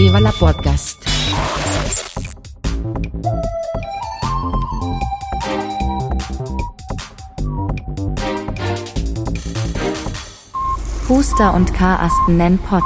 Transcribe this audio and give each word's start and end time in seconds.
Viva 0.00 0.18
la 0.18 0.32
Podcast. 0.32 0.98
Puster 11.06 11.52
und 11.52 11.74
Karasten 11.74 12.38
nennen 12.38 12.58
Pott. 12.60 12.82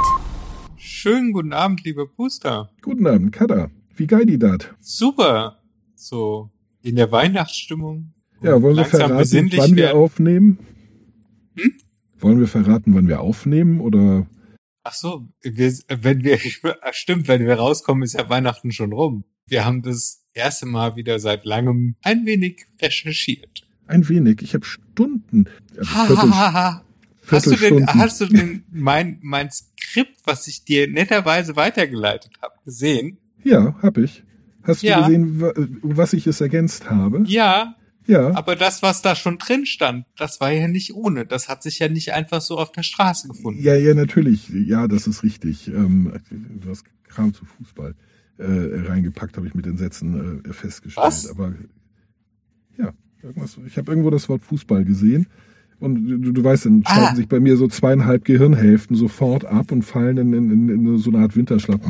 Schönen 0.75 1.31
guten 1.31 1.53
Abend, 1.53 1.85
liebe 1.85 2.05
Puster. 2.05 2.71
Guten 2.81 3.07
Abend, 3.07 3.31
Kada. 3.31 3.69
Wie 3.95 4.07
geil 4.07 4.25
die 4.25 4.37
dat? 4.37 4.75
Super. 4.81 5.59
So 5.95 6.49
in 6.81 6.97
der 6.97 7.13
Weihnachtsstimmung. 7.13 8.13
Ja, 8.41 8.61
wollen 8.61 8.75
wir 8.75 8.83
verraten, 8.83 9.15
wann 9.57 9.75
wir 9.77 9.83
werden. 9.85 9.97
aufnehmen? 9.97 10.59
Hm? 11.55 11.71
Wollen 12.19 12.39
wir 12.41 12.49
verraten, 12.49 12.93
wann 12.93 13.07
wir 13.07 13.21
aufnehmen 13.21 13.79
oder? 13.79 14.27
Ach 14.87 14.93
so, 14.93 15.27
wir, 15.41 15.73
wenn 15.89 16.23
wir, 16.23 16.37
ah, 16.81 16.93
stimmt, 16.93 17.27
wenn 17.27 17.45
wir 17.45 17.55
rauskommen, 17.55 18.03
ist 18.03 18.13
ja 18.13 18.29
Weihnachten 18.29 18.71
schon 18.71 18.93
rum. 18.93 19.23
Wir 19.47 19.65
haben 19.65 19.81
das 19.81 20.23
erste 20.33 20.67
Mal 20.67 20.95
wieder 20.95 21.17
seit 21.19 21.43
langem 21.43 21.95
ein 22.03 22.25
wenig 22.27 22.65
recherchiert. 22.81 23.67
Ein 23.87 24.07
wenig. 24.09 24.41
Ich 24.43 24.53
habe 24.53 24.65
Stunden. 24.65 25.45
Also 25.77 25.91
Ha, 25.95 26.05
Viertel, 26.05 26.29
ha, 26.31 26.37
ha, 26.37 26.53
ha. 26.53 26.85
Hast 27.27 27.47
du 27.47 27.55
denn, 27.55 27.87
hast 27.87 28.21
du 28.21 28.25
denn 28.27 28.63
mein, 28.71 29.17
mein 29.23 29.49
Skript, 29.51 30.17
was 30.25 30.47
ich 30.47 30.63
dir 30.65 30.87
netterweise 30.87 31.55
weitergeleitet 31.55 32.31
habe, 32.41 32.53
gesehen? 32.63 33.17
Ja, 33.43 33.75
hab 33.81 33.97
ich. 33.97 34.23
Hast 34.63 34.83
du 34.83 34.87
Ja. 34.87 35.01
gesehen, 35.01 35.41
wa- 35.41 35.53
was 35.81 36.13
ich 36.13 36.27
es 36.27 36.41
ergänzt 36.41 36.89
habe? 36.91 37.23
Ja, 37.25 37.75
Ja. 38.07 38.35
aber 38.35 38.55
das, 38.55 38.81
was 38.83 39.01
da 39.01 39.15
schon 39.15 39.37
drin 39.37 39.65
stand, 39.65 40.05
das 40.17 40.39
war 40.39 40.51
ja 40.51 40.67
nicht 40.67 40.93
ohne. 40.93 41.25
Das 41.25 41.49
hat 41.49 41.63
sich 41.63 41.79
ja 41.79 41.89
nicht 41.89 42.13
einfach 42.13 42.41
so 42.41 42.57
auf 42.57 42.71
der 42.71 42.83
Straße 42.83 43.27
gefunden. 43.27 43.61
Ja, 43.63 43.75
ja, 43.75 43.93
natürlich. 43.93 44.49
Ja, 44.49 44.87
das 44.87 45.07
ist 45.07 45.23
richtig. 45.23 45.67
Ähm, 45.67 46.11
du 46.29 46.69
hast 46.69 46.85
Kram 47.07 47.33
zu 47.33 47.45
Fußball 47.45 47.95
äh, 48.37 48.43
reingepackt, 48.87 49.37
habe 49.37 49.47
ich 49.47 49.55
mit 49.55 49.65
den 49.65 49.77
Sätzen 49.77 50.43
äh, 50.45 50.53
festgestellt. 50.53 51.07
Was? 51.07 51.29
Aber 51.29 51.53
ja, 52.77 52.91
irgendwas. 53.23 53.57
Ich 53.65 53.77
habe 53.77 53.91
irgendwo 53.91 54.09
das 54.09 54.27
Wort 54.29 54.43
Fußball 54.43 54.85
gesehen. 54.85 55.27
Und 55.79 56.07
du, 56.07 56.31
du 56.31 56.43
weißt, 56.43 56.65
dann 56.67 56.83
schalten 56.87 57.13
Ah. 57.13 57.15
sich 57.15 57.27
bei 57.27 57.39
mir 57.39 57.57
so 57.57 57.67
zweieinhalb 57.67 58.23
Gehirnhälften 58.23 58.95
sofort 58.95 59.45
ab 59.45 59.71
und 59.71 59.81
fallen 59.83 60.17
in, 60.17 60.33
in, 60.33 60.69
in, 60.69 60.97
so 60.99 61.09
eine 61.11 61.19
Art 61.19 61.35
Winterschlaf. 61.35 61.81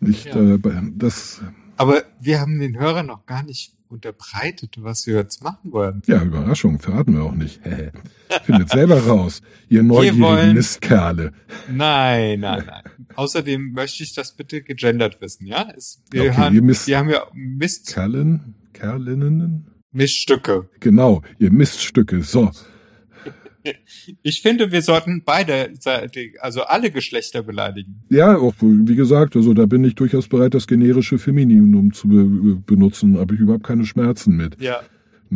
Nicht, 0.00 0.26
Ja. 0.26 0.54
äh, 0.54 0.58
das, 0.96 1.42
Aber 1.76 2.02
wir 2.20 2.40
haben 2.40 2.58
den 2.58 2.78
Hörern 2.78 3.06
noch 3.06 3.26
gar 3.26 3.42
nicht 3.42 3.74
unterbreitet, 3.94 4.76
was 4.78 5.06
wir 5.06 5.14
jetzt 5.16 5.42
machen 5.42 5.72
wollen. 5.72 6.02
ja, 6.06 6.22
Überraschung, 6.22 6.78
verraten 6.78 7.14
wir 7.14 7.22
auch 7.22 7.34
nicht. 7.34 7.60
Findet 8.44 8.68
selber 8.70 8.98
raus, 9.06 9.40
ihr 9.68 9.82
neugierigen 9.82 10.22
wollen- 10.22 10.54
Mistkerle. 10.54 11.32
Nein, 11.70 12.40
nein, 12.40 12.64
nein. 12.66 12.82
Außerdem 13.14 13.72
möchte 13.72 14.02
ich 14.02 14.12
das 14.14 14.34
bitte 14.36 14.62
gegendert 14.62 15.20
wissen, 15.20 15.46
ja? 15.46 15.68
Es, 15.76 16.02
wir, 16.10 16.22
Okay, 16.22 16.32
haben, 16.32 16.54
ihr 16.54 16.62
Mist- 16.62 16.86
wir 16.88 16.98
haben 16.98 17.08
ja 17.08 17.22
Mist, 17.32 17.86
Kerlen, 17.94 18.54
Kerlinnen? 18.72 19.70
Miststücke. 19.92 20.68
Genau, 20.80 21.22
ihr 21.38 21.52
Miststücke. 21.52 22.22
So, 22.22 22.50
Ich 24.22 24.42
finde, 24.42 24.70
wir 24.72 24.82
sollten 24.82 25.22
beide, 25.24 25.72
also 26.40 26.62
alle 26.62 26.90
Geschlechter 26.90 27.42
beleidigen. 27.42 28.02
Ja, 28.10 28.36
auch 28.36 28.54
wie 28.60 28.94
gesagt, 28.94 29.36
also 29.36 29.54
da 29.54 29.66
bin 29.66 29.84
ich 29.84 29.94
durchaus 29.94 30.28
bereit, 30.28 30.54
das 30.54 30.66
generische 30.66 31.18
Femininum 31.18 31.92
zu 31.92 32.08
be 32.08 32.24
benutzen. 32.66 33.18
Habe 33.18 33.34
ich 33.34 33.40
überhaupt 33.40 33.64
keine 33.64 33.84
Schmerzen 33.86 34.36
mit. 34.36 34.60
Ja. 34.60 34.80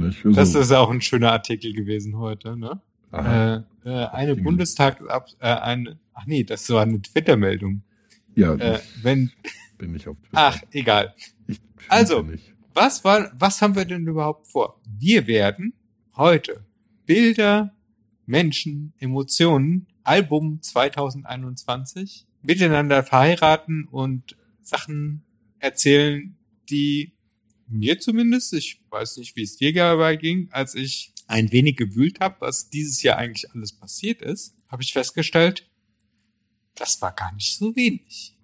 Also, 0.00 0.30
Das 0.32 0.54
ist 0.54 0.72
auch 0.72 0.90
ein 0.90 1.00
schöner 1.00 1.32
Artikel 1.32 1.72
gewesen 1.72 2.18
heute, 2.18 2.56
ne? 2.56 2.80
aha, 3.10 3.64
Äh, 3.84 3.88
äh, 3.88 4.06
eine. 4.08 4.36
Bundestag, 4.36 5.00
äh, 5.40 5.46
eine, 5.46 5.98
ach 6.14 6.26
nee, 6.26 6.44
das 6.44 6.68
war 6.70 6.82
eine 6.82 7.00
Twitter-Meldung. 7.00 7.82
ja, 8.36 8.54
Äh, 8.54 8.76
ich 8.76 9.04
wenn, 9.04 9.30
bin 9.78 9.92
nicht 9.92 10.06
auf 10.06 10.16
Twitter. 10.20 10.32
ach, 10.38 10.60
egal. 10.72 11.14
ich 11.46 11.58
also. 11.88 12.22
Nicht. 12.22 12.54
Was 12.74 13.02
war, 13.02 13.32
was 13.36 13.60
haben 13.60 13.74
wir 13.74 13.86
denn 13.86 14.06
überhaupt 14.06 14.46
vor? 14.46 14.80
Wir 15.00 15.26
werden 15.26 15.72
heute 16.16 16.60
Bilder, 17.06 17.72
Menschen, 18.28 18.92
Emotionen, 18.98 19.86
Album 20.04 20.60
2021 20.60 22.26
miteinander 22.42 23.02
verheiraten 23.02 23.88
und 23.88 24.36
Sachen 24.60 25.24
erzählen, 25.58 26.36
die 26.68 27.14
mir 27.66 27.98
zumindest, 27.98 28.52
ich 28.52 28.82
weiß 28.90 29.16
nicht, 29.16 29.34
wie 29.34 29.42
es 29.42 29.56
dir 29.56 29.72
dabei 29.72 30.16
ging, 30.16 30.48
als 30.52 30.74
ich 30.74 31.14
ein 31.26 31.52
wenig 31.52 31.76
gewühlt 31.76 32.20
habe, 32.20 32.36
was 32.40 32.68
dieses 32.68 33.02
Jahr 33.02 33.16
eigentlich 33.16 33.50
alles 33.52 33.72
passiert 33.72 34.20
ist, 34.20 34.54
habe 34.68 34.82
ich 34.82 34.92
festgestellt, 34.92 35.66
das 36.74 37.00
war 37.00 37.12
gar 37.12 37.34
nicht 37.34 37.56
so 37.56 37.74
wenig. 37.76 38.36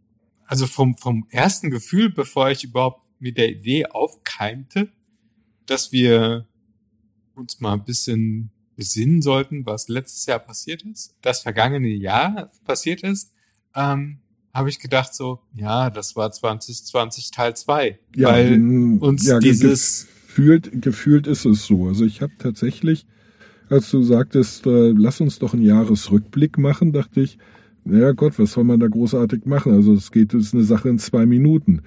Also 0.47 0.67
vom, 0.67 0.97
vom 0.97 1.27
ersten 1.31 1.71
Gefühl, 1.71 2.11
bevor 2.11 2.51
ich 2.51 2.65
überhaupt 2.65 3.03
mit 3.21 3.37
der 3.37 3.51
Idee 3.51 3.87
aufkeimte, 3.87 4.91
dass 5.67 5.93
wir 5.93 6.49
uns 7.35 7.61
mal 7.61 7.75
ein 7.75 7.85
bisschen 7.85 8.51
besinnen 8.77 9.23
sollten, 9.23 9.67
was 9.67 9.89
letztes 9.89 10.27
Jahr 10.27 10.39
passiert 10.39 10.83
ist, 10.83 11.15
das 11.23 11.41
vergangene 11.41 11.89
Jahr 11.89 12.51
passiert 12.65 13.03
ist, 13.03 13.33
ähm, 13.75 14.19
habe 14.53 14.69
ich 14.69 14.79
gedacht 14.79 15.15
so, 15.15 15.41
ja, 15.55 15.91
das 15.91 16.15
war 16.17 16.31
2020 16.31 17.31
Teil 17.33 17.57
2. 17.57 17.99
Ja, 18.15 18.29
weil 18.29 18.53
uns 19.01 19.27
ja, 19.27 19.39
dieses- 19.41 20.07
gefühlt, 20.27 20.83
gefühlt 20.83 21.27
ist 21.27 21.45
es 21.45 21.65
so. 21.67 21.87
Also 21.87 22.05
ich 22.05 22.21
habe 22.23 22.33
tatsächlich, 22.39 23.07
als 23.69 23.91
du 23.91 24.03
sagtest, 24.03 24.67
äh, 24.67 24.91
lass 24.97 25.21
uns 25.21 25.39
doch 25.39 25.55
einen 25.55 25.63
Jahresrückblick 25.63 26.59
machen, 26.59 26.93
dachte 26.93 27.21
ich, 27.21 27.39
naja 27.85 28.13
Gott, 28.13 28.39
was 28.39 28.53
soll 28.53 28.65
man 28.65 28.81
da 28.81 28.87
großartig 28.89 29.45
machen? 29.45 29.73
Also 29.75 29.93
es 29.93 30.11
geht, 30.11 30.33
es 30.35 30.47
ist 30.47 30.55
eine 30.55 30.65
Sache 30.65 30.89
in 30.89 30.99
zwei 30.99 31.27
Minuten. 31.27 31.83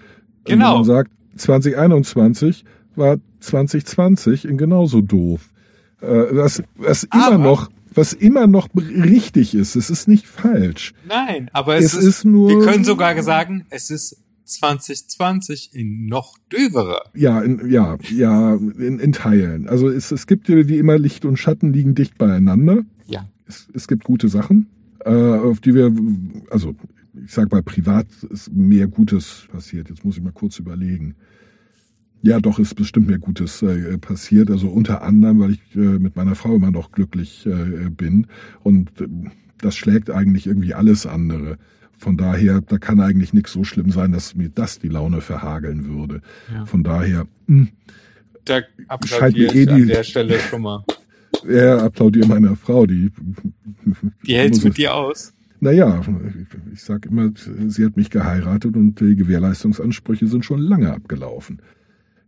Genau. 0.45 0.71
Und 0.71 0.77
man 0.79 0.83
sagt, 0.85 1.11
2021 1.35 2.65
war 2.95 3.17
2020 3.39 4.45
in 4.45 4.57
genauso 4.57 5.01
doof. 5.01 5.49
Äh, 6.01 6.07
was, 6.31 6.61
was 6.75 7.03
immer 7.05 7.25
Aber- 7.27 7.37
noch, 7.43 7.71
was 7.93 8.13
immer 8.13 8.45
noch 8.47 8.69
richtig 8.75 9.55
ist, 9.55 9.75
es 9.75 9.89
ist 9.89 10.07
nicht 10.07 10.27
falsch. 10.27 10.93
Nein, 11.07 11.49
aber 11.53 11.77
es, 11.77 11.93
Es 11.93 12.03
ist 12.03 12.25
nur- 12.25 12.49
wir 12.49 12.59
können 12.59 12.83
sogar 12.83 13.21
sagen, 13.23 13.65
es 13.69 13.89
ist 13.89 14.17
2020 14.45 15.71
in 15.73 16.05
noch 16.05 16.37
döverer. 16.51 17.01
Ja, 17.15 17.41
in, 17.41 17.69
ja, 17.69 17.97
ja, 18.15 18.53
in, 18.55 18.99
in 18.99 19.11
Teilen. 19.11 19.67
Also 19.67 19.89
es, 19.89 20.11
es 20.11 20.27
gibt 20.27 20.47
ja 20.49 20.67
wie 20.67 20.77
immer 20.77 20.97
Licht 20.97 21.25
und 21.25 21.37
Schatten 21.37 21.73
liegen 21.73 21.95
dicht 21.95 22.17
beieinander. 22.17 22.83
Ja. 23.07 23.27
Es, 23.47 23.67
es 23.73 23.87
gibt 23.87 24.03
gute 24.03 24.29
Sachen, 24.29 24.67
äh, 25.05 25.09
auf 25.11 25.59
die 25.59 25.73
wir, 25.73 25.93
also 26.51 26.75
ich 27.25 27.33
sag 27.33 27.51
mal, 27.51 27.63
privat 27.63 28.05
ist 28.29 28.51
mehr 28.53 28.87
Gutes 28.87 29.47
passiert. 29.51 29.89
Jetzt 29.89 30.05
muss 30.05 30.17
ich 30.17 30.23
mal 30.23 30.31
kurz 30.31 30.59
überlegen. 30.59 31.15
Ja, 32.23 32.39
doch, 32.39 32.59
ist 32.59 32.75
bestimmt 32.75 33.07
mehr 33.07 33.19
Gutes 33.19 33.61
äh, 33.61 33.97
passiert. 33.99 34.49
Also 34.49 34.67
unter 34.69 35.01
anderem, 35.03 35.39
weil 35.39 35.51
ich 35.51 35.75
äh, 35.75 35.79
mit 35.79 36.15
meiner 36.15 36.35
Frau 36.35 36.55
immer 36.55 36.71
noch 36.71 36.91
glücklich 36.91 37.45
äh, 37.45 37.89
bin. 37.89 38.27
Und 38.63 38.89
äh, 39.01 39.07
das 39.59 39.75
schlägt 39.75 40.09
eigentlich 40.09 40.47
irgendwie 40.47 40.73
alles 40.73 41.05
andere. 41.05 41.57
Von 41.97 42.17
daher, 42.17 42.61
da 42.61 42.77
kann 42.77 42.99
eigentlich 42.99 43.33
nichts 43.33 43.53
so 43.53 43.63
schlimm 43.63 43.91
sein, 43.91 44.11
dass 44.11 44.35
mir 44.35 44.49
das 44.49 44.79
die 44.79 44.89
Laune 44.89 45.21
verhageln 45.21 45.87
würde. 45.87 46.21
Ja. 46.53 46.65
Von 46.65 46.83
daher, 46.83 47.27
mh, 47.47 47.67
Da 48.45 48.55
Scheint 48.57 48.67
applaudiere 48.87 49.53
mir 49.53 49.55
eh 49.59 49.63
ich 49.63 49.69
an 49.71 49.77
die- 49.77 49.85
der 49.87 50.03
Stelle 50.03 50.39
schon 50.39 50.61
mal. 50.63 50.83
er 51.47 51.81
applaudiert 51.83 52.27
meiner 52.27 52.55
Frau, 52.55 52.85
die. 52.85 53.11
Die 54.25 54.35
hält's 54.35 54.63
mit 54.63 54.77
dir 54.77 54.93
aus. 54.95 55.33
Naja, 55.59 56.01
ich 56.71 56.83
sag 56.83 57.05
immer, 57.07 57.31
sie 57.67 57.83
hat 57.85 57.97
mich 57.97 58.09
geheiratet 58.11 58.75
und 58.75 58.99
die 58.99 59.15
Gewährleistungsansprüche 59.15 60.27
sind 60.27 60.45
schon 60.45 60.59
lange 60.61 60.93
abgelaufen. 60.93 61.59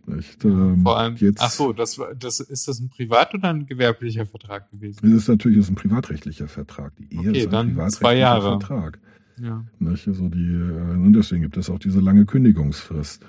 Nicht? 0.09 0.43
Ähm, 0.45 0.81
Vor 0.83 0.97
allem, 0.97 1.15
jetzt, 1.17 1.41
ach 1.41 1.51
so, 1.51 1.73
das, 1.73 1.99
das, 2.17 2.39
ist 2.39 2.67
das 2.67 2.79
ein 2.79 2.89
privat 2.89 3.33
oder 3.33 3.49
ein 3.49 3.65
gewerblicher 3.65 4.25
Vertrag 4.25 4.69
gewesen? 4.71 4.99
Das 5.01 5.11
ist 5.11 5.27
natürlich 5.27 5.57
das 5.59 5.67
ist 5.67 5.71
ein 5.71 5.75
privatrechtlicher 5.75 6.47
Vertrag. 6.47 6.93
Die 6.97 7.13
Ehe 7.13 7.29
Okay, 7.29 7.37
ist 7.39 7.45
ein 7.45 7.51
dann 7.51 7.67
privatrechtlicher 7.67 7.99
zwei 7.99 8.17
Jahre. 8.17 8.59
Vertrag. 8.59 8.99
Ja. 9.41 9.63
Nicht? 9.79 10.07
Also 10.07 10.27
die, 10.29 10.51
äh, 10.51 10.93
und 10.95 11.13
deswegen 11.13 11.41
gibt 11.43 11.57
es 11.57 11.69
auch 11.69 11.79
diese 11.79 11.99
lange 11.99 12.25
Kündigungsfrist. 12.25 13.25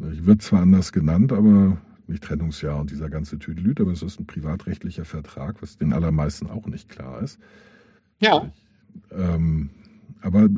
Nicht? 0.00 0.26
Wird 0.26 0.42
zwar 0.42 0.62
anders 0.62 0.92
genannt, 0.92 1.32
aber 1.32 1.76
nicht 2.08 2.24
Trennungsjahr 2.24 2.80
und 2.80 2.90
dieser 2.90 3.08
ganze 3.08 3.38
Tüdelüt, 3.38 3.80
aber 3.80 3.92
es 3.92 4.02
ist 4.02 4.18
ein 4.18 4.26
privatrechtlicher 4.26 5.04
Vertrag, 5.04 5.62
was 5.62 5.78
den 5.78 5.92
allermeisten 5.92 6.48
auch 6.48 6.66
nicht 6.66 6.88
klar 6.88 7.22
ist. 7.22 7.38
Ja, 8.20 8.50
Ähm, 9.10 9.70
aber 10.20 10.48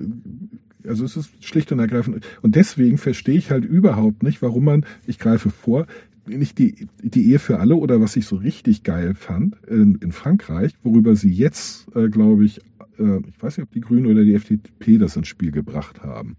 also 0.87 1.05
es 1.05 1.17
ist 1.17 1.45
schlicht 1.45 1.73
und 1.73 1.79
ergreifend. 1.79 2.27
Und 2.43 2.57
deswegen 2.57 2.99
verstehe 2.99 3.37
ich 3.37 3.51
halt 3.51 3.65
überhaupt 3.65 4.23
nicht, 4.23 4.43
warum 4.43 4.65
man, 4.65 4.87
ich 5.07 5.19
greife 5.19 5.51
vor, 5.51 5.87
nicht 6.27 6.59
die, 6.59 6.89
die 7.03 7.31
Ehe 7.31 7.39
für 7.39 7.61
alle 7.61 7.77
oder 7.77 8.01
was 8.01 8.17
ich 8.17 8.27
so 8.27 8.37
richtig 8.37 8.83
geil 8.83 9.15
fand 9.15 9.57
in, 9.69 9.97
in 9.97 10.13
Frankreich, 10.13 10.73
worüber 10.83 11.17
sie 11.17 11.31
jetzt, 11.31 11.87
äh, 11.95 12.09
glaube 12.09 12.45
ich, 12.45 12.61
äh, 12.99 13.19
ich 13.19 13.43
weiß 13.43 13.59
nicht, 13.59 13.67
ob 13.67 13.73
die 13.73 13.81
Grünen 13.81 14.07
oder 14.07 14.25
die 14.25 14.35
FDP 14.35 14.99
das 14.99 15.17
ins 15.17 15.29
Spiel 15.29 15.51
gebracht 15.51 16.03
haben. 16.03 16.37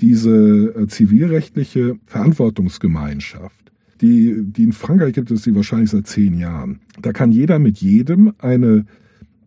Diese 0.00 0.74
äh, 0.76 0.86
zivilrechtliche 0.86 1.96
Verantwortungsgemeinschaft, 2.06 3.72
die, 4.00 4.42
die 4.42 4.64
in 4.64 4.72
Frankreich 4.72 5.14
gibt 5.14 5.30
es 5.30 5.42
die 5.42 5.54
wahrscheinlich 5.54 5.90
seit 5.90 6.06
zehn 6.06 6.38
Jahren. 6.38 6.80
Da 7.00 7.12
kann 7.12 7.32
jeder 7.32 7.58
mit 7.58 7.78
jedem 7.78 8.32
eine 8.38 8.84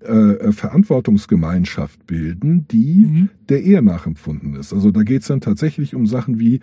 äh, 0.05 0.51
Verantwortungsgemeinschaft 0.51 2.05
bilden, 2.07 2.65
die 2.71 3.05
Mhm. 3.05 3.29
der 3.49 3.63
Ehe 3.63 3.81
nachempfunden 3.81 4.55
ist. 4.55 4.73
Also 4.73 4.91
da 4.91 5.03
geht's 5.03 5.27
dann 5.27 5.41
tatsächlich 5.41 5.95
um 5.95 6.05
Sachen 6.07 6.39
wie 6.39 6.59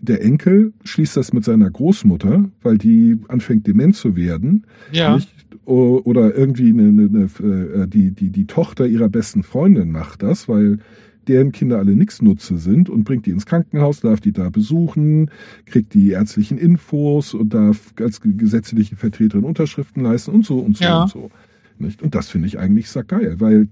der 0.00 0.22
Enkel 0.24 0.72
schließt 0.84 1.16
das 1.16 1.32
mit 1.32 1.44
seiner 1.44 1.70
Großmutter, 1.70 2.50
weil 2.62 2.78
die 2.78 3.18
anfängt 3.28 3.66
dement 3.66 3.94
zu 3.94 4.16
werden. 4.16 4.66
Ja. 4.92 5.14
Nicht? 5.14 5.30
Oder 5.64 6.36
irgendwie 6.36 6.70
eine, 6.70 6.88
eine, 6.88 7.28
eine, 7.38 7.64
äh, 7.84 7.88
die, 7.88 8.12
die, 8.12 8.30
die 8.30 8.46
Tochter 8.46 8.86
ihrer 8.86 9.08
besten 9.08 9.42
Freundin 9.42 9.90
macht 9.90 10.22
das, 10.22 10.48
weil 10.48 10.78
deren 11.26 11.50
Kinder 11.50 11.78
alle 11.78 11.96
Nichtsnutze 11.96 12.56
sind 12.56 12.88
und 12.88 13.02
bringt 13.02 13.26
die 13.26 13.30
ins 13.30 13.46
Krankenhaus, 13.46 14.00
darf 14.00 14.20
die 14.20 14.30
da 14.32 14.48
besuchen, 14.48 15.28
kriegt 15.64 15.92
die 15.94 16.10
ärztlichen 16.10 16.56
Infos 16.56 17.34
und 17.34 17.52
darf 17.52 17.92
als 17.98 18.20
gesetzliche 18.20 18.94
Vertreterin 18.94 19.42
Unterschriften 19.44 20.04
leisten 20.04 20.30
und 20.30 20.44
so 20.46 20.60
und 20.60 20.76
so 20.76 20.84
Ja. 20.84 21.02
und 21.02 21.10
so. 21.10 21.30
Nicht? 21.78 22.02
Und 22.02 22.14
das 22.14 22.28
finde 22.28 22.48
ich 22.48 22.58
eigentlich 22.58 22.88
geil, 23.06 23.36
weil 23.38 23.68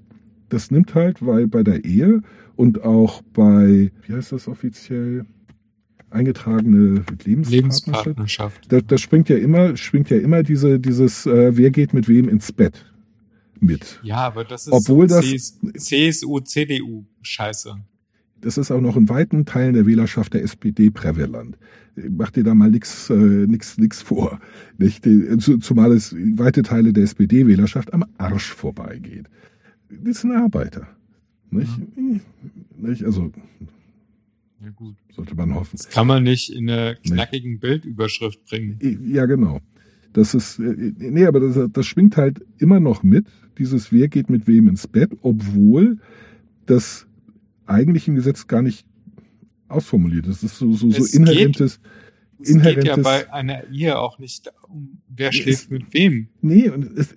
das 0.48 0.70
nimmt 0.70 0.94
halt, 0.94 1.24
weil 1.24 1.46
bei 1.46 1.62
der 1.62 1.84
Ehe 1.84 2.20
und 2.56 2.82
auch 2.84 3.22
bei, 3.32 3.90
wie 4.06 4.12
heißt 4.12 4.32
das 4.32 4.46
offiziell, 4.48 5.24
eingetragene 6.10 7.04
Lebenspartnerschaft, 7.24 7.50
Lebenspartnerschaft. 7.50 8.72
da, 8.72 8.80
da 8.80 8.98
springt 8.98 9.28
ja 9.28 9.36
immer, 9.36 9.76
schwingt 9.76 10.10
ja 10.10 10.16
immer 10.18 10.42
diese, 10.44 10.78
dieses, 10.78 11.26
äh, 11.26 11.56
wer 11.56 11.70
geht 11.70 11.92
mit 11.92 12.08
wem 12.08 12.28
ins 12.28 12.52
Bett 12.52 12.86
mit. 13.58 13.98
Ja, 14.04 14.18
aber 14.18 14.44
das 14.44 14.66
ist 14.66 14.72
Obwohl 14.72 15.08
so 15.08 15.16
das- 15.16 15.24
CS 15.24 15.58
CSU, 15.76 16.40
CDU 16.40 17.04
Scheiße. 17.22 17.74
Das 18.44 18.58
ist 18.58 18.70
auch 18.70 18.80
noch 18.82 18.96
in 18.96 19.08
weiten 19.08 19.46
Teilen 19.46 19.72
der 19.72 19.86
Wählerschaft 19.86 20.34
der 20.34 20.42
SPD 20.42 20.90
prävalent. 20.90 21.56
Mach 22.10 22.30
dir 22.30 22.44
da 22.44 22.54
mal 22.54 22.70
nix, 22.70 23.08
äh, 23.08 23.14
nix, 23.14 23.78
nix 23.78 24.02
vor. 24.02 24.38
Nicht? 24.76 25.08
Zumal 25.60 25.92
es 25.92 26.14
weite 26.14 26.62
Teile 26.62 26.92
der 26.92 27.04
SPD-Wählerschaft 27.04 27.94
am 27.94 28.04
Arsch 28.18 28.52
vorbeigeht. 28.52 29.26
Das 29.88 30.20
sind 30.20 30.32
Arbeiter. 30.32 30.86
Nicht? 31.50 31.70
Nicht? 32.76 33.04
Also 33.04 33.32
Ja 34.62 34.70
gut. 34.70 34.96
sollte 35.14 35.34
man 35.36 35.54
hoffen. 35.54 35.76
Das 35.78 35.88
kann 35.88 36.06
man 36.06 36.22
nicht 36.22 36.50
in 36.50 36.68
einer 36.68 36.96
knackigen 36.96 37.60
Bildüberschrift 37.60 38.44
bringen. 38.44 38.78
Ja, 39.06 39.24
genau. 39.24 39.60
Das 40.12 40.34
ist, 40.34 40.58
äh, 40.58 40.92
nee, 40.98 41.24
aber 41.24 41.40
das, 41.40 41.58
das 41.72 41.86
schwingt 41.86 42.16
halt 42.18 42.44
immer 42.58 42.78
noch 42.78 43.02
mit, 43.02 43.26
dieses 43.58 43.90
Wer 43.90 44.08
geht 44.08 44.28
mit 44.28 44.46
wem 44.46 44.68
ins 44.68 44.86
Bett, 44.86 45.12
obwohl 45.22 45.98
das 46.66 47.06
eigentlich 47.66 48.08
im 48.08 48.14
Gesetz 48.14 48.46
gar 48.46 48.62
nicht 48.62 48.86
ausformuliert. 49.68 50.26
Das 50.28 50.42
ist 50.42 50.58
so, 50.58 50.72
so, 50.74 50.90
so 50.90 51.02
Es 51.02 51.14
inhärentes, 51.14 51.80
Es 52.40 52.48
geht 52.52 52.62
ja 52.64 52.70
inhärentes. 52.70 53.02
bei 53.04 53.32
einer 53.32 53.68
Ehe 53.70 53.98
auch 53.98 54.18
nicht 54.18 54.52
um, 54.68 54.98
wer 55.08 55.32
schläft 55.32 55.70
mit 55.70 55.92
wem. 55.94 56.28
nee, 56.42 56.68
und 56.68 56.84
es, 56.96 57.14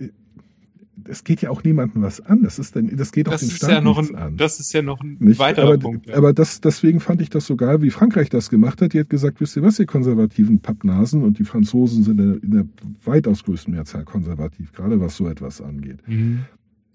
es 1.09 1.23
geht 1.23 1.41
ja 1.41 1.49
auch 1.51 1.63
niemandem 1.63 2.01
was 2.01 2.19
an. 2.19 2.43
Das 2.43 2.59
ist 2.59 2.75
denn, 2.75 2.95
das 2.97 3.11
geht 3.13 3.27
auch 3.27 3.31
Das 3.33 3.41
den 3.41 3.49
ist 3.49 3.57
Staat 3.57 3.69
ja 3.69 3.81
noch 3.81 3.97
nichts 4.01 4.13
ein, 4.13 4.21
an. 4.21 4.37
das 4.37 4.59
ist 4.59 4.73
ja 4.73 4.81
noch 4.81 4.99
ein 5.01 5.15
Nicht? 5.19 5.39
weiterer 5.39 5.67
aber, 5.67 5.77
Punkt. 5.77 6.07
Ja. 6.07 6.15
aber 6.15 6.33
das, 6.33 6.59
deswegen 6.59 6.99
fand 6.99 7.21
ich 7.21 7.29
das 7.29 7.45
so 7.45 7.55
geil, 7.55 7.81
wie 7.81 7.91
Frankreich 7.91 8.29
das 8.29 8.49
gemacht 8.49 8.81
hat. 8.81 8.91
Die 8.93 8.99
hat 8.99 9.09
gesagt, 9.09 9.39
wisst 9.39 9.55
ihr 9.55 9.63
was, 9.63 9.79
ihr 9.79 9.85
konservativen 9.85 10.59
Pappnasen 10.59 11.23
und 11.23 11.39
die 11.39 11.45
Franzosen 11.45 12.03
sind 12.03 12.19
in 12.19 12.27
der, 12.33 12.43
in 12.43 12.51
der 12.51 12.65
weitaus 13.05 13.43
größten 13.43 13.73
Mehrzahl 13.73 14.03
konservativ, 14.03 14.73
gerade 14.73 14.99
was 14.99 15.15
so 15.15 15.27
etwas 15.29 15.61
angeht. 15.61 15.99
mhm. 16.07 16.45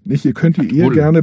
Nicht, 0.04 0.24
ihr 0.24 0.34
könnt 0.34 0.56
die 0.56 0.76
Ehe 0.76 0.90
gerne 0.90 1.22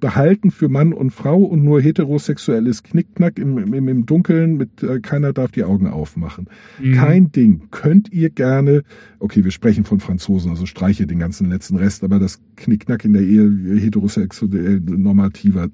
behalten 0.00 0.50
für 0.50 0.68
Mann 0.68 0.92
und 0.92 1.10
Frau 1.10 1.42
und 1.42 1.64
nur 1.64 1.80
heterosexuelles 1.80 2.82
Knickknack 2.82 3.38
im, 3.38 3.56
im, 3.56 3.88
im 3.88 4.04
Dunkeln 4.04 4.58
mit 4.58 4.82
äh, 4.82 5.00
keiner 5.00 5.32
darf 5.32 5.50
die 5.52 5.64
Augen 5.64 5.86
aufmachen. 5.86 6.48
Mhm. 6.78 6.92
Kein 6.92 7.32
Ding. 7.32 7.68
Könnt 7.70 8.12
ihr 8.12 8.28
gerne, 8.28 8.82
okay, 9.18 9.44
wir 9.44 9.50
sprechen 9.50 9.84
von 9.84 10.00
Franzosen, 10.00 10.50
also 10.50 10.66
streiche 10.66 11.06
den 11.06 11.18
ganzen 11.18 11.48
letzten 11.48 11.76
Rest, 11.76 12.04
aber 12.04 12.18
das 12.18 12.40
Knickknack 12.56 13.04
in 13.06 13.14
der 13.14 13.22
Ehe 13.22 13.50
heterosexuell 13.80 14.80
normativer 14.80 15.68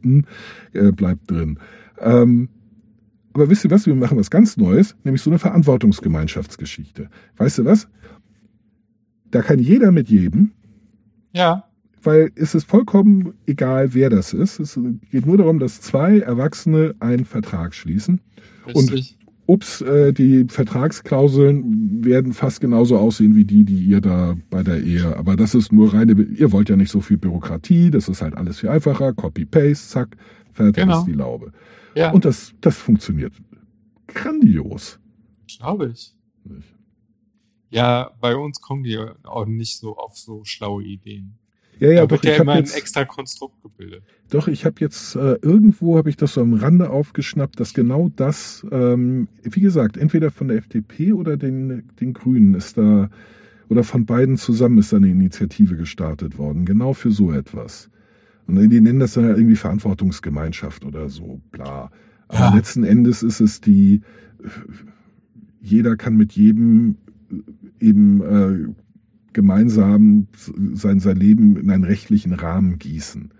äh, 0.72 0.92
bleibt 0.92 1.28
drin. 1.30 1.58
Ähm, 1.98 2.48
aber 3.32 3.50
wisst 3.50 3.64
ihr 3.64 3.70
was, 3.70 3.86
wir 3.86 3.94
machen 3.96 4.18
was 4.18 4.30
ganz 4.30 4.56
Neues, 4.56 4.94
nämlich 5.02 5.22
so 5.22 5.30
eine 5.30 5.38
Verantwortungsgemeinschaftsgeschichte. 5.40 7.08
Weißt 7.36 7.58
du 7.58 7.64
was? 7.64 7.88
Da 9.30 9.42
kann 9.42 9.58
jeder 9.58 9.90
mit 9.90 10.08
jedem, 10.08 10.52
Ja, 11.32 11.64
weil 12.02 12.30
es 12.34 12.54
ist 12.54 12.64
vollkommen 12.68 13.34
egal, 13.46 13.94
wer 13.94 14.10
das 14.10 14.32
ist. 14.32 14.60
Es 14.60 14.78
geht 15.10 15.26
nur 15.26 15.36
darum, 15.38 15.58
dass 15.58 15.80
zwei 15.80 16.18
Erwachsene 16.20 16.94
einen 17.00 17.24
Vertrag 17.24 17.74
schließen. 17.74 18.20
richtig. 18.66 19.18
Ups, 19.46 19.80
äh, 19.80 20.12
die 20.12 20.46
Vertragsklauseln 20.48 22.04
werden 22.04 22.32
fast 22.32 22.60
genauso 22.60 22.96
aussehen 22.96 23.34
wie 23.34 23.44
die, 23.44 23.64
die 23.64 23.82
ihr 23.84 24.00
da 24.00 24.36
bei 24.50 24.62
der 24.62 24.82
Ehe. 24.82 25.16
Aber 25.16 25.34
das 25.36 25.54
ist 25.54 25.72
nur 25.72 25.92
reine, 25.92 26.12
ihr 26.12 26.52
wollt 26.52 26.68
ja 26.68 26.76
nicht 26.76 26.90
so 26.92 27.00
viel 27.00 27.16
Bürokratie, 27.18 27.90
das 27.90 28.08
ist 28.08 28.22
halt 28.22 28.34
alles 28.36 28.60
viel 28.60 28.68
einfacher. 28.70 29.12
Copy-Paste, 29.12 29.88
zack, 29.88 30.16
fertig 30.52 30.84
Genau. 30.84 31.00
ist 31.00 31.06
die 31.06 31.12
Laube. 31.12 31.52
ja, 31.96 32.12
Und 32.12 32.24
das, 32.24 32.54
das 32.60 32.76
funktioniert 32.78 33.32
grandios. 34.06 34.98
glaube 35.58 35.88
ich. 35.92 36.14
Ja, 37.70 38.10
bei 38.20 38.36
uns 38.36 38.60
kommen 38.60 38.84
die 38.84 38.98
auch 39.24 39.46
nicht 39.46 39.78
so 39.78 39.96
auf 39.96 40.16
so 40.16 40.44
schlaue 40.44 40.84
Ideen. 40.84 41.34
Ja, 41.82 41.90
ja, 41.90 42.00
da 42.02 42.06
doch, 42.06 42.22
wird 42.22 42.24
ja 42.24 42.32
ich 42.32 42.38
immer 42.38 42.52
habe 42.52 42.64
ein 42.64 42.64
extra 42.64 43.04
Konstrukt 43.04 43.60
gebildet. 43.62 44.04
doch, 44.30 44.46
ich 44.48 44.64
habe 44.64 44.76
jetzt 44.80 45.16
äh, 45.16 45.34
irgendwo 45.42 45.98
habe 45.98 46.08
ich 46.10 46.16
das 46.16 46.34
so 46.34 46.40
am 46.40 46.54
Rande 46.54 46.90
aufgeschnappt, 46.90 47.58
dass 47.58 47.74
genau 47.74 48.08
das, 48.14 48.64
ähm, 48.70 49.28
wie 49.42 49.60
gesagt, 49.60 49.96
entweder 49.96 50.30
von 50.30 50.48
der 50.48 50.58
FDP 50.58 51.12
oder 51.12 51.36
den, 51.36 51.84
den 52.00 52.12
Grünen 52.12 52.54
ist 52.54 52.78
da 52.78 53.10
oder 53.68 53.82
von 53.84 54.06
beiden 54.06 54.36
zusammen 54.36 54.78
ist 54.78 54.92
da 54.92 54.98
eine 54.98 55.08
Initiative 55.10 55.76
gestartet 55.76 56.38
worden, 56.38 56.64
genau 56.66 56.92
für 56.92 57.10
so 57.10 57.32
etwas. 57.32 57.90
Und 58.46 58.56
die 58.70 58.80
nennen 58.80 59.00
das 59.00 59.14
dann 59.14 59.24
ja 59.24 59.30
irgendwie 59.30 59.56
Verantwortungsgemeinschaft 59.56 60.84
oder 60.84 61.08
so, 61.08 61.40
bla. 61.50 61.90
Aber 62.28 62.38
Ja. 62.38 62.54
letzten 62.54 62.84
Endes 62.84 63.22
ist 63.22 63.40
es 63.40 63.60
die, 63.60 64.02
jeder 65.60 65.96
kann 65.96 66.16
mit 66.16 66.32
jedem 66.32 66.96
eben 67.80 68.20
äh, 68.20 68.68
gemeinsam 69.32 70.28
sein, 70.74 71.00
sein 71.00 71.16
Leben 71.16 71.56
in 71.56 71.70
einen 71.70 71.84
rechtlichen 71.84 72.32
Rahmen 72.32 72.78
gießen. 72.78 73.30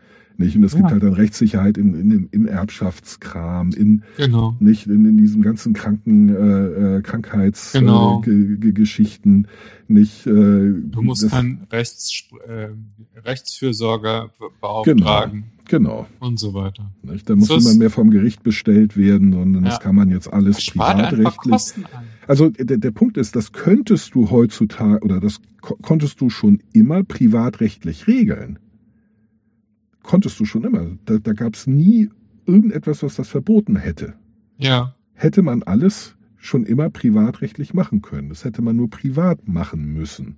Nicht? 0.44 0.56
Und 0.56 0.64
es 0.64 0.72
gibt 0.74 0.84
Ja. 0.86 0.90
halt 0.92 1.02
dann 1.02 1.12
Rechtssicherheit 1.14 1.78
in, 1.78 1.94
in, 1.94 2.10
im- 2.10 2.28
im 2.30 2.46
Erbschaftskram, 2.46 3.70
in, 3.70 4.02
Genau. 4.16 4.56
nicht 4.60 4.86
in, 4.86 5.04
in 5.06 5.16
diesem 5.16 5.42
ganzen 5.42 5.72
Kranken 5.72 6.28
äh, 6.28 6.96
äh, 6.98 7.02
Krankheitsgeschichten, 7.02 7.86
Genau. 7.86 8.22
äh, 8.26 8.56
Ge- 8.56 8.72
Geschichten, 8.72 9.46
nicht. 9.88 10.26
Äh, 10.26 10.30
Du 10.30 11.02
musst 11.02 11.22
das- 11.22 11.30
keinen 11.30 11.66
Rechts, 11.70 12.24
äh, 12.48 12.68
Rechtsfürsorger 13.24 14.30
be- 14.38 14.46
beauftragen 14.60 15.44
genau. 15.68 16.06
und 16.20 16.38
so 16.38 16.54
weiter. 16.54 16.90
Nicht? 17.02 17.28
Da 17.28 17.36
muss 17.36 17.48
So 17.48 17.56
niemand 17.56 17.78
mehr 17.78 17.90
vom 17.90 18.10
Gericht 18.10 18.42
bestellt 18.42 18.96
werden, 18.96 19.32
sondern 19.32 19.64
das 19.64 19.74
Ja. 19.74 19.80
kann 19.80 19.94
man 19.94 20.10
jetzt 20.10 20.32
alles 20.32 20.64
privatrechtlich. 20.66 21.74
Also 22.26 22.50
der, 22.50 22.78
der 22.78 22.90
Punkt 22.90 23.16
ist, 23.16 23.34
das 23.36 23.52
könntest 23.52 24.14
du 24.14 24.30
heutzutage 24.30 25.00
oder 25.04 25.20
das 25.20 25.40
ko 25.60 25.76
konntest 25.82 26.20
du 26.20 26.28
schon 26.30 26.60
immer 26.72 27.02
privatrechtlich 27.04 28.06
regeln. 28.06 28.58
Konntest 30.02 30.38
du 30.40 30.44
schon 30.44 30.64
immer. 30.64 30.86
Da, 31.04 31.18
da 31.18 31.32
gab 31.32 31.54
es 31.54 31.66
nie 31.66 32.10
irgendetwas, 32.46 33.02
was 33.02 33.14
das 33.16 33.28
verboten 33.28 33.76
hätte. 33.76 34.14
Ja, 34.58 34.94
Hätte 35.14 35.42
man 35.42 35.62
alles 35.62 36.16
schon 36.36 36.64
immer 36.64 36.90
privatrechtlich 36.90 37.74
machen 37.74 38.02
können. 38.02 38.28
Das 38.30 38.44
hätte 38.44 38.62
man 38.62 38.74
nur 38.74 38.90
privat 38.90 39.46
machen 39.46 39.92
müssen. 39.92 40.36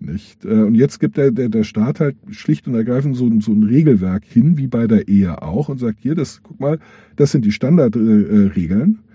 Nicht? 0.00 0.44
Äh, 0.44 0.62
Und 0.62 0.74
jetzt 0.74 0.98
gibt 0.98 1.16
der, 1.18 1.30
der, 1.30 1.48
der 1.48 1.62
Staat 1.62 2.00
halt 2.00 2.16
schlicht 2.30 2.66
und 2.66 2.74
ergreifend 2.74 3.14
so, 3.16 3.26
ein- 3.26 3.40
so 3.40 3.52
ein 3.52 3.62
Regelwerk 3.62 4.24
hin, 4.24 4.56
wie 4.58 4.66
bei 4.66 4.86
der 4.88 5.06
Ehe 5.06 5.42
auch, 5.42 5.68
und 5.68 5.78
sagt 5.78 6.00
hier, 6.00 6.14
das, 6.16 6.40
guck 6.42 6.58
mal, 6.58 6.78
das 7.16 7.30
sind 7.30 7.44
die 7.44 7.52
Standardregeln. 7.52 8.90
Äh, 8.94 9.10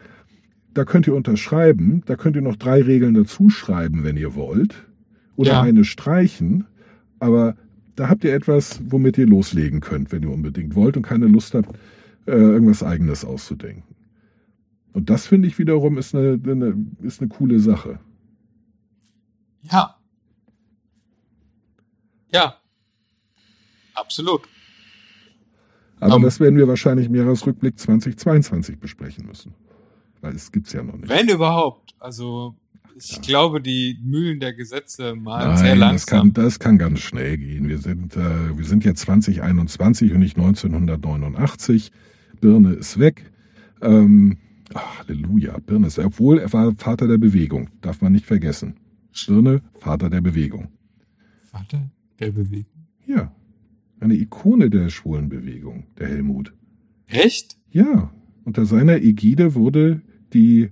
da 0.73 0.85
könnt 0.85 1.07
ihr 1.07 1.15
unterschreiben, 1.15 2.01
da 2.05 2.15
könnt 2.15 2.35
ihr 2.35 2.41
noch 2.41 2.55
drei 2.55 2.81
Regeln 2.81 3.13
dazu 3.15 3.49
schreiben, 3.49 4.03
wenn 4.03 4.15
ihr 4.17 4.35
wollt. 4.35 4.75
Oder 5.35 5.51
Ja. 5.53 5.61
eine 5.63 5.83
streichen. 5.83 6.65
Aber 7.19 7.55
da 7.95 8.09
habt 8.09 8.23
ihr 8.23 8.33
etwas, 8.33 8.81
womit 8.85 9.17
ihr 9.17 9.27
loslegen 9.27 9.79
könnt, 9.81 10.11
wenn 10.11 10.23
ihr 10.23 10.31
unbedingt 10.31 10.75
wollt 10.75 10.97
und 10.97 11.03
keine 11.03 11.27
Lust 11.27 11.53
habt, 11.53 11.69
äh, 12.27 12.31
irgendwas 12.31 12.83
eigenes 12.83 13.23
auszudenken. 13.25 13.83
Und 14.93 15.09
das 15.09 15.27
finde 15.27 15.47
ich 15.47 15.59
wiederum 15.59 15.97
ist 15.97 16.15
eine, 16.15 16.39
eine, 16.43 16.75
ist 17.01 17.21
eine 17.21 17.29
coole 17.29 17.59
Sache. 17.59 17.99
ja. 19.71 19.95
Ja. 22.31 22.57
Absolut. 23.93 24.41
Aber 26.01 26.15
Ähm. 26.17 26.21
das 26.23 26.39
werden 26.41 26.57
wir 26.57 26.67
wahrscheinlich 26.67 27.07
im 27.07 27.15
Jahresrückblick 27.15 27.79
2022 27.79 28.77
besprechen 28.79 29.25
müssen. 29.25 29.53
Weil 30.21 30.35
es 30.35 30.51
gibt's 30.51 30.73
ja 30.73 30.83
noch 30.83 30.97
nicht. 30.97 31.07
Wenn 31.07 31.29
überhaupt. 31.29 31.95
Also, 31.99 32.55
ich 32.97 33.21
glaube, 33.21 33.61
die 33.61 33.99
Mühlen 34.03 34.39
der 34.39 34.53
Gesetze 34.53 35.15
malen 35.15 35.57
sehr 35.57 35.75
Nein, 35.75 35.79
das 35.79 36.09
langsam. 36.09 36.19
kann, 36.19 36.33
das 36.43 36.59
kann 36.59 36.77
ganz 36.77 36.99
schnell 36.99 37.37
gehen. 37.37 37.67
Wir 37.67 37.77
sind, 37.79 38.15
äh, 38.15 38.57
wir 38.57 38.65
sind 38.65 38.83
jetzt 38.85 39.01
2021 39.01 40.13
und 40.13 40.19
nicht 40.19 40.37
1989. 40.37 41.91
Birne 42.41 42.73
ist 42.73 42.99
weg. 42.99 43.31
Ähm, 43.81 44.37
ach, 44.73 44.99
Halleluja, 44.99 45.57
Birne 45.65 45.87
ist 45.87 45.97
weg. 45.97 46.05
Obwohl 46.07 46.39
er 46.39 46.51
war 46.53 46.73
Vater 46.75 47.07
der 47.07 47.17
Bewegung, 47.17 47.69
darf 47.81 48.01
man 48.01 48.11
nicht 48.13 48.25
vergessen. 48.25 48.75
Birne, 49.27 49.61
Vater 49.79 50.09
der 50.09 50.21
Bewegung. 50.21 50.69
Vater 51.51 51.89
der 52.19 52.31
Bewegung. 52.31 52.87
Ja, 53.05 53.31
Eine 53.99 54.15
Ikone 54.15 54.69
der 54.69 54.89
Schwulenbewegung, 54.89 55.85
der 55.97 56.07
Helmut. 56.09 56.53
Echt? 57.07 57.57
Ja, 57.71 58.11
unter 58.43 58.65
seiner 58.65 58.97
Ägide 59.01 59.55
wurde 59.55 60.01
die 60.33 60.69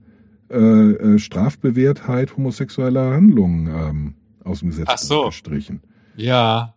äh, 0.53 0.91
äh, 1.15 1.19
Strafbewährtheit 1.19 2.37
homosexueller 2.37 3.11
Handlungen 3.11 3.67
ähm, 3.67 4.15
aus 4.43 4.59
dem 4.59 4.69
Gesetz 4.69 4.87
Ach 4.89 4.97
so. 4.97 5.25
gestrichen. 5.25 5.81
Ja. 6.15 6.75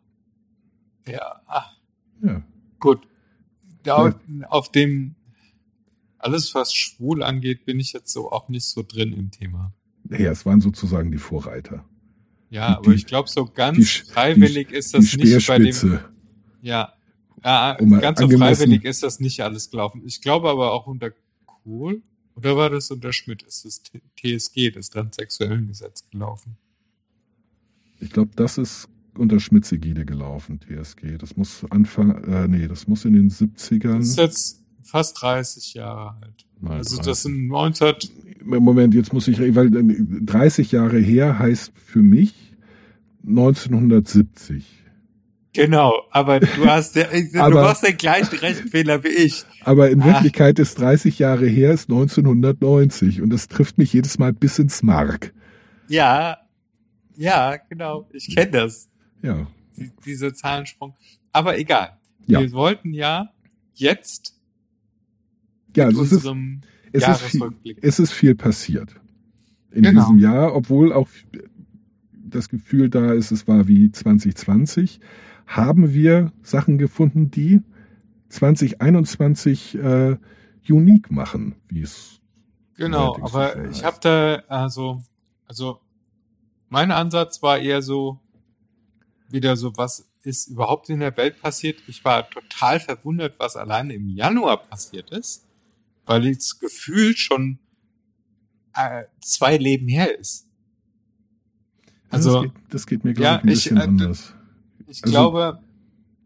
Ja. 1.07 1.41
Ach, 1.47 1.73
Ja. 2.23 2.43
gut. 2.81 3.07
Da, 3.83 4.09
Ja. 4.09 4.47
Auf 4.49 4.73
dem 4.73 5.15
alles, 6.19 6.55
was 6.55 6.75
schwul 6.75 7.23
angeht, 7.23 7.65
bin 7.65 7.79
ich 7.79 7.93
jetzt 7.93 8.13
so 8.13 8.33
auch 8.33 8.49
nicht 8.49 8.65
so 8.65 8.83
drin 8.83 9.13
im 9.13 9.31
Thema. 9.31 9.73
ja, 10.11 10.31
es 10.31 10.45
waren 10.47 10.61
sozusagen 10.61 11.13
die 11.13 11.19
Vorreiter. 11.19 11.85
Ja, 12.51 12.71
Die- 12.71 12.77
aber 12.79 12.91
die- 12.91 12.97
ich 12.97 13.07
glaube, 13.07 13.29
so 13.29 13.45
ganz 13.45 13.77
die 13.77 13.85
freiwillig 13.85 14.71
ist 14.73 14.95
das 14.95 15.11
die 15.11 15.17
nicht 15.35 15.47
bei 15.47 15.59
dem. 15.59 16.01
Ja. 16.63 16.93
ja 17.45 17.77
Um 17.79 18.01
ganz 18.01 18.19
so 18.21 18.29
freiwillig 18.29 18.85
ist 18.85 19.03
das 19.03 19.21
nicht 19.21 19.41
alles 19.43 19.71
gelaufen. 19.71 20.03
Ich 20.05 20.21
glaube 20.21 20.49
aber 20.51 20.73
auch 20.73 20.87
unter 20.87 21.11
Kohl, 21.45 22.03
oder 22.37 22.57
war 22.57 22.71
das 22.71 22.91
unter 22.91 23.13
Schmidt, 23.13 23.43
ist 23.43 23.65
das 23.65 23.83
TSG, 24.17 24.71
das 24.71 24.91
transsexuellen 24.91 25.69
Gesetz 25.69 26.09
gelaufen. 26.11 26.57
Ich 27.99 28.11
glaube, 28.11 28.31
das 28.37 28.59
ist 28.59 28.89
unter 29.17 29.41
Schmitz 29.41 29.73
Ägide 29.73 30.05
gelaufen, 30.05 30.61
TSG. 30.61 31.17
Das 31.19 31.37
muss 31.37 31.65
Anfang, 31.71 32.23
äh, 32.25 32.47
nee, 32.47 32.69
das 32.69 32.87
muss 32.87 33.07
in 33.07 33.15
den 33.15 33.31
70ern. 33.31 33.99
Das 33.99 34.09
ist 34.09 34.19
jetzt 34.19 34.63
fast 34.83 35.21
30 35.23 35.75
Jahre 35.75 36.17
alt. 36.23 36.47
mal 36.61 36.77
Also 36.77 36.97
30. 36.97 37.07
das 37.07 37.23
sind 37.23 37.47
19, 37.49 37.95
Moment, 38.45 38.95
jetzt 38.95 39.15
muss 39.15 39.27
ich, 39.29 39.39
weil 39.55 39.75
äh, 39.75 39.97
30 40.23 40.73
Jahre 40.73 40.99
her 40.99 41.39
heißt 41.39 41.73
für 41.75 42.03
mich 42.03 42.53
1970. 43.27 44.65
genau, 45.57 46.05
aber 46.11 46.39
du 46.41 46.67
hast 46.67 46.95
ja, 46.97 47.05
du 47.05 47.39
Aber- 47.41 47.63
machst 47.63 47.85
den 47.87 47.97
gleichen 47.97 48.37
Rechtfehler 48.39 49.03
wie 49.03 49.09
ich. 49.09 49.45
Aber 49.65 49.91
in 49.91 50.03
Ah. 50.03 50.07
Wirklichkeit 50.07 50.59
ist 50.61 50.79
30 50.79 51.19
Jahre 51.19 51.47
her 51.47 51.73
ist 51.73 51.89
1990 51.89 53.21
und 53.23 53.31
das 53.31 53.49
trifft 53.49 53.79
mich 53.79 53.93
jedes 53.93 54.19
Mal 54.19 54.33
bis 54.33 54.59
ins 54.59 54.83
Mark. 54.83 55.33
Ja, 55.89 56.37
ja, 57.17 57.57
genau, 57.69 58.09
ich 58.13 58.35
kenne 58.35 58.51
das, 58.53 58.89
Ja, 59.23 59.47
die, 59.77 59.91
diese 60.05 60.33
Zahlensprung. 60.33 60.95
Aber 61.33 61.59
egal. 61.59 61.97
Ja. 62.27 62.41
Wir 62.41 62.53
wollten 62.53 62.93
ja 62.93 63.31
jetzt 63.75 64.35
ja, 65.77 65.87
mit 65.87 65.97
also 65.97 66.03
es 66.03 66.13
ist, 66.13 66.17
unserem 66.19 66.61
es 66.93 67.07
ist 67.07 67.21
viel, 67.23 67.77
es 67.83 67.99
ist 67.99 68.13
viel 68.13 68.35
passiert 68.35 68.97
in 69.73 69.83
Genau. 69.83 70.01
diesem 70.03 70.19
Jahr, 70.19 70.55
obwohl 70.55 70.93
auch 70.93 71.09
das 72.29 72.49
Gefühl 72.49 72.89
da 72.91 73.13
ist, 73.13 73.31
es 73.31 73.47
war 73.47 73.69
wie 73.69 73.91
2020, 73.93 75.01
haben 75.47 75.93
wir 75.93 76.33
Sachen 76.43 76.79
gefunden, 76.79 77.31
die 77.31 77.63
2021 78.29 79.77
äh, 79.77 80.17
unique 80.69 81.11
machen, 81.11 81.55
wie 81.69 81.83
es 81.83 82.21
Genau, 82.77 83.17
aber 83.23 83.71
ich 83.71 83.85
habe 83.85 83.97
da 84.01 84.43
also 84.49 85.03
also 85.47 85.81
mein 86.69 86.91
Ansatz 86.91 87.43
war 87.43 87.59
eher 87.59 87.81
so 87.81 88.19
wieder 89.29 89.57
so 89.57 89.73
was 89.77 90.07
ist 90.27 90.49
überhaupt 90.49 90.91
in 90.91 91.01
der 91.01 91.17
Welt 91.17 91.41
passiert. 91.41 91.81
Ich 91.87 92.05
war 92.05 92.29
total 92.29 92.81
verwundert, 92.81 93.39
was 93.39 93.57
allein 93.57 93.91
im 93.91 94.09
Januar 94.09 94.63
passiert 94.63 95.11
ist, 95.11 95.47
weil 96.05 96.35
das 96.35 96.59
Gefühl 96.59 97.17
schon 97.17 97.59
äh, 98.75 99.05
zwei 99.21 99.57
Leben 99.57 99.87
her 99.89 100.19
ist. 100.19 100.49
Also 102.11 102.33
das, 102.33 102.43
geht, 102.43 102.53
das 102.71 102.87
geht 102.87 103.05
mir 103.05 103.11
ja, 103.11 103.39
glaube 103.39 103.39
ich 103.39 103.43
ein 103.43 103.49
ich, 103.49 103.55
bisschen 103.55 103.77
äh, 103.77 103.81
anders. 103.81 104.35
Ich 104.89 105.03
also- 105.03 105.11
glaube, 105.13 105.61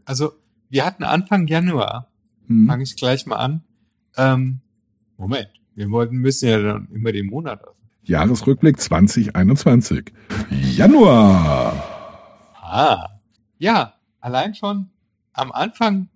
also 0.05 0.33
wir 0.69 0.85
hatten 0.85 1.05
Anfang 1.05 1.47
Januar 1.47 2.09
Hm. 2.47 2.67
fange 2.67 2.83
ich 2.83 2.97
gleich 2.97 3.27
mal 3.27 3.37
an. 3.37 3.63
Ähm, 4.17 4.61
Moment, 5.17 5.49
wir 5.75 5.91
wollten 5.91 6.17
müssen 6.17 6.49
ja 6.49 6.61
dann 6.61 6.89
immer 6.93 7.13
den 7.13 7.27
Monat 7.27 7.63
aus. 7.65 7.75
Jahresrückblick 8.05 8.81
2021. 8.81 10.13
Januar. 10.51 11.73
Ah, 12.61 13.09
ja, 13.59 13.95
allein 14.21 14.55
schon 14.55 14.91
am 15.33 15.53
Anfang 15.53 16.09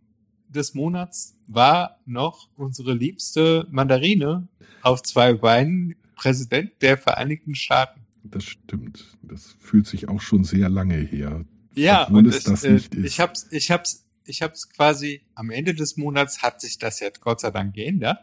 des 0.49 0.75
Monats 0.75 1.37
war 1.47 1.99
noch 2.07 2.49
unsere 2.57 2.95
liebste 2.95 3.67
Mandarine 3.71 4.49
auf 4.83 5.03
zwei 5.03 5.35
Beinen 5.35 5.95
Präsident 6.17 6.71
der 6.81 6.97
Vereinigten 6.97 7.55
Staaten. 7.55 8.01
Das 8.23 8.45
stimmt. 8.45 9.05
Das 9.23 9.55
fühlt 9.59 9.87
sich 9.87 10.09
auch 10.09 10.21
schon 10.21 10.45
sehr 10.45 10.69
lange 10.69 10.97
her. 10.97 11.45
Ja, 11.75 12.05
Obwohl 12.07 12.19
und 12.19 12.27
es 12.27 12.45
das 12.45 12.65
äh, 12.65 12.73
nicht 12.73 12.95
ist. 12.95 13.05
ich 13.05 13.21
hab's, 13.21 13.47
ich 13.51 13.71
hab's, 13.71 14.05
ich 14.27 14.43
hab's 14.43 14.69
quasi 14.69 15.23
am 15.35 15.51
Ende 15.51 15.75
des 15.75 15.97
Monats 15.97 16.43
hat 16.43 16.61
sich 16.61 16.79
das 16.79 17.01
ja 17.01 17.09
Gott 17.21 17.41
sei 17.41 17.51
Dank 17.51 17.75
geändert. 17.75 18.19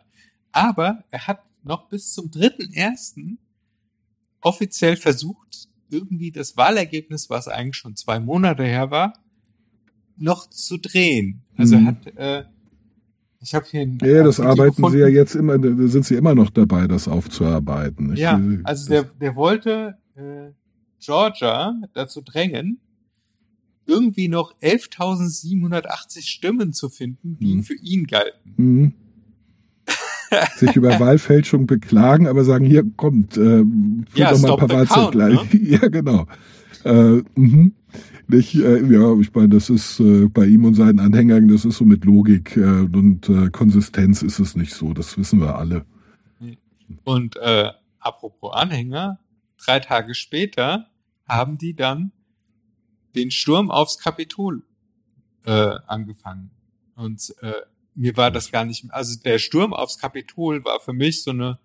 Aber 0.51 1.03
er 1.12 1.27
hat 1.27 1.43
noch 1.63 1.88
bis 1.89 2.13
zum 2.13 2.31
dritten 2.31 2.74
ersten 2.74 3.38
offiziell 4.41 4.96
versucht, 4.98 5.67
irgendwie 5.89 6.31
das 6.31 6.58
Wahlergebnis, 6.58 7.29
was 7.29 7.48
eigentlich 7.48 7.75
schon 7.77 7.96
zwei 7.96 8.20
Monate 8.20 8.63
her 8.63 8.89
war, 8.91 9.13
noch 10.17 10.50
zu 10.50 10.77
drehen. 10.77 11.41
Also 11.58 11.77
Mhm. 11.77 11.86
er 11.86 11.91
hat, 11.91 12.17
äh, 12.17 12.46
ich 13.39 13.53
habe 13.53 13.65
hier 13.70 13.81
ein 13.81 13.98
Ja, 14.01 14.24
das 14.24 14.39
Artikel 14.39 14.46
arbeiten 14.62 14.75
gefunden. 14.75 14.98
sie 14.98 15.01
ja 15.01 15.08
jetzt 15.08 15.36
immer, 15.36 15.58
da 15.58 15.88
sind 15.88 16.05
sie 16.05 16.15
immer 16.15 16.34
noch 16.36 16.50
dabei, 16.50 16.88
das 16.88 17.08
aufzuarbeiten. 17.08 18.08
nicht? 18.08 18.20
Ja, 18.20 18.39
also 18.63 18.89
der, 18.89 19.03
der 19.03 19.36
wollte 19.36 19.98
äh, 20.15 20.51
Georgia 21.00 21.74
dazu 21.93 22.22
drängen, 22.22 22.79
irgendwie 23.85 24.27
noch 24.27 24.53
11.780 24.61 26.21
Stimmen 26.27 26.73
zu 26.73 26.89
finden, 26.89 27.38
die 27.39 27.55
Mhm. 27.55 27.63
für 27.63 27.75
ihn 27.75 28.05
galten. 28.05 28.53
Mhm. 28.57 28.93
sich 30.55 30.75
über 30.75 31.00
Wahlfälschung 31.00 31.67
beklagen, 31.67 32.27
aber 32.27 32.43
sagen, 32.43 32.65
hier 32.65 32.83
kommt, 32.95 33.35
äh, 33.38 33.63
Ja, 34.15 34.31
doch 34.31 34.41
mal 34.41 34.51
ein 34.53 34.57
paar 34.59 34.69
Wahlzettel 34.69 35.11
gleich. 35.11 35.39
Ja, 35.61 35.88
genau. 35.89 36.25
Äh, 36.85 37.21
mhm. 37.35 37.73
Nicht, 38.27 38.55
äh, 38.55 38.81
ja, 38.85 39.13
ich 39.19 39.33
meine, 39.33 39.50
das 39.50 39.69
ist 39.69 40.00
äh, 40.00 40.27
bei 40.29 40.45
ihm 40.45 40.63
und 40.63 40.75
seinen 40.75 41.00
Anhängern, 41.01 41.50
das 41.50 41.65
ist 41.65 41.77
so 41.77 41.83
mit 41.85 42.05
Logik 42.05 42.55
äh, 42.55 42.61
und 42.61 43.27
äh, 43.27 43.50
Konsistenz 43.50 44.21
ist 44.21 44.39
es 44.39 44.55
nicht 44.55 44.73
so, 44.73 44.93
das 44.93 45.17
wissen 45.17 45.41
wir 45.41 45.57
alle. 45.57 45.85
Und 47.03 47.35
äh, 47.38 47.69
apropos 48.00 48.51
Anhänger, 48.53 49.19
drei 49.57 49.79
Tage 49.81 50.13
später 50.15 50.88
haben 51.27 51.57
die 51.57 51.73
dann 51.75 52.11
den 53.15 53.31
Sturm 53.31 53.71
aufs 53.71 53.97
Kapitol 53.97 54.63
äh, 55.45 55.75
angefangen. 55.87 56.51
Und 56.95 57.33
äh, 57.41 57.53
mir 57.95 58.15
war 58.17 58.31
das 58.31 58.51
gar 58.51 58.65
nicht, 58.65 58.85
also 58.91 59.19
der 59.23 59.39
Sturm 59.39 59.73
aufs 59.73 59.97
Kapitol 59.97 60.63
war 60.63 60.79
für 60.79 60.93
mich 60.93 61.23
so 61.23 61.31
eine, 61.31 61.59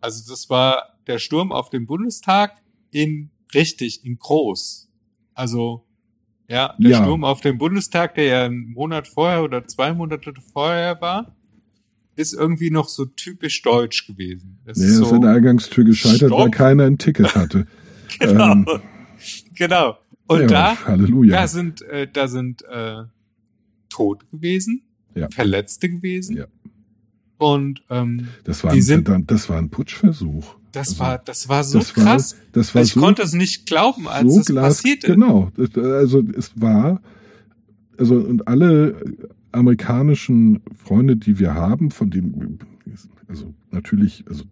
also 0.00 0.30
das 0.30 0.50
war 0.50 0.96
der 1.06 1.18
Sturm 1.18 1.52
auf 1.52 1.70
den 1.70 1.86
Bundestag 1.86 2.60
in 2.90 3.30
richtig, 3.54 4.04
in 4.04 4.18
groß. 4.18 4.88
Also 5.34 5.84
ja, 6.48 6.74
der 6.78 6.90
Ja. 6.90 7.02
Sturm 7.02 7.24
auf 7.24 7.40
den 7.40 7.56
Bundestag, 7.58 8.14
der 8.16 8.24
ja 8.24 8.44
einen 8.44 8.72
Monat 8.72 9.08
vorher 9.08 9.42
oder 9.42 9.66
zwei 9.66 9.94
Monate 9.94 10.32
vorher 10.52 11.00
war, 11.00 11.34
ist 12.16 12.34
irgendwie 12.34 12.70
noch 12.70 12.88
so 12.88 13.06
typisch 13.06 13.62
deutsch 13.62 14.06
gewesen. 14.06 14.58
Das 14.64 14.76
Nee, 14.78 14.84
ist 14.84 14.96
er 14.96 15.02
ist 15.02 15.08
so, 15.08 15.14
an 15.16 15.20
der 15.22 15.30
Eingangstür 15.32 15.84
gescheitert, 15.84 16.30
weil 16.30 16.40
Stopp. 16.42 16.52
keiner 16.52 16.84
ein 16.84 16.98
Ticket 16.98 17.34
hatte. 17.34 17.66
genau, 18.20 18.52
ähm, 18.52 18.66
genau. 19.54 19.98
Und 20.26 20.40
ja, 20.42 20.46
da, 20.46 20.84
Halleluja. 20.86 21.36
da 21.40 21.46
sind, 21.46 21.82
äh, 21.82 22.08
da 22.10 22.28
sind 22.28 22.62
äh, 22.64 23.02
Tote 23.90 24.24
gewesen, 24.26 24.82
Ja. 25.14 25.28
Verletzte 25.30 25.88
gewesen. 25.90 26.36
Ja. 26.36 26.46
Und 27.38 27.82
ähm, 27.90 28.28
das, 28.44 28.64
war 28.64 28.72
die 28.72 28.78
ein, 28.78 28.82
sind- 28.82 29.10
das 29.30 29.48
war 29.50 29.58
ein 29.58 29.68
Putschversuch. 29.68 30.56
das 30.72 30.88
Also, 30.90 31.00
war, 31.00 31.18
das 31.18 31.48
war 31.48 31.62
so 31.64 31.78
das 31.78 31.96
war- 31.96 32.04
krass. 32.04 32.36
Das 32.52 32.74
war 32.74 32.82
ich 32.82 32.92
so 32.92 33.00
konnte 33.00 33.22
es 33.22 33.32
nicht 33.34 33.66
glauben, 33.66 34.08
als 34.08 34.32
so 34.32 34.40
es 34.40 34.46
glas, 34.46 34.76
passierte. 34.76 35.08
Genau. 35.08 35.50
Also 35.76 36.22
es 36.36 36.52
war, 36.60 37.02
also 37.98 38.14
und 38.16 38.48
alle 38.48 38.96
amerikanischen 39.52 40.60
Freunde, 40.76 41.16
die 41.16 41.38
wir 41.38 41.54
haben, 41.54 41.90
von 41.90 42.10
denen, 42.10 42.58
also 43.28 43.52
natürlich, 43.70 44.24
also 44.28 44.44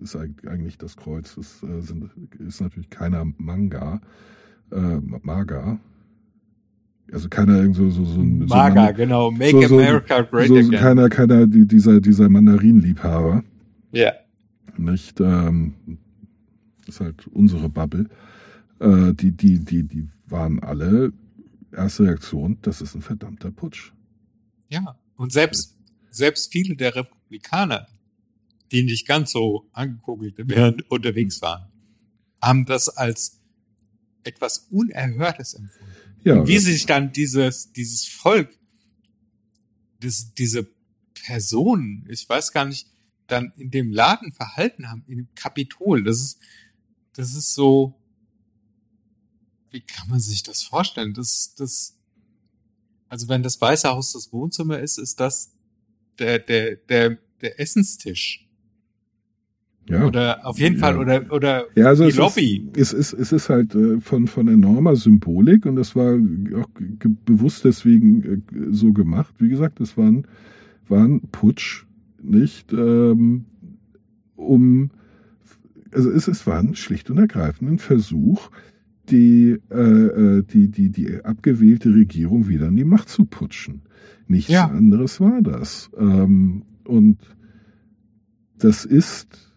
ist 0.00 0.16
eigentlich 0.16 0.78
das 0.78 0.96
Kreuz, 0.96 1.34
das 1.34 1.62
äh, 1.62 1.80
sind, 1.80 2.10
ist 2.38 2.60
natürlich 2.60 2.90
keiner 2.90 3.24
Manga, 3.38 4.00
äh, 4.72 4.96
Maga. 5.22 5.78
Also 7.12 7.28
keiner 7.28 7.56
irgend 7.58 7.76
so, 7.76 7.88
so, 7.90 8.04
so, 8.04 8.20
ein- 8.20 8.40
so 8.46 8.54
Maga, 8.54 8.84
Man- 8.86 8.94
genau. 8.94 9.30
Make 9.30 9.50
so- 9.52 9.68
so- 9.68 9.78
America 9.78 10.20
Great 10.22 10.48
so, 10.48 10.54
so 10.60 10.68
Again. 10.68 10.80
keiner, 10.80 11.08
keiner 11.08 11.46
die, 11.46 11.66
dieser, 11.66 12.00
dieser 12.00 12.28
Mandarinliebhaber. 12.28 13.42
ja. 13.92 14.12
Nicht, 14.76 15.18
ähm, 15.18 15.74
das 16.86 16.94
ist 16.96 17.00
halt 17.00 17.26
unsere 17.28 17.68
Bubble. 17.68 18.06
Äh, 18.78 19.12
die, 19.12 19.32
die, 19.32 19.58
die, 19.58 19.82
die 19.82 20.08
waren 20.28 20.60
alle 20.60 21.12
erste 21.72 22.04
Reaktion, 22.04 22.58
das 22.62 22.80
ist 22.80 22.94
ein 22.94 23.00
verdammter 23.02 23.50
Putsch. 23.50 23.90
Ja. 24.68 24.96
Und 25.16 25.32
selbst, 25.32 25.76
selbst 26.10 26.52
viele 26.52 26.76
der 26.76 26.94
Republikaner, 26.94 27.88
die 28.72 28.82
nicht 28.82 29.06
ganz 29.06 29.32
so 29.32 29.68
angekugelt 29.72 30.34
während 30.38 30.90
unterwegs 30.90 31.40
waren, 31.42 31.68
haben 32.40 32.66
das 32.66 32.88
als 32.88 33.40
etwas 34.24 34.68
Unerhörtes 34.70 35.54
empfunden. 35.54 35.92
Ja, 36.24 36.34
Und 36.34 36.48
wie 36.48 36.58
sich 36.58 36.86
dann 36.86 37.12
dieses, 37.12 37.72
dieses 37.72 38.06
Volk, 38.06 38.56
das, 40.00 40.34
diese 40.34 40.68
Personen, 41.14 42.06
ich 42.08 42.28
weiß 42.28 42.52
gar 42.52 42.64
nicht, 42.64 42.88
dann 43.26 43.52
in 43.56 43.70
dem 43.70 43.92
Laden 43.92 44.32
verhalten 44.32 44.90
haben, 44.90 45.04
im 45.06 45.28
Kapitol. 45.34 46.02
Das 46.02 46.20
ist, 46.20 46.38
das 47.12 47.34
ist 47.34 47.54
so, 47.54 47.94
wie 49.70 49.80
kann 49.80 50.08
man 50.08 50.20
sich 50.20 50.42
das 50.42 50.62
vorstellen? 50.62 51.14
Das, 51.14 51.54
das, 51.54 51.96
also 53.08 53.28
wenn 53.28 53.42
das 53.42 53.60
Weiße 53.60 53.88
Haus 53.88 54.12
das 54.12 54.32
Wohnzimmer 54.32 54.78
ist, 54.78 54.98
ist 54.98 55.20
das 55.20 55.52
der, 56.18 56.38
der, 56.38 56.76
der, 56.76 57.18
der 57.40 57.60
Essenstisch. 57.60 58.47
Ja. 59.88 60.06
Oder 60.06 60.46
auf 60.46 60.58
jeden 60.58 60.76
Ja. 60.76 60.80
Fall, 60.80 60.98
oder, 60.98 61.32
oder 61.32 61.64
Ja, 61.74 61.86
also 61.86 62.04
die 62.04 62.10
es 62.10 62.16
Lobby. 62.16 62.68
Ist, 62.74 62.92
es, 62.92 63.12
ist, 63.12 63.20
es 63.20 63.32
ist 63.32 63.48
halt 63.48 63.74
äh, 63.74 64.00
von, 64.00 64.26
von 64.26 64.48
enormer 64.48 64.96
Symbolik 64.96 65.66
und 65.66 65.76
das 65.76 65.96
war 65.96 66.14
auch 66.60 66.68
bewusst 67.24 67.64
deswegen 67.64 68.24
äh, 68.24 68.40
so 68.70 68.92
gemacht. 68.92 69.34
Wie 69.38 69.48
gesagt, 69.48 69.80
es 69.80 69.96
war 69.96 70.06
ein, 70.06 70.26
war 70.88 71.04
ein 71.04 71.20
Putsch, 71.32 71.84
nicht 72.22 72.72
ähm, 72.72 73.44
um, 74.36 74.90
also 75.92 76.10
es, 76.10 76.28
es 76.28 76.46
war 76.46 76.58
ein 76.58 76.74
schlicht 76.74 77.10
und 77.10 77.18
ergreifend 77.18 77.70
ein 77.70 77.78
Versuch, 77.78 78.50
die, 79.10 79.56
äh, 79.70 79.74
äh, 79.80 80.42
die, 80.42 80.68
die, 80.68 80.90
die 80.90 81.24
abgewählte 81.24 81.94
Regierung 81.94 82.48
wieder 82.48 82.68
in 82.68 82.76
die 82.76 82.84
Macht 82.84 83.08
zu 83.08 83.24
putschen. 83.24 83.82
Nichts 84.26 84.52
Ja. 84.52 84.66
anderes 84.66 85.20
war 85.20 85.40
das. 85.40 85.90
Ähm, 85.98 86.62
und 86.84 87.18
das 88.58 88.84
ist 88.84 89.54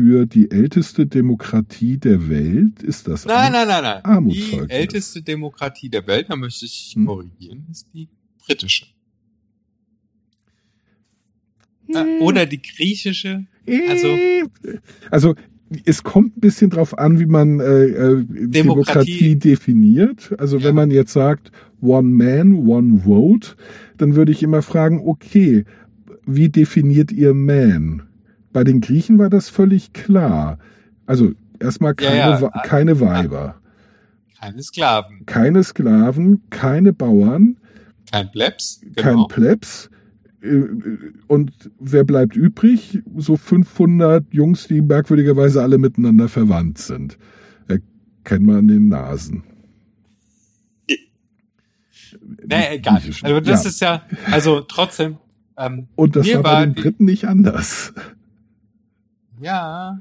für 0.00 0.24
die 0.26 0.50
älteste 0.50 1.06
Demokratie 1.06 1.98
der 1.98 2.28
Welt, 2.30 2.82
ist 2.82 3.06
das 3.06 3.26
Nein, 3.26 3.36
ein- 3.36 3.52
nein, 3.52 3.68
nein, 3.68 3.82
nein. 3.82 4.00
Die 4.02 4.08
Armutszeugnis. 4.08 4.70
älteste 4.70 5.22
Demokratie 5.22 5.90
der 5.90 6.06
Welt, 6.06 6.26
da 6.30 6.36
möchte 6.36 6.64
ich 6.64 6.92
Hm. 6.96 7.04
korrigieren, 7.06 7.66
ist 7.70 7.86
die 7.92 8.08
britische. 8.38 8.86
Hm. 11.92 12.22
Oder 12.22 12.46
die 12.46 12.62
griechische. 12.62 13.46
Also- 13.88 14.06
Äh, 14.08 14.44
also 15.10 15.34
es 15.84 16.02
kommt 16.02 16.36
ein 16.36 16.40
bisschen 16.40 16.70
drauf 16.70 16.98
an, 16.98 17.18
wie 17.20 17.26
man 17.26 17.60
äh, 17.60 17.64
äh, 17.84 18.24
Demokratie. 18.26 19.36
definiert. 19.36 20.32
Also 20.38 20.58
Ja. 20.58 20.64
wenn 20.64 20.74
man 20.76 20.90
jetzt 20.90 21.12
sagt 21.12 21.52
One 21.82 22.08
Man, 22.08 22.54
One 22.66 23.00
Vote, 23.04 23.48
dann 23.98 24.14
würde 24.14 24.32
ich 24.32 24.42
immer 24.42 24.62
fragen, 24.62 25.00
okay, 25.04 25.64
wie 26.26 26.48
definiert 26.48 27.12
ihr 27.12 27.34
Man? 27.34 28.02
Bei 28.52 28.64
den 28.64 28.80
Griechen 28.80 29.18
war 29.18 29.30
das 29.30 29.48
völlig 29.48 29.92
klar. 29.92 30.58
Also 31.06 31.32
erstmal 31.60 31.94
Ja, 32.00 32.08
keine, 32.08 32.18
ja. 32.18 32.40
Wa- 32.40 32.62
keine 32.64 33.00
Weiber, 33.00 33.60
Keine 34.40 34.62
Sklaven, 34.62 35.26
keine 35.26 35.62
Sklaven, 35.64 36.42
keine 36.50 36.92
Bauern, 36.92 37.56
kein 38.10 38.30
Plebs, 38.30 38.80
kein 38.96 39.12
genau. 39.14 39.26
Plebs. 39.26 39.90
Äh, 40.42 40.62
Und 41.26 41.52
wer 41.78 42.04
bleibt 42.04 42.34
übrig? 42.34 43.00
So 43.16 43.36
500 43.36 44.24
Jungs, 44.32 44.66
die 44.66 44.80
merkwürdigerweise 44.80 45.62
alle 45.62 45.78
miteinander 45.78 46.28
verwandt 46.28 46.78
sind. 46.78 47.18
Erkennt 47.68 48.46
man 48.46 48.56
an 48.56 48.68
den 48.68 48.88
Nasen. 48.88 49.42
Nee, 52.46 52.76
egal. 52.76 53.00
Also 53.22 53.40
das 53.40 53.64
ja. 53.64 53.68
ist 53.70 53.80
ja, 53.80 54.02
also 54.30 54.60
trotzdem, 54.62 55.18
ähm, 55.56 55.86
Und 55.94 56.16
das 56.16 56.26
war 56.34 56.42
bei 56.42 56.66
den 56.66 56.74
Briten 56.74 57.04
nicht 57.04 57.26
anders. 57.26 57.92
Ja, 59.40 59.98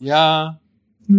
ja, 0.00 0.58
Ja. 1.06 1.18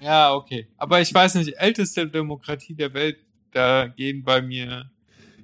ja, 0.00 0.34
okay. 0.34 0.66
Aber 0.76 1.00
ich 1.00 1.12
weiß 1.12 1.36
nicht, 1.36 1.54
älteste 1.58 2.06
Demokratie 2.08 2.74
der 2.74 2.92
Welt, 2.94 3.16
da 3.52 3.86
gehen 3.88 4.22
bei 4.24 4.42
mir 4.42 4.90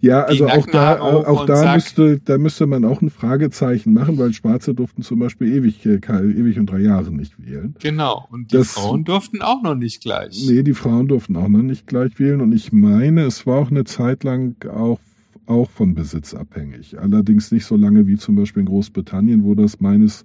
Ja, 0.01 0.25
also 0.25 0.49
auch 0.49 0.67
da, 0.67 1.01
auch 1.01 1.47
da 1.47 1.75
müsste, 1.75 2.19
da 2.19 2.37
müsste 2.37 2.67
man 2.67 2.85
auch 2.85 3.01
ein 3.03 3.09
Fragezeichen 3.11 3.93
machen, 3.93 4.19
weil 4.19 4.33
Schwarze 4.33 4.75
durften 4.75 5.03
zum 5.03 5.21
Beispiel 5.21 5.53
ewig, 5.55 5.87
äh, 5.87 5.99
ewig 5.99 6.59
und 6.59 6.67
drei 6.67 6.81
Jahre 6.81 7.13
nicht 7.13 7.35
wählen. 7.39 7.75
Genau. 7.81 8.27
Und 8.31 8.51
die 8.53 8.57
Das- 8.57 8.73
Frauen 8.73 9.05
durften 9.05 9.41
auch 9.43 9.63
noch 9.63 9.77
nicht 9.77 10.03
gleich. 10.03 10.45
Nee, 10.49 10.65
die 10.65 10.75
Frauen 10.75 11.07
durften 11.07 11.37
auch 11.37 11.49
noch 11.49 11.63
nicht 11.63 11.87
gleich 11.87 12.19
wählen 12.19 12.41
und 12.41 12.53
ich 12.53 12.73
meine, 12.73 13.23
es 13.23 13.47
war 13.47 13.59
auch 13.59 13.71
eine 13.71 13.85
Zeit 13.85 14.25
lang 14.25 14.57
auch, 14.69 14.99
auch 15.47 15.71
von 15.71 15.95
Besitz 15.95 16.35
abhängig. 16.35 16.99
Allerdings 16.99 17.53
nicht 17.53 17.65
so 17.65 17.77
lange 17.77 18.07
wie 18.09 18.17
zum 18.17 18.35
Beispiel 18.37 18.61
in 18.63 18.67
Großbritannien, 18.69 19.45
wo 19.45 19.55
das 19.55 19.81
meines 19.81 20.25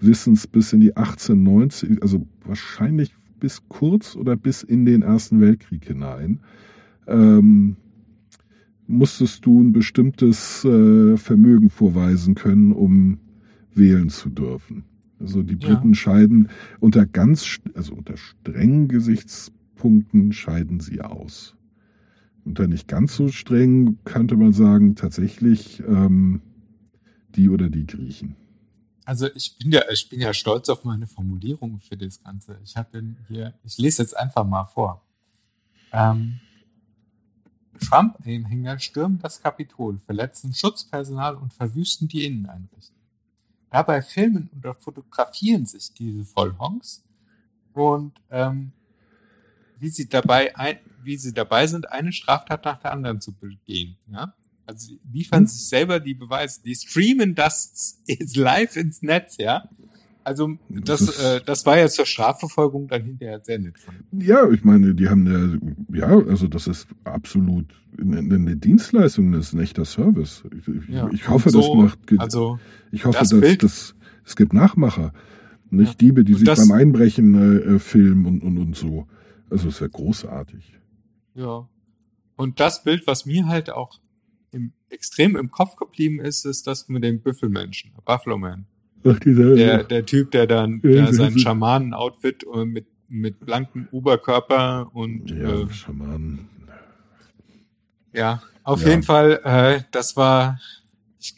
Wissens 0.00 0.46
bis 0.46 0.72
in 0.72 0.80
die 0.80 0.96
1890, 0.96 2.02
also 2.02 2.26
wahrscheinlich 2.44 3.14
bis 3.40 3.62
kurz 3.68 4.16
oder 4.16 4.36
bis 4.36 4.62
in 4.62 4.84
den 4.84 5.02
Ersten 5.02 5.40
Weltkrieg 5.40 5.84
hinein, 5.84 6.40
ähm, 7.06 7.76
musstest 8.86 9.44
du 9.46 9.60
ein 9.60 9.72
bestimmtes 9.72 10.64
äh, 10.64 11.16
Vermögen 11.16 11.70
vorweisen 11.70 12.34
können, 12.34 12.72
um 12.72 13.18
wählen 13.74 14.08
zu 14.08 14.30
dürfen. 14.30 14.84
Also 15.18 15.42
die 15.42 15.54
Ja. 15.54 15.74
Briten 15.74 15.94
scheiden 15.94 16.48
unter 16.80 17.06
ganz, 17.06 17.58
also 17.74 17.94
unter 17.94 18.16
strengen 18.16 18.88
Gesichtspunkten 18.88 20.32
scheiden 20.32 20.80
sie 20.80 21.00
aus. 21.00 21.56
Unter 22.44 22.68
nicht 22.68 22.86
ganz 22.86 23.16
so 23.16 23.28
streng 23.28 23.98
könnte 24.04 24.36
man 24.36 24.52
sagen, 24.52 24.94
tatsächlich 24.94 25.82
ähm, 25.86 26.42
die 27.34 27.48
oder 27.48 27.70
die 27.70 27.86
Griechen. 27.86 28.36
Also 29.06 29.28
ich 29.36 29.56
bin 29.56 29.70
ja, 29.70 29.82
ich 29.88 30.08
bin 30.08 30.20
ja 30.20 30.34
stolz 30.34 30.68
auf 30.68 30.84
meine 30.84 31.06
Formulierung 31.06 31.78
für 31.78 31.96
das 31.96 32.20
Ganze. 32.22 32.58
Ich 32.64 32.76
habe 32.76 33.14
hier, 33.28 33.54
ich 33.62 33.78
lese 33.78 34.02
jetzt 34.02 34.16
einfach 34.16 34.44
mal 34.44 34.64
vor. 34.64 35.00
Ähm, 35.92 36.40
Trump-Anhänger 37.78 38.80
stürmen 38.80 39.20
das 39.20 39.40
Kapitol, 39.40 40.00
verletzen 40.00 40.52
Schutzpersonal 40.52 41.36
und 41.36 41.54
verwüsten 41.54 42.08
die 42.08 42.26
Inneneinrichtung. 42.26 42.96
Dabei 43.70 44.02
filmen 44.02 44.50
oder 44.58 44.74
fotografieren 44.74 45.66
sich 45.66 45.94
diese 45.94 46.24
Vollhongs 46.24 47.04
und 47.74 48.12
ähm, 48.30 48.72
wie 49.78 49.88
sie 49.90 50.08
dabei 50.08 50.56
ein, 50.56 50.80
wie 51.04 51.16
sie 51.16 51.32
dabei 51.32 51.68
sind, 51.68 51.92
eine 51.92 52.12
Straftat 52.12 52.64
nach 52.64 52.80
der 52.80 52.90
anderen 52.90 53.20
zu 53.20 53.32
begehen. 53.32 53.96
Ja? 54.10 54.34
Also 54.66 54.94
liefern 55.12 55.40
Hm. 55.40 55.46
sich 55.46 55.68
selber 55.68 56.00
die 56.00 56.14
Beweise, 56.14 56.60
die 56.64 56.74
streamen 56.74 57.34
das 57.34 58.00
live 58.34 58.76
ins 58.76 59.02
Netz, 59.02 59.36
ja. 59.38 59.68
Also 60.24 60.58
das, 60.68 61.20
äh, 61.20 61.40
das 61.46 61.64
war 61.66 61.78
ja 61.78 61.86
zur 61.88 62.04
Strafverfolgung 62.04 62.88
dann 62.88 63.04
hinterher 63.04 63.40
sehr 63.44 63.60
nett. 63.60 63.74
Ja, 64.10 64.50
ich 64.50 64.64
meine, 64.64 64.92
die 64.96 65.08
haben 65.08 65.60
ja, 65.92 66.08
ja, 66.08 66.18
also 66.28 66.48
das 66.48 66.66
ist 66.66 66.88
absolut 67.04 67.66
eine, 67.96 68.56
Dienstleistung, 68.56 69.30
das 69.30 69.48
ist 69.48 69.52
ein 69.52 69.60
echter 69.60 69.84
Service. 69.84 70.42
Ich, 70.58 70.66
ich- 70.66 70.88
Ja, 70.88 71.08
ich 71.12 71.28
hoffe, 71.28 71.50
so, 71.50 71.60
das 71.60 71.96
macht, 72.10 72.20
Also 72.20 72.58
ich 72.90 73.04
hoffe, 73.04 73.18
das 73.20 73.28
dass 73.28 73.40
Bild- 73.40 73.62
das, 73.62 73.94
es 74.24 74.34
gibt 74.34 74.52
Nachmacher, 74.52 75.12
nicht 75.70 75.90
Ja. 76.02 76.08
Diebe, 76.08 76.24
die 76.24 76.32
Und 76.32 76.38
sich 76.40 76.46
das- 76.48 76.58
beim 76.58 76.72
Einbrechen 76.76 77.34
äh, 77.34 77.74
äh, 77.74 77.78
filmen 77.78 78.26
und, 78.26 78.42
und, 78.42 78.58
und 78.58 78.74
so. 78.76 79.06
Also 79.48 79.68
es 79.68 79.80
wäre 79.80 79.90
großartig. 79.90 80.74
Ja. 81.36 81.68
Und 82.34 82.58
das 82.58 82.82
Bild, 82.82 83.06
was 83.06 83.26
mir 83.26 83.46
halt 83.46 83.70
auch 83.70 84.00
im, 84.56 84.72
extrem 84.90 85.36
im 85.36 85.50
Kopf 85.50 85.76
geblieben 85.76 86.20
ist, 86.20 86.44
ist 86.46 86.66
das 86.66 86.88
mit 86.88 87.04
dem 87.04 87.20
Büffelmenschen, 87.20 87.92
Buffalo 88.04 88.38
Man. 88.38 88.66
Ach, 89.04 89.18
dieser, 89.20 89.54
Der, 89.54 89.84
der 89.84 90.04
Typ, 90.06 90.30
der 90.32 90.46
dann 90.46 90.80
Ja, 90.82 90.90
der 91.04 91.12
sein 91.12 91.38
Schamanen-Outfit 91.38 92.44
äh, 92.52 92.64
mit, 92.64 92.86
mit 93.08 93.38
blankem 93.44 93.86
Oberkörper 93.92 94.90
und 94.94 95.30
ja, 95.30 95.60
äh, 95.62 95.70
Schaman. 95.70 96.40
Ja, 98.12 98.42
auf 98.64 98.82
Ja. 98.82 98.88
jeden 98.90 99.02
Fall, 99.02 99.40
äh, 99.44 99.80
das 99.92 100.16
war 100.16 100.58
ich, 101.20 101.34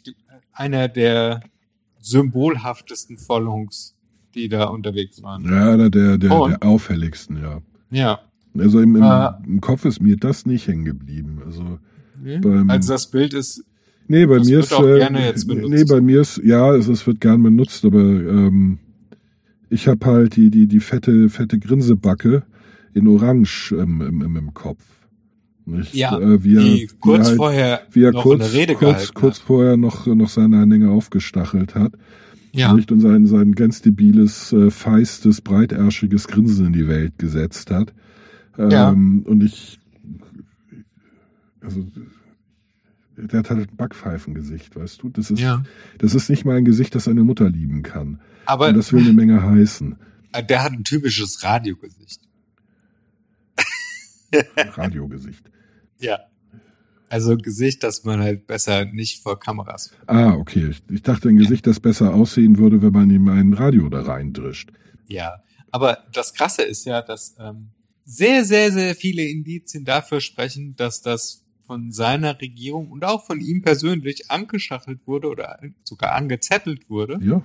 einer 0.53 0.87
der 0.87 1.41
symbolhaftesten 1.99 3.17
Vollhungs, 3.17 3.95
die 4.35 4.49
da 4.49 4.65
unterwegs 4.65 5.21
waren. 5.21 5.43
Ja, 5.45 5.77
der, 5.77 5.89
der, 5.89 6.17
der, 6.17 6.29
der 6.47 6.63
auffälligsten, 6.63 7.41
ja. 7.41 7.61
Ja. 7.91 8.19
Also 8.57 8.79
im, 8.81 8.95
im, 8.95 9.03
Äh. 9.03 9.29
im 9.45 9.61
Kopf 9.61 9.85
ist 9.85 10.01
mir 10.01 10.17
das 10.17 10.45
nicht 10.45 10.67
hängen 10.67 10.85
geblieben. 10.85 11.41
Also 11.45 11.79
Nee. 12.23 12.37
Beim- 12.39 12.69
Also 12.69 12.93
das 12.93 13.07
Bild 13.09 13.33
ist, 13.33 13.63
Nee, 14.11 14.25
bei 14.25 14.37
Das 14.39 14.47
mir 14.47 14.55
wird 14.55 14.65
ist 14.65 14.73
auch 14.73 14.87
äh, 14.87 14.97
gerne 14.97 15.23
jetzt 15.25 15.47
benutzt. 15.47 15.69
nee, 15.71 15.83
bei 15.83 16.01
mir 16.01 16.21
ist 16.21 16.41
ja, 16.43 16.73
es, 16.75 16.87
es 16.87 17.05
wird 17.05 17.21
gern 17.21 17.43
benutzt, 17.43 17.85
aber 17.85 17.99
ähm, 18.01 18.79
ich 19.69 19.87
habe 19.87 20.03
halt 20.05 20.35
die 20.35 20.49
die 20.49 20.65
die 20.65 20.79
fette 20.79 21.29
fette 21.29 21.59
Grinsebacke 21.59 22.41
in 22.95 23.07
Orange 23.07 23.71
ähm, 23.77 24.01
im, 24.01 24.21
im, 24.23 24.35
im 24.35 24.53
Kopf. 24.55 24.81
Nicht? 25.65 25.93
ja, 25.93 26.17
äh, 26.19 26.43
wie 26.43 26.55
er, 26.55 26.61
die 26.63 26.67
wie 26.79 26.83
er 26.85 26.99
kurz 26.99 27.27
halt, 27.27 27.37
vorher 27.37 27.81
wie 27.91 28.03
er 28.03 28.11
noch 28.11 28.23
kurz 28.23 28.41
eine 28.45 28.53
Rede 28.53 28.73
kurz, 28.73 28.89
gehalten 28.93 29.13
kurz 29.13 29.37
vorher 29.37 29.77
noch 29.77 30.07
noch 30.07 30.29
seine 30.29 30.59
Anhänger 30.59 30.89
aufgestachelt 30.89 31.75
hat. 31.75 31.93
Ja, 32.51 32.73
Nicht? 32.73 32.91
Und 32.91 33.01
sein 33.01 33.27
sein 33.27 33.51
ganz 33.53 33.83
debiles, 33.83 34.51
äh, 34.53 34.71
feistes, 34.71 35.41
breiterschiges 35.41 36.27
Grinsen 36.27 36.65
in 36.65 36.73
die 36.73 36.87
Welt 36.87 37.13
gesetzt 37.19 37.69
hat. 37.69 37.93
Ähm, 38.57 38.71
Ja. 38.71 38.89
Und 38.89 39.43
ich 39.43 39.77
also 41.61 41.85
der 43.17 43.39
hat 43.39 43.49
halt 43.49 43.71
ein 43.71 43.75
Backpfeifengesicht, 43.75 44.75
weißt 44.75 45.01
du? 45.03 45.09
Das 45.09 45.29
ist 45.29 45.39
ja. 45.39 45.63
das 45.97 46.15
ist 46.15 46.29
nicht 46.29 46.45
mal 46.45 46.55
ein 46.55 46.65
Gesicht, 46.65 46.95
das 46.95 47.07
eine 47.07 47.23
Mutter 47.23 47.49
lieben 47.49 47.83
kann. 47.83 48.21
Aber 48.45 48.69
Und 48.69 48.77
das 48.77 48.93
will 48.93 49.01
eine 49.01 49.13
Menge 49.13 49.43
heißen. 49.43 49.97
der 50.47 50.63
hat 50.63 50.71
ein 50.71 50.83
typisches 50.83 51.43
Radiogesicht. 51.43 52.21
Radiogesicht. 54.57 55.49
Ja. 55.99 56.19
Also 57.09 57.35
Gesicht, 57.37 57.83
das 57.83 58.03
man 58.03 58.19
halt 58.19 58.45
besser 58.45 58.85
nicht 58.85 59.23
vor 59.23 59.39
Kameras. 59.39 59.91
Ah, 60.05 60.33
okay. 60.33 60.69
Ich, 60.69 60.83
ich 60.89 61.01
dachte, 61.01 61.27
ein 61.29 61.37
Gesicht, 61.37 61.65
das 61.65 61.79
besser 61.79 62.13
aussehen 62.13 62.57
würde, 62.59 62.81
wenn 62.81 62.93
man 62.93 63.09
ihm 63.09 63.27
ein 63.27 63.53
Radio 63.53 63.89
da 63.89 64.01
reindrischt. 64.01 64.71
Ja. 65.07 65.41
Aber 65.71 66.05
das 66.13 66.33
Krasse 66.33 66.61
ist 66.61 66.85
ja, 66.85 67.01
dass 67.01 67.35
ähm, 67.39 67.69
sehr, 68.05 68.45
sehr, 68.45 68.71
sehr 68.71 68.95
viele 68.95 69.23
Indizien 69.23 69.85
dafür 69.85 70.21
sprechen, 70.21 70.75
dass 70.75 71.01
das 71.01 71.43
von 71.69 71.91
seiner 71.91 72.41
Regierung 72.41 72.89
und 72.89 73.05
auch 73.05 73.23
von 73.27 73.39
ihm 73.41 73.61
persönlich 73.61 74.31
angeschachelt 74.31 75.01
wurde 75.05 75.27
oder 75.29 75.59
sogar 75.83 76.13
angezettelt 76.13 76.89
wurde. 76.89 77.19
Ja. 77.21 77.43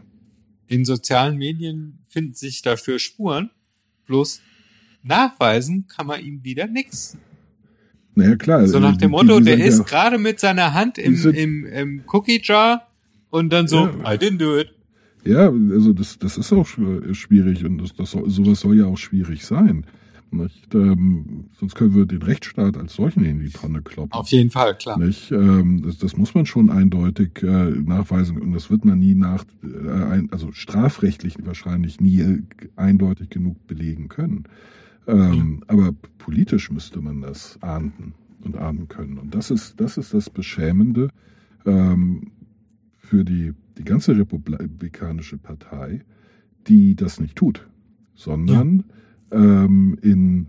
In 0.66 0.87
sozialen 0.87 1.37
Medien 1.37 1.98
finden 2.08 2.32
sich 2.32 2.62
dafür 2.62 2.98
Spuren. 2.98 3.50
Bloß 4.06 4.40
nachweisen 5.02 5.88
kann 5.88 6.06
man 6.06 6.24
ihm 6.24 6.42
wieder 6.42 6.66
nichts. 6.66 7.18
Naja, 8.14 8.37
klar. 8.37 8.66
So 8.66 8.78
nach 8.80 8.92
dem 8.96 9.08
die- 9.10 9.16
Motto, 9.16 9.40
die 9.40 9.44
der 9.44 9.62
ist 9.62 9.78
ja- 9.80 9.84
gerade 9.84 10.16
mit 10.16 10.40
seiner 10.40 10.72
Hand 10.72 10.96
im, 10.96 11.14
im, 11.34 11.66
im 11.66 12.02
Cookie 12.06 12.40
Jar 12.42 12.88
und 13.28 13.52
dann 13.52 13.68
so, 13.68 13.80
Ja. 13.88 14.14
I 14.14 14.16
didn't 14.16 14.38
do 14.38 14.56
it. 14.58 14.68
Ja, 15.26 15.50
also 15.50 15.92
das, 15.92 16.18
das 16.18 16.38
ist 16.38 16.50
auch 16.50 16.66
schw- 16.66 17.12
schwierig 17.12 17.62
und 17.62 17.76
das, 17.76 17.94
das 17.94 18.12
soll, 18.12 18.30
sowas 18.30 18.60
soll 18.60 18.78
ja 18.78 18.87
auch 18.87 18.96
schwierig 18.96 19.44
sein. 19.44 19.84
Nicht? 20.30 20.74
Ähm, 20.74 21.44
sonst 21.58 21.74
können 21.74 21.94
wir 21.94 22.06
den 22.06 22.22
Rechtsstaat 22.22 22.76
als 22.76 22.94
solchen 22.94 23.24
in 23.24 23.38
die 23.38 23.50
Tonne 23.50 23.82
kloppen. 23.82 24.12
Auf 24.12 24.28
jeden 24.28 24.50
Fall, 24.50 24.76
klar. 24.76 24.98
Nicht? 24.98 25.30
Ähm, 25.30 25.82
das, 25.82 25.98
das 25.98 26.16
muss 26.16 26.34
man 26.34 26.44
schon 26.46 26.70
eindeutig 26.70 27.42
äh, 27.42 27.70
nachweisen 27.70 28.38
und 28.38 28.52
das 28.52 28.70
wird 28.70 28.84
man 28.84 28.98
nie 28.98 29.14
nach, 29.14 29.44
äh, 29.62 29.88
ein, 29.88 30.28
also 30.32 30.50
strafrechtlich 30.52 31.37
wahrscheinlich 31.44 32.00
nie 32.00 32.20
äh, 32.20 32.42
eindeutig 32.76 33.30
genug 33.30 33.64
belegen 33.66 34.08
können. 34.08 34.44
Ähm, 35.06 35.62
Aber 35.68 35.92
politisch 36.18 36.70
müsste 36.70 37.00
man 37.00 37.20
das 37.20 37.58
ahnden 37.62 38.14
und 38.42 38.56
ahnden 38.56 38.88
können. 38.88 39.18
Und 39.18 39.34
das 39.34 39.50
ist 39.50 39.80
das, 39.80 39.98
ist 39.98 40.14
das 40.14 40.30
Beschämende 40.30 41.10
ähm, 41.66 42.32
für 42.98 43.24
die, 43.24 43.52
die 43.78 43.84
ganze 43.84 44.16
republikanische 44.16 45.38
Partei, 45.38 46.00
die 46.66 46.94
das 46.94 47.20
nicht 47.20 47.37
tut, 47.37 47.68
sondern 48.14 48.84
ähm, 49.35 49.99
in 50.03 50.47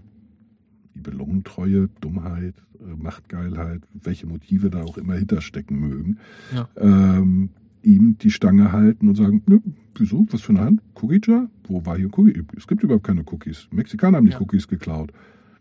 Belungentreue, 0.93 1.89
Dummheit, 2.01 2.55
äh, 2.79 2.95
Machtgeilheit, 2.95 3.81
welche 3.93 4.27
Motive 4.27 4.69
da 4.69 4.83
auch 4.83 4.97
immer 4.97 5.15
hinterstecken 5.15 5.79
mögen, 5.79 6.17
Ja. 6.53 6.67
ähm, 6.77 7.49
ihm 7.83 8.17
die 8.17 8.31
Stange 8.31 8.71
halten 8.71 9.07
und 9.09 9.15
sagen, 9.15 9.43
nö, 9.45 9.59
wieso, 9.95 10.25
was 10.31 10.41
für 10.41 10.53
eine 10.53 10.61
Hand? 10.61 10.81
Cookie 10.95 11.21
Jar? 11.23 11.49
Wo 11.67 11.85
war 11.85 11.97
hier 11.97 12.09
Cookie? 12.17 12.43
Es 12.57 12.65
gibt 12.67 12.81
überhaupt 12.83 13.05
keine 13.05 13.23
Cookies. 13.31 13.67
Mexikaner 13.71 14.17
haben 14.17 14.25
die 14.25 14.31
Ja. 14.31 14.41
Cookies 14.41 14.67
geklaut. 14.67 15.11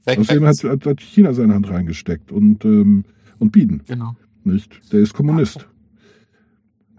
Weg, 0.06 0.18
Außerdem 0.18 0.44
hat, 0.44 0.86
hat, 0.86 1.00
China 1.00 1.32
seine 1.34 1.54
Hand 1.54 1.68
reingesteckt 1.68 2.30
und, 2.32 2.64
ähm, 2.64 3.04
und 3.38 3.52
Bieden, 3.52 3.82
genau. 3.86 4.16
nicht? 4.44 4.92
Der 4.92 5.00
ist 5.00 5.14
Kommunist. 5.14 5.66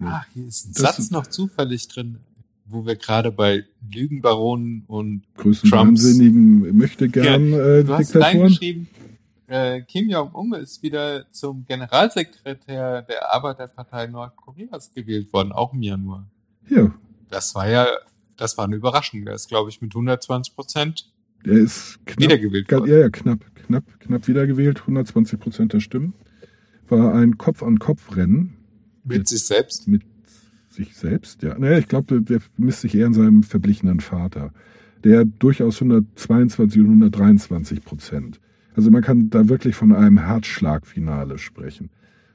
Ah, 0.00 0.22
hier 0.34 0.46
ist 0.46 0.66
ein 0.66 0.72
Das 0.74 0.96
Satz 0.96 1.10
noch 1.10 1.26
zufällig 1.28 1.88
drin, 1.88 2.18
wo 2.68 2.84
wir 2.86 2.96
gerade 2.96 3.30
bei 3.32 3.64
Lügenbaronen 3.92 4.84
und 4.86 5.22
Größten 5.36 5.70
Trumps- 5.70 6.04
Wahnsinnigen 6.04 6.76
möchte 6.76 7.08
gern 7.08 7.52
äh, 7.52 7.84
du 7.84 7.92
hast 7.94 8.14
reingeschrieben, 8.16 8.88
äh, 9.46 9.82
Kim 9.82 10.08
Jong-un 10.10 10.54
ist 10.54 10.82
wieder 10.82 11.30
zum 11.30 11.64
Generalsekretär 11.66 13.02
der 13.02 13.32
Arbeiterpartei 13.34 14.06
Nordkoreas 14.08 14.90
gewählt 14.92 15.32
worden, 15.32 15.52
auch 15.52 15.72
im 15.72 15.82
Januar. 15.82 16.26
Ja, 16.68 16.92
Das 17.30 17.54
war 17.54 17.68
ja, 17.68 17.86
das 18.36 18.58
war 18.58 18.64
eine 18.64 18.76
Überraschung. 18.76 19.24
Der 19.24 19.34
ist, 19.34 19.48
glaube 19.48 19.70
ich, 19.70 19.80
mit 19.80 19.94
120 19.94 20.54
Prozent 20.54 21.12
er 21.44 21.52
ist 21.52 22.00
knapp 22.06 22.18
wiedergewählt 22.20 22.72
worden. 22.72 22.90
Ja, 22.90 22.98
ja, 22.98 23.08
knapp, 23.10 23.38
knapp, 23.54 23.84
knapp 24.00 24.26
wiedergewählt, 24.26 24.80
120 24.80 25.38
Prozent 25.38 25.72
der 25.72 25.80
Stimmen. 25.80 26.14
War 26.88 27.14
ein 27.14 27.38
Kopf-an-Kopf-Rennen 27.38 28.56
Mit 29.04 29.28
sich 29.28 29.44
selbst. 29.46 29.86
mit 29.86 30.02
sich 30.76 30.96
selbst, 30.96 31.42
ja. 31.42 31.58
Naja, 31.58 31.78
ich 31.78 31.88
glaube, 31.88 32.22
der 32.22 32.40
misst 32.56 32.82
sich 32.82 32.94
eher 32.94 33.06
an 33.06 33.14
seinem 33.14 33.42
verblichenen 33.42 34.00
Vater. 34.00 34.52
Der 35.04 35.24
durchaus 35.24 35.80
122 35.80 36.80
und 36.80 36.86
123 36.86 37.84
Prozent. 37.84 38.40
Also 38.74 38.90
man 38.90 39.02
kann 39.02 39.30
da 39.30 39.48
wirklich 39.48 39.74
von 39.74 39.92
einem 39.92 40.18
Herzschlagfinale 40.18 41.38
sprechen. 41.38 41.90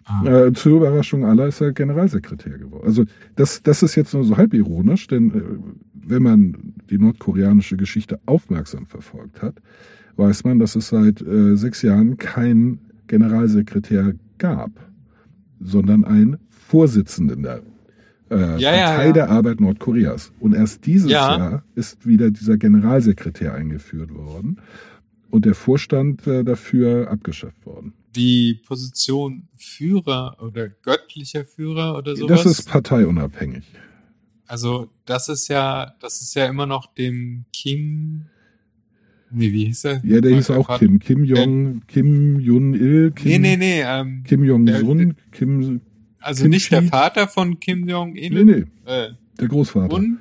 Ah. 0.06 0.25
Äh, 0.25 0.54
zur 0.54 0.77
Überraschung 0.77 1.25
aller 1.25 1.47
ist 1.47 1.62
er 1.62 1.73
Generalsekretär 1.73 2.58
geworden. 2.58 2.86
Also 2.86 3.06
das, 3.36 3.62
das 3.62 3.84
ist 3.84 3.95
jetzt 3.95 4.13
nur 4.13 4.23
so 4.23 4.38
halb 4.38 4.54
ironisch, 4.54 5.08
denn 5.08 5.32
äh, 5.32 5.41
wenn 5.93 6.23
man 6.23 6.73
die 6.89 6.97
nordkoreanische 6.97 7.77
Geschichte 7.77 8.19
aufmerksam 8.25 8.88
verfolgt 8.88 9.41
hat, 9.41 9.56
weiß 10.15 10.43
man, 10.43 10.60
dass 10.60 10.75
es 10.75 10.89
seit 10.89 11.21
äh, 11.21 11.56
sechs 11.56 11.84
Jahren 11.84 12.17
keinen 12.17 12.80
Generalsekretär 13.08 14.13
gab, 14.39 14.71
sondern 15.60 16.04
einen 16.04 16.38
Vorsitzenden 16.49 17.43
der 17.43 17.62
äh, 18.31 18.57
Ja, 18.59 18.75
ja, 18.75 18.85
Partei 18.87 19.07
ja. 19.07 19.13
der 19.13 19.29
Arbeit 19.29 19.61
Nordkoreas. 19.61 20.31
Und 20.39 20.53
erst 20.55 20.85
dieses 20.85 21.11
Ja. 21.11 21.37
Jahr 21.37 21.63
ist 21.75 22.07
wieder 22.07 22.31
dieser 22.31 22.57
Generalsekretär 22.57 23.53
eingeführt 23.53 24.13
worden 24.13 24.57
und 25.29 25.45
der 25.45 25.53
Vorstand 25.55 26.25
äh, 26.27 26.43
dafür 26.43 27.09
abgeschafft 27.11 27.65
worden. 27.65 27.93
Die 28.15 28.59
Position 28.67 29.47
Führer 29.55 30.35
oder 30.41 30.67
göttlicher 30.69 31.45
Führer 31.45 31.97
oder 31.97 32.15
sowas. 32.15 32.43
Das 32.43 32.59
ist 32.59 32.67
parteiunabhängig. 32.69 33.63
also, 34.47 34.89
das 35.05 35.29
ist 35.29 35.47
ja, 35.47 35.93
das 36.01 36.21
ist 36.21 36.33
ja 36.35 36.45
immer 36.47 36.65
noch 36.65 36.93
dem 36.93 37.45
Kim, 37.53 38.23
nee, 39.31 39.49
wie 39.53 39.65
hieß 39.67 39.85
er? 39.85 40.01
Ja, 40.03 40.19
der 40.19 40.35
hieß 40.35 40.47
Der 40.47 40.57
auch 40.57 40.77
Kim. 40.77 40.99
Kim 40.99 41.23
Jong, 41.23 41.81
Kim 41.87 42.37
Jun-il, 42.39 43.11
Kim, 43.11 43.29
Nee, 43.31 43.37
nee, 43.39 43.55
nee, 43.57 43.81
ähm, 43.81 44.23
Kim 44.25 44.41
Der- 44.41 44.49
Jong-sun, 44.49 45.15
Kim, 45.31 45.79
also 46.21 46.43
Kim 46.43 46.51
nicht 46.51 46.71
der 46.71 46.81
Chi? 46.81 46.88
Vater 46.88 47.27
von 47.27 47.60
Kim 47.60 47.88
Jong-il. 47.88 48.43
nee, 48.43 48.65
nee, 48.86 48.91
Äh, 48.91 49.10
der 49.39 49.47
Großvater. 49.47 49.93
und 49.93 50.19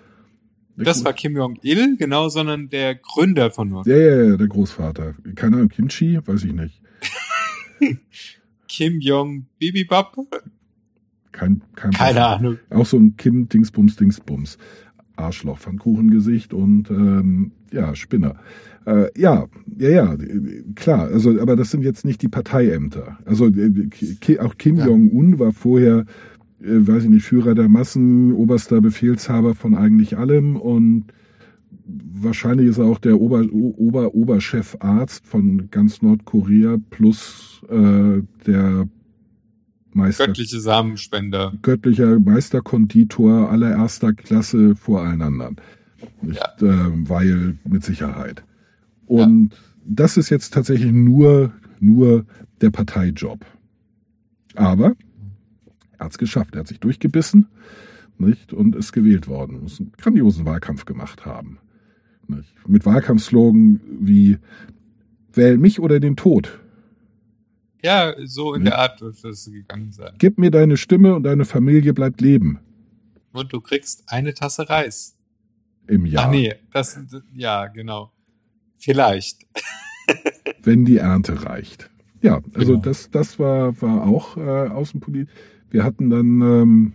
Der 0.77 0.85
das 0.87 1.05
war 1.05 1.13
Kim 1.13 1.37
Jong-il, 1.37 1.97
genau, 1.97 2.29
sondern 2.29 2.69
der 2.69 2.95
Gründer 2.97 3.51
von 3.51 3.69
Nord. 3.69 3.87
Ja, 3.87 3.97
ja, 3.97 4.23
ja, 4.31 4.37
der 4.37 4.49
Großvater. 4.49 5.15
Keine 5.35 5.57
Ahnung, 5.57 5.69
Kimchi, 5.69 6.19
weiß 6.25 6.45
ich 6.45 6.53
nicht. 6.53 6.81
Kim 8.69 9.01
Jong 9.01 9.47
Bibibab? 9.59 10.17
Kein, 11.33 11.63
kein 11.77 11.91
Keine 11.93 12.25
Ahnung. 12.27 12.59
Auch 12.71 12.87
so 12.87 12.99
ein 12.99 13.17
Kim 13.17 13.49
Dingsbums 13.49 13.97
Dingsbums. 13.97 14.59
Arschloch, 15.17 15.59
Pfannkuchengesicht 15.59 16.55
und 16.55 16.89
ähm, 16.91 17.53
ja, 17.73 17.95
Spinner. 17.95 18.37
Äh, 18.87 19.09
ja, 19.21 19.47
ja, 19.79 19.89
ja, 19.89 20.15
äh, 20.15 20.63
klar. 20.75 21.09
Also, 21.13 21.41
aber 21.41 21.57
das 21.57 21.71
sind 21.71 21.83
jetzt 21.83 22.05
nicht 22.05 22.23
die 22.23 22.29
Parteiämter. 22.29 23.19
Also 23.25 23.47
äh, 23.47 24.39
auch 24.41 24.57
Kim 24.57 24.77
Ja. 24.77 24.87
Jong-un 24.87 25.39
war 25.39 25.53
vorher, 25.53 26.07
äh, 26.61 26.87
weiß 26.87 27.05
ich 27.05 27.11
nicht, 27.11 27.25
Führer 27.25 27.55
der 27.55 27.69
Massen, 27.69 28.33
oberster 28.33 28.81
Befehlshaber 28.81 29.55
von 29.55 29.75
eigentlich 29.75 30.17
allem 30.17 30.57
und 30.57 31.07
wahrscheinlich 32.23 32.69
ist 32.69 32.79
er 32.79 32.87
auch 32.87 32.99
der 32.99 33.21
Ober, 33.21 33.45
Ober, 33.53 34.15
Oberchefarzt 34.15 35.27
von 35.27 35.69
ganz 35.71 36.03
Nordkorea 36.03 36.77
plus 36.91 37.63
äh, 37.69 38.23
der 38.47 38.89
Meister 39.93 40.27
Göttliche 40.27 40.61
Samenspender. 40.61 41.53
göttlicher 41.63 42.21
Meisterkonditor 42.21 43.51
allererster 43.51 44.13
Klasse 44.13 44.77
vor 44.77 45.03
allen 45.03 45.21
anderen. 45.21 45.57
Nicht, 46.23 46.41
ähm, 46.63 47.09
weil 47.09 47.59
mit 47.69 47.85
Sicherheit. 47.85 48.45
Und 49.11 49.57
das 49.85 50.17
ist 50.17 50.31
jetzt 50.31 50.55
tatsächlich 50.55 50.93
nur, 50.93 51.53
nur 51.81 52.25
der 52.61 52.71
Parteijob. 52.71 53.45
Aber 54.55 54.95
er 55.99 56.05
hat 56.05 56.13
es 56.13 56.19
geschafft. 56.19 56.55
Er 56.55 56.61
hat 56.61 56.69
sich 56.69 56.79
durchgebissen 56.79 57.49
nicht, 58.19 58.53
und 58.53 58.77
ist 58.77 58.93
gewählt 58.93 59.27
worden. 59.27 59.63
Muss 59.63 59.81
einen 59.81 59.93
grandiosen 59.97 60.45
Wahlkampf 60.45 60.85
gemacht 60.85 61.27
haben. 61.27 61.59
Nicht? 62.29 62.55
Mit 62.69 62.87
Wahlkampfslogan 62.87 63.81
wie 64.01 64.39
Wähl 65.33 65.59
mich 65.59 65.81
oder 65.81 65.99
den 65.99 66.17
Tod. 66.17 66.61
Ja, 67.83 68.15
so 68.25 68.55
in 68.55 68.63
Ja. 68.63 68.71
der 68.71 68.79
Art 68.79 69.01
wird 69.01 69.25
das 69.25 69.51
gegangen 69.51 69.91
sein. 69.91 70.13
Gib 70.19 70.39
mir 70.39 70.51
deine 70.51 70.77
Stimme 70.77 71.15
und 71.17 71.25
deine 71.25 71.45
Familie 71.45 71.95
bleibt 71.95 72.21
leben. 72.21 72.59
Und 73.33 73.53
du 73.53 73.61
kriegst 73.61 74.05
eine 74.07 74.35
Tasse 74.35 74.69
Reis. 74.69 75.17
Im 75.89 76.07
Jahr. 76.07 76.27
Ach 76.27 76.31
nee, 76.31 76.55
das, 76.73 77.01
ja, 77.33 77.67
genau. 77.67 78.13
Vielleicht. 78.81 79.47
wenn 80.63 80.85
die 80.85 80.97
Ernte 80.99 81.45
reicht. 81.45 81.91
Ja, 82.23 82.41
also 82.55 82.73
Genau. 82.73 82.83
das, 82.85 83.11
das 83.11 83.39
war, 83.39 83.81
war 83.81 84.07
auch 84.07 84.37
äh, 84.37 84.41
Außenpolitik. 84.69 85.33
Wir 85.71 85.85
hatten 85.85 86.11
dann, 86.11 86.41
ähm, 86.43 86.93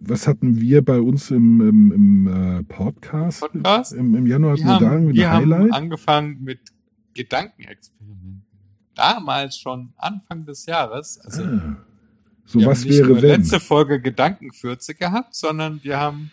was 0.00 0.26
hatten 0.26 0.60
wir 0.60 0.84
bei 0.84 1.00
uns 1.00 1.30
im, 1.30 1.60
im, 1.60 1.92
im 1.92 2.26
äh, 2.58 2.62
Podcast? 2.64 3.40
Podcast? 3.40 3.92
Im, 3.92 4.14
Im 4.14 4.26
Januar 4.26 4.52
hatten 4.54 4.64
Wir 4.66 4.78
da 4.80 4.92
irgendwie 4.94 5.14
wir 5.14 5.30
ein 5.30 5.36
haben 5.36 5.52
Highlight. 5.52 5.72
angefangen 5.72 6.38
mit 6.42 6.60
Gedankenexperimenten. 7.14 8.42
Damals 8.94 9.56
schon 9.58 9.92
Anfang 9.96 10.44
des 10.44 10.66
Jahres. 10.66 11.18
Also 11.24 11.42
ah, 11.44 11.76
so 12.44 12.58
wir 12.60 12.66
was 12.66 12.80
haben 12.80 12.88
nicht 12.88 12.98
wäre 12.98 13.14
wenn? 13.22 13.40
letzte 13.40 13.60
Folge 13.60 14.00
Gedankenfürze 14.00 14.94
gehabt, 14.94 15.34
sondern 15.34 15.82
wir 15.82 15.98
haben 15.98 16.30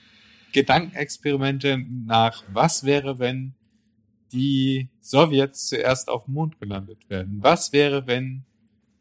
Gedankenexperimente 0.53 1.77
nach 2.05 2.43
was 2.51 2.83
wäre, 2.83 3.19
wenn 3.19 3.53
die 4.31 4.89
Sowjets 5.01 5.67
zuerst 5.67 6.09
auf 6.09 6.25
dem 6.25 6.35
Mond 6.35 6.59
gelandet 6.59 7.09
werden? 7.09 7.39
Was 7.41 7.73
wäre, 7.73 8.07
wenn 8.07 8.43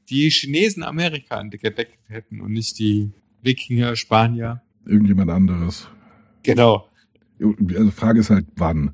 die 0.08 0.30
Chinesen 0.30 0.82
Amerika 0.82 1.40
entdeckt 1.40 1.98
hätten 2.08 2.40
und 2.40 2.52
nicht 2.52 2.78
die 2.78 3.10
Wikinger, 3.42 3.96
Spanier? 3.96 4.62
Irgendjemand 4.86 5.30
anderes. 5.30 5.88
Genau. 6.42 6.88
Also 7.40 7.90
Frage 7.90 8.20
ist 8.20 8.30
halt, 8.30 8.46
wann? 8.56 8.92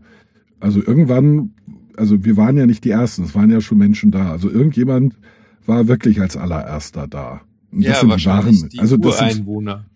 Also 0.60 0.80
irgendwann, 0.84 1.54
also 1.96 2.24
wir 2.24 2.36
waren 2.36 2.56
ja 2.56 2.66
nicht 2.66 2.84
die 2.84 2.90
Ersten, 2.90 3.24
es 3.24 3.34
waren 3.34 3.50
ja 3.50 3.60
schon 3.60 3.78
Menschen 3.78 4.10
da. 4.10 4.32
Also 4.32 4.50
irgendjemand 4.50 5.16
war 5.66 5.88
wirklich 5.88 6.20
als 6.20 6.36
allererster 6.36 7.06
da. 7.06 7.42
Und 7.70 7.82
ja, 7.82 7.90
das 7.90 8.00
sind 8.00 8.10
wahrscheinlich 8.10 8.60
Waren. 8.60 8.68
die 8.70 8.78
Also 8.80 8.96
das 8.96 9.18
sind, 9.18 9.26
Ureinwohner. 9.28 9.86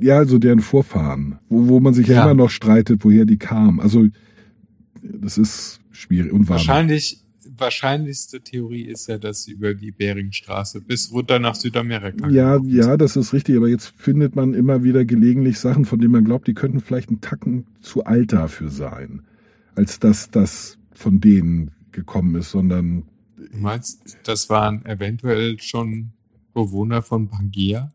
Ja, 0.00 0.18
also 0.18 0.38
deren 0.38 0.60
Vorfahren, 0.60 1.38
wo, 1.48 1.68
wo 1.68 1.80
man 1.80 1.94
sich 1.94 2.06
ja. 2.06 2.16
Ja. 2.16 2.24
immer 2.24 2.34
noch 2.34 2.50
streitet, 2.50 3.04
woher 3.04 3.24
die 3.24 3.38
kamen. 3.38 3.80
Also 3.80 4.06
das 5.02 5.38
ist 5.38 5.80
schwierig 5.90 6.32
und. 6.32 6.48
Wahrscheinlich, 6.48 7.22
wahrscheinlichste 7.56 8.40
Theorie 8.40 8.82
ist 8.82 9.08
ja, 9.08 9.18
dass 9.18 9.44
sie 9.44 9.52
über 9.52 9.74
die 9.74 9.92
Beringstraße 9.92 10.80
bis 10.80 11.12
runter 11.12 11.38
nach 11.38 11.54
Südamerika 11.54 12.28
Ja, 12.28 12.58
ja, 12.64 12.96
das 12.96 13.16
ist 13.16 13.32
richtig, 13.32 13.56
aber 13.56 13.68
jetzt 13.68 13.92
findet 13.96 14.36
man 14.36 14.54
immer 14.54 14.82
wieder 14.82 15.04
gelegentlich 15.04 15.58
Sachen, 15.58 15.84
von 15.84 15.98
denen 15.98 16.12
man 16.12 16.24
glaubt, 16.24 16.46
die 16.46 16.54
könnten 16.54 16.80
vielleicht 16.80 17.10
einen 17.10 17.20
Tacken 17.20 17.66
zu 17.80 18.04
alt 18.04 18.32
dafür 18.32 18.70
sein, 18.70 19.22
als 19.74 19.98
dass 19.98 20.30
das 20.30 20.78
von 20.92 21.20
denen 21.20 21.72
gekommen 21.90 22.36
ist, 22.36 22.50
sondern 22.50 23.04
Du 23.50 23.58
meinst, 23.58 24.18
das 24.24 24.48
waren 24.48 24.84
eventuell 24.86 25.58
schon 25.60 26.12
Bewohner 26.54 27.02
von 27.02 27.28
Pangea? 27.28 27.92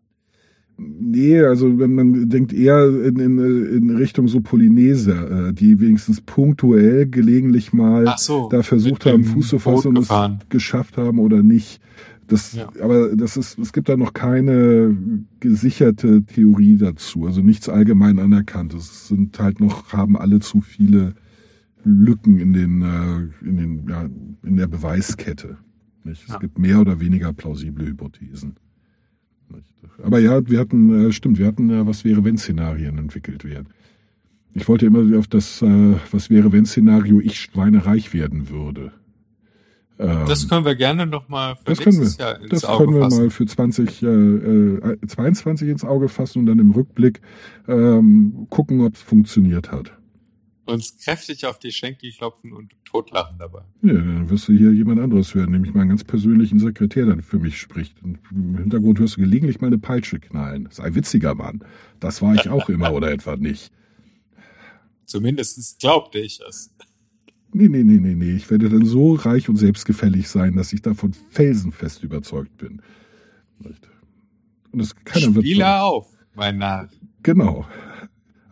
Nee, 0.78 1.42
also 1.42 1.80
wenn 1.80 1.94
man 1.96 2.30
denkt 2.30 2.54
eher 2.54 2.88
in, 2.88 3.18
in, 3.20 3.38
in 3.40 3.96
Richtung 3.96 4.28
so 4.28 4.42
Polyneser, 4.42 5.50
äh, 5.50 5.54
die 5.54 5.80
wenigstens 5.80 6.22
punktuell 6.22 7.08
gelegentlich 7.10 7.74
mal 7.74 8.16
so. 8.18 8.50
da 8.50 8.64
versucht 8.64 9.06
haben, 9.06 9.24
Fuß 9.24 9.48
zu 9.50 9.60
fassen 9.60 9.90
und 9.90 10.00
es 10.00 10.10
geschafft 10.50 10.98
haben 10.98 11.20
oder 11.20 11.44
nicht. 11.44 11.82
Das, 12.28 12.54
Ja. 12.54 12.68
aber 12.82 13.16
das 13.16 13.38
ist, 13.38 13.58
es 13.58 13.72
gibt 13.72 13.88
da 13.88 13.96
noch 13.96 14.14
keine 14.14 14.98
gesicherte 15.40 16.24
Theorie 16.24 16.76
dazu, 16.78 17.26
also 17.26 17.42
nichts 17.42 17.70
allgemein 17.70 18.20
anerkannt. 18.20 18.74
Es 18.74 19.08
sind 19.08 19.40
halt 19.40 19.62
noch, 19.62 19.94
haben 19.94 20.18
alle 20.18 20.40
zu 20.42 20.60
viele 20.62 21.14
Lücken 21.86 22.38
in 22.40 22.52
den, 22.52 22.82
äh, 22.82 23.46
in 23.48 23.56
den, 23.58 23.88
ja, 23.90 24.10
in 24.44 24.58
der 24.58 24.68
Beweiskette. 24.68 25.58
Nicht? 26.04 26.24
Es 26.28 26.34
Ja. 26.34 26.40
gibt 26.40 26.60
mehr 26.60 26.82
oder 26.82 27.00
weniger 27.00 27.32
plausible 27.32 27.86
Hypothesen. 27.86 28.56
Aber 30.04 30.20
ja, 30.20 30.48
wir 30.48 30.60
hatten, 30.60 31.10
äh, 31.10 31.12
stimmt, 31.12 31.38
wir 31.40 31.48
hatten, 31.48 31.70
äh, 31.70 31.86
was 31.88 32.04
wäre, 32.06 32.24
wenn 32.24 32.38
Szenarien 32.38 32.98
entwickelt 32.98 33.44
werden. 33.44 33.68
Ich 34.54 34.68
wollte 34.68 34.86
immer 34.86 35.18
auf 35.18 35.28
das, 35.28 35.62
äh, 35.62 35.96
was 36.12 36.30
wäre, 36.30 36.52
wenn 36.52 36.66
Szenario 36.66 37.20
ich 37.20 37.40
schweinereich 37.40 38.14
werden 38.14 38.50
würde. 38.50 38.92
Ähm, 40.00 40.26
Das 40.28 40.48
können 40.48 40.66
wir 40.66 40.76
gerne 40.76 41.06
noch 41.08 41.28
mal 41.30 41.56
für 41.56 41.64
das 41.66 41.80
können 41.80 41.98
nächstes 41.98 42.20
wir, 42.20 42.26
Jahr 42.26 42.40
ins 42.42 42.50
das 42.50 42.66
Auge 42.66 42.86
können 42.86 42.96
wir 42.98 43.02
fassen. 43.04 43.24
mal 43.24 43.30
für 43.32 43.46
20, 43.46 44.04
äh, 44.04 44.08
äh, 44.08 44.98
22 45.08 45.70
ins 45.70 45.84
Auge 45.84 46.08
fassen 46.10 46.40
und 46.40 46.46
dann 46.46 46.60
im 46.60 46.72
Rückblick 46.72 47.22
ähm, 47.68 48.48
gucken, 48.50 48.82
ob 48.82 48.96
es 48.96 49.02
funktioniert 49.02 49.72
hat. 49.72 49.97
Uns 50.68 50.98
kräftig 50.98 51.46
auf 51.46 51.60
die 51.60 51.72
Schenkel 51.72 52.12
klopfen 52.12 52.52
und 52.52 52.72
totlachen 52.84 53.38
dabei. 53.40 53.62
Ja, 53.82 53.94
dann 53.94 54.30
wirst 54.30 54.50
du 54.50 54.54
hier 54.54 54.74
jemand 54.74 55.00
anderes 55.00 55.34
hören, 55.34 55.52
nämlich 55.52 55.74
meinen 55.74 55.90
ganz 55.90 56.04
persönlichen 56.04 56.60
Sekretär, 56.60 57.06
der 57.06 57.24
für 57.24 57.40
mich 57.40 57.58
spricht. 57.58 58.04
Und 58.04 58.20
im 58.32 58.58
Hintergrund 58.58 59.00
hörst 59.00 59.16
du 59.16 59.22
gelegentlich 59.22 59.62
mal 59.62 59.68
eine 59.68 59.78
Peitsche 59.78 60.20
knallen. 60.20 60.68
Sei 60.70 60.94
witziger 60.94 61.36
Mann. 61.36 61.64
Das 62.02 62.22
war 62.22 62.36
ich 62.36 62.50
auch 62.50 62.68
immer 62.70 62.92
oder 62.92 63.12
etwa 63.12 63.38
nicht. 63.38 63.72
Zumindest 65.06 65.80
glaubte 65.80 66.20
ich 66.20 66.42
es. 66.48 66.70
Nee, 67.54 67.70
nee, 67.70 67.84
nee, 67.84 68.00
nee, 68.00 68.14
nee. 68.14 68.36
Ich 68.36 68.52
werde 68.52 68.70
dann 68.70 68.86
so 68.86 69.14
reich 69.14 69.48
und 69.48 69.56
selbstgefällig 69.56 70.28
sein, 70.28 70.58
dass 70.58 70.74
ich 70.74 70.82
davon 70.82 71.14
felsenfest 71.30 72.04
überzeugt 72.04 72.58
bin. 72.58 72.82
Und 73.64 74.82
das 74.82 74.94
keiner 75.06 75.34
wird 75.34 75.46
Spieler 75.46 75.84
auf, 75.84 76.08
mein 76.36 76.58
Narr. 76.58 76.90
Genau. 77.24 77.66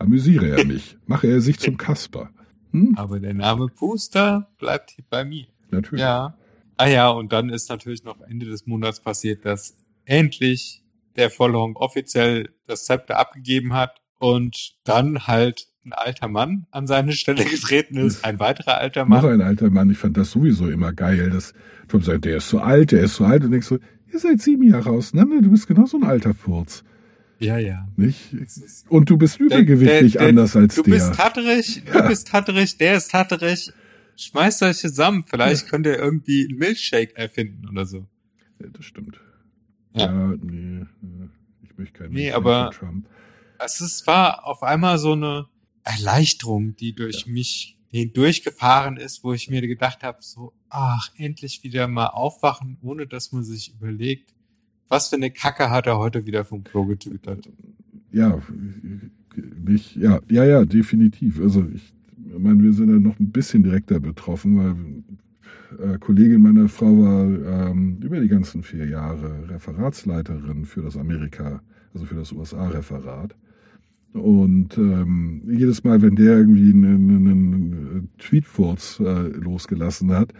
Amüsiere 0.06 0.48
er 0.56 0.64
mich. 0.64 0.96
Mache 1.06 1.26
er 1.26 1.40
sich 1.40 1.58
zum 1.58 1.76
Kasper. 1.76 2.30
Hm? 2.72 2.94
Aber 2.96 3.20
der 3.20 3.34
Name 3.34 3.66
Puster 3.68 4.48
bleibt 4.58 4.92
hier 4.92 5.04
bei 5.10 5.24
mir. 5.24 5.46
Natürlich. 5.70 6.00
Ja. 6.00 6.36
Ah 6.76 6.86
ja, 6.86 7.08
und 7.08 7.32
dann 7.32 7.48
ist 7.48 7.68
natürlich 7.70 8.04
noch 8.04 8.20
Ende 8.20 8.46
des 8.46 8.66
Monats 8.66 9.00
passiert, 9.00 9.44
dass 9.44 9.76
endlich 10.04 10.82
der 11.16 11.30
Vollhong 11.30 11.76
offiziell 11.76 12.50
das 12.66 12.84
Zepter 12.84 13.18
abgegeben 13.18 13.72
hat 13.72 14.00
und 14.18 14.76
dann 14.84 15.26
halt 15.26 15.66
ein 15.84 15.92
alter 15.92 16.28
Mann 16.28 16.66
an 16.70 16.86
seine 16.86 17.12
Stelle 17.12 17.44
getreten 17.50 17.96
ist, 17.96 18.24
ein 18.24 18.38
weiterer 18.38 18.78
alter 18.78 19.02
Noch 19.06 19.22
Mann. 19.22 19.40
ein 19.40 19.42
alter 19.42 19.70
Mann. 19.70 19.90
Ich 19.90 19.98
fand 19.98 20.16
das 20.16 20.30
sowieso 20.30 20.68
immer 20.68 20.92
geil, 20.92 21.30
dass 21.30 21.54
Trump 21.88 22.04
sagt, 22.04 22.24
der 22.24 22.36
ist 22.36 22.48
so 22.48 22.60
alt, 22.60 22.92
der 22.92 23.02
ist 23.02 23.14
so 23.16 23.24
alt. 23.24 23.44
Und 23.44 23.52
denkst 23.52 23.66
so, 23.66 23.78
ihr 24.12 24.18
seid 24.18 24.40
sieben 24.40 24.62
Jahre 24.64 24.90
auseinander, 24.90 25.40
du 25.40 25.50
bist 25.50 25.66
genau 25.66 25.86
so 25.86 25.96
ein 25.96 26.04
alter 26.04 26.34
Furz. 26.34 26.84
Ja, 27.38 27.58
ja. 27.58 27.86
Nicht? 27.96 28.32
Ist- 28.32 28.86
Und 28.90 29.10
du 29.10 29.18
bist 29.18 29.38
übergewichtig 29.38 30.12
der- 30.12 30.20
der- 30.22 30.28
anders 30.30 30.56
als 30.56 30.74
Du 30.74 30.82
der. 30.82 30.92
bist 30.92 31.14
tatterig, 31.14 31.82
Ja. 31.86 32.02
du 32.02 32.08
bist 32.08 32.28
tatterig, 32.28 32.78
der 32.78 32.96
ist 32.96 33.10
tatterig. 33.10 33.72
Schmeißt 34.16 34.62
euch 34.62 34.78
zusammen, 34.78 35.24
vielleicht 35.26 35.68
könnt 35.68 35.84
ihr 35.86 35.98
irgendwie 35.98 36.46
einen 36.48 36.58
Milchshake 36.58 37.14
erfinden 37.16 37.68
oder 37.68 37.84
so. 37.84 38.06
ja, 38.60 38.68
das 38.72 38.84
stimmt. 38.86 39.20
Ja. 39.94 40.06
Ja, 40.06 40.34
nee. 40.42 40.80
äh, 40.80 40.86
Ich 41.62 41.76
möchte 41.76 41.98
keinen 41.98 42.14
Nee, 42.14 42.32
aber- 42.32 42.70
Trump. 42.70 43.06
Es 43.62 44.06
war 44.06 44.46
auf 44.46 44.62
einmal 44.62 44.96
so 44.98 45.12
eine 45.12 45.46
Erleichterung, 45.84 46.74
die 46.76 46.94
durch 46.94 47.26
mich 47.26 47.78
hindurchgefahren 47.90 48.96
ist, 48.96 49.24
wo 49.24 49.32
ich 49.34 49.48
mir 49.50 49.60
gedacht 49.66 50.02
habe, 50.02 50.18
so, 50.20 50.52
ach, 50.68 51.10
endlich 51.16 51.62
wieder 51.62 51.86
mal 51.88 52.06
aufwachen, 52.08 52.78
ohne 52.82 53.06
dass 53.06 53.32
man 53.32 53.44
sich 53.44 53.72
überlegt, 53.74 54.34
was 54.88 55.08
für 55.08 55.16
eine 55.16 55.30
Kacke 55.30 55.70
hat 55.70 55.86
er 55.86 55.98
heute 55.98 56.26
wieder 56.26 56.44
vom 56.44 56.64
Klo 56.64 56.84
getütert. 56.84 57.48
Ja, 58.12 58.40
nicht, 59.64 59.96
ja, 59.96 60.20
ja, 60.28 60.44
ja, 60.44 60.64
definitiv. 60.64 61.40
Also 61.40 61.66
ich 61.74 61.92
meine, 62.38 62.62
wir 62.62 62.72
sind 62.72 62.90
ja 62.90 62.98
noch 62.98 63.18
ein 63.18 63.30
bisschen 63.30 63.62
direkter 63.62 64.00
betroffen, 64.00 64.56
weil 65.78 65.94
äh, 65.94 65.98
Kollegin 65.98 66.40
meiner 66.40 66.68
Frau 66.68 66.86
war 66.86 67.70
ähm, 67.70 67.98
über 68.02 68.20
die 68.20 68.28
ganzen 68.28 68.62
vier 68.62 68.86
Jahre 68.86 69.48
Referatsleiterin 69.48 70.64
für 70.64 70.82
das 70.82 70.96
Amerika, 70.96 71.60
also 71.92 72.06
für 72.06 72.14
das 72.14 72.32
USA-Referat. 72.32 73.34
Und 74.12 74.78
ähm, 74.78 75.42
jedes 75.46 75.84
Mal, 75.84 76.00
wenn 76.00 76.16
der 76.16 76.38
irgendwie 76.38 76.70
einen, 76.70 77.26
einen 77.26 78.08
Tweetfurz 78.18 79.00
äh, 79.00 79.28
losgelassen 79.28 80.12
hat, 80.12 80.32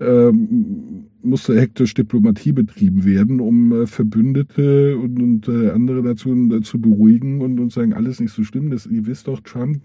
ähm, 0.00 1.04
musste 1.22 1.58
hektisch 1.60 1.94
Diplomatie 1.94 2.52
betrieben 2.52 3.04
werden, 3.04 3.40
um 3.40 3.72
äh, 3.82 3.86
Verbündete 3.86 4.96
und, 4.98 5.20
und 5.22 5.48
äh, 5.48 5.70
andere 5.70 6.02
dazu 6.02 6.32
äh, 6.52 6.60
zu 6.62 6.80
beruhigen 6.80 7.40
und, 7.40 7.60
und 7.60 7.72
sagen, 7.72 7.92
alles 7.94 8.18
nicht 8.20 8.32
so 8.32 8.42
schlimm. 8.44 8.70
Das, 8.70 8.86
ihr 8.86 9.06
wisst 9.06 9.28
doch, 9.28 9.40
Trump, 9.40 9.80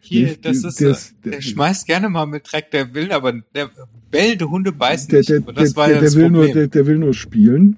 Hier, 0.00 0.28
Nicht- 0.28 0.44
das 0.46 0.64
ist, 0.64 0.80
der 0.80 0.88
äh, 0.88 0.92
ist- 0.92 1.14
der, 1.24 1.40
schmeißt 1.42 1.86
gerne 1.86 2.08
mal 2.08 2.26
mit 2.26 2.50
Dreck, 2.50 2.70
der 2.70 2.94
will, 2.94 3.12
aber 3.12 3.32
der 3.54 3.70
bellende 4.10 4.48
Hunde 4.50 4.72
beißen 4.72 5.08
der, 5.10 5.18
nicht. 5.20 5.28
der, 5.30 5.38
aber 5.38 5.52
das 5.52 5.70
der, 5.74 5.76
war 5.76 5.86
der, 5.86 5.94
ja 5.96 6.00
der, 6.00 6.08
das 6.08 6.16
will 6.16 6.30
nur, 6.30 6.44
Problem. 6.46 6.54
der, 6.54 6.66
der 6.68 6.86
will 6.86 6.98
nur 6.98 7.14
spielen. 7.14 7.76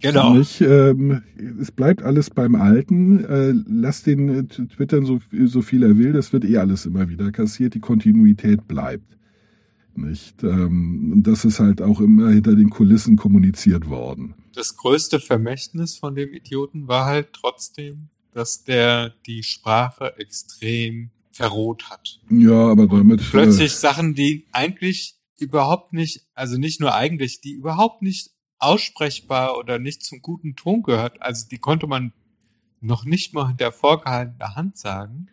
genau. 0.00 0.34
Nicht, 0.34 0.60
ähm, 0.60 1.22
es 1.60 1.72
bleibt 1.72 2.02
alles 2.04 2.30
beim 2.30 2.54
Alten. 2.54 3.24
Äh, 3.24 3.52
lass 3.68 4.04
den 4.04 4.28
äh, 4.28 4.44
twittern 4.44 5.04
so, 5.04 5.18
so 5.46 5.60
viel 5.62 5.82
er 5.82 5.98
will. 5.98 6.12
Das 6.12 6.32
wird 6.32 6.44
eh 6.44 6.58
alles 6.58 6.86
immer 6.86 7.08
wieder 7.08 7.32
kassiert. 7.32 7.74
Die 7.74 7.80
Kontinuität 7.80 8.68
bleibt. 8.68 9.16
Nicht? 10.06 10.42
Ähm, 10.42 11.12
und 11.12 11.22
das 11.24 11.44
ist 11.44 11.60
halt 11.60 11.82
auch 11.82 12.00
immer 12.00 12.30
hinter 12.30 12.54
den 12.54 12.70
Kulissen 12.70 13.16
kommuniziert 13.16 13.88
worden. 13.88 14.34
Das 14.54 14.76
größte 14.76 15.20
Vermächtnis 15.20 15.96
von 15.96 16.14
dem 16.14 16.32
Idioten 16.32 16.88
war 16.88 17.06
halt 17.06 17.32
trotzdem, 17.32 18.08
dass 18.32 18.64
der 18.64 19.14
die 19.26 19.42
Sprache 19.42 20.16
extrem 20.18 21.10
verroht 21.30 21.90
hat. 21.90 22.20
Ja, 22.30 22.68
aber 22.68 22.86
damit. 22.86 23.22
plötzlich 23.30 23.72
Sachen, 23.72 24.14
die 24.14 24.46
eigentlich 24.52 25.16
überhaupt 25.38 25.92
nicht, 25.92 26.26
also 26.34 26.58
nicht 26.58 26.80
nur 26.80 26.94
eigentlich, 26.94 27.40
die 27.40 27.52
überhaupt 27.52 28.02
nicht 28.02 28.30
aussprechbar 28.58 29.56
oder 29.56 29.78
nicht 29.78 30.02
zum 30.02 30.20
guten 30.20 30.56
Ton 30.56 30.82
gehört. 30.82 31.22
Also 31.22 31.46
die 31.48 31.58
konnte 31.58 31.86
man 31.86 32.12
noch 32.80 33.04
nicht 33.04 33.34
mal 33.34 33.48
hinter 33.48 33.72
vorgehaltener 33.72 34.56
Hand 34.56 34.76
sagen, 34.76 35.28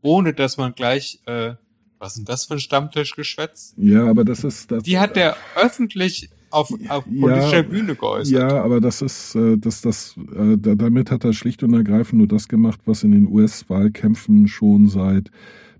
ohne 0.00 0.32
dass 0.34 0.56
man 0.56 0.74
gleich, 0.74 1.20
äh, 1.26 1.54
was 2.02 2.12
ist 2.12 2.18
denn 2.18 2.24
das 2.24 2.44
für 2.46 2.54
ein 2.54 2.60
Stammtischgeschwätz? 2.60 3.74
Ja, 3.76 4.06
aber 4.08 4.24
das 4.24 4.42
ist. 4.44 4.70
Das, 4.72 4.82
Die 4.82 4.98
hat 4.98 5.14
der 5.16 5.36
öffentlich 5.56 6.28
auf, 6.50 6.70
auf 6.88 7.06
Ja, 7.10 7.20
politischer 7.20 7.62
Bühne 7.62 7.94
geäußert. 7.94 8.32
Ja, 8.34 8.62
aber 8.62 8.80
das 8.80 9.00
ist, 9.02 9.34
äh, 9.36 9.56
das, 9.56 9.80
das, 9.82 10.16
äh, 10.36 10.58
da- 10.58 10.74
damit 10.74 11.10
hat 11.10 11.24
er 11.24 11.32
schlicht 11.32 11.62
und 11.62 11.72
ergreifend 11.74 12.18
nur 12.18 12.26
das 12.28 12.48
gemacht, 12.48 12.80
was 12.84 13.04
in 13.04 13.12
den 13.12 13.28
US-Wahlkämpfen 13.28 14.48
schon 14.48 14.88
seit 14.88 15.30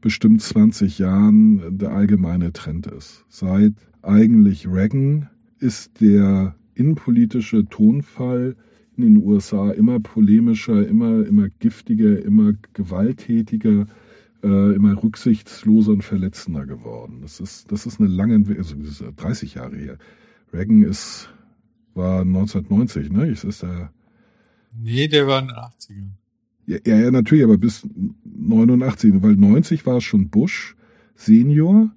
bestimmt 0.01 0.41
20 0.43 0.99
Jahren 0.99 1.77
der 1.79 1.91
allgemeine 1.91 2.53
Trend 2.53 2.87
ist. 2.87 3.25
Seit 3.29 3.73
eigentlich 4.03 4.67
Reagan 4.69 5.29
ist 5.59 6.01
der 6.01 6.55
innenpolitische 6.75 7.69
Tonfall 7.69 8.57
in 8.97 9.03
den 9.05 9.17
USA 9.19 9.71
immer 9.73 10.01
polemischer, 10.01 10.87
immer, 10.87 11.27
immer 11.27 11.49
giftiger, 11.61 12.25
immer 12.25 12.53
gewalttätiger, 12.75 13.87
äh, 14.43 14.75
immer 14.75 15.03
rücksichtsloser 15.03 15.93
und 15.93 16.03
verletzender 16.03 16.67
geworden. 16.67 17.21
Das 17.23 17.41
ist, 17.41 17.71
das 17.71 17.87
ist 17.87 18.01
eine 18.01 18.09
lange 18.09 18.35
Entwicklung, 18.35 18.65
also 18.65 18.77
das 18.77 19.01
ist 19.01 19.05
30 19.17 19.55
Jahre 19.55 19.77
her. 19.77 19.99
Reagan 20.53 20.83
ist, 20.83 21.29
war 21.95 22.21
1990, 22.21 23.11
ne? 23.11 23.29
Ist 23.29 23.45
das 23.45 23.61
der, 23.61 23.93
Nee, 24.79 25.09
der 25.09 25.27
war 25.27 25.41
in 25.41 25.49
den 25.49 25.57
80ern. 25.57 26.11
ja, 26.67 26.79
ja, 26.87 27.01
ja, 27.05 27.11
natürlich, 27.11 27.45
aber 27.45 27.59
bis 27.59 27.87
89, 28.25 29.23
weil 29.23 29.37
90 29.37 29.85
war 29.87 29.99
es 29.99 30.05
schon 30.05 30.31
Bush 30.31 30.77
Senior. 31.15 31.91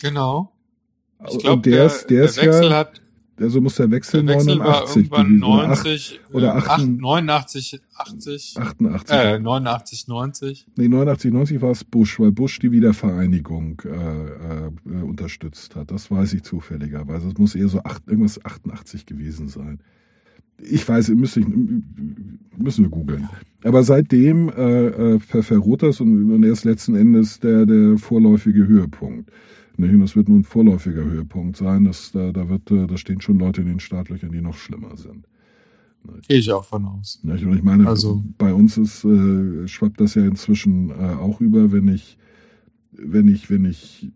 Genau. 0.00 0.52
Ich 1.28 1.38
glaube, 1.38 1.62
der, 1.62 1.76
der, 1.76 1.86
ist, 1.86 2.06
der, 2.10 2.16
der 2.18 2.24
ist 2.26 2.36
Wechsel 2.36 2.70
ja, 2.70 2.76
hat 2.76 3.02
also 3.38 3.60
muss 3.60 3.76
der 3.76 3.90
Wechsel, 3.90 4.24
der 4.24 4.36
Wechsel 4.36 4.58
war 4.58 4.84
89 4.84 4.96
irgendwann 4.96 5.26
gewesen. 5.26 5.44
Oder 5.44 5.68
90 5.68 6.20
oder 6.32 6.46
äh, 6.46 6.58
8, 6.58 6.70
8, 6.70 6.88
89 6.88 7.80
80 7.94 8.56
88. 8.58 9.16
äh 9.16 9.38
89 9.38 10.08
90. 10.08 10.66
Nee, 10.76 10.88
89, 10.88 11.32
90 11.32 11.62
war 11.62 11.70
es 11.70 11.84
Bush, 11.84 12.18
weil 12.18 12.32
Bush 12.32 12.58
die 12.58 12.72
Wiedervereinigung 12.72 13.82
äh, 13.84 13.88
äh, 13.88 14.66
äh, 14.66 15.02
unterstützt 15.02 15.76
hat. 15.76 15.90
Das 15.90 16.10
weiß 16.10 16.32
ich 16.34 16.42
zufälligerweise. 16.42 17.28
Es 17.28 17.38
muss 17.38 17.54
eher 17.54 17.68
so 17.68 17.82
acht, 17.82 18.06
irgendwas 18.06 18.44
88 18.44 19.06
gewesen 19.06 19.48
sein. 19.48 19.80
Ich 20.58 20.88
weiß, 20.88 21.10
müsste 21.10 21.40
ich, 21.40 21.46
müssen 22.56 22.84
wir 22.84 22.90
googeln. 22.90 23.28
Aber 23.62 23.82
seitdem 23.82 24.48
äh, 24.48 24.86
äh, 24.86 25.18
ver 25.20 25.42
verroht 25.42 25.82
das 25.82 26.00
und, 26.00 26.30
und 26.30 26.42
er 26.44 26.52
ist 26.52 26.64
letzten 26.64 26.96
Endes 26.96 27.40
der, 27.40 27.66
der 27.66 27.98
vorläufige 27.98 28.66
Höhepunkt. 28.66 29.30
Und 29.78 30.00
das 30.00 30.16
wird 30.16 30.28
nun 30.28 30.40
ein 30.40 30.44
vorläufiger 30.44 31.04
Höhepunkt 31.04 31.56
sein. 31.56 31.84
Das, 31.84 32.12
da, 32.12 32.32
da, 32.32 32.48
wird, 32.48 32.70
äh, 32.70 32.86
da 32.86 32.96
stehen 32.96 33.20
schon 33.20 33.38
Leute 33.38 33.60
in 33.62 33.68
den 33.68 33.80
Startlöchern, 33.80 34.32
die 34.32 34.40
noch 34.40 34.56
schlimmer 34.56 34.96
sind. 34.96 35.26
Gehe 36.28 36.38
ich 36.38 36.52
auch 36.52 36.64
von 36.64 36.84
aus. 36.84 37.20
Nicht? 37.22 37.44
Und 37.44 37.56
ich 37.56 37.62
meine, 37.62 37.86
Also- 37.86 38.22
bei 38.38 38.54
uns 38.54 38.76
ist, 38.78 39.04
äh, 39.04 39.66
schwappt 39.66 40.00
das 40.00 40.14
ja 40.14 40.24
inzwischen 40.24 40.90
äh, 40.90 40.94
auch 40.94 41.40
über, 41.40 41.72
wenn 41.72 41.88
ich, 41.88 42.16
wenn 42.92 43.28
ich, 43.28 43.50
wenn 43.50 43.64
ich 43.64 44.10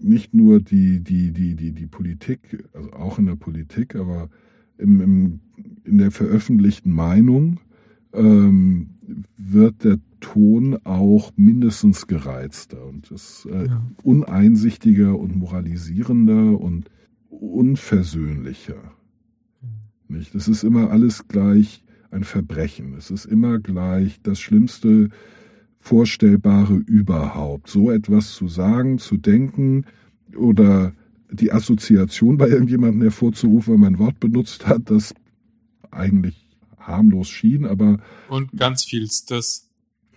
nicht 0.00 0.34
nur 0.34 0.60
die, 0.60 1.00
die, 1.00 1.32
die, 1.32 1.54
die, 1.54 1.72
die 1.72 1.86
Politik, 1.86 2.64
also 2.74 2.92
auch 2.92 3.18
in 3.18 3.26
der 3.26 3.36
Politik, 3.36 3.94
aber 3.96 4.28
im, 4.78 5.00
im, 5.00 5.40
in 5.84 5.98
der 5.98 6.10
veröffentlichten 6.10 6.92
Meinung 6.92 7.60
ähm, 8.12 8.90
wird 9.36 9.84
der 9.84 9.98
Ton 10.20 10.78
auch 10.84 11.32
mindestens 11.36 12.06
gereizter 12.06 12.84
und 12.84 13.10
ist 13.10 13.46
äh, 13.46 13.66
Ja. 13.66 13.86
uneinsichtiger 14.02 15.18
und 15.18 15.36
moralisierender 15.36 16.60
und 16.60 16.90
unversöhnlicher. 17.30 18.92
Nicht? 20.08 20.34
Es 20.34 20.48
ist 20.48 20.62
immer 20.62 20.90
alles 20.90 21.28
gleich 21.28 21.82
ein 22.10 22.24
Verbrechen. 22.24 22.94
Es 22.96 23.10
ist 23.10 23.24
immer 23.24 23.58
gleich 23.58 24.20
das 24.22 24.38
Schlimmste 24.40 25.08
Vorstellbare 25.78 26.74
überhaupt. 26.74 27.68
So 27.68 27.90
etwas 27.90 28.32
zu 28.34 28.48
sagen, 28.48 28.98
zu 28.98 29.16
denken 29.16 29.84
oder 30.36 30.92
die 31.30 31.52
Assoziation 31.52 32.38
bei 32.38 32.48
irgendjemandem 32.48 33.02
hervorzurufen, 33.02 33.74
wenn 33.74 33.80
man 33.80 33.94
ein 33.94 33.98
Wort 33.98 34.20
benutzt 34.20 34.66
hat, 34.66 34.90
das 34.90 35.14
eigentlich 35.90 36.46
harmlos 36.78 37.28
schien, 37.28 37.64
aber 37.66 37.98
Und 38.28 38.52
ganz 38.56 38.84
vielstes. 38.84 39.65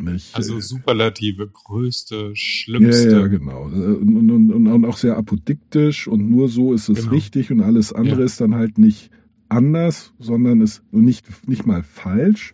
Nicht. 0.02 0.36
Also 0.36 0.60
Superlative, 0.60 1.48
größte, 1.48 2.16
ja, 2.16 2.36
schlimmste. 2.36 3.12
ja, 3.12 3.28
genau. 3.28 3.64
Und, 3.64 4.30
und, 4.30 4.52
und, 4.52 4.68
und 4.68 4.86
auch 4.86 4.98
sehr 4.98 5.18
apodiktisch 5.18 6.08
und 6.08 6.30
nur 6.30 6.48
so 6.50 6.74
ist 6.74 6.90
es 6.90 7.00
Genau. 7.00 7.12
richtig 7.12 7.52
und 7.52 7.62
alles 7.62 7.94
andere 7.94 8.20
Ja. 8.20 8.26
ist 8.26 8.40
dann 8.42 8.56
halt 8.56 8.78
nicht 8.78 9.12
anders, 9.50 10.14
sondern 10.20 10.62
ist 10.62 10.84
nicht, 10.92 11.26
nicht 11.48 11.66
mal 11.66 11.84
falsch, 11.84 12.54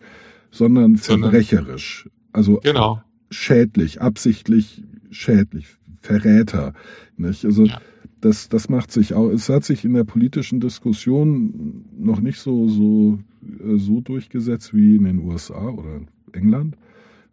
sondern 0.50 0.96
Sondern- 0.96 1.30
verbrecherisch. 1.30 2.08
Also 2.32 2.60
Genau. 2.62 3.02
schädlich, 3.30 4.00
absichtlich 4.00 4.82
schädlich, 5.10 5.66
Verräter. 6.00 6.72
Nicht? 7.16 7.44
Also 7.44 7.64
Ja. 7.64 7.80
das, 8.20 8.48
das 8.48 8.68
macht 8.68 8.92
sich 8.92 9.14
auch, 9.14 9.28
es 9.30 9.48
hat 9.48 9.64
sich 9.64 9.84
in 9.84 9.94
der 9.94 10.04
politischen 10.04 10.60
Diskussion 10.60 11.84
noch 11.98 12.20
nicht 12.20 12.38
so, 12.38 12.68
so, 12.68 13.18
äh, 13.42 13.76
so 13.78 14.00
durchgesetzt 14.00 14.72
wie 14.74 14.96
in 14.96 15.04
den 15.04 15.18
USA 15.20 15.68
oder 15.68 16.00
England. 16.32 16.76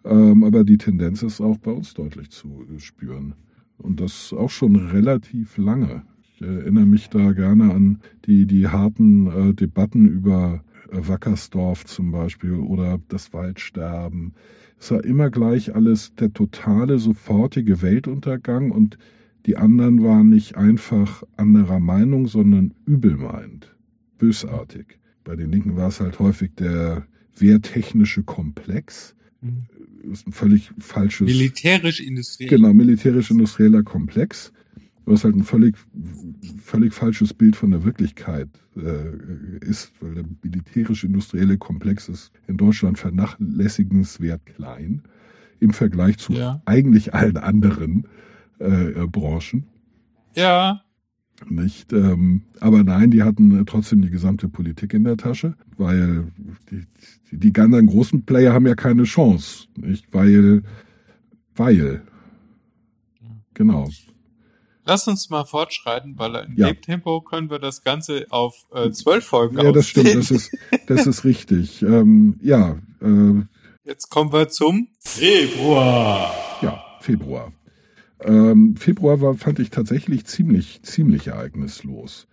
Ähm, 0.05 0.43
aber 0.43 0.63
die 0.63 0.77
Tendenz 0.77 1.23
ist 1.23 1.41
auch 1.41 1.57
bei 1.57 1.71
uns 1.71 1.93
deutlich 1.93 2.29
zu 2.29 2.65
äh, 2.69 2.79
spüren. 2.79 3.35
Und 3.77 3.99
das 3.99 4.33
auch 4.33 4.49
schon 4.49 4.75
relativ 4.75 5.57
lange. 5.57 6.03
Ich 6.21 6.41
erinnere 6.41 6.85
mich 6.85 7.09
da 7.09 7.31
gerne 7.31 7.73
an 7.73 7.99
die, 8.25 8.45
die 8.45 8.67
harten 8.67 9.27
äh, 9.27 9.53
Debatten 9.53 10.07
über 10.07 10.63
äh, 10.91 10.97
Wackersdorf 11.07 11.85
zum 11.85 12.11
Beispiel 12.11 12.53
oder 12.53 12.99
das 13.07 13.33
Waldsterben. 13.33 14.33
Es 14.79 14.91
war 14.91 15.03
immer 15.03 15.29
gleich 15.29 15.75
alles 15.75 16.13
der 16.15 16.33
totale, 16.33 16.99
sofortige 16.99 17.81
Weltuntergang 17.81 18.71
und 18.71 18.97
die 19.45 19.57
anderen 19.57 20.03
waren 20.03 20.29
nicht 20.29 20.55
einfach 20.55 21.23
anderer 21.35 21.79
Meinung, 21.79 22.27
sondern 22.27 22.73
übelmeint, 22.85 23.75
bösartig. 24.17 24.99
Bei 25.23 25.35
den 25.35 25.51
Linken 25.51 25.75
war 25.75 25.89
es 25.89 25.99
halt 25.99 26.19
häufig 26.19 26.51
der 26.55 27.05
wehrtechnische 27.37 28.23
Komplex. 28.23 29.15
Ist 30.11 30.27
ein 30.27 30.33
völlig 30.33 30.71
falsches. 30.79 31.27
Militärisch-industriell. 31.27 32.49
Genau, 32.49 32.73
militärisch-industrieller 32.73 33.83
Komplex, 33.83 34.51
was 35.05 35.23
halt 35.23 35.35
ein 35.35 35.43
völlig, 35.43 35.75
völlig 36.63 36.93
falsches 36.93 37.33
Bild 37.33 37.55
von 37.55 37.71
der 37.71 37.83
Wirklichkeit 37.85 38.49
äh, 38.75 39.65
ist, 39.65 39.91
weil 40.01 40.15
der 40.15 40.25
militärisch-industrielle 40.41 41.57
Komplex 41.57 42.09
ist 42.09 42.31
in 42.47 42.57
Deutschland 42.57 42.99
vernachlässigenswert 42.99 44.45
klein 44.45 45.03
im 45.59 45.71
Vergleich 45.71 46.17
zu 46.17 46.33
Ja. 46.33 46.61
eigentlich 46.65 47.13
allen 47.13 47.37
anderen 47.37 48.05
äh, 48.59 49.07
Branchen. 49.07 49.65
Ja, 50.35 50.81
Nicht, 51.49 51.91
ähm, 51.93 52.43
aber 52.59 52.83
nein, 52.83 53.11
die 53.11 53.23
hatten 53.23 53.59
äh, 53.61 53.65
trotzdem 53.65 54.01
die 54.01 54.09
gesamte 54.09 54.47
Politik 54.47 54.93
in 54.93 55.03
der 55.03 55.17
Tasche, 55.17 55.55
weil 55.77 56.31
die, 56.71 56.85
die, 57.31 57.59
anderen 57.59 57.87
großen 57.87 58.23
Player 58.23 58.53
haben 58.53 58.67
ja 58.67 58.75
keine 58.75 59.03
Chance, 59.03 59.67
nicht? 59.75 60.05
Weil, 60.11 60.63
weil, 61.55 62.01
genau. 63.53 63.89
lass 64.85 65.07
uns 65.07 65.29
mal 65.29 65.43
fortschreiten, 65.43 66.17
weil 66.17 66.35
in 66.35 66.55
Ja. 66.55 66.71
dem 66.71 66.81
Tempo 66.81 67.21
können 67.21 67.49
wir 67.49 67.59
das 67.59 67.83
Ganze 67.83 68.27
auf 68.29 68.55
äh, 68.73 68.91
zwölf 68.91 69.25
Folgen 69.25 69.57
Ja, 69.57 69.71
das 69.71 69.87
stimmt, 69.87 70.15
das 70.15 70.31
ist, 70.31 70.51
das 70.87 71.07
ist 71.07 71.25
richtig. 71.25 71.81
Ähm, 71.81 72.39
ja, 72.41 72.77
äh, 73.01 73.41
Jetzt 73.85 74.09
kommen 74.09 74.31
wir 74.31 74.47
zum 74.47 74.87
Februar. 74.99 76.33
ja, 76.61 76.81
Februar. 77.01 77.51
Ähm, 78.25 78.75
Februar 78.75 79.21
war, 79.21 79.35
fand 79.35 79.59
ich 79.59 79.69
tatsächlich 79.69 80.25
ziemlich, 80.25 80.81
ziemlich 80.83 81.27
ereignislos. 81.27 82.27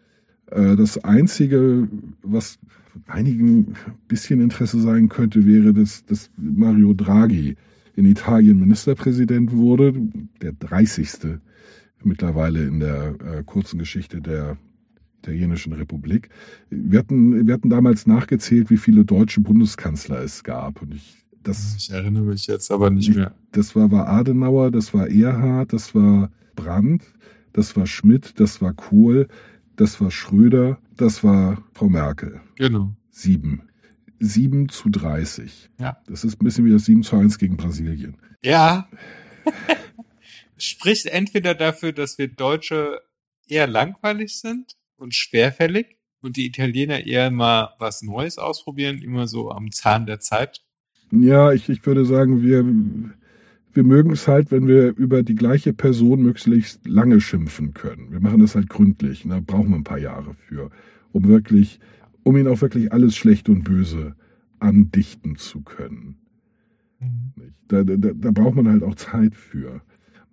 Äh, 0.51 0.77
das 0.77 1.03
Einzige, 1.05 1.89
was 2.23 2.59
einigen 3.07 3.59
ein 3.59 3.77
bisschen 4.09 4.41
Interesse 4.41 4.81
sein 4.81 5.09
könnte, 5.09 5.47
wäre, 5.47 5.73
dass, 5.73 6.05
dass 6.05 6.31
Mario 6.37 6.95
Draghi 6.95 7.57
in 7.97 8.07
Italien 8.07 8.61
Ministerpräsident 8.61 9.53
wurde, 9.53 9.95
der 10.41 10.53
30. 10.53 11.39
mittlerweile 12.03 12.65
in 12.65 12.81
der 12.81 13.15
äh, 13.21 13.43
kurzen 13.45 13.79
Geschichte 13.79 14.21
der 14.21 14.57
italienischen 15.19 15.73
Republik. 15.75 16.31
Wir 16.71 17.01
hatten, 17.01 17.47
wir 17.47 17.55
hatten 17.55 17.69
damals 17.69 18.07
nachgezählt, 18.07 18.71
wie 18.71 18.79
viele 18.79 19.05
deutsche 19.05 19.41
Bundeskanzler 19.41 20.23
es 20.23 20.45
gab. 20.45 20.81
Und 20.81 20.95
ich, 20.95 21.27
das, 21.43 21.77
Ich 21.79 21.91
erinnere 21.91 22.23
mich 22.25 22.47
jetzt 22.47 22.71
aber 22.71 22.91
nicht 22.91 23.09
Ich- 23.09 23.17
mehr. 23.17 23.35
das 23.53 23.75
war, 23.77 23.91
war 23.91 24.09
Adenauer, 24.09 24.71
das 24.71 24.93
war 24.95 25.09
Erhard, 25.09 25.73
das 25.73 25.95
war 25.95 26.31
Brandt, 26.55 27.03
das 27.53 27.77
war 27.77 27.87
Schmidt, 27.87 28.39
das 28.39 28.61
war 28.63 28.73
Kohl, 28.75 29.29
das 29.77 30.01
war 30.01 30.11
Schröder, 30.11 30.79
das 30.97 31.25
war 31.25 31.63
Frau 31.73 31.89
Merkel. 31.89 32.41
Genau. 32.57 32.95
Sieben. 33.11 33.63
Sieben 34.19 34.69
zu 34.69 34.91
30. 34.91 35.71
Ja. 35.79 35.97
Das 36.07 36.25
ist 36.25 36.41
ein 36.41 36.45
bisschen 36.45 36.65
wie 36.67 36.73
das 36.73 36.85
7 36.85 37.03
zu 37.03 37.17
1 37.17 37.39
gegen 37.39 37.57
Brasilien. 37.57 38.17
Ja. 38.43 38.89
Spricht 40.59 41.07
entweder 41.07 41.55
dafür, 41.55 41.93
dass 41.93 42.19
wir 42.19 42.29
Deutsche 42.29 43.01
eher 43.49 43.67
langweilig 43.67 44.39
sind 44.39 44.77
und 44.97 45.15
schwerfällig 45.15 45.97
und 46.21 46.37
die 46.37 46.47
Italiener 46.47 47.07
eher 47.07 47.31
mal 47.31 47.71
was 47.79 48.03
Neues 48.03 48.37
ausprobieren, 48.37 49.01
immer 49.01 49.27
so 49.27 49.51
am 49.51 49.71
Zahn 49.73 50.05
der 50.05 50.21
Zeit. 50.21 50.61
Ja, 51.13 51.53
ich, 51.53 51.69
ich 51.69 51.85
würde 51.87 52.05
sagen, 52.05 52.43
wir, 52.43 52.65
wir 53.73 53.85
mögen 53.85 54.11
es 54.13 54.29
halt, 54.29 54.51
wenn 54.51 54.67
wir 54.67 54.97
über 54.97 55.23
die 55.23 55.35
gleiche 55.35 55.73
Person 55.73 56.23
möglichst 56.23 56.87
lange 56.87 57.21
schimpfen 57.21 57.75
können. 57.75 58.13
Wir 58.13 58.21
machen 58.21 58.41
das 58.41 58.55
halt 58.55 58.69
gründlich. 58.69 59.25
Da 59.29 59.41
brauchen 59.41 59.71
wir 59.71 59.77
ein 59.77 59.85
paar 59.85 59.99
Jahre 59.99 60.35
für, 60.35 60.71
um 61.13 61.27
wirklich, 61.29 61.81
um 62.23 62.37
ihnen 62.37 62.49
auch 62.49 62.61
wirklich 62.63 62.93
alles 62.93 63.17
schlecht 63.17 63.49
und 63.49 63.65
böse 63.65 64.15
andichten 64.61 65.37
zu 65.37 65.63
können. 65.63 66.17
Nicht? 67.37 67.55
Da, 67.69 67.83
da, 67.85 67.97
da 67.97 68.31
braucht 68.31 68.57
man 68.57 68.69
halt 68.69 68.83
auch 68.83 68.95
Zeit 68.95 69.35
für. 69.35 69.81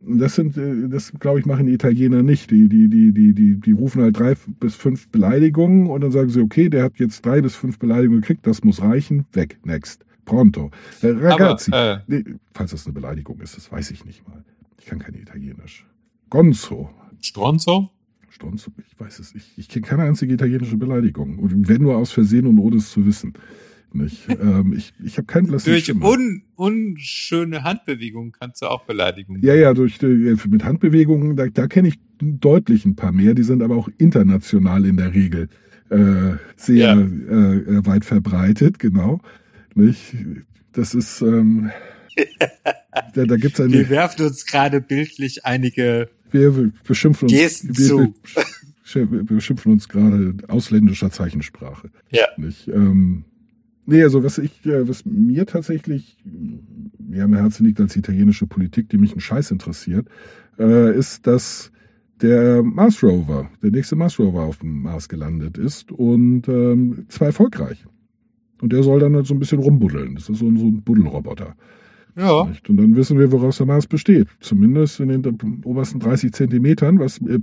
Und 0.01 0.19
Das 0.19 0.35
sind, 0.35 0.57
äh, 0.57 0.89
das 0.89 1.13
glaube 1.19 1.39
ich, 1.39 1.45
machen 1.45 1.65
die 1.65 1.73
Italiener 1.73 2.23
nicht. 2.23 2.51
Die, 2.51 2.67
die, 2.69 2.89
die, 2.89 3.13
die, 3.13 3.33
die, 3.33 3.59
die 3.59 3.71
rufen 3.71 4.01
halt 4.01 4.19
drei 4.19 4.35
bis 4.59 4.75
fünf 4.75 5.07
Beleidigungen 5.09 5.87
und 5.87 6.01
dann 6.01 6.11
sagen 6.11 6.29
sie, 6.29 6.41
okay, 6.41 6.69
der 6.69 6.83
hat 6.83 6.99
jetzt 6.99 7.25
drei 7.25 7.41
bis 7.41 7.55
fünf 7.55 7.79
Beleidigungen 7.79 8.21
gekriegt, 8.21 8.45
das 8.45 8.63
muss 8.63 8.81
reichen, 8.81 9.25
weg, 9.33 9.57
next. 9.63 10.06
Pronto. 10.27 10.69
Äh, 11.01 11.07
ragazzi. 11.07 11.71
Aber, 11.71 11.93
äh, 11.93 11.99
nee, 12.05 12.23
falls 12.53 12.71
das 12.71 12.85
eine 12.85 12.93
Beleidigung 12.93 13.39
ist, 13.41 13.57
das 13.57 13.71
weiß 13.71 13.89
ich 13.89 14.05
nicht 14.05 14.27
mal. 14.27 14.43
Ich 14.77 14.85
kann 14.85 14.99
kein 14.99 15.15
Italienisch. 15.15 15.87
Gonzo. 16.29 16.91
Stronzo? 17.19 17.89
Stronzo, 18.29 18.71
ich 18.77 18.99
weiß 18.99 19.17
es 19.17 19.33
nicht. 19.33 19.57
Ich 19.57 19.69
kenne 19.69 19.87
keine 19.87 20.03
einzige 20.03 20.33
italienische 20.33 20.77
Beleidigung. 20.77 21.39
Und 21.39 21.67
wenn 21.67 21.81
nur 21.81 21.97
aus 21.97 22.11
Versehen 22.11 22.45
und 22.45 22.59
ohne 22.59 22.75
es 22.75 22.91
zu 22.91 23.05
wissen. 23.07 23.33
Nicht? 23.93 24.27
ähm, 24.41 24.73
ich 24.77 24.93
ich 25.03 25.17
habe 25.17 25.25
keinen 25.25 25.47
blassen 25.47 25.71
Durch 25.71 25.91
un, 25.95 26.43
unschöne 26.55 27.63
Handbewegungen 27.63 28.33
kannst 28.33 28.61
du 28.61 28.67
auch 28.67 28.83
Beleidigungen. 28.85 29.41
Ja, 29.41 29.55
ja, 29.55 29.73
durch 29.73 30.03
äh, 30.03 30.35
mit 30.47 30.63
Handbewegungen, 30.63 31.35
da, 31.35 31.47
da 31.47 31.67
kenne 31.67 31.87
ich 31.87 31.99
deutlich 32.19 32.85
ein 32.85 32.95
paar 32.95 33.13
mehr, 33.13 33.33
die 33.33 33.43
sind 33.43 33.63
aber 33.63 33.77
auch 33.77 33.89
international 33.97 34.85
in 34.85 34.97
der 34.97 35.13
Regel 35.15 35.47
äh, 35.89 36.35
sehr 36.57 36.75
Ja. 36.75 36.99
äh, 36.99 37.77
äh, 37.77 37.85
weit 37.85 38.05
verbreitet, 38.05 38.77
genau. 38.79 39.21
Nicht? 39.77 40.15
Das 40.73 40.93
ist 40.93 41.21
ähm, 41.21 41.71
da, 43.13 43.25
da 43.25 43.35
gibt's 43.37 43.59
eine, 43.59 43.71
Wir 43.71 43.89
werfen 43.89 44.25
uns 44.25 44.45
gerade 44.45 44.81
bildlich 44.81 45.45
einige 45.45 46.09
wir, 46.31 46.71
beschimpfen 46.83 47.29
uns, 47.29 47.37
Gesten 47.37 47.77
wir, 47.77 47.85
zu. 47.85 48.13
Wir, 48.93 49.23
beschimpfen 49.23 49.71
uns 49.71 49.87
gerade 49.87 50.35
ausländischer 50.47 51.11
Zeichensprache. 51.11 51.89
Ja. 52.09 52.25
Nicht? 52.37 52.67
Ähm, 52.67 53.25
nee, 53.85 54.01
also 54.03 54.23
was 54.23 54.37
ich, 54.37 54.65
äh, 54.65 54.87
was 54.87 55.05
mir 55.05 55.45
tatsächlich 55.45 56.17
mir 56.97 57.23
am 57.23 57.33
Herzen 57.33 57.65
liegt 57.65 57.79
als 57.79 57.95
italienische 57.95 58.47
Politik, 58.47 58.89
die 58.89 58.97
mich 58.97 59.11
einen 59.11 59.21
Scheiß 59.21 59.51
interessiert, 59.51 60.07
äh, 60.57 60.97
ist, 60.97 61.27
dass 61.27 61.71
der 62.21 62.63
Mars 62.63 63.03
Rover, 63.03 63.49
der 63.61 63.71
nächste 63.71 63.95
Mars 63.95 64.17
Rover 64.19 64.43
auf 64.43 64.57
dem 64.57 64.81
Mars 64.81 65.07
gelandet 65.07 65.57
ist 65.57 65.91
und 65.91 66.47
ähm, 66.47 67.05
zwar 67.09 67.27
erfolgreich. 67.27 67.85
Und 68.61 68.73
der 68.73 68.83
soll 68.83 68.99
dann 68.99 69.15
halt 69.15 69.27
so 69.27 69.33
ein 69.33 69.39
bisschen 69.39 69.59
rumbuddeln. 69.59 70.15
Das 70.15 70.29
ist 70.29 70.39
so, 70.39 70.47
ein- 70.47 70.57
so 70.57 70.65
ein 70.65 70.81
Buddelroboter. 70.81 71.55
Ja? 72.15 72.41
Und 72.41 72.77
dann 72.77 72.95
wissen 72.95 73.19
wir, 73.19 73.31
woraus 73.31 73.57
der 73.57 73.67
Mars 73.67 73.85
besteht. 73.87 74.27
Zumindest 74.39 74.99
in 74.99 75.09
den 75.09 75.61
obersten 75.65 75.99
30 75.99 76.31
Zentimetern, 76.33 76.97
was 76.99 77.19
äh, 77.21 77.39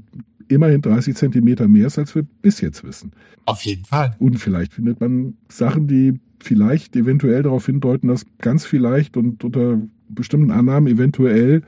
immerhin 0.48 0.82
30 0.82 1.14
Zentimeter 1.14 1.68
mehr 1.68 1.86
ist, 1.86 1.98
als 1.98 2.14
wir 2.14 2.24
bis 2.42 2.60
jetzt 2.60 2.82
wissen. 2.84 3.12
auf 3.46 3.62
jeden 3.62 3.84
Fall. 3.84 4.16
Und 4.18 4.38
vielleicht 4.38 4.72
findet 4.74 5.00
man 5.00 5.36
Sachen, 5.48 5.86
die 5.86 6.18
vielleicht 6.40 6.96
eventuell 6.96 7.42
darauf 7.44 7.64
hindeuten, 7.66 8.08
dass 8.08 8.26
ganz 8.38 8.66
vielleicht 8.66 9.16
und 9.16 9.44
unter 9.44 9.80
bestimmten 10.08 10.50
Annahmen 10.50 10.88
eventuell 10.92 11.62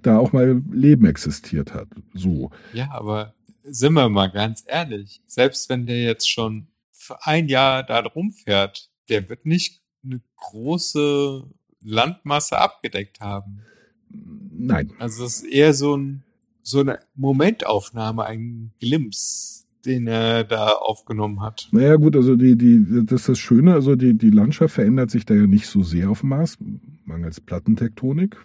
da 0.00 0.18
auch 0.18 0.32
mal 0.32 0.62
Leben 0.72 1.04
existiert 1.04 1.74
hat. 1.74 1.88
So. 2.14 2.50
Ja, 2.72 2.88
aber 2.92 3.34
sind 3.64 3.92
wir 3.92 4.08
mal 4.08 4.28
ganz 4.28 4.64
ehrlich, 4.66 5.20
selbst 5.26 5.68
wenn 5.68 5.86
der 5.86 6.02
jetzt 6.02 6.30
schon 6.30 6.68
für 6.92 7.26
ein 7.26 7.48
Jahr 7.48 7.82
da 7.82 7.98
rumfährt, 8.00 8.88
der 9.08 9.28
wird 9.28 9.46
nicht 9.46 9.82
eine 10.04 10.20
große 10.36 11.44
Landmasse 11.80 12.58
abgedeckt 12.58 13.20
haben. 13.20 13.62
Nein. 14.08 14.92
Also 14.98 15.24
es 15.24 15.42
ist 15.42 15.52
eher 15.52 15.74
so 15.74 15.96
ein 15.96 16.24
so 16.62 16.80
eine 16.80 17.00
Momentaufnahme, 17.14 18.24
ein 18.24 18.72
Glimps, 18.80 19.66
den 19.84 20.06
er 20.06 20.44
da 20.44 20.68
aufgenommen 20.68 21.40
hat. 21.40 21.68
Naja, 21.72 21.96
gut, 21.96 22.14
also 22.16 22.36
die, 22.36 22.56
die, 22.56 23.04
das 23.04 23.22
ist 23.22 23.28
das 23.30 23.38
Schöne, 23.38 23.74
also 23.74 23.96
die, 23.96 24.16
die 24.16 24.30
Landschaft 24.30 24.74
verändert 24.74 25.10
sich 25.10 25.26
da 25.26 25.34
ja 25.34 25.46
nicht 25.46 25.66
so 25.66 25.82
sehr 25.82 26.10
auf 26.10 26.20
dem 26.20 26.30
Mars, 26.30 26.56
mangels 27.04 27.40
Plattentektonik. 27.40 28.36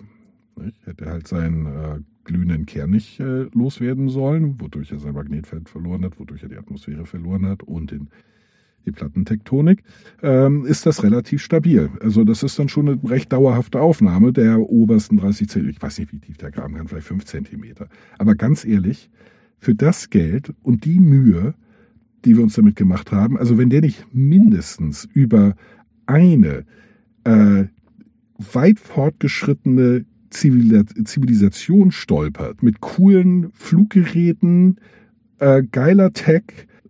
Nicht? 0.56 0.78
Hätte 0.86 1.06
halt 1.06 1.28
seinen 1.28 1.68
äh, 1.68 2.00
glühenden 2.24 2.66
Kern 2.66 2.90
nicht 2.90 3.20
äh, 3.20 3.44
loswerden 3.54 4.10
sollen, 4.10 4.60
wodurch 4.60 4.92
er 4.92 5.00
sein 5.00 5.14
Magnetfeld 5.14 5.70
verloren 5.70 6.04
hat, 6.04 6.20
wodurch 6.20 6.42
er 6.42 6.50
die 6.50 6.58
Atmosphäre 6.58 7.06
verloren 7.06 7.46
hat 7.46 7.62
und 7.62 7.92
den, 7.92 8.10
die 8.88 8.92
Plattentektonik, 8.92 9.84
ähm, 10.24 10.66
ist 10.66 10.86
das 10.86 11.04
relativ 11.04 11.44
stabil. 11.44 11.92
Also 12.02 12.24
das 12.24 12.42
ist 12.42 12.58
dann 12.58 12.70
schon 12.70 12.90
eine 12.90 13.00
recht 13.10 13.32
dauerhafte 13.32 13.80
Aufnahme 13.80 14.34
der 14.34 14.60
obersten 14.60 15.18
30 15.18 15.50
Zentimeter. 15.50 15.78
Ich 15.78 15.84
weiß 15.84 16.00
nicht, 16.00 16.12
wie 16.14 16.20
tief 16.20 16.38
der 16.38 16.52
graben 16.52 16.76
kann, 16.76 16.88
vielleicht 16.88 17.08
5 17.08 17.26
Zentimeter. 17.26 17.88
Aber 18.18 18.36
ganz 18.36 18.66
ehrlich, 18.66 19.10
für 19.60 19.76
das 19.76 20.10
Geld 20.10 20.54
und 20.64 20.86
die 20.86 21.00
Mühe, 21.00 21.54
die 22.26 22.36
wir 22.36 22.44
uns 22.44 22.56
damit 22.56 22.76
gemacht 22.76 23.12
haben, 23.12 23.38
also 23.38 23.58
wenn 23.58 23.70
der 23.70 23.82
nicht 23.82 24.08
mindestens 24.14 25.08
über 25.14 25.56
eine 26.06 26.66
äh, 27.24 27.66
weit 28.54 28.80
fortgeschrittene 28.80 30.06
Zivilisation 30.30 31.92
stolpert, 31.92 32.64
mit 32.64 32.82
coolen 32.82 33.52
Fluggeräten, 33.54 34.78
äh, 35.40 35.64
geiler 35.64 36.14
Tech 36.14 36.44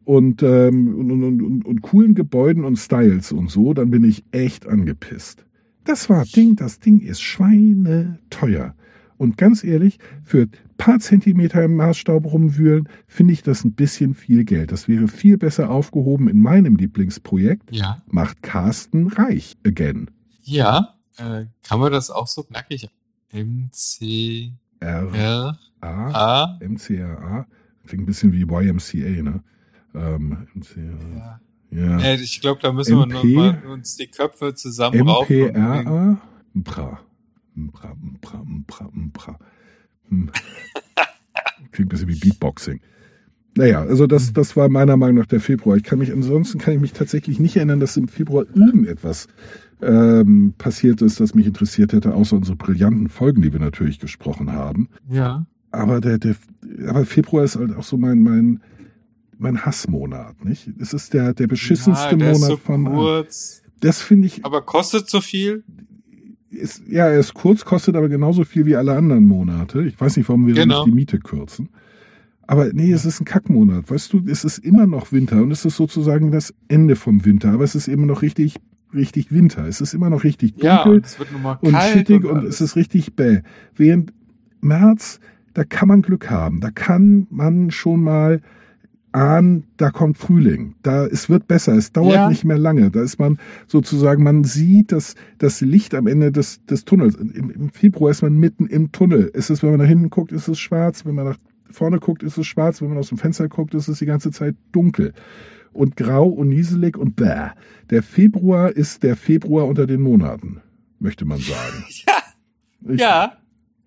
und, 0.08 0.42
ähm, 0.42 0.96
und, 0.96 1.12
und, 1.12 1.42
und, 1.42 1.66
und 1.66 1.82
coolen 1.82 2.16
Gebäuden 2.16 2.64
und 2.64 2.78
Styles 2.78 3.34
und 3.34 3.52
so, 3.52 3.74
dann 3.74 3.92
bin 3.92 4.06
ich 4.06 4.24
echt 4.32 4.66
angepisst. 4.66 5.46
Das 5.84 6.10
war 6.10 6.24
Ding, 6.24 6.56
das 6.56 6.80
Ding 6.80 7.02
ist 7.02 7.22
schweineteuer. 7.22 8.74
Und 9.18 9.38
ganz 9.38 9.66
ehrlich, 9.66 10.00
für 10.24 10.48
paar 10.78 11.00
Zentimeter 11.00 11.62
im 11.62 11.76
Maßstab 11.76 12.24
rumwühlen, 12.24 12.88
finde 13.06 13.34
ich 13.34 13.44
das 13.44 13.66
ein 13.66 13.74
bisschen 13.74 14.14
viel 14.14 14.46
Geld. 14.46 14.72
Das 14.72 14.88
wäre 14.88 15.10
viel 15.10 15.38
besser 15.38 15.70
aufgehoben 15.70 16.30
in 16.30 16.40
meinem 16.40 16.78
Lieblingsprojekt. 16.78 17.76
Ja. 17.76 18.02
Macht 18.08 18.42
Carsten 18.42 19.08
reich 19.08 19.58
again. 19.66 20.10
Ja. 20.44 20.96
Äh, 21.18 21.48
kann 21.68 21.82
man 21.82 21.92
das 21.92 22.12
auch 22.12 22.28
so 22.28 22.44
knackig? 22.44 22.90
M 23.34 23.68
C 23.74 24.54
R 24.80 25.14
R 25.14 25.60
A 25.82 26.46
A. 26.46 26.60
MCRA. 26.62 27.46
Klingt 27.88 28.04
ein 28.04 28.06
bisschen 28.06 28.32
wie 28.32 28.44
YMCA, 28.44 29.22
ne? 29.22 29.44
Ähm. 29.98 30.48
Ja. 31.16 31.40
Ja. 31.70 32.00
Äh, 32.00 32.16
ich 32.16 32.40
glaube, 32.40 32.62
da 32.62 32.72
müssen 32.72 32.98
wir 32.98 33.06
noch 33.06 33.24
MP? 33.24 33.36
mal 33.36 33.62
uns 33.68 33.98
die 33.98 34.08
Köpfe 34.08 34.54
überlegen. 34.64 35.52
MPRA? 35.54 36.18
Mpra. 36.54 37.00
Mpra, 37.56 37.96
Mpra, 37.96 38.44
Mpra, 38.44 38.90
Mpra. 38.94 39.40
Hm. 40.10 40.30
Klingt 41.72 41.88
ein 41.88 41.90
bisschen 41.90 42.08
wie 42.08 42.20
Beatboxing. 42.20 42.80
Naja, 43.56 43.82
also 43.82 44.06
das, 44.06 44.32
das 44.34 44.56
war 44.56 44.70
meiner 44.70 44.98
Meinung 44.98 45.18
nach 45.18 45.26
der 45.26 45.40
Februar. 45.40 45.76
Ich 45.78 45.84
kann 45.84 45.98
mich, 45.98 46.12
ansonsten 46.12 46.60
kann 46.60 46.76
ich 46.76 46.80
mich 46.80 46.94
tatsächlich 46.94 47.40
nicht 47.40 47.56
erinnern, 47.56 47.80
dass 47.80 47.98
im 47.98 48.08
Februar 48.08 48.46
irgendetwas 48.54 49.28
ähm, 49.82 50.54
passiert 50.58 51.02
ist, 51.02 51.20
das 51.20 51.34
mich 51.34 51.48
interessiert 51.48 51.92
hätte, 51.94 52.14
außer 52.14 52.36
unsere 52.36 52.56
brillanten 52.56 53.10
Folgen, 53.10 53.42
die 53.42 53.52
wir 53.52 53.60
natürlich 53.60 54.00
gesprochen 54.00 54.52
haben. 54.52 54.90
Ja. 55.10 55.48
Aber 55.72 56.02
der, 56.02 56.20
der, 56.20 56.36
aber 56.88 57.06
Februar 57.06 57.44
ist 57.44 57.56
halt 57.56 57.76
auch 57.76 57.84
so 57.84 57.98
mein, 57.98 58.22
mein, 58.22 58.62
mein 59.40 59.66
Hassmonat, 59.66 60.44
nicht? 60.46 60.70
Es 60.80 60.94
ist 60.94 61.14
der, 61.14 61.34
der 61.34 61.48
beschissenste 61.48 62.12
ja, 62.12 62.16
der 62.16 62.28
Monat 62.34 62.42
ist 62.42 62.48
so 62.48 62.58
von 62.58 62.86
kurz, 62.86 63.62
Das 63.80 64.02
finde 64.02 64.28
ich, 64.28 64.44
aber 64.46 64.62
kostet 64.62 65.10
so 65.10 65.22
viel. 65.22 65.64
ist, 66.50 66.82
ja, 66.88 67.06
er 67.08 67.20
ist 67.20 67.34
kurz, 67.34 67.64
kostet 67.66 67.96
aber 67.96 68.10
genauso 68.10 68.44
viel 68.44 68.66
wie 68.66 68.76
alle 68.76 68.96
anderen 68.96 69.26
Monate. 69.26 69.84
Ich 69.84 70.00
weiß 70.00 70.18
nicht, 70.18 70.28
warum 70.30 70.48
wir 70.48 70.54
Genau. 70.56 70.80
nicht 70.84 70.88
die 70.92 70.96
Miete 70.96 71.20
kürzen. 71.20 71.70
Aber 72.50 72.72
nee, 72.72 72.92
es 72.92 73.04
ist 73.06 73.20
ein 73.20 73.26
Kackmonat. 73.26 73.92
Weißt 73.92 74.14
du, 74.14 74.24
es 74.26 74.46
ist 74.46 74.60
immer 74.60 74.88
noch 74.88 75.12
Winter 75.12 75.44
und 75.44 75.52
es 75.52 75.66
ist 75.66 75.76
sozusagen 75.76 76.32
das 76.32 76.54
Ende 76.70 76.96
vom 76.96 77.26
Winter. 77.26 77.52
Aber 77.52 77.66
es 77.66 77.76
ist 77.76 77.90
immer 77.90 78.06
noch 78.06 78.22
richtig, 78.22 78.56
richtig 78.94 79.32
Winter. 79.34 79.68
Es 79.68 79.82
ist 79.82 79.94
immer 79.94 80.10
noch 80.10 80.24
richtig 80.24 80.54
Ja, 80.64 80.78
dunkel 80.86 80.94
und 81.00 81.06
es 81.06 81.20
wird 81.20 81.30
und 81.62 81.76
schittig 81.92 82.24
und, 82.24 82.38
alles. 82.38 82.56
es 82.56 82.62
ist 82.62 82.76
richtig 82.78 83.16
bäh. 83.18 83.42
Während 83.76 84.14
März, 84.62 85.20
da 85.54 85.66
kann 85.66 85.90
man 85.90 86.02
Glück 86.02 86.30
haben. 86.32 86.62
Da 86.62 86.72
kann 86.72 87.28
man 87.30 87.70
schon 87.70 88.02
mal 88.02 88.42
ahnen, 89.18 89.64
da 89.78 89.90
kommt 89.90 90.18
Frühling. 90.18 90.76
Da, 90.84 91.06
es 91.06 91.30
wird 91.30 91.48
besser. 91.48 91.74
Es 91.76 91.92
dauert 91.92 92.14
Ja. 92.14 92.30
nicht 92.30 92.46
mehr 92.46 92.58
lange. 92.58 92.92
Da 92.92 93.02
ist 93.02 93.20
man 93.20 93.40
sozusagen, 93.68 94.24
man 94.24 94.44
sieht 94.44 94.92
das, 94.92 95.16
das 95.40 95.62
Licht 95.62 95.96
am 95.96 96.08
Ende 96.08 96.32
des, 96.32 96.64
des 96.66 96.86
Tunnels. 96.86 97.16
Im, 97.16 97.50
Im 97.50 97.70
Februar 97.70 98.12
ist 98.12 98.22
man 98.22 98.38
mitten 98.38 98.68
im 98.68 98.92
Tunnel. 98.92 99.32
Es 99.34 99.50
ist, 99.50 99.64
wenn 99.64 99.72
man 99.72 99.80
nach 99.80 99.88
hinten 99.88 100.10
guckt, 100.10 100.32
ist 100.32 100.48
es 100.48 100.60
schwarz. 100.60 101.06
Wenn 101.06 101.16
man 101.16 101.26
nach 101.26 101.38
vorne 101.72 102.00
guckt, 102.00 102.24
ist 102.24 102.38
es 102.38 102.46
schwarz. 102.48 102.82
Wenn 102.82 102.90
man 102.90 102.98
aus 102.98 103.10
dem 103.10 103.18
Fenster 103.18 103.48
guckt, 103.50 103.74
ist 103.74 103.88
es 103.88 104.00
die 104.00 104.06
ganze 104.06 104.32
Zeit 104.32 104.56
dunkel. 104.72 105.14
Und 105.74 105.96
grau 105.98 106.28
und 106.28 106.50
nieselig 106.50 106.98
und 106.98 107.16
bäh. 107.16 107.50
Der 107.90 108.04
Februar 108.04 108.72
ist 108.72 109.04
der 109.04 109.16
Februar 109.16 109.66
unter 109.68 109.86
den 109.88 110.02
Monaten, 110.02 110.62
möchte 111.00 111.26
man 111.26 111.40
sagen. 111.40 111.84
Ja, 112.80 112.94
Ich, 112.94 113.02
ja. 113.02 113.32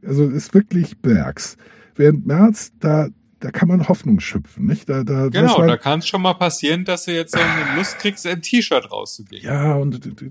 Also 0.05 0.29
ist 0.29 0.53
wirklich 0.55 0.99
Bergs. 0.99 1.57
Während 1.95 2.27
März, 2.27 2.73
da, 2.81 3.09
da 3.41 3.51
kann 3.51 3.69
man 3.69 3.89
Hoffnung 3.89 4.21
schöpfen, 4.21 4.67
nicht? 4.67 4.89
Da, 4.89 5.03
da 5.05 5.29
Genau, 5.29 5.59
man, 5.59 5.69
da 5.69 5.77
kann 5.77 5.99
es 6.01 6.07
schon 6.09 6.23
mal 6.23 6.35
passieren, 6.35 6.85
dass 6.85 7.07
du 7.07 7.13
jetzt 7.13 7.33
so 7.33 7.41
eine 7.41 7.77
Lust 7.77 7.99
kriegst, 7.99 8.27
ein 8.27 8.43
T-Shirt 8.43 8.91
rauszugehen. 8.93 9.43
ja, 9.45 9.75
und, 9.75 10.23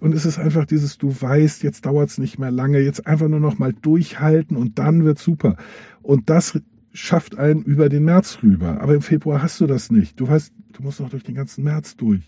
und 0.00 0.14
es 0.14 0.26
ist 0.26 0.38
einfach 0.38 0.64
dieses, 0.66 0.98
du 0.98 1.14
weißt, 1.18 1.62
jetzt 1.62 1.86
dauert's 1.86 2.18
nicht 2.18 2.38
mehr 2.38 2.50
lange, 2.50 2.80
jetzt 2.80 3.06
einfach 3.06 3.28
nur 3.28 3.40
noch 3.40 3.58
mal 3.58 3.72
durchhalten 3.72 4.56
und 4.56 4.78
dann 4.78 5.04
wird's 5.04 5.22
super. 5.22 5.56
Und 6.02 6.28
das 6.30 6.58
schafft 6.92 7.38
einen 7.38 7.62
über 7.62 7.88
den 7.88 8.04
März 8.04 8.38
rüber. 8.42 8.80
Aber 8.80 8.94
im 8.94 9.02
Februar 9.02 9.42
hast 9.42 9.60
du 9.60 9.66
das 9.66 9.90
nicht. 9.90 10.18
Du 10.18 10.28
weißt, 10.28 10.52
du 10.72 10.82
musst 10.82 10.98
noch 11.00 11.10
durch 11.10 11.24
den 11.24 11.34
ganzen 11.34 11.62
März 11.64 11.96
durch. 11.96 12.22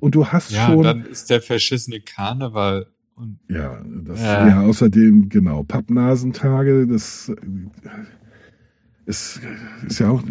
Und 0.00 0.14
du 0.14 0.26
hast 0.26 0.50
Ja, 0.52 0.66
schon. 0.66 0.82
dann 0.82 1.04
ist 1.04 1.28
der 1.30 1.42
verschissene 1.42 2.00
Karneval. 2.00 2.86
Und 3.14 3.38
Ja, 3.48 3.82
das, 4.04 4.20
Ja. 4.22 4.48
ja. 4.48 4.60
außerdem, 4.62 5.28
genau, 5.28 5.62
Pappnasentage, 5.64 6.86
das, 6.86 7.32
es 9.06 9.40
ist 9.86 10.00
ja 10.00 10.10
auch, 10.10 10.22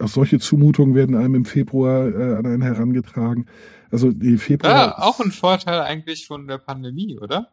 auch 0.00 0.08
solche 0.08 0.38
Zumutungen 0.38 0.94
werden 0.94 1.14
einem 1.14 1.34
im 1.36 1.44
Februar 1.44 2.08
äh, 2.08 2.34
an 2.36 2.46
einen 2.46 2.62
herangetragen. 2.62 3.46
Also 3.90 4.10
die 4.10 4.38
Februar. 4.38 4.72
Ja, 4.72 4.98
auch 4.98 5.20
ein 5.20 5.30
Vorteil 5.30 5.80
eigentlich 5.80 6.26
von 6.26 6.46
der 6.46 6.58
Pandemie, 6.58 7.18
oder? 7.18 7.50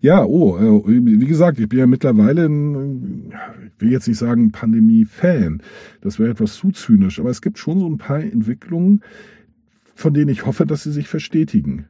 Ja, 0.00 0.24
oh, 0.24 0.56
äh, 0.56 0.86
wie 0.86 1.26
gesagt, 1.26 1.58
ich 1.58 1.68
bin 1.68 1.80
ja 1.80 1.86
mittlerweile 1.86 2.46
ein, 2.46 3.32
ich 3.66 3.80
will 3.80 3.90
jetzt 3.90 4.08
nicht 4.08 4.16
sagen 4.16 4.52
Pandemie-Fan, 4.52 5.62
das 6.00 6.18
wäre 6.18 6.30
etwas 6.30 6.54
zu 6.54 6.70
zynisch, 6.70 7.20
aber 7.20 7.28
es 7.28 7.42
gibt 7.42 7.58
schon 7.58 7.80
so 7.80 7.86
ein 7.86 7.98
paar 7.98 8.20
Entwicklungen, 8.20 9.02
von 9.94 10.14
denen 10.14 10.30
ich 10.30 10.46
hoffe, 10.46 10.64
dass 10.64 10.84
sie 10.84 10.92
sich 10.92 11.08
verstetigen. 11.08 11.86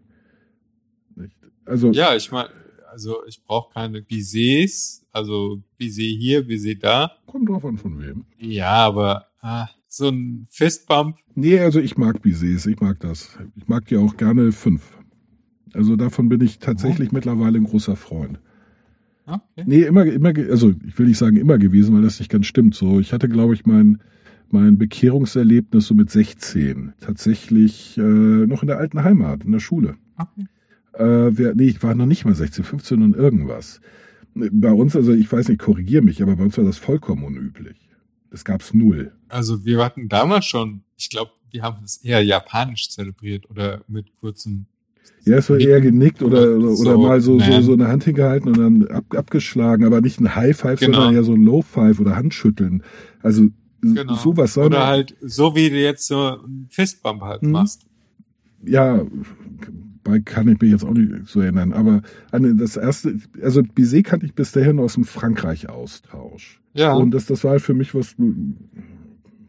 Also 1.65 1.93
ja, 1.93 2.17
ich 2.17 2.33
meine, 2.33 2.49
also 2.91 3.25
ich 3.27 3.43
brauche 3.45 3.73
keine 3.73 4.03
Bisets, 4.03 5.05
also 5.13 5.63
Biset 5.79 6.19
hier, 6.19 6.47
Biset 6.47 6.83
da. 6.83 7.13
Kommt 7.27 7.49
drauf 7.49 7.65
an 7.65 7.79
von 7.79 8.01
wem. 8.01 8.25
Ja, 8.39 8.87
aber 8.87 9.27
ah, 9.41 9.69
so 9.89 10.09
ein 10.09 10.47
Fistbump. 10.51 11.17
Nee, 11.35 11.59
also 11.61 11.81
ich 11.81 11.97
mag 11.97 12.23
Bisets, 12.23 12.67
ich 12.67 12.81
mag 12.81 13.01
das. 13.01 13.39
Ich 13.57 13.69
mag 13.69 13.87
die 13.87 13.97
auch 13.97 14.17
gerne 14.17 14.53
fünf. 14.53 14.99
Also 15.73 15.97
davon 15.97 16.29
bin 16.29 16.41
ich 16.41 16.59
tatsächlich 16.59 17.11
oh. 17.11 17.15
mittlerweile 17.15 17.59
ein 17.59 17.65
großer 17.65 17.97
Freund. 17.97 18.41
Okay. 19.27 19.65
Nee, 19.65 19.83
immer, 19.83 20.05
immer, 20.07 20.33
also 20.51 20.75
ich 20.87 20.99
will 20.99 21.07
nicht 21.07 21.19
sagen 21.19 21.37
immer 21.37 21.59
gewesen, 21.59 21.95
weil 21.95 22.03
das 22.03 22.19
nicht 22.19 22.31
ganz 22.31 22.47
stimmt. 22.47 22.75
So, 22.75 22.99
ich 22.99 23.13
hatte, 23.13 23.29
glaube 23.29 23.55
ich, 23.55 23.65
mein, 23.65 23.99
mein 24.51 24.79
Bekehrungserlebnis 24.79 25.87
so 25.87 25.95
mit 25.95 26.11
16. 26.11 26.95
Tatsächlich 27.01 27.97
äh, 27.97 28.01
noch 28.01 28.63
in 28.63 28.67
der 28.67 28.79
alten 28.79 29.05
Heimat, 29.05 29.45
in 29.45 29.53
der 29.53 29.61
Schule. 29.61 29.97
Okay. 30.19 30.47
Äh, 30.95 31.05
wir, 31.37 31.55
nee, 31.55 31.69
ich 31.69 31.83
war 31.83 31.95
noch 31.95 32.07
nicht 32.07 32.25
mal 32.25 32.35
16, 32.35 32.65
15 32.65 33.03
und 33.03 33.17
irgendwas. 33.17 33.81
Bei 34.35 34.73
uns, 34.73 34.95
also 34.95 35.13
ich 35.13 35.31
weiß 35.31 35.49
nicht, 35.49 35.61
korrigier 35.61 36.03
mich, 36.03 36.23
aber 36.23 36.37
bei 36.37 36.45
uns 36.45 36.57
war 36.57 36.65
das 36.65 36.79
vollkommen 36.79 37.25
unüblich. 37.25 37.77
Das 38.31 38.45
gab's 38.45 38.73
null. 38.75 39.13
Also 39.29 39.65
wir 39.65 39.85
hatten 39.85 40.09
damals 40.09 40.47
schon, 40.47 40.83
ich 40.97 41.11
glaube, 41.11 41.33
wir 41.51 41.63
haben 41.63 41.83
es 41.85 41.97
eher 41.99 42.23
japanisch 42.23 42.91
zelebriert 42.91 43.51
oder 43.51 43.83
mit 43.89 44.07
kurzem 44.21 44.67
ja, 45.25 45.37
es 45.37 45.51
war 45.51 45.59
eher 45.59 45.81
genickt 45.83 46.23
oder, 46.23 46.57
oder, 46.57 46.75
so, 46.75 46.83
oder 46.83 46.99
mal 46.99 47.21
so, 47.21 47.39
so, 47.39 47.61
so 47.61 47.73
eine 47.75 47.89
Hand 47.89 48.05
hingehalten 48.05 48.49
und 48.49 48.59
dann 48.59 48.89
ab, 48.89 49.05
abgeschlagen, 49.15 49.85
aber 49.85 50.01
nicht 50.01 50.19
ein 50.19 50.35
High 50.35 50.57
Five, 50.57 50.81
genau. 50.81 50.97
sondern 50.97 51.15
eher 51.15 51.25
so 51.25 51.35
ein 51.35 51.45
Low 51.45 51.61
Five 51.61 52.01
oder 52.01 52.17
Handschütteln. 52.17 52.83
Also 53.23 53.49
genau. 53.83 54.15
sowas 54.15 54.55
soll 54.55 54.67
Oder 54.67 54.87
halt 54.87 55.15
so 55.21 55.55
wie 55.55 55.69
du 55.69 55.77
jetzt 55.77 56.07
so 56.07 56.39
ein 56.39 56.67
Fistbump 56.71 57.23
halt 57.23 57.43
mhm. 57.43 57.51
machst. 57.51 57.87
Ja, 58.65 59.05
bei 60.11 60.21
kann 60.21 60.49
ich 60.49 60.61
mich 60.61 60.71
jetzt 60.71 60.85
auch 60.85 60.93
nicht 60.95 61.27
so 61.27 61.41
erinnern, 61.41 61.73
aber 61.73 62.03
an 62.31 62.59
das 62.59 62.77
erste, 62.77 63.17
also 63.43 63.63
Bizet 63.63 64.07
kannte 64.07 64.27
ich 64.27 64.35
bis 64.35 64.53
dahin 64.53 64.79
aus 64.79 64.95
dem 64.95 65.05
Frankreich-Austausch. 65.05 66.61
Ja. 66.75 66.93
Und 66.95 67.13
das, 67.13 67.27
das 67.27 67.45
war 67.45 67.53
halt 67.53 67.63
für 67.63 67.75
mich 67.75 67.95
was 67.95 68.17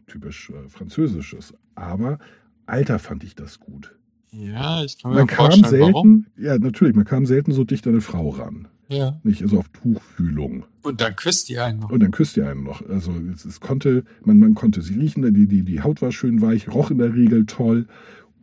typisch 0.06 0.50
äh, 0.50 0.68
Französisches. 0.68 1.54
Aber 1.74 2.18
Alter 2.66 2.98
fand 2.98 3.24
ich 3.24 3.34
das 3.34 3.60
gut. 3.60 3.94
Ja, 4.30 4.82
ich 4.82 5.00
kann 5.00 5.12
mir 5.12 5.18
man 5.18 5.26
kam 5.26 5.52
selten, 5.64 5.92
warum. 5.92 6.26
ja 6.38 6.58
natürlich, 6.58 6.94
man 6.94 7.04
kam 7.04 7.26
selten 7.26 7.52
so 7.52 7.64
dicht 7.64 7.86
an 7.86 7.92
eine 7.92 8.00
Frau 8.00 8.30
ran. 8.30 8.68
Ja. 8.88 9.18
Nicht, 9.22 9.42
also 9.42 9.58
auf 9.58 9.68
Tuchfühlung. 9.68 10.64
Und 10.82 11.00
dann 11.00 11.16
küsst 11.16 11.48
die 11.48 11.58
einen 11.58 11.80
noch. 11.80 11.90
Und 11.90 12.00
dann 12.02 12.10
küsst 12.10 12.36
die 12.36 12.42
einen 12.42 12.62
noch. 12.62 12.86
Also 12.88 13.12
es, 13.32 13.44
es 13.44 13.60
konnte, 13.60 14.04
man, 14.24 14.38
man 14.38 14.54
konnte 14.54 14.82
sie 14.82 14.98
riechen, 14.98 15.22
die, 15.34 15.46
die, 15.46 15.62
die 15.62 15.82
Haut 15.82 16.02
war 16.02 16.12
schön 16.12 16.42
weich, 16.42 16.68
roch 16.68 16.90
in 16.90 16.98
der 16.98 17.14
Regel 17.14 17.46
toll. 17.46 17.86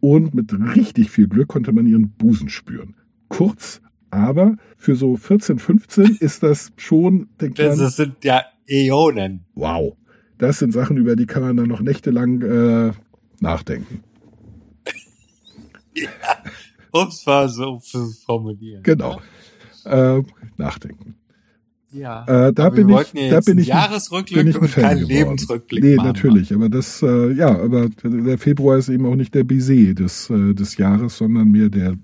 Und 0.01 0.33
mit 0.33 0.53
richtig 0.75 1.11
viel 1.11 1.27
Glück 1.27 1.49
konnte 1.49 1.71
man 1.71 1.85
ihren 1.85 2.11
Busen 2.11 2.49
spüren. 2.49 2.95
Kurz, 3.27 3.81
aber 4.11 4.55
für 4.77 4.95
so 4.95 5.17
14, 5.17 5.59
15 5.59 6.17
ist 6.19 6.43
das 6.43 6.71
schon, 6.77 7.29
denkt 7.39 7.59
das 7.59 7.75
man. 7.77 7.85
Das 7.85 7.95
sind 7.95 8.23
ja 8.23 8.43
Äonen. 8.67 9.45
Wow. 9.55 9.97
Das 10.37 10.59
sind 10.59 10.71
Sachen, 10.71 10.97
über 10.97 11.15
die 11.15 11.25
kann 11.25 11.43
man 11.43 11.57
dann 11.57 11.67
noch 11.67 11.81
nächtelang 11.81 12.41
äh, 12.41 12.91
nachdenken 13.41 14.03
ja, 15.93 16.07
um 16.91 17.07
es 17.07 17.25
mal 17.25 17.49
so 17.49 17.77
zu 17.77 18.11
formulieren. 18.25 18.83
Genau. 18.83 19.21
Äh, 19.85 20.21
nachdenken. 20.57 21.15
Ja. 21.91 22.47
Äh, 22.47 22.53
da 22.53 22.69
bin 22.69 22.89
ich, 22.89 23.11
da 23.29 23.39
bin 23.39 23.57
ich, 23.57 23.67
Jahresrückblick 23.67 24.37
bin 24.37 24.47
ich 24.47 24.57
und 24.57 24.71
kein 24.71 24.99
Lebensrückblick. 24.99 25.83
Nee, 25.83 25.95
machen, 25.95 26.07
natürlich, 26.07 26.53
aber 26.53 26.69
das, 26.69 27.01
äh, 27.01 27.31
ja, 27.33 27.49
aber 27.49 27.89
der 28.03 28.37
Februar 28.37 28.77
ist 28.77 28.89
eben 28.89 29.05
auch 29.05 29.15
nicht 29.15 29.33
der 29.33 29.43
Baiser 29.43 29.93
des, 29.93 30.29
äh, 30.29 30.53
des 30.53 30.77
Jahres, 30.77 31.17
sondern 31.17 31.49
mehr 31.49 31.69
der, 31.69 31.97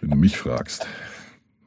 wenn 0.00 0.10
du 0.10 0.16
mich 0.16 0.36
fragst 0.36 0.86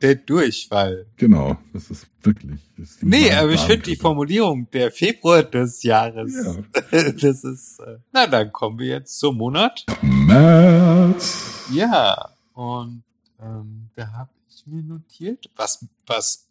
der 0.02 0.16
Durchfall. 0.16 1.06
Genau, 1.18 1.58
das 1.74 1.90
ist 1.92 2.08
wirklich. 2.22 2.60
Das 2.78 2.90
ist 2.90 3.04
nee, 3.04 3.32
aber 3.32 3.52
ich 3.52 3.62
finde 3.62 3.84
die 3.84 3.96
Formulierung 3.96 4.68
der 4.72 4.92
Februar 4.92 5.44
des 5.44 5.84
Jahres. 5.84 6.34
Ja. 6.34 7.02
das 7.12 7.44
ist. 7.44 7.80
Äh, 7.80 7.98
na, 8.12 8.28
dann 8.28 8.52
kommen 8.52 8.80
wir 8.80 8.88
jetzt 8.88 9.20
zum 9.20 9.38
Monat. 9.38 9.86
März. 10.02 11.68
Ja, 11.72 12.30
und 12.54 13.04
ähm, 13.42 13.90
da 13.96 14.12
habe 14.12 14.30
ich 14.62 14.68
mir 14.68 14.84
notiert, 14.84 15.50
was, 15.56 15.86
was 16.06 16.48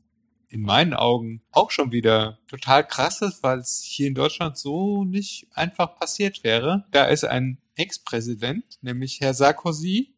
in 0.48 0.62
meinen 0.62 0.94
Augen 0.94 1.42
auch 1.52 1.70
schon 1.70 1.92
wieder 1.92 2.38
total 2.48 2.86
krass 2.86 3.22
ist, 3.22 3.42
weil 3.42 3.58
es 3.58 3.82
hier 3.82 4.08
in 4.08 4.14
Deutschland 4.14 4.58
so 4.58 5.04
nicht 5.04 5.46
einfach 5.54 5.96
passiert 5.96 6.42
wäre. 6.42 6.86
Da 6.90 7.04
ist 7.04 7.24
ein 7.24 7.58
Ex-Präsident, 7.76 8.78
nämlich 8.82 9.20
Herr 9.20 9.34
Sarkozy, 9.34 10.12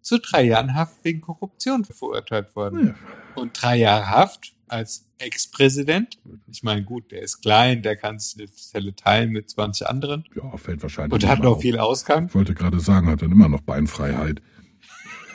zu 0.00 0.18
drei 0.18 0.42
Jahren 0.42 0.74
Haft 0.74 1.04
wegen 1.04 1.20
Korruption 1.20 1.84
verurteilt 1.84 2.54
worden. 2.56 2.88
Ja. 2.88 2.94
Und 3.34 3.60
drei 3.60 3.76
Jahre 3.76 4.10
Haft 4.10 4.54
als 4.68 5.06
Ex-Präsident. 5.18 6.18
Ich 6.50 6.62
meine, 6.62 6.82
gut, 6.84 7.10
der 7.12 7.22
ist 7.22 7.40
klein, 7.42 7.82
der 7.82 7.96
kann 7.96 8.18
sich 8.18 8.36
die 8.36 8.52
Zelle 8.52 8.94
teilen 8.94 9.30
mit 9.30 9.50
20 9.50 9.86
anderen. 9.86 10.24
Ja, 10.34 10.56
fällt 10.56 10.82
wahrscheinlich. 10.82 11.12
Und 11.12 11.28
hat 11.28 11.40
noch 11.40 11.56
auf. 11.56 11.62
viel 11.62 11.78
Ausgang. 11.78 12.26
Ich 12.26 12.34
wollte 12.34 12.54
gerade 12.54 12.80
sagen, 12.80 13.08
hat 13.08 13.22
dann 13.22 13.32
immer 13.32 13.48
noch 13.48 13.60
Beinfreiheit. 13.60 14.42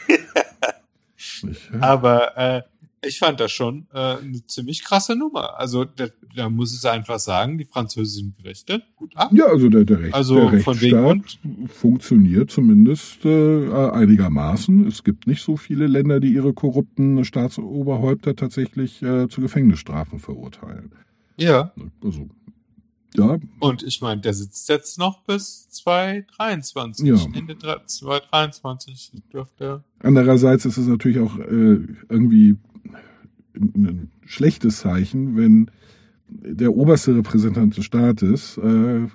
Nicht, 1.43 1.69
ja? 1.73 1.81
Aber 1.81 2.37
äh, 2.37 2.61
ich 3.05 3.19
fand 3.19 3.39
das 3.39 3.51
schon 3.51 3.87
äh, 3.93 4.17
eine 4.17 4.45
ziemlich 4.47 4.83
krasse 4.83 5.15
Nummer. 5.15 5.59
Also 5.59 5.85
da, 5.85 6.07
da 6.35 6.49
muss 6.49 6.73
es 6.73 6.85
einfach 6.85 7.19
sagen, 7.19 7.57
die 7.57 7.65
französischen 7.65 8.35
Gerichte 8.41 8.81
gut 8.95 9.15
ab. 9.15 9.29
Ja, 9.33 9.45
also 9.45 9.69
der, 9.69 9.85
der, 9.85 9.99
Recht, 9.99 10.13
also 10.13 10.49
der 10.49 10.51
Rechtsstaat 10.53 11.39
funktioniert 11.67 12.51
zumindest 12.51 13.25
äh, 13.25 13.69
einigermaßen. 13.69 14.87
Es 14.87 15.03
gibt 15.03 15.27
nicht 15.27 15.43
so 15.43 15.57
viele 15.57 15.87
Länder, 15.87 16.19
die 16.19 16.33
ihre 16.33 16.53
korrupten 16.53 17.23
Staatsoberhäupter 17.23 18.35
tatsächlich 18.35 19.01
äh, 19.01 19.27
zu 19.29 19.41
Gefängnisstrafen 19.41 20.19
verurteilen. 20.19 20.91
Ja. 21.37 21.71
Also 22.03 22.29
ja. 23.15 23.39
Und 23.59 23.83
ich 23.83 24.01
meine, 24.01 24.21
der 24.21 24.33
sitzt 24.33 24.69
jetzt 24.69 24.99
noch 24.99 25.23
bis 25.23 25.69
2023. 25.69 27.07
Ja. 27.07 27.15
Ende 27.33 27.57
2023 27.57 29.11
dürfte. 29.31 29.83
Andererseits 29.99 30.65
ist 30.65 30.77
es 30.77 30.87
natürlich 30.87 31.19
auch 31.19 31.37
äh, 31.39 31.79
irgendwie 32.09 32.57
ein 33.55 34.11
schlechtes 34.25 34.79
Zeichen, 34.79 35.35
wenn 35.35 35.71
der 36.29 36.75
oberste 36.75 37.15
Repräsentant 37.15 37.77
des 37.77 37.85
Staates 37.85 38.57
äh, 38.57 39.03
äh, 39.03 39.07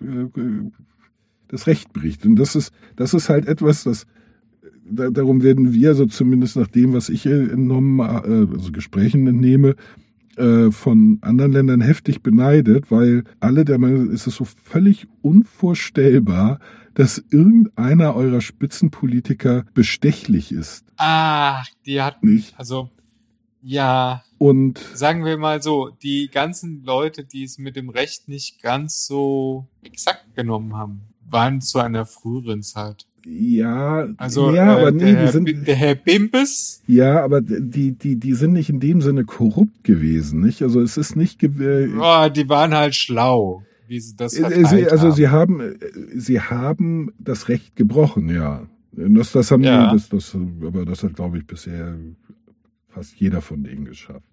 das 1.48 1.66
Recht 1.66 1.92
bricht. 1.92 2.24
Und 2.24 2.36
das 2.36 2.56
ist, 2.56 2.72
das 2.96 3.14
ist 3.14 3.28
halt 3.28 3.46
etwas, 3.46 3.84
das 3.84 4.06
da, 4.84 5.10
darum 5.10 5.42
werden 5.42 5.72
wir, 5.72 5.94
so 5.94 6.06
zumindest 6.06 6.56
nach 6.56 6.66
dem, 6.66 6.92
was 6.92 7.08
ich 7.08 7.26
entnommen, 7.26 8.00
äh, 8.00 8.54
also 8.56 8.72
Gesprächen 8.72 9.26
entnehme, 9.26 9.76
äh, 10.36 10.70
von 10.70 11.18
anderen 11.20 11.52
Ländern 11.52 11.80
heftig 11.80 12.22
beneidet, 12.22 12.90
weil 12.90 13.24
alle 13.40 13.64
der 13.64 13.78
Meinung 13.78 14.02
sind, 14.02 14.12
ist 14.12 14.26
es 14.26 14.36
so 14.36 14.44
völlig 14.44 15.06
unvorstellbar, 15.22 16.58
dass 16.94 17.22
irgendeiner 17.30 18.14
eurer 18.14 18.40
Spitzenpolitiker 18.40 19.64
bestechlich 19.74 20.52
ist. 20.52 20.84
Ach, 20.96 21.66
die 21.86 22.02
hat 22.02 22.22
nicht. 22.22 22.54
Also 22.58 22.90
ja. 23.62 24.24
Und 24.38 24.78
sagen 24.94 25.24
wir 25.24 25.38
mal 25.38 25.62
so, 25.62 25.90
die 26.02 26.28
ganzen 26.30 26.82
Leute, 26.82 27.24
die 27.24 27.44
es 27.44 27.58
mit 27.58 27.76
dem 27.76 27.88
Recht 27.88 28.28
nicht 28.28 28.60
ganz 28.60 29.06
so 29.06 29.68
exakt 29.82 30.34
genommen 30.34 30.76
haben, 30.76 31.02
waren 31.24 31.60
zu 31.60 31.78
einer 31.78 32.04
früheren 32.04 32.62
Zeit. 32.62 33.06
Ja, 33.26 34.08
also 34.16 34.50
ja, 34.52 34.78
äh, 34.78 34.80
aber 34.80 34.90
nee, 34.90 35.04
der, 35.04 35.14
Herr, 35.14 35.26
die 35.26 35.32
sind, 35.32 35.66
der 35.66 35.76
Herr 35.76 35.94
Bimbes. 35.94 36.82
Ja, 36.86 37.22
aber 37.22 37.40
die, 37.40 37.92
die, 37.92 38.16
die 38.16 38.34
sind 38.34 38.52
nicht 38.52 38.68
in 38.68 38.80
dem 38.80 39.00
Sinne 39.00 39.24
korrupt 39.24 39.84
gewesen, 39.84 40.40
nicht? 40.40 40.62
Also 40.62 40.80
es 40.80 40.96
ist 40.96 41.16
nicht. 41.16 41.42
Äh, 41.42 41.88
oh, 41.98 42.28
die 42.28 42.48
waren 42.48 42.74
halt 42.74 42.94
schlau, 42.94 43.62
wie 43.86 44.00
sie 44.00 44.16
das 44.16 44.34
äh, 44.34 44.64
sie, 44.64 44.88
Also 44.88 45.08
haben. 45.08 45.14
sie 45.14 45.28
haben, 45.28 45.60
äh, 45.60 45.74
sie 46.14 46.40
haben 46.40 47.12
das 47.18 47.48
Recht 47.48 47.76
gebrochen, 47.76 48.28
ja. 48.28 48.66
Das, 48.92 49.32
das 49.32 49.50
haben 49.50 49.62
ja. 49.62 49.92
das, 49.92 50.08
das, 50.08 50.34
aber 50.34 50.84
das 50.84 51.02
hat, 51.02 51.14
glaube 51.14 51.38
ich, 51.38 51.46
bisher 51.46 51.96
fast 52.88 53.14
jeder 53.16 53.40
von 53.40 53.62
denen 53.62 53.86
geschafft. 53.86 54.31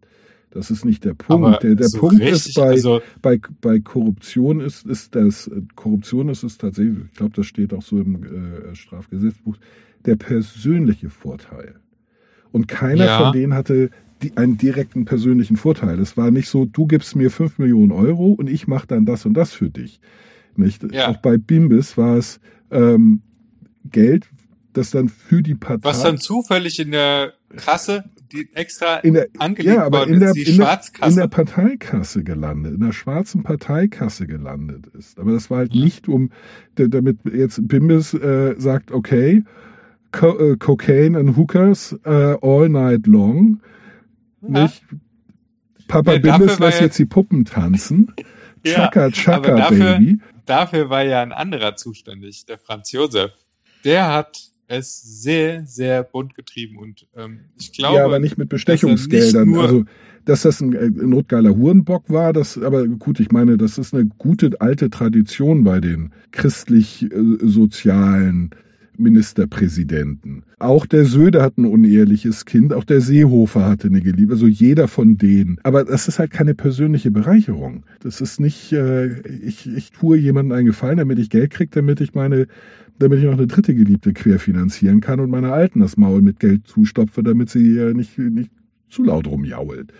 Das 0.51 0.71
ist 0.71 0.83
nicht 0.83 1.05
der 1.05 1.13
Punkt. 1.13 1.45
Aber 1.45 1.57
der, 1.57 1.75
der 1.75 1.89
so 1.89 1.99
Punkt 1.99 2.21
richtig, 2.21 2.47
ist 2.47 2.53
bei, 2.55 2.69
also 2.69 3.01
bei, 3.21 3.39
bei 3.61 3.79
Korruption 3.79 4.61
ist, 4.61 4.85
ist 4.85 5.13
das, 5.15 5.49
Korruption 5.75 6.29
ist 6.29 6.43
es 6.43 6.57
tatsächlich, 6.57 6.97
ich 7.11 7.17
glaube, 7.17 7.33
das 7.35 7.45
steht 7.45 7.73
auch 7.73 7.83
so 7.83 7.99
im 7.99 8.23
äh, 8.23 8.75
Strafgesetzbuch, 8.75 9.57
der 10.05 10.15
persönliche 10.15 11.09
Vorteil. 11.09 11.75
Und 12.51 12.67
keiner 12.67 13.05
ja. 13.05 13.23
von 13.23 13.33
denen 13.33 13.53
hatte 13.53 13.91
die, 14.23 14.35
einen 14.37 14.57
direkten 14.57 15.05
persönlichen 15.05 15.55
Vorteil. 15.55 15.99
Es 15.99 16.17
war 16.17 16.31
nicht 16.31 16.49
so, 16.49 16.65
du 16.65 16.87
gibst 16.87 17.15
mir 17.15 17.29
fünf 17.29 17.59
Millionen 17.59 17.91
Euro 17.91 18.31
und 18.31 18.49
ich 18.49 18.67
mache 18.67 18.87
dann 18.87 19.05
das 19.05 19.25
und 19.25 19.33
das 19.35 19.53
für 19.53 19.69
dich. 19.69 19.99
Nicht? 20.55 20.83
Ja. 20.91 21.09
Auch 21.09 21.17
bei 21.17 21.37
Bimbis 21.37 21.95
war 21.97 22.17
es 22.17 22.39
ähm, 22.71 23.21
Geld, 23.85 24.27
das 24.73 24.91
dann 24.91 25.09
für 25.09 25.41
die 25.41 25.55
Partei 25.55 25.87
Was 25.87 26.03
dann 26.03 26.17
zufällig 26.17 26.79
in 26.79 26.91
der 26.91 27.33
Kasse, 27.55 28.05
die 28.31 28.47
extra 28.53 28.97
in 28.97 29.13
der, 29.15 29.27
angelegt 29.37 29.75
ja, 29.75 29.83
aber 29.85 29.99
worden 29.99 30.13
in 30.15 30.19
der, 30.19 30.29
ist, 30.29 30.35
die 30.35 30.41
in, 30.41 30.57
der, 30.57 30.65
Schwarzkasse. 30.65 31.09
in 31.11 31.15
der 31.17 31.27
Parteikasse 31.27 32.23
gelandet, 32.23 32.73
in 32.75 32.79
der 32.81 32.91
schwarzen 32.93 33.43
Parteikasse 33.43 34.27
gelandet 34.27 34.87
ist. 34.87 35.19
Aber 35.19 35.31
das 35.31 35.49
war 35.49 35.59
halt 35.59 35.73
nicht 35.73 36.07
um, 36.07 36.31
da- 36.75 36.87
damit 36.87 37.19
jetzt 37.33 37.67
Bimbis 37.67 38.13
äh, 38.13 38.55
sagt, 38.57 38.91
okay, 38.91 39.43
Co 40.11 40.37
äh, 40.39 40.57
Cocaine 40.57 41.17
and 41.17 41.35
Hookers 41.37 41.93
äh, 42.03 42.35
all 42.41 42.69
night 42.69 43.05
long. 43.07 43.61
Ja. 44.41 44.63
Nicht? 44.63 44.83
Papa 45.87 46.13
Nee, 46.13 46.19
Bimbis 46.19 46.59
lässt 46.59 46.79
ja- 46.79 46.85
jetzt 46.85 46.99
die 46.99 47.05
Puppen 47.05 47.45
tanzen. 47.45 48.11
Ja, 48.65 48.73
Chaka, 48.89 49.03
aber 49.05 49.11
Chaka, 49.13 49.55
dafür- 49.55 49.93
Baby. 49.99 50.19
Dafür 50.45 50.89
war 50.89 51.03
ja 51.05 51.21
ein 51.21 51.31
anderer 51.31 51.77
zuständig, 51.77 52.45
der 52.45 52.57
Franz 52.57 52.91
Josef. 52.91 53.31
Der 53.85 54.11
hat 54.13 54.48
es 54.69 55.01
sehr, 55.01 55.65
sehr 55.65 56.03
bunt 56.03 56.35
getrieben 56.35 56.77
und 56.77 57.05
ähm, 57.15 57.39
ich 57.59 57.73
glaube, 57.73 57.97
ja, 57.97 58.05
aber 58.05 58.19
nicht 58.19 58.37
mit 58.37 58.47
Bestechungsgeldern. 58.49 59.49
nicht 59.49 59.59
also, 59.59 59.85
dass 60.25 60.43
das 60.43 60.61
ein, 60.61 60.73
äh, 60.73 60.89
notgeiler 60.89 61.57
Hurenbock 61.57 62.07
war, 62.09 62.33
das, 62.33 62.55
aber 62.57 62.87
gut, 62.87 63.19
ich 63.19 63.31
meine, 63.31 63.57
das 63.57 63.79
ist 63.79 63.95
eine 63.95 64.05
gute 64.05 64.61
alte 64.61 64.91
Tradition 64.91 65.63
bei 65.63 65.79
den 65.79 66.11
christlich-sozialen 66.31 68.51
Ministerpräsidenten. 68.99 70.43
Auch 70.59 70.85
der 70.85 71.05
Söder 71.05 71.41
hat 71.41 71.57
ein 71.57 71.65
uneheliches 71.65 72.45
Kind, 72.45 72.73
auch 72.73 72.83
der 72.83 73.01
Seehofer 73.01 73.65
hatte 73.65 73.87
eine 73.87 74.01
Geliebte, 74.01 74.33
also 74.33 74.47
jeder 74.47 74.87
von 74.87 75.17
denen. 75.17 75.57
Aber 75.63 75.85
das 75.85 76.07
ist 76.07 76.19
halt 76.19 76.31
keine 76.31 76.53
persönliche 76.53 77.11
Bereicherung. 77.11 77.83
Das 78.01 78.21
ist 78.21 78.39
nicht, 78.39 78.71
äh, 78.73 79.19
ich, 79.21 79.67
ich 79.67 79.91
tue 79.91 80.17
jemandem 80.17 80.57
einen 80.57 80.67
Gefallen, 80.67 80.97
damit 80.97 81.19
ich 81.19 81.29
Geld 81.29 81.51
kriege, 81.51 81.71
damit 81.73 82.01
ich 82.01 82.13
meine, 82.13 82.47
damit 82.99 83.19
ich 83.19 83.25
noch 83.25 83.33
eine 83.33 83.47
dritte 83.47 83.73
Geliebte 83.73 84.13
querfinanzieren 84.13 85.01
kann 85.01 85.19
und 85.19 85.29
meiner 85.29 85.53
Alten 85.53 85.79
das 85.79 85.97
Maul 85.97 86.21
mit 86.21 86.39
Geld 86.39 86.67
zustopfe, 86.67 87.23
damit 87.23 87.49
sie 87.49 87.77
äh, 87.77 87.93
nicht, 87.93 88.17
nicht 88.17 88.51
zu 88.89 89.03
laut 89.03 89.27
rumjault. 89.27 89.93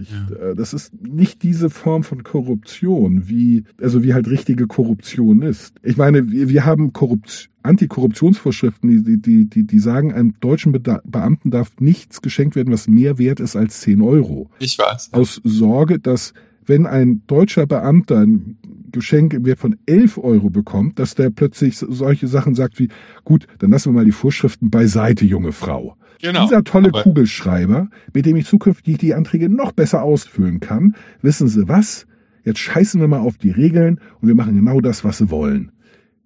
Ich, 0.00 0.12
äh, 0.12 0.54
Das 0.54 0.72
ist 0.74 0.92
nicht 1.02 1.42
diese 1.42 1.70
Form 1.70 2.02
von 2.04 2.22
Korruption, 2.22 3.28
wie, 3.28 3.64
also 3.80 4.02
wie 4.02 4.14
halt 4.14 4.28
richtige 4.28 4.66
Korruption 4.66 5.42
ist. 5.42 5.74
Ich 5.82 5.96
meine, 5.96 6.30
wir, 6.30 6.48
wir 6.48 6.64
haben 6.64 6.92
Korrupt 6.92 7.48
Antikorruptionsvorschriften, 7.62 9.04
die, 9.04 9.20
die, 9.20 9.46
die, 9.48 9.66
die, 9.66 9.78
sagen, 9.78 10.12
einem 10.12 10.34
deutschen 10.40 10.72
Beamten 10.72 11.50
darf 11.50 11.72
nichts 11.78 12.22
geschenkt 12.22 12.56
werden, 12.56 12.72
was 12.72 12.88
mehr 12.88 13.18
wert 13.18 13.40
ist 13.40 13.56
als 13.56 13.80
10 13.80 14.00
Euro. 14.00 14.50
ich 14.58 14.78
weiß. 14.78 15.12
Aus 15.12 15.40
Sorge, 15.44 15.98
dass 15.98 16.32
wenn 16.66 16.86
ein 16.86 17.22
deutscher 17.26 17.66
Beamter 17.66 18.20
ein 18.20 18.56
Geschenk 18.92 19.34
im 19.34 19.44
Wert 19.44 19.58
von 19.58 19.76
11 19.86 20.18
Euro 20.18 20.50
bekommt, 20.50 20.98
dass 20.98 21.14
der 21.14 21.30
plötzlich 21.30 21.76
so- 21.78 21.90
solche 21.92 22.26
Sachen 22.28 22.54
sagt 22.54 22.78
wie, 22.78 22.88
gut, 23.24 23.46
dann 23.58 23.70
lassen 23.70 23.90
wir 23.92 23.96
mal 23.96 24.04
die 24.04 24.12
Vorschriften 24.12 24.70
beiseite, 24.70 25.24
junge 25.24 25.52
Frau. 25.52 25.96
Genau. 26.20 26.44
Dieser 26.44 26.64
tolle 26.64 26.90
Kugelschreiber, 26.90 27.88
mit 28.12 28.26
dem 28.26 28.36
ich 28.36 28.46
zukünftig 28.46 28.98
die 28.98 29.14
Anträge 29.14 29.48
noch 29.48 29.72
besser 29.72 30.02
ausfüllen 30.02 30.60
kann, 30.60 30.94
wissen 31.22 31.48
Sie 31.48 31.68
was? 31.68 32.06
Jetzt 32.44 32.58
scheißen 32.58 33.00
wir 33.00 33.08
mal 33.08 33.20
auf 33.20 33.38
die 33.38 33.50
Regeln 33.50 34.00
und 34.20 34.28
wir 34.28 34.34
machen 34.34 34.54
genau 34.54 34.80
das, 34.80 35.04
was 35.04 35.18
Sie 35.18 35.30
wollen. 35.30 35.72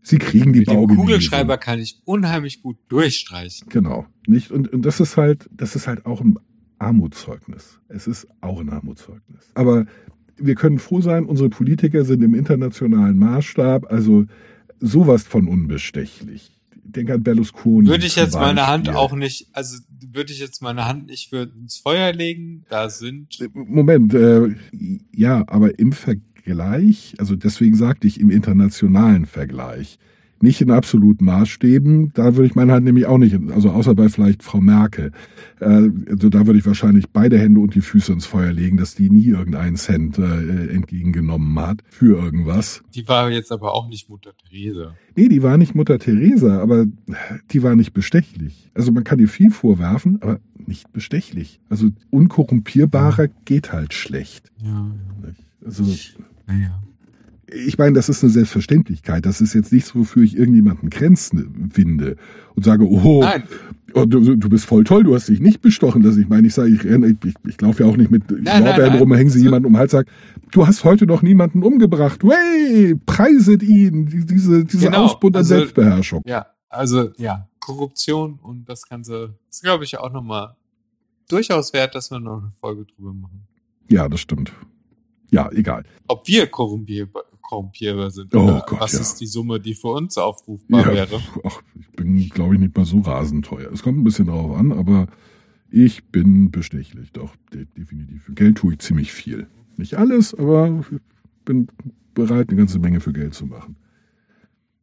Sie 0.02 0.18
kriegen 0.18 0.52
die 0.52 0.60
Mit 0.60 0.68
dem 0.68 0.74
Baugenehmigung. 0.74 1.06
Kugelschreiber 1.06 1.56
kann 1.56 1.78
ich 1.78 2.00
unheimlich 2.04 2.62
gut 2.62 2.76
durchstreichen. 2.88 3.68
Genau. 3.70 4.06
Nicht? 4.26 4.50
Und, 4.50 4.72
und 4.72 4.84
das 4.84 5.00
ist 5.00 5.16
halt, 5.16 5.48
das 5.50 5.76
ist 5.76 5.86
halt 5.86 6.04
auch 6.04 6.20
ein 6.20 6.38
Armutszeugnis. 6.78 7.80
Es 7.88 8.06
ist 8.06 8.26
auch 8.42 8.60
ein 8.60 8.68
Armutszeugnis. 8.68 9.50
Aber 9.54 9.86
wir 10.36 10.54
können 10.56 10.78
froh 10.78 11.00
sein, 11.00 11.24
unsere 11.24 11.48
Politiker 11.48 12.04
sind 12.04 12.22
im 12.22 12.34
internationalen 12.34 13.18
Maßstab, 13.18 13.90
also 13.90 14.26
sowas 14.80 15.22
von 15.22 15.48
unbestechlich. 15.48 16.53
Denke 16.96 17.14
an 17.14 17.22
Berlusconi. 17.22 17.88
Würde 17.88 18.06
ich 18.06 18.16
jetzt 18.16 18.34
meine 18.34 18.66
Hand 18.66 18.88
auch 18.88 19.14
nicht, 19.14 19.48
also 19.52 19.78
würde 20.12 20.32
ich 20.32 20.38
jetzt 20.38 20.62
meine 20.62 20.86
Hand 20.86 21.06
nicht 21.06 21.30
für 21.30 21.42
ins 21.42 21.78
Feuer 21.78 22.12
legen, 22.12 22.64
da 22.68 22.88
sind 22.88 23.38
Moment, 23.52 24.14
äh, 24.14 24.54
ja, 25.12 25.44
aber 25.46 25.78
im 25.78 25.92
Vergleich, 25.92 27.14
also 27.18 27.36
deswegen 27.36 27.76
sagte 27.76 28.06
ich 28.06 28.20
im 28.20 28.30
internationalen 28.30 29.26
Vergleich, 29.26 29.98
nicht 30.44 30.60
in 30.60 30.70
absoluten 30.70 31.24
Maßstäben, 31.24 32.12
da 32.14 32.36
würde 32.36 32.46
ich 32.46 32.54
meine 32.54 32.72
Hand 32.72 32.84
nämlich 32.84 33.06
auch 33.06 33.18
nicht, 33.18 33.36
also 33.50 33.70
außer 33.70 33.94
bei 33.96 34.08
vielleicht 34.08 34.42
Frau 34.44 34.60
Merkel, 34.60 35.10
äh, 35.60 35.90
also 36.08 36.28
da 36.28 36.46
würde 36.46 36.58
ich 36.58 36.66
wahrscheinlich 36.66 37.08
beide 37.10 37.38
Hände 37.38 37.58
und 37.60 37.74
die 37.74 37.80
Füße 37.80 38.12
ins 38.12 38.26
Feuer 38.26 38.52
legen, 38.52 38.76
dass 38.76 38.94
die 38.94 39.10
nie 39.10 39.26
irgendeinen 39.26 39.76
Cent 39.76 40.18
äh, 40.18 40.68
entgegengenommen 40.68 41.58
hat 41.58 41.80
für 41.88 42.16
irgendwas. 42.22 42.82
die 42.94 43.08
war 43.08 43.30
jetzt 43.30 43.50
aber 43.50 43.74
auch 43.74 43.88
nicht 43.88 44.08
Mutter 44.08 44.32
Therese. 44.36 44.92
Nee, 45.16 45.28
die 45.28 45.42
war 45.42 45.56
nicht 45.56 45.74
Mutter 45.74 45.98
Teresa, 45.98 46.60
aber 46.60 46.86
die 47.50 47.62
war 47.62 47.74
nicht 47.74 47.92
bestechlich. 47.92 48.70
Also 48.74 48.92
man 48.92 49.04
kann 49.04 49.18
ihr 49.18 49.28
viel 49.28 49.50
vorwerfen, 49.50 50.18
aber 50.20 50.40
nicht 50.66 50.92
bestechlich. 50.92 51.60
Also 51.68 51.88
unkorrumpierbarer 52.10 53.28
geht 53.44 53.72
halt 53.72 53.94
schlecht. 53.94 54.50
Ja, 54.62 54.90
Also 55.64 55.84
naja. 56.46 56.82
Ich 57.52 57.78
meine, 57.78 57.92
das 57.94 58.08
ist 58.08 58.22
eine 58.22 58.32
Selbstverständlichkeit. 58.32 59.26
Das 59.26 59.40
ist 59.40 59.54
jetzt 59.54 59.72
nichts, 59.72 59.94
wofür 59.94 60.22
ich 60.22 60.36
irgendjemanden 60.36 60.90
Grenzen 60.90 61.70
winde 61.74 62.16
und 62.54 62.64
sage, 62.64 62.84
oh, 62.88 63.24
oh 63.94 64.04
du, 64.06 64.36
du 64.36 64.48
bist 64.48 64.64
voll 64.64 64.84
toll, 64.84 65.04
du 65.04 65.14
hast 65.14 65.28
dich 65.28 65.40
nicht 65.40 65.60
bestochen. 65.60 66.02
Das 66.02 66.16
ich 66.16 66.28
meine, 66.28 66.46
ich 66.46 66.54
sage, 66.54 66.70
ich, 66.70 66.84
renne- 66.84 67.16
ich, 67.24 67.34
ich 67.46 67.60
laufe 67.60 67.82
ja 67.84 67.88
auch 67.88 67.96
nicht 67.96 68.10
mit 68.10 68.30
Lorbeeren 68.30 68.98
rum, 68.98 69.12
hängen 69.14 69.30
sie 69.30 69.42
jemanden 69.42 69.66
um 69.66 69.72
den 69.74 69.78
Hals, 69.78 69.92
sag, 69.92 70.06
du 70.52 70.66
hast 70.66 70.84
heute 70.84 71.06
noch 71.06 71.22
niemanden 71.22 71.62
umgebracht. 71.62 72.22
Wey, 72.24 72.94
preiset 73.06 73.62
ihn, 73.62 74.06
die- 74.06 74.24
diese, 74.26 74.64
diese 74.64 74.86
Genau, 74.86 75.04
Ausbund 75.04 75.36
an 75.36 75.40
also- 75.40 75.54
Selbstbeherrschung. 75.56 76.22
ja, 76.26 76.46
also 76.68 77.10
ja, 77.18 77.48
Korruption 77.60 78.38
und 78.42 78.68
das 78.68 78.88
Ganze 78.88 79.34
ist, 79.50 79.62
glaube 79.62 79.84
ich, 79.84 79.98
auch 79.98 80.12
nochmal 80.12 80.54
durchaus 81.28 81.72
wert, 81.72 81.94
dass 81.94 82.10
wir 82.10 82.20
noch 82.20 82.42
eine 82.42 82.50
Folge 82.60 82.84
drüber 82.84 83.12
machen. 83.14 83.46
Ja, 83.88 84.08
das 84.08 84.20
stimmt. 84.20 84.52
Ja, 85.30 85.50
egal. 85.52 85.84
Ob 86.08 86.26
wir 86.28 86.46
korrumpierbar, 86.46 87.24
korrumpierbar 87.44 88.10
sind 88.10 88.34
Oh 88.34 88.60
Gott, 88.66 88.80
was 88.80 88.92
ja. 88.92 89.00
ist 89.00 89.20
die 89.20 89.26
Summe, 89.26 89.60
die 89.60 89.74
für 89.74 89.88
uns 89.88 90.18
aufrufbar 90.18 90.80
Ja, 90.80 90.92
wäre. 90.92 91.20
ach, 91.44 91.60
ich 91.78 91.88
bin, 91.92 92.28
glaube 92.28 92.54
ich, 92.54 92.60
nicht 92.60 92.76
mal 92.76 92.84
so 92.84 93.00
rasend 93.00 93.44
teuer. 93.46 93.70
Es 93.72 93.82
kommt 93.82 93.98
ein 93.98 94.04
bisschen 94.04 94.26
drauf 94.26 94.56
an, 94.56 94.72
aber 94.72 95.06
ich 95.70 96.04
bin 96.06 96.50
bestechlich. 96.50 97.12
Doch, 97.12 97.34
de 97.52 97.66
definitiv. 97.76 98.24
Für 98.24 98.32
Geld 98.32 98.58
tue 98.58 98.72
ich 98.74 98.80
ziemlich 98.80 99.12
viel. 99.12 99.46
Nicht 99.76 99.94
alles, 99.96 100.34
aber 100.34 100.84
ich 100.90 100.98
bin 101.44 101.68
bereit, 102.14 102.48
eine 102.48 102.58
ganze 102.58 102.78
Menge 102.78 103.00
für 103.00 103.12
Geld 103.12 103.34
zu 103.34 103.46
machen. 103.46 103.76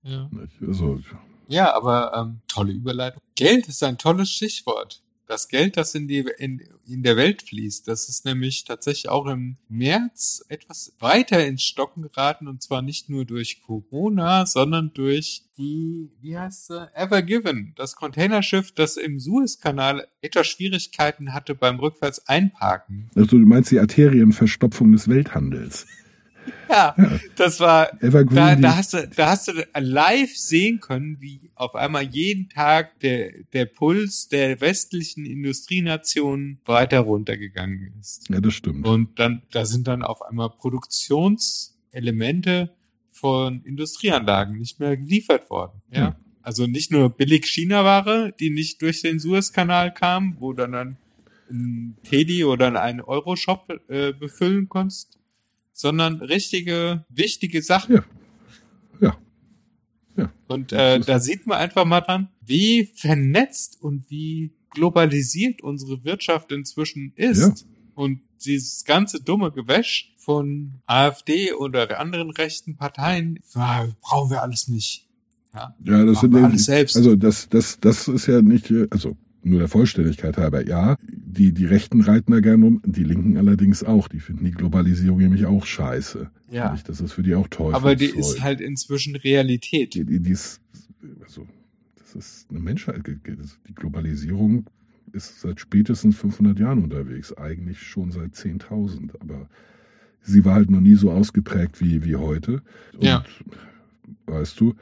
Ja. 0.04 0.30
Also, 0.68 1.00
Ja, 1.48 1.76
aber 1.76 2.12
ähm, 2.16 2.40
tolle 2.48 2.74
Überleitung. 2.74 3.22
Geld 3.36 3.68
ist 3.68 3.84
ein 3.84 3.98
tolles 3.98 4.32
Stichwort. 4.32 5.02
Das 5.32 5.48
Geld, 5.48 5.78
das 5.78 5.96
in 5.96 6.10
die 6.10 6.26
in, 6.40 6.62
in 6.86 7.04
der 7.04 7.16
Welt 7.16 7.42
fließt, 7.42 7.88
das 7.88 8.10
ist 8.10 8.26
nämlich 8.26 8.66
tatsächlich 8.66 9.08
auch 9.08 9.28
im 9.28 9.56
März 9.70 10.44
etwas 10.50 10.94
weiter 11.00 11.48
ins 11.48 11.64
Stocken 11.64 12.02
geraten 12.02 12.50
und 12.50 12.62
zwar 12.62 12.82
nicht 12.82 13.10
nur 13.10 13.24
durch 13.24 13.62
Corona, 13.62 14.46
sondern 14.46 14.92
durch 14.94 15.44
die, 15.58 16.10
wie 16.20 16.38
heißt 16.38 16.68
sie, 16.68 16.94
Ever 16.94 17.22
Given, 17.22 17.72
das 17.78 17.96
Containerschiff, 17.96 18.74
das 18.74 18.98
im 18.98 19.22
Suezkanal 19.22 20.06
etwas 20.20 20.48
Schwierigkeiten 20.48 21.34
hatte 21.34 21.56
beim 21.56 21.80
rückwärts 21.80 22.28
einparken. 22.28 23.10
also 23.16 23.38
du 23.38 23.46
meinst 23.46 23.72
die 23.72 23.80
Arterienverstopfung 23.80 24.92
des 24.92 25.08
Welthandels. 25.08 25.88
Ja, 26.70 26.96
das 27.36 27.60
war 27.60 27.92
Evergreen, 28.02 28.36
da, 28.36 28.56
da 28.56 28.78
hast 28.78 28.94
du, 28.94 29.08
da 29.08 29.32
hast 29.32 29.48
du 29.48 29.54
live 29.78 30.36
sehen 30.36 30.80
können, 30.80 31.18
wie 31.20 31.52
auf 31.56 31.76
einmal 31.76 32.04
jeden 32.04 32.50
Tag 32.50 33.00
der, 33.02 33.32
der 33.54 33.66
Puls 33.66 34.28
der 34.30 34.62
westlichen 34.62 35.26
Industrienationen 35.26 36.60
weiter 36.66 37.02
runtergegangen 37.02 37.94
ist. 38.00 38.30
ja, 38.30 38.40
das 38.40 38.54
stimmt. 38.54 38.88
Und 38.88 39.20
dann, 39.20 39.42
da 39.52 39.66
sind 39.66 39.88
dann 39.88 40.04
auf 40.04 40.22
einmal 40.22 40.50
Produktionselemente 40.50 42.74
von 43.10 43.64
Industrieanlagen 43.64 44.58
nicht 44.58 44.80
mehr 44.80 44.98
geliefert 44.98 45.50
worden. 45.50 45.82
Ja. 45.92 46.00
Ja. 46.00 46.16
Also 46.42 46.66
nicht 46.66 46.92
nur 46.92 47.10
billig 47.10 47.46
China-Ware, 47.46 48.34
die 48.40 48.50
nicht 48.50 48.82
durch 48.82 49.02
den 49.02 49.20
Suezkanal 49.20 49.94
kam, 49.94 50.38
wo 50.40 50.54
dann 50.54 50.72
dann 50.72 50.98
ein 51.52 51.98
Teddy 52.04 52.46
oder 52.46 52.82
einen 52.82 53.02
Euro-Shop 53.02 53.68
äh, 53.90 54.14
befüllen 54.14 54.70
konntest, 54.70 55.20
sondern 55.74 56.22
richtige, 56.22 57.06
wichtige 57.10 57.62
Sachen. 57.62 57.96
Ja. 57.96 58.04
Ja. 59.00 59.18
Ja. 60.18 60.34
Und 60.48 60.72
äh, 60.72 61.00
da 61.00 61.20
sieht 61.20 61.48
man 61.48 61.58
einfach 61.58 61.86
mal 61.86 62.02
dran, 62.02 62.30
wie 62.42 62.92
vernetzt 62.96 63.82
und 63.82 64.10
wie 64.10 64.54
globalisiert 64.72 65.62
unsere 65.62 66.04
Wirtschaft 66.04 66.52
inzwischen 66.52 67.14
ist. 67.16 67.66
Und 67.96 68.22
dieses 68.46 68.86
ganze 68.86 69.22
dumme 69.22 69.52
Gewäsch 69.52 70.14
von 70.18 70.82
AfD 70.86 71.54
oder 71.54 72.00
anderen 72.00 72.32
rechten 72.32 72.78
Parteien, 72.78 73.40
ah, 73.54 73.86
brauchen 74.02 74.32
wir 74.32 74.42
alles 74.42 74.68
nicht. 74.68 75.08
Ja, 75.54 75.76
Ja, 75.84 76.06
das 76.06 76.22
sind 76.22 76.36
alles 76.36 76.66
selbst. 76.66 76.96
Also 76.96 77.16
das, 77.16 77.50
das, 77.50 77.80
das 77.80 78.08
ist 78.08 78.28
ja 78.28 78.42
nicht, 78.42 78.72
äh, 78.72 78.88
also 78.90 79.18
nur 79.44 79.60
der 79.60 79.68
Vollständigkeit 79.68 80.38
halber, 80.38 80.68
ja. 80.68 80.98
die, 81.02 81.52
die 81.52 81.66
Rechten 81.66 82.02
reiten 82.02 82.32
da 82.32 82.40
gerne 82.40 82.66
um, 82.66 82.82
die 82.86 83.04
Linken 83.04 83.38
allerdings 83.38 83.84
auch. 83.84 84.08
Die 84.08 84.20
finden 84.20 84.46
die 84.46 84.52
Globalisierung 84.52 85.20
nämlich 85.20 85.46
auch 85.46 85.66
scheiße. 85.66 86.30
Ja. 86.52 86.72
Nicht? 86.72 86.88
Das 86.90 87.02
ist 87.02 87.14
für 87.14 87.24
die 87.24 87.36
auch 87.36 87.48
Teufelszeug. 87.48 87.76
Aber 87.82 87.96
die 87.96 88.06
ist 88.06 88.42
halt 88.42 88.62
inzwischen 88.62 89.16
Realität. 89.16 89.96
die, 89.96 90.06
die, 90.06 90.20
die 90.20 90.32
ist, 90.32 90.62
also, 91.24 91.48
das 91.98 92.16
ist 92.16 92.48
eine 92.50 92.60
Menschheit. 92.60 93.02
Die 93.08 93.74
Globalisierung 93.76 94.66
ist 95.14 95.42
seit 95.42 95.60
spätestens 95.60 96.18
500 96.18 96.60
Jahren 96.60 96.84
unterwegs. 96.84 97.34
Eigentlich 97.38 97.82
schon 97.82 98.12
seit 98.12 98.34
10.000. 98.34 99.20
Aber 99.20 99.50
sie 100.22 100.46
war 100.46 100.56
halt 100.56 100.70
noch 100.70 100.82
nie 100.82 100.96
so 100.96 101.12
ausgeprägt 101.12 101.82
wie, 101.82 102.04
wie 102.04 102.16
heute. 102.16 102.62
Und, 102.94 103.04
Ja. 103.04 103.24
weißt 104.28 104.60
du, 104.60 104.76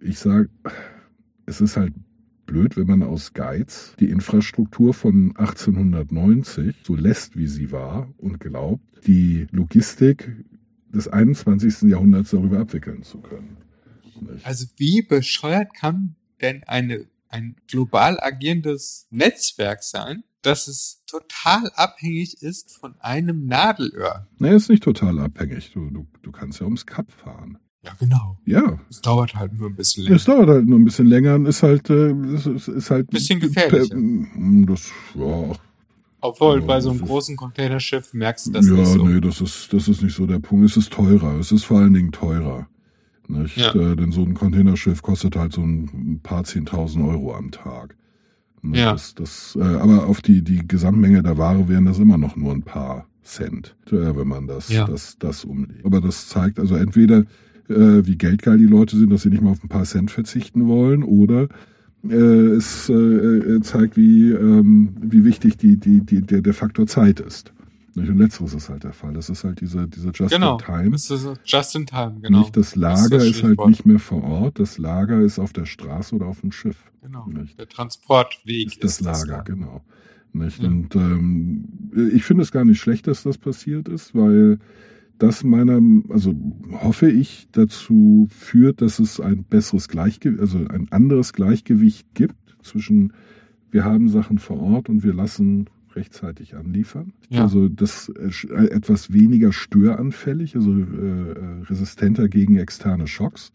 ich 0.00 0.18
sag, 0.18 0.48
es 1.46 1.60
ist 1.60 1.76
halt 1.76 1.92
blöd, 2.46 2.76
wenn 2.76 2.86
man 2.86 3.02
aus 3.02 3.32
Geiz 3.32 3.94
die 4.00 4.10
Infrastruktur 4.10 4.94
von 4.94 5.36
1890 5.36 6.76
so 6.82 6.94
lässt, 6.94 7.36
wie 7.36 7.46
sie 7.46 7.72
war 7.72 8.12
und 8.18 8.40
glaubt, 8.40 8.84
die 9.06 9.46
Logistik 9.50 10.44
des 10.92 11.08
21. 11.08 11.90
Jahrhunderts 11.90 12.30
darüber 12.30 12.60
abwickeln 12.60 13.02
zu 13.02 13.18
können. 13.18 13.56
Nicht? 14.20 14.46
Also 14.46 14.66
wie 14.76 15.02
bescheuert 15.02 15.74
kann 15.74 16.16
denn 16.40 16.62
eine, 16.64 17.06
ein 17.28 17.56
global 17.66 18.18
agierendes 18.20 19.06
Netzwerk 19.10 19.82
sein, 19.82 20.24
dass 20.42 20.68
es 20.68 21.02
total 21.06 21.70
abhängig 21.74 22.42
ist 22.42 22.76
von 22.76 22.94
einem 23.00 23.46
Nadelöhr? 23.46 24.28
Naja, 24.38 24.56
ist 24.56 24.68
nicht 24.68 24.82
total 24.82 25.18
abhängig. 25.18 25.72
Du, 25.72 25.90
du, 25.90 26.06
du 26.22 26.32
kannst 26.32 26.60
ja 26.60 26.66
ums 26.66 26.86
Kap 26.86 27.10
fahren. 27.10 27.58
Ja, 27.84 27.92
genau. 27.98 28.36
Ja, 28.46 28.78
Es 28.88 29.00
dauert 29.02 29.34
halt 29.34 29.52
nur 29.58 29.68
ein 29.68 29.74
bisschen 29.76 30.04
länger. 30.04 30.16
es 30.16 30.24
dauert 30.24 30.48
halt 30.48 30.66
nur 30.66 30.78
ein 30.78 30.84
bisschen 30.84 31.06
länger 31.06 31.34
und 31.34 31.46
ist 31.46 31.62
halt, 31.62 31.90
äh, 31.90 32.12
ist, 32.34 32.46
ist 32.68 32.90
halt 32.90 33.10
Bisschen 33.10 33.40
gefährlicher. 33.40 33.94
Per- 33.94 34.66
Das, 34.66 34.90
ja, 35.14 35.52
Obwohl, 36.20 36.60
Ja, 36.60 36.66
bei 36.66 36.80
so 36.80 36.90
einem 36.90 37.00
großen 37.02 37.36
Containerschiff 37.36 38.14
merkst 38.14 38.46
du 38.46 38.52
das 38.52 38.66
ja, 38.66 38.72
nicht 38.74 38.86
so. 38.88 39.06
nee, 39.06 39.20
das 39.20 39.40
ist, 39.42 39.72
das 39.72 39.88
ist 39.88 40.02
nicht 40.02 40.16
so 40.16 40.26
der 40.26 40.38
Punkt. 40.38 40.64
Es 40.64 40.76
ist 40.78 40.90
teurer. 40.92 41.38
Es 41.38 41.52
ist 41.52 41.64
vor 41.64 41.78
allen 41.80 41.92
Dingen 41.92 42.12
teurer. 42.12 42.66
Nicht? 43.28 43.56
Ja. 43.58 43.74
Äh, 43.74 43.96
denn 43.96 44.12
so 44.12 44.22
ein 44.22 44.34
Containerschiff 44.34 45.02
kostet 45.02 45.36
halt 45.36 45.52
so 45.52 45.62
ein 45.62 46.20
paar 46.22 46.44
zehntausend 46.44 47.04
Euro 47.06 47.34
am 47.34 47.50
Tag. 47.50 47.94
Nicht? 48.62 48.80
Ja. 48.80 48.92
Das, 48.92 49.14
das, 49.14 49.58
äh, 49.60 49.62
aber 49.62 50.06
auf 50.06 50.22
die, 50.22 50.42
die 50.42 50.66
Gesamtmenge 50.66 51.22
der 51.22 51.36
Ware 51.36 51.68
wären 51.68 51.84
das 51.84 51.98
immer 51.98 52.16
noch 52.16 52.36
nur 52.36 52.52
ein 52.52 52.62
paar 52.62 53.06
Cent, 53.22 53.76
äh, 53.88 54.16
wenn 54.16 54.28
man 54.28 54.46
das, 54.46 54.68
Ja. 54.70 54.86
das, 54.86 55.16
das 55.18 55.44
umlegt. 55.44 55.84
Aber 55.84 56.00
das 56.02 56.28
zeigt 56.28 56.58
also 56.58 56.76
entweder, 56.76 57.24
äh, 57.68 58.06
wie 58.06 58.16
geldgeil 58.16 58.58
die 58.58 58.66
Leute 58.66 58.96
sind, 58.96 59.10
dass 59.10 59.22
sie 59.22 59.30
nicht 59.30 59.42
mal 59.42 59.50
auf 59.50 59.62
ein 59.62 59.68
paar 59.68 59.84
Cent 59.84 60.10
verzichten 60.10 60.66
wollen, 60.68 61.02
oder 61.02 61.48
äh, 62.08 62.14
es 62.14 62.88
äh, 62.88 62.92
äh, 62.94 63.60
zeigt, 63.62 63.96
wie, 63.96 64.30
ähm, 64.30 64.94
wie 65.00 65.24
wichtig 65.24 65.56
die, 65.56 65.76
die, 65.76 66.00
die, 66.00 66.20
der, 66.20 66.42
der 66.42 66.54
Faktor 66.54 66.86
Zeit 66.86 67.20
ist. 67.20 67.52
Nicht? 67.94 68.08
Und 68.08 68.18
letzteres 68.18 68.54
ist 68.54 68.68
halt 68.68 68.82
der 68.84 68.92
Fall. 68.92 69.14
Das 69.14 69.30
ist 69.30 69.44
halt 69.44 69.60
diese, 69.60 69.86
dieser 69.86 70.10
Just 70.10 70.32
Genau. 70.34 70.58
in 70.58 70.64
Time. 70.64 70.90
Das 70.90 71.10
ist 71.10 71.26
just 71.44 71.76
in 71.76 71.86
time, 71.86 72.16
genau. 72.20 72.40
Nicht 72.40 72.56
das 72.56 72.70
Das 72.70 72.76
Lager 72.76 73.18
das 73.18 73.24
ist, 73.24 73.42
halt 73.44 73.66
nicht 73.66 73.86
mehr 73.86 74.00
vor 74.00 74.24
Ort, 74.24 74.58
das 74.58 74.78
Lager 74.78 75.20
ist 75.20 75.38
auf 75.38 75.52
der 75.52 75.64
Straße 75.64 76.14
oder 76.14 76.26
auf 76.26 76.40
dem 76.40 76.50
Schiff. 76.50 76.76
Genau. 77.02 77.26
Nicht? 77.28 77.58
Der 77.58 77.68
Transportweg 77.68 78.66
Ist 78.66 78.82
das 78.82 79.00
Lager, 79.00 79.42
genau. 79.44 79.80
Nicht? 80.32 80.60
Ja. 80.60 80.68
Und 80.68 80.96
ähm, 80.96 81.68
ich 82.12 82.24
finde 82.24 82.42
es 82.42 82.50
gar 82.50 82.64
nicht 82.64 82.80
schlecht, 82.80 83.06
dass 83.06 83.22
das 83.22 83.38
passiert 83.38 83.88
ist, 83.88 84.14
weil 84.14 84.58
das 85.18 85.44
meiner, 85.44 85.80
also 86.08 86.34
hoffe 86.72 87.10
ich, 87.10 87.48
dazu 87.52 88.26
führt, 88.30 88.80
dass 88.82 88.98
es 88.98 89.20
ein 89.20 89.44
besseres 89.44 89.88
Gleichgewicht, 89.88 90.40
also 90.40 90.58
ein 90.58 90.90
anderes 90.90 91.32
Gleichgewicht 91.32 92.06
gibt 92.14 92.36
zwischen 92.62 93.12
wir 93.70 93.84
haben 93.84 94.08
Sachen 94.08 94.38
vor 94.38 94.60
Ort 94.60 94.88
und 94.88 95.02
wir 95.02 95.12
lassen 95.14 95.66
rechtzeitig 95.94 96.56
anliefern. 96.56 97.12
Ja. 97.28 97.42
Also 97.42 97.68
das 97.68 98.08
äh, 98.08 98.30
äh, 98.48 98.70
etwas 98.70 99.12
weniger 99.12 99.52
störanfällig, 99.52 100.56
also 100.56 100.72
äh, 100.72 100.82
äh, 100.82 101.62
resistenter 101.68 102.28
gegen 102.28 102.56
externe 102.56 103.06
Schocks. 103.06 103.52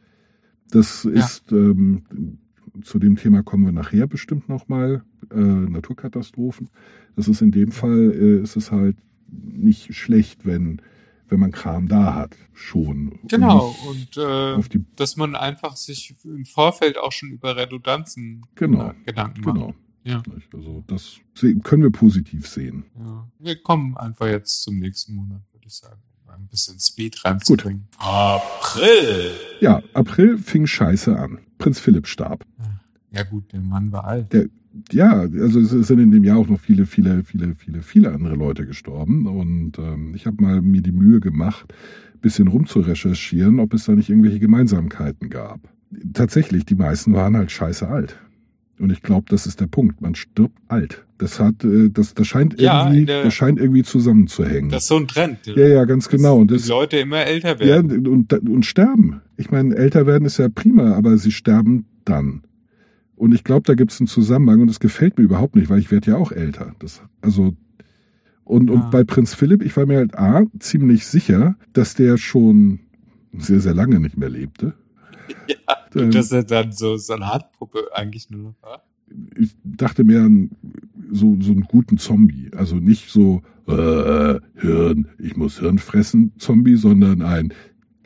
Das 0.72 1.04
Ja. 1.04 1.12
ist 1.26 1.52
ähm, 1.52 2.04
zu 2.82 3.00
dem 3.00 3.16
Thema 3.16 3.44
kommen 3.44 3.66
wir 3.66 3.72
nachher 3.72 4.08
bestimmt 4.08 4.48
nochmal, 4.50 5.04
äh, 5.34 5.40
Naturkatastrophen. 5.40 6.70
Das 7.16 7.28
ist 7.28 7.42
in 7.42 7.52
dem 7.52 7.72
Fall, 7.72 8.12
äh, 8.12 8.42
ist 8.42 8.56
es 8.56 8.72
halt 8.72 8.98
nicht 9.32 9.94
schlecht, 9.96 10.46
wenn, 10.46 10.82
wenn 11.30 11.40
man 11.40 11.52
Kram 11.52 11.88
da 11.88 12.14
hat, 12.16 12.36
schon. 12.54 13.10
Und 13.10 13.30
Genau. 13.32 13.76
nicht 13.94 14.18
Und 14.18 14.24
äh, 14.24 14.82
dass 14.96 15.16
man 15.16 15.36
einfach 15.36 15.76
sich 15.78 16.16
im 16.24 16.46
Vorfeld 16.46 16.98
auch 16.98 17.12
schon 17.12 17.30
über 17.32 17.56
Redundanzen 17.56 18.46
Genau. 18.56 18.90
äh, 18.90 18.94
Gedanken 19.06 19.42
macht. 19.42 19.56
genau. 19.56 19.74
Ja. 20.04 20.24
Also 20.54 20.84
das 20.88 21.18
können 21.64 21.84
wir 21.84 21.92
positiv 21.92 22.48
sehen. 22.48 22.86
Ja. 22.98 23.28
Wir 23.38 23.62
kommen 23.62 23.96
einfach 23.98 24.28
jetzt 24.28 24.62
zum 24.64 24.80
nächsten 24.80 25.14
Monat, 25.16 25.42
würde 25.52 25.68
ich 25.68 25.74
sagen, 25.74 26.00
ein 26.28 26.48
bisschen 26.48 26.80
Speed 26.80 27.24
reinzubringen. 27.26 27.88
April! 27.98 29.32
Ja, 29.60 29.82
April 29.94 30.38
fing 30.38 30.66
scheiße 30.68 31.18
an. 31.18 31.40
Prinz 31.58 31.80
Philipp 31.80 32.08
starb. 32.08 32.46
Ja 33.12 33.24
gut, 33.24 33.52
der 33.52 33.60
Mann 33.62 33.92
war 33.92 34.06
alt. 34.06 34.32
Ja, 34.92 35.22
also 35.22 35.60
es 35.60 35.70
sind 35.88 36.00
in 36.00 36.12
dem 36.12 36.24
Jahr 36.24 36.38
auch 36.38 36.48
noch 36.48 36.60
viele, 36.60 36.86
viele, 36.86 37.24
viele, 37.24 37.56
viele, 37.56 37.82
viele 37.82 38.12
andere 38.14 38.36
Leute 38.36 38.66
gestorben. 38.66 39.26
Und 39.28 39.78
ähm, 39.80 40.14
ich 40.16 40.26
habe 40.26 40.42
mal 40.44 40.62
mir 40.62 40.82
die 40.82 40.92
Mühe 40.92 41.20
gemacht, 41.20 41.74
bisschen 42.22 42.48
rumzurecherchieren, 42.48 43.60
ob 43.60 43.74
es 43.74 43.86
da 43.86 43.94
nicht 43.94 44.10
irgendwelche 44.10 44.40
Gemeinsamkeiten 44.40 45.30
gab. 45.30 45.60
Tatsächlich, 46.14 46.66
die 46.66 46.76
meisten 46.76 47.14
waren 47.14 47.36
halt 47.36 47.52
scheiße 47.52 47.88
alt. 47.88 48.18
Und 48.80 48.92
ich 48.92 49.02
glaube, 49.02 49.26
das 49.30 49.46
ist 49.46 49.60
der 49.60 49.68
Punkt. 49.68 50.02
Man 50.02 50.16
stirbt 50.16 50.58
alt. 50.70 51.04
Das 51.18 51.40
hat, 51.40 51.64
äh, 51.66 51.90
das, 51.90 52.14
das 52.14 52.28
scheint 52.28 52.62
Ja, 52.62 52.86
irgendwie, 52.88 53.06
der- 53.06 53.24
das 53.24 53.34
scheint 53.34 53.60
irgendwie 53.60 53.84
zusammenzuhängen. 53.84 54.70
Das 54.70 54.84
ist 54.84 54.88
so 54.88 54.96
ein 54.98 55.08
Trend. 55.08 55.40
ja, 55.48 55.68
ja, 55.68 55.84
ganz 55.86 56.08
genau. 56.08 56.38
Und 56.38 56.52
die 56.52 56.56
das, 56.56 56.68
Leute 56.70 56.98
immer 56.98 57.26
älter 57.26 57.54
ja, 57.60 57.60
werden. 57.84 58.08
und, 58.08 58.32
und 58.32 58.66
sterben. 58.66 59.20
Ich 59.36 59.52
meine, 59.52 59.76
älter 59.76 60.06
werden 60.06 60.26
ist 60.26 60.38
ja 60.38 60.48
prima, 60.48 60.94
aber 60.94 61.18
sie 61.18 61.32
sterben 61.32 61.86
dann. 62.06 62.42
Und 63.20 63.34
ich 63.34 63.44
glaube, 63.44 63.64
da 63.66 63.76
gibt 63.76 63.92
es 63.92 64.00
einen 64.00 64.08
Zusammenhang 64.08 64.62
und 64.62 64.68
das 64.68 64.80
gefällt 64.80 65.18
mir 65.18 65.26
überhaupt 65.26 65.56
nicht, 65.56 65.70
weil 65.70 65.80
ich 65.80 65.92
werde 65.92 66.12
ja 66.12 66.18
auch 66.18 66.32
älter. 66.32 66.74
Das, 66.80 67.02
also 67.22 67.54
und, 68.46 68.70
Ja. 68.70 68.74
und 68.76 68.92
bei 68.92 69.04
Prinz 69.04 69.34
Philipp, 69.36 69.62
ich 69.62 69.76
war 69.78 69.86
mir 69.86 69.98
halt 69.98 70.18
A, 70.18 70.44
ziemlich 70.60 71.06
sicher, 71.06 71.56
dass 71.74 71.94
der 71.96 72.18
schon 72.18 72.80
sehr, 73.38 73.60
sehr 73.60 73.74
lange 73.76 74.00
nicht 74.00 74.18
mehr 74.18 74.30
lebte. 74.30 74.74
Ja, 75.48 75.58
und 76.02 76.16
dass 76.16 76.32
er 76.32 76.44
dann 76.44 76.72
so 76.72 76.98
Salatpuppe 76.98 77.90
eigentlich 77.94 78.30
nur 78.32 78.42
noch 78.42 78.56
war. 78.64 78.84
ich 79.38 79.56
dachte 79.64 80.04
mir 80.04 80.22
an 80.24 80.50
so, 81.12 81.38
so 81.40 81.52
einen 81.52 81.64
guten 81.64 81.98
Zombie. 82.00 82.50
Also 82.56 82.78
nicht 82.78 83.10
so 83.12 83.44
äh, 83.68 84.40
Hirn, 84.56 85.08
ich 85.20 85.36
muss 85.38 85.60
Hirn 85.60 85.78
fressen, 85.78 86.32
Zombie, 86.40 86.78
sondern 86.78 87.22
ein 87.22 87.54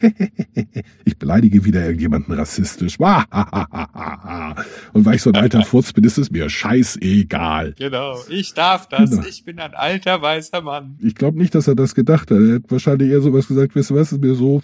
ich 1.05 1.17
beleidige 1.17 1.63
wieder 1.65 1.83
irgendjemanden 1.85 2.33
rassistisch. 2.33 2.99
Und 4.93 5.05
weil 5.05 5.15
ich 5.15 5.21
so 5.21 5.31
ein 5.31 5.35
alter 5.35 5.63
Furz 5.63 5.93
bin, 5.93 6.03
ist 6.03 6.17
es 6.17 6.31
mir 6.31 6.49
scheißegal. 6.49 7.75
Genau, 7.77 8.17
ich 8.29 8.53
darf 8.53 8.87
das. 8.89 9.11
Genau. 9.11 9.23
Ich 9.27 9.45
bin 9.45 9.59
ein 9.59 9.73
alter 9.73 10.21
weißer 10.21 10.61
Mann. 10.61 10.97
Ich 11.01 11.15
glaube 11.15 11.37
nicht, 11.37 11.55
dass 11.55 11.67
er 11.67 11.75
das 11.75 11.95
gedacht 11.95 12.31
hat. 12.31 12.39
Er 12.39 12.55
hat 12.55 12.63
wahrscheinlich 12.69 13.11
eher 13.11 13.21
sowas 13.21 13.47
gesagt, 13.47 13.75
weißt 13.75 13.91
du 13.91 13.95
was, 13.95 14.11
ist 14.11 14.21
mir 14.21 14.35
so, 14.35 14.61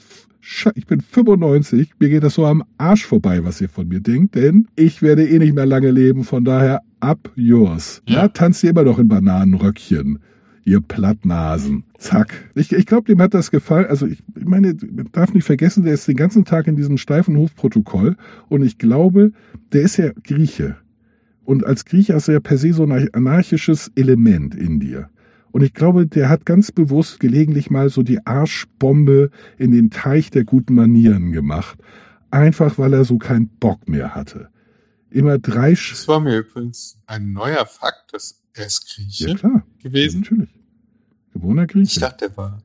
ich 0.75 0.85
bin 0.87 1.01
95, 1.01 1.91
mir 1.99 2.09
geht 2.09 2.23
das 2.23 2.35
so 2.35 2.45
am 2.45 2.63
Arsch 2.77 3.05
vorbei, 3.05 3.43
was 3.43 3.61
ihr 3.61 3.69
von 3.69 3.87
mir 3.87 3.99
denkt, 3.99 4.35
denn 4.35 4.67
ich 4.75 5.01
werde 5.01 5.27
eh 5.27 5.39
nicht 5.39 5.53
mehr 5.53 5.65
lange 5.65 5.91
leben, 5.91 6.23
von 6.23 6.43
daher 6.45 6.81
up 6.99 7.31
yours. 7.35 8.01
Ja. 8.07 8.19
Ja, 8.19 8.27
tanzt 8.29 8.63
ihr 8.63 8.71
immer 8.71 8.83
noch 8.83 8.99
in 8.99 9.07
Bananenröckchen. 9.07 10.19
Ihr 10.69 10.81
Plattnasen. 10.81 11.83
Zack. 11.97 12.51
Ich, 12.53 12.71
ich 12.71 12.85
glaube, 12.85 13.07
dem 13.07 13.19
hat 13.19 13.33
das 13.33 13.49
gefallen. 13.49 13.87
Also 13.87 14.05
ich, 14.05 14.21
ich 14.37 14.45
meine, 14.45 14.75
man 14.91 15.09
darf 15.11 15.33
nicht 15.33 15.45
vergessen, 15.45 15.83
der 15.83 15.95
ist 15.95 16.07
den 16.07 16.15
ganzen 16.15 16.45
Tag 16.45 16.67
in 16.67 16.75
diesem 16.75 16.99
steifen 16.99 17.35
Hofprotokoll. 17.37 18.17
Und 18.49 18.61
ich 18.61 18.77
glaube, 18.77 19.31
der 19.73 19.81
ist 19.81 19.97
ja 19.97 20.11
Grieche. 20.23 20.77
Und 21.43 21.65
als 21.65 21.85
Grieche 21.85 22.13
hast 22.13 22.27
du 22.27 22.33
ja 22.33 22.39
per 22.39 22.59
se 22.59 22.71
so 22.73 22.83
ein 22.83 23.09
anarchisches 23.15 23.91
Element 23.95 24.53
in 24.53 24.79
dir. 24.79 25.09
Und 25.51 25.63
ich 25.63 25.73
glaube, 25.73 26.05
der 26.05 26.29
hat 26.29 26.45
ganz 26.45 26.71
bewusst 26.71 27.19
gelegentlich 27.19 27.71
mal 27.71 27.89
so 27.89 28.03
die 28.03 28.23
Arschbombe 28.27 29.31
in 29.57 29.71
den 29.71 29.89
Teich 29.89 30.29
der 30.29 30.43
guten 30.43 30.75
Manieren 30.75 31.31
gemacht. 31.31 31.79
Einfach 32.29 32.77
weil 32.77 32.93
er 32.93 33.05
so 33.05 33.17
keinen 33.17 33.47
Bock 33.47 33.89
mehr 33.89 34.13
hatte. 34.13 34.49
Immer 35.09 35.39
drei 35.39 35.73
Sch 35.73 35.93
Das 35.93 36.07
war 36.07 36.19
mir 36.19 36.37
übrigens 36.37 36.99
ein 37.07 37.33
neuer 37.33 37.65
Fakt, 37.65 38.13
dass 38.13 38.43
er 38.53 38.67
ist 38.67 38.93
Grieche 38.93 39.29
Ja 39.29 39.35
klar. 39.35 39.65
gewesen. 39.81 40.21
Ja, 40.23 40.29
natürlich. 40.29 40.58
Geborener 41.39 41.63
Ich 41.63 41.69
Grieche. 41.69 41.99
dachte, 42.01 42.25
er 42.25 42.37
war 42.37 42.57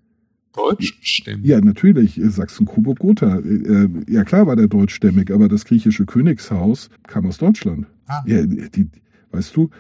deutschstämmig. 0.55 1.47
Ja, 1.47 1.61
natürlich. 1.61 2.20
Sachsen-Coburg-Gotha. 2.22 3.39
Äh, 3.39 3.89
Ja, 4.09 4.25
klar 4.25 4.47
war 4.47 4.57
der 4.57 4.68
deutschstämmig, 4.68 5.33
aber 5.33 5.49
das 5.49 5.64
griechische 5.64 6.07
Königshaus 6.07 6.91
kam 7.07 7.27
aus 7.27 7.39
Deutschland. 7.39 7.87
Ah, 8.07 8.22
Ja, 8.27 8.45
die, 8.47 8.89
weißt 9.33 9.57
du, 9.57 9.70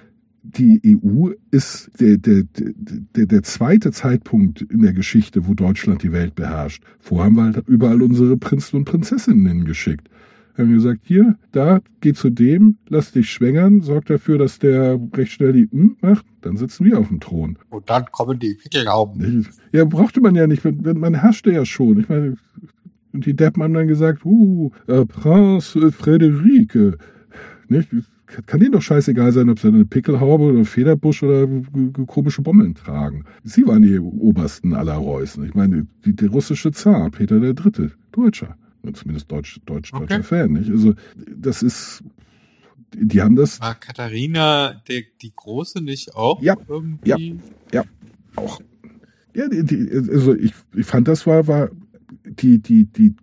die 0.42 0.80
EU 0.84 1.30
ist 1.50 1.90
der, 2.00 2.18
der, 2.18 2.42
der, 2.54 3.26
der 3.26 3.42
zweite 3.42 3.92
Zeitpunkt 3.92 4.60
in 4.62 4.82
der 4.82 4.92
Geschichte, 4.92 5.46
wo 5.46 5.54
Deutschland 5.54 6.02
die 6.02 6.12
Welt 6.12 6.34
beherrscht. 6.34 6.82
Vorher 7.00 7.26
haben 7.26 7.36
wir 7.36 7.44
halt 7.44 7.66
überall 7.66 8.02
unsere 8.02 8.36
Prinzen 8.36 8.76
und 8.76 8.84
Prinzessinnen 8.84 9.46
hingeschickt. 9.46 10.08
Wir 10.56 10.64
haben 10.64 10.72
gesagt, 10.74 11.00
hier, 11.04 11.36
da, 11.52 11.80
geh 12.00 12.12
zu 12.12 12.30
dem, 12.30 12.76
lass 12.88 13.10
dich 13.12 13.28
schwängern, 13.30 13.80
sorg 13.80 14.06
dafür, 14.06 14.38
dass 14.38 14.58
der 14.60 15.00
recht 15.14 15.32
schnell 15.32 15.52
die 15.52 15.68
M 15.72 15.96
macht, 16.00 16.24
dann 16.42 16.56
sitzen 16.56 16.84
wir 16.84 16.98
auf 16.98 17.08
dem 17.08 17.18
Thron. 17.20 17.58
Und 17.70 17.90
dann 17.90 18.04
kommen 18.12 18.38
die 18.38 18.54
Pickelhauben. 18.54 19.48
Ja, 19.72 19.84
brauchte 19.84 20.20
man 20.20 20.34
ja 20.36 20.46
nicht, 20.46 20.64
wenn- 20.64 20.84
wenn- 20.84 20.98
man 21.00 21.14
herrschte 21.14 21.50
ja 21.52 21.64
schon. 21.64 21.98
Ich 21.98 22.08
meine, 22.08 22.36
und 23.12 23.26
die 23.26 23.34
Deppen 23.34 23.62
haben 23.62 23.74
dann 23.74 23.88
gesagt, 23.88 24.24
uh, 24.24 24.70
äh, 24.86 25.04
Prinz 25.04 25.74
äh, 25.76 25.90
Frederike. 25.90 26.98
Nicht? 27.68 27.88
Kann 28.46 28.58
denen 28.58 28.72
doch 28.72 28.82
scheißegal 28.82 29.30
sein, 29.32 29.48
ob 29.48 29.58
sie 29.60 29.68
eine 29.68 29.84
Pickelhaube 29.84 30.44
oder 30.44 30.56
einen 30.56 30.64
Federbusch 30.64 31.22
oder 31.22 31.46
komische 32.06 32.42
Bommeln 32.42 32.74
tragen. 32.74 33.24
Sie 33.44 33.64
waren 33.66 33.82
die 33.82 33.98
obersten 33.98 34.74
aller 34.74 34.94
Reußen. 34.94 35.44
Ich 35.44 35.54
meine, 35.54 35.86
die, 36.04 36.16
der 36.16 36.30
russische 36.30 36.72
Zar, 36.72 37.10
Peter 37.10 37.38
der 37.38 37.54
Dritte, 37.54 37.92
Deutscher. 38.12 38.56
Zumindest 38.92 39.30
deutsch, 39.30 39.60
deutsch, 39.66 39.92
Okay. 39.92 40.06
deutscher 40.06 40.22
Fan, 40.22 40.52
nicht? 40.52 40.70
Also, 40.70 40.94
das 41.36 41.62
ist, 41.62 42.02
die 42.94 43.22
haben 43.22 43.36
das 43.36 43.60
War 43.60 43.74
Katharina 43.74 44.82
der, 44.88 45.02
die 45.22 45.32
Große 45.34 45.80
nicht 45.82 46.14
auch 46.14 46.42
Ja, 46.42 46.56
irgendwie? 46.68 47.38
auch. 48.36 48.60
Ja, 49.34 49.48
die, 49.48 49.64
die, 49.64 49.90
also 49.92 50.34
ich, 50.34 50.52
ich 50.74 50.86
fand, 50.86 51.08
das 51.08 51.26
war, 51.26 51.46
war 51.48 51.70
die, 52.24 52.58
die, 52.58 52.84
die, 52.86 53.14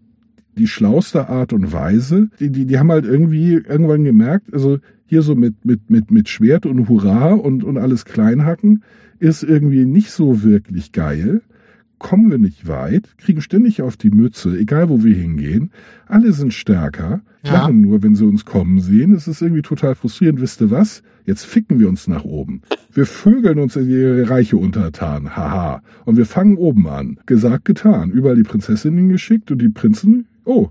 die 0.57 0.67
schlauste 0.67 1.29
Art 1.29 1.53
und 1.53 1.71
Weise. 1.71 2.29
Die, 2.39 2.49
die, 2.49 2.65
die 2.65 2.79
haben 2.79 2.91
halt 2.91 3.05
irgendwie 3.05 3.53
irgendwann 3.53 4.03
gemerkt, 4.03 4.53
also 4.53 4.79
hier 5.05 5.21
so 5.21 5.35
mit, 5.35 5.65
mit, 5.65 5.89
mit, 5.89 6.11
mit 6.11 6.29
Schwert 6.29 6.65
und 6.65 6.87
Hurra 6.87 7.33
und, 7.33 7.63
und 7.63 7.77
alles 7.77 8.05
Kleinhacken 8.05 8.83
ist 9.19 9.43
irgendwie 9.43 9.85
nicht 9.85 10.11
so 10.11 10.43
wirklich 10.43 10.91
geil. 10.93 11.41
Kommen 12.01 12.31
wir 12.31 12.39
nicht 12.39 12.67
weit, 12.67 13.15
kriegen 13.17 13.41
ständig 13.41 13.81
auf 13.83 13.95
die 13.95 14.09
Mütze, 14.09 14.57
egal 14.57 14.89
wo 14.89 15.03
wir 15.03 15.15
hingehen. 15.15 15.69
Alle 16.07 16.33
sind 16.33 16.53
stärker, 16.53 17.21
Ja. 17.43 17.53
lachen 17.53 17.81
nur, 17.81 18.01
wenn 18.03 18.15
sie 18.15 18.25
uns 18.25 18.43
kommen 18.43 18.79
sehen. 18.79 19.13
Es 19.13 19.27
ist 19.27 19.41
irgendwie 19.41 19.61
total 19.61 19.93
frustrierend. 19.95 20.41
Wisst 20.41 20.61
ihr 20.61 20.71
was? 20.71 21.03
Jetzt 21.25 21.45
ficken 21.45 21.79
wir 21.79 21.87
uns 21.87 22.07
nach 22.07 22.23
oben. 22.23 22.61
Wir 22.91 23.05
vögeln 23.05 23.59
uns 23.59 23.75
in 23.75 23.87
die 23.87 24.03
Reiche 24.03 24.57
untertan. 24.57 25.35
Haha. 25.35 25.81
Und 26.05 26.17
wir 26.17 26.25
fangen 26.25 26.57
oben 26.57 26.87
an. 26.87 27.19
Gesagt, 27.27 27.65
getan. 27.65 28.09
Überall 28.11 28.35
die 28.35 28.43
Prinzessinnen 28.43 29.07
geschickt 29.09 29.51
und 29.51 29.61
die 29.61 29.69
Prinzen. 29.69 30.25
Oh, 30.43 30.69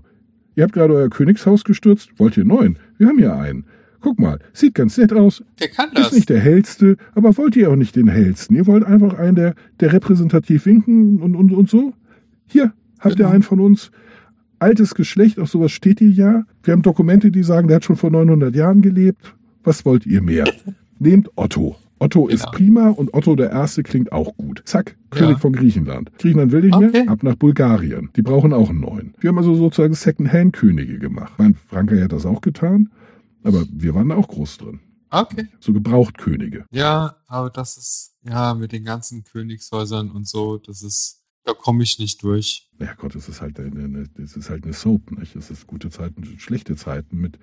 ihr 0.55 0.63
habt 0.63 0.73
gerade 0.73 0.93
euer 0.93 1.09
Königshaus 1.09 1.63
gestürzt. 1.63 2.11
Wollt 2.17 2.35
ihr 2.37 2.45
neuen? 2.45 2.77
Wir 2.97 3.07
haben 3.07 3.17
hier 3.17 3.35
einen. 3.35 3.63
Guck 4.01 4.19
mal, 4.19 4.39
sieht 4.53 4.73
ganz 4.75 4.97
nett 4.97 5.13
aus. 5.13 5.43
Der 5.59 5.67
kann 5.69 5.89
das. 5.93 6.07
Ist 6.07 6.13
nicht 6.13 6.29
der 6.29 6.39
hellste, 6.39 6.97
aber 7.13 7.37
wollt 7.37 7.55
ihr 7.55 7.69
auch 7.71 7.75
nicht 7.75 7.95
den 7.95 8.07
hellsten. 8.07 8.55
Ihr 8.55 8.65
wollt 8.67 8.83
einfach 8.83 9.13
einen, 9.17 9.35
der, 9.35 9.53
der 9.79 9.93
repräsentativ 9.93 10.65
winken 10.65 11.19
und, 11.21 11.35
und, 11.35 11.51
und 11.53 11.69
so. 11.69 11.93
Hier, 12.47 12.73
habt 12.99 13.19
ihr 13.19 13.29
einen 13.29 13.43
von 13.43 13.59
uns. 13.59 13.91
Altes 14.59 14.93
Geschlecht, 14.95 15.39
auf 15.39 15.49
sowas 15.49 15.71
steht 15.71 16.01
ihr 16.01 16.09
ja. 16.11 16.45
Wir 16.63 16.73
haben 16.73 16.81
Dokumente, 16.83 17.31
die 17.31 17.43
sagen, 17.43 17.67
der 17.67 17.75
hat 17.77 17.85
schon 17.85 17.95
vor 17.95 18.11
900 18.11 18.55
Jahren 18.55 18.81
gelebt. 18.81 19.35
Was 19.63 19.85
wollt 19.85 20.05
ihr 20.05 20.21
mehr? 20.21 20.45
Nehmt 20.99 21.29
Otto. 21.35 21.75
Otto 21.99 22.27
ist 22.27 22.41
Genau. 22.45 22.51
prima 22.51 22.87
und 22.89 23.13
Otto 23.13 23.35
der 23.35 23.51
Erste 23.51 23.83
klingt 23.83 24.11
auch 24.11 24.35
gut. 24.35 24.63
Zack, 24.65 24.95
Ja. 25.13 25.19
König 25.19 25.39
von 25.39 25.53
Griechenland. 25.53 26.11
Griechenland 26.17 26.51
will 26.51 26.61
nicht 26.61 26.73
Okay. 26.75 26.89
mehr, 27.03 27.09
ab 27.09 27.21
nach 27.21 27.35
Bulgarien. 27.35 28.09
Die 28.15 28.23
brauchen 28.23 28.53
auch 28.53 28.69
einen 28.71 28.79
neuen. 28.81 29.13
Wir 29.19 29.29
haben 29.29 29.37
also 29.37 29.53
sozusagen 29.53 29.93
Second-Hand-Könige 29.93 30.97
gemacht. 30.97 31.33
Mein 31.37 31.53
Frankreich 31.67 32.01
hat 32.01 32.11
das 32.11 32.25
auch 32.25 32.41
getan, 32.41 32.89
aber 33.43 33.65
wir 33.71 33.95
waren 33.95 34.09
da 34.09 34.15
auch 34.15 34.27
groß 34.27 34.57
drin. 34.57 34.79
Okay. 35.11 35.49
So 35.59 35.73
Gebrauchtkönige. 35.73 36.65
Ja, 36.71 37.17
aber 37.27 37.49
das 37.49 37.77
ist, 37.77 38.15
ja, 38.23 38.53
mit 38.53 38.71
den 38.71 38.85
ganzen 38.85 39.23
Königshäusern 39.25 40.09
und 40.09 40.27
so, 40.27 40.57
das 40.57 40.83
ist, 40.83 41.21
da 41.43 41.53
komme 41.53 41.83
ich 41.83 41.99
nicht 41.99 42.23
durch. 42.23 42.69
Ja 42.79 42.93
Gott, 42.93 43.15
es 43.15 43.27
ist 43.27 43.41
halt 43.41 43.59
eine, 43.59 43.83
eine, 43.83 44.09
es 44.23 44.37
ist 44.37 44.49
halt 44.49 44.63
eine 44.63 44.73
Soap, 44.73 45.11
nicht? 45.11 45.35
Es 45.35 45.51
ist 45.51 45.67
gute 45.67 45.89
Zeiten, 45.89 46.23
schlechte 46.39 46.75
Zeiten 46.75 47.17
mit 47.17 47.37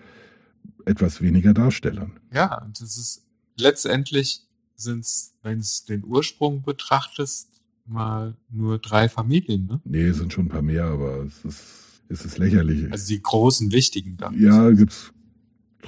etwas 0.86 1.20
weniger 1.20 1.53
Darstellern. 1.53 2.18
Ja, 2.32 2.64
und 2.64 2.80
das 2.80 2.96
ist, 2.96 3.26
letztendlich 3.59 4.46
sind 4.74 5.01
es, 5.01 5.34
wenn 5.42 5.59
es 5.59 5.84
den 5.84 6.05
Ursprung 6.05 6.62
betrachtest, 6.62 7.51
mal 7.84 8.36
nur 8.51 8.78
drei 8.78 9.09
Familien, 9.09 9.66
ne? 9.66 9.80
Nee, 9.84 10.05
es 10.05 10.18
sind 10.18 10.32
schon 10.32 10.46
ein 10.46 10.51
paar 10.51 10.62
mehr, 10.62 10.84
aber 10.84 11.24
es 11.24 11.44
ist, 11.44 11.62
es 12.09 12.24
ist 12.24 12.38
lächerlich. 12.38 12.90
Also 12.90 13.09
die 13.09 13.20
großen, 13.20 13.72
wichtigen 13.72 14.16
da. 14.16 14.30
ja, 14.32 14.70
gibt's 14.70 15.12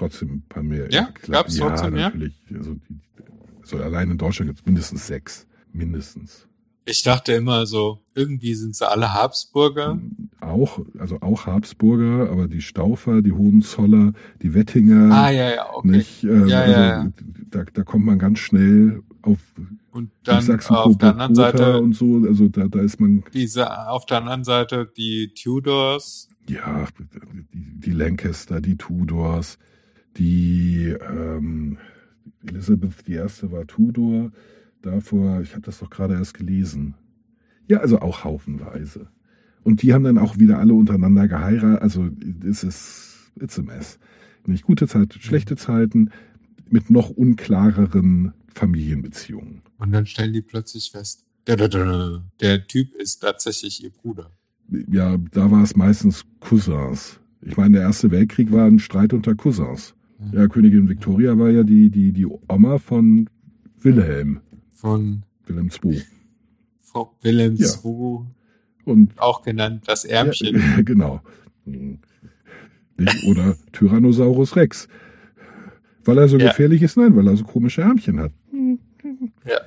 trotzdem 0.00 0.30
ein 0.30 0.42
paar 0.48 0.62
mehr. 0.62 0.90
Ja? 0.90 1.06
klar. 1.06 1.42
Gab's 1.42 1.56
ja, 1.56 1.68
trotzdem 1.68 1.92
mehr? 1.94 2.06
natürlich. 2.06 2.34
Also, 2.56 2.76
also 3.62 3.76
allein 3.78 4.10
in 4.10 4.18
Deutschland 4.18 4.50
gibt's 4.50 4.66
mindestens 4.66 5.06
sechs. 5.06 5.46
Mindestens. 5.72 6.46
Ich 6.86 7.02
dachte 7.04 7.32
immer 7.32 7.66
so, 7.66 8.00
irgendwie 8.14 8.54
sind 8.54 8.74
sie 8.74 8.88
alle 8.88 9.14
Habsburger. 9.14 10.00
Auch, 10.40 10.80
also 10.98 11.20
auch 11.20 11.46
Habsburger, 11.46 12.28
aber 12.30 12.48
die 12.48 12.62
Staufer, 12.62 13.22
die 13.22 13.30
Hohenzoller, 13.32 14.12
die 14.42 14.54
Wettinger, 14.54 15.14
Ah, 15.14 15.30
ja, 15.30 15.54
ja, 15.54 15.72
okay. 15.72 15.88
nicht? 15.88 16.24
Ähm, 16.24 16.48
Ja, 16.48 16.60
also, 16.62 16.72
ja, 16.72 17.02
ja. 17.04 17.12
Da, 17.50 17.64
da 17.72 17.82
kommt 17.84 18.06
man 18.06 18.18
ganz 18.18 18.40
schnell 18.40 19.02
auf 19.22 19.38
Und 19.92 20.10
dann 20.24 20.42
Sachsen 20.42 20.74
auf 20.74 20.98
der 20.98 21.10
anderen 21.10 21.34
Seite, 21.36 21.80
und 21.80 21.92
so, 21.94 22.24
also 22.26 22.48
da, 22.48 22.66
da 22.66 22.80
ist 22.80 22.98
man, 22.98 23.22
diese, 23.34 23.88
auf 23.88 24.06
der 24.06 24.16
anderen 24.18 24.42
Seite 24.44 24.90
die 24.96 25.32
Tudors. 25.34 26.28
ja, 26.48 26.86
die, 27.52 27.80
die 27.80 27.92
Lancaster, 27.92 28.60
die 28.60 28.76
Tudors, 28.76 29.58
die 30.16 30.94
ähm, 31.00 31.78
Elizabeth 32.46 33.08
I. 33.08 33.18
war 33.50 33.66
Tudor, 33.66 34.32
davor, 34.82 35.40
ich 35.40 35.52
habe 35.52 35.62
das 35.62 35.78
doch 35.78 35.90
gerade 35.90 36.14
erst 36.14 36.34
gelesen. 36.34 36.94
Ja, 37.68 37.78
also 37.78 38.00
auch 38.00 38.24
haufenweise. 38.24 39.08
Und 39.62 39.82
die 39.82 39.92
haben 39.92 40.04
dann 40.04 40.18
auch 40.18 40.38
wieder 40.38 40.58
alle 40.58 40.74
untereinander 40.74 41.28
geheiratet, 41.28 41.82
also 41.82 42.08
es 42.44 42.64
ist, 42.64 43.32
it's 43.40 43.58
a 43.58 43.62
mess. 43.62 43.98
Nicht 44.46 44.64
gute 44.64 44.88
Zeiten, 44.88 45.20
schlechte 45.20 45.56
Zeiten 45.56 46.10
mit 46.68 46.90
noch 46.90 47.10
unklareren 47.10 48.32
Familienbeziehungen. 48.54 49.62
Und 49.78 49.92
dann 49.92 50.06
stellen 50.06 50.32
die 50.32 50.42
plötzlich 50.42 50.90
fest, 50.90 51.24
da, 51.44 51.56
da, 51.56 51.68
da, 51.68 52.24
der 52.40 52.66
Typ 52.66 52.94
ist 52.94 53.20
tatsächlich 53.20 53.82
ihr 53.82 53.90
Bruder. 53.90 54.30
ja, 54.90 55.16
da 55.32 55.50
war 55.50 55.62
es 55.62 55.76
meistens 55.76 56.24
Cousins. 56.40 57.20
Ich 57.42 57.56
meine, 57.56 57.78
der 57.78 57.82
Erste 57.82 58.10
Weltkrieg 58.10 58.52
war 58.52 58.66
ein 58.66 58.78
Streit 58.78 59.12
unter 59.12 59.34
Cousins. 59.34 59.94
Ja, 60.32 60.46
Königin 60.48 60.88
Victoria 60.88 61.36
war 61.38 61.50
ja 61.50 61.62
die, 61.62 61.90
die, 61.90 62.12
die 62.12 62.26
Oma 62.26 62.78
von 62.78 63.28
Wilhelm, 63.80 64.40
Von 64.72 65.22
Wilhelm 65.46 65.70
II. 65.84 66.02
Frau 66.80 67.14
Wilhelm 67.22 67.54
Ja. 67.56 67.68
II, 67.84 68.20
Und 68.84 69.18
auch 69.18 69.42
genannt 69.42 69.84
das 69.86 70.04
Ärmchen. 70.04 70.56
Ja, 70.56 70.82
genau. 70.84 71.20
Oder 73.28 73.56
Tyrannosaurus 73.72 74.56
Rex. 74.56 74.88
Weil 76.04 76.18
er 76.18 76.28
so 76.28 76.38
Ja. 76.38 76.48
gefährlich 76.48 76.82
ist? 76.82 76.96
Nein, 76.96 77.14
weil 77.16 77.26
er 77.28 77.36
so 77.36 77.44
komische 77.44 77.82
Ärmchen 77.82 78.18
hat. 78.20 78.32
Ja. 79.46 79.60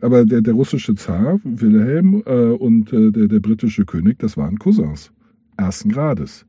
Aber 0.00 0.24
der, 0.24 0.40
der 0.40 0.54
russische 0.54 0.94
Zar, 0.94 1.38
Wilhelm, 1.44 2.22
äh, 2.24 2.50
und 2.52 2.92
äh, 2.92 3.10
der, 3.10 3.28
der 3.28 3.40
britische 3.40 3.84
König, 3.84 4.18
das 4.18 4.36
waren 4.36 4.58
Cousins. 4.58 5.12
Ersten 5.56 5.90
Grades. 5.90 6.46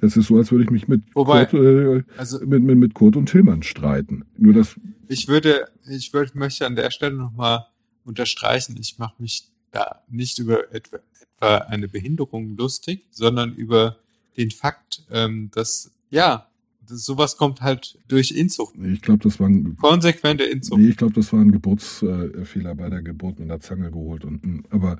Das 0.00 0.16
ist 0.16 0.26
so, 0.28 0.36
als 0.36 0.50
würde 0.50 0.64
ich 0.64 0.70
mich 0.70 0.88
mit, 0.88 1.02
Wobei- 1.14 1.46
Kurt, 1.46 1.62
äh, 1.62 2.02
Also 2.16 2.38
mit, 2.44 2.62
mit, 2.62 2.78
mit 2.78 2.94
Kurt 2.94 3.16
und 3.16 3.26
Tillmann 3.28 3.62
streiten. 3.62 4.24
Nur 4.38 4.54
das, 4.54 4.78
ich 5.08 5.28
würde, 5.28 5.66
ich 5.88 6.12
würde, 6.12 6.32
möchte 6.38 6.66
an 6.66 6.76
der 6.76 6.90
Stelle 6.90 7.16
nochmal 7.16 7.66
unterstreichen, 8.04 8.76
ich 8.80 8.98
mache 8.98 9.14
mich 9.20 9.48
da 9.72 10.02
nicht 10.08 10.38
über 10.38 10.72
etwa, 10.74 10.98
etwa 11.36 11.56
eine 11.68 11.88
Behinderung 11.88 12.56
lustig, 12.56 13.06
sondern 13.10 13.54
über 13.54 13.96
den 14.36 14.50
Fakt, 14.50 15.04
ähm, 15.10 15.50
dass, 15.54 15.90
ja, 16.10 16.46
das, 16.88 17.04
sowas 17.04 17.36
kommt 17.36 17.60
halt 17.60 17.98
durch 18.08 18.30
Inzucht. 18.32 18.74
ich 18.82 19.02
glaube, 19.02 19.22
das 19.22 19.38
war 19.38 19.48
ein, 19.48 19.76
Konsequente 19.76 20.44
Inzucht. 20.44 20.80
nee, 20.80 20.88
ich 20.88 20.96
glaube, 20.96 21.12
das 21.12 21.32
war 21.32 21.40
ein 21.40 21.52
Geburtsfehler 21.52 22.74
bei 22.74 22.88
der 22.88 23.02
Geburt 23.02 23.38
mit 23.38 23.48
der 23.50 23.60
Zange 23.60 23.90
geholt. 23.90 24.24
Und, 24.24 24.64
aber 24.70 24.98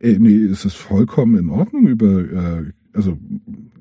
äh, 0.00 0.18
nee, 0.18 0.44
es 0.44 0.64
ist 0.64 0.74
vollkommen 0.76 1.36
in 1.38 1.50
Ordnung 1.50 1.86
über, 1.86 2.20
äh, 2.20 2.72
also 2.92 3.18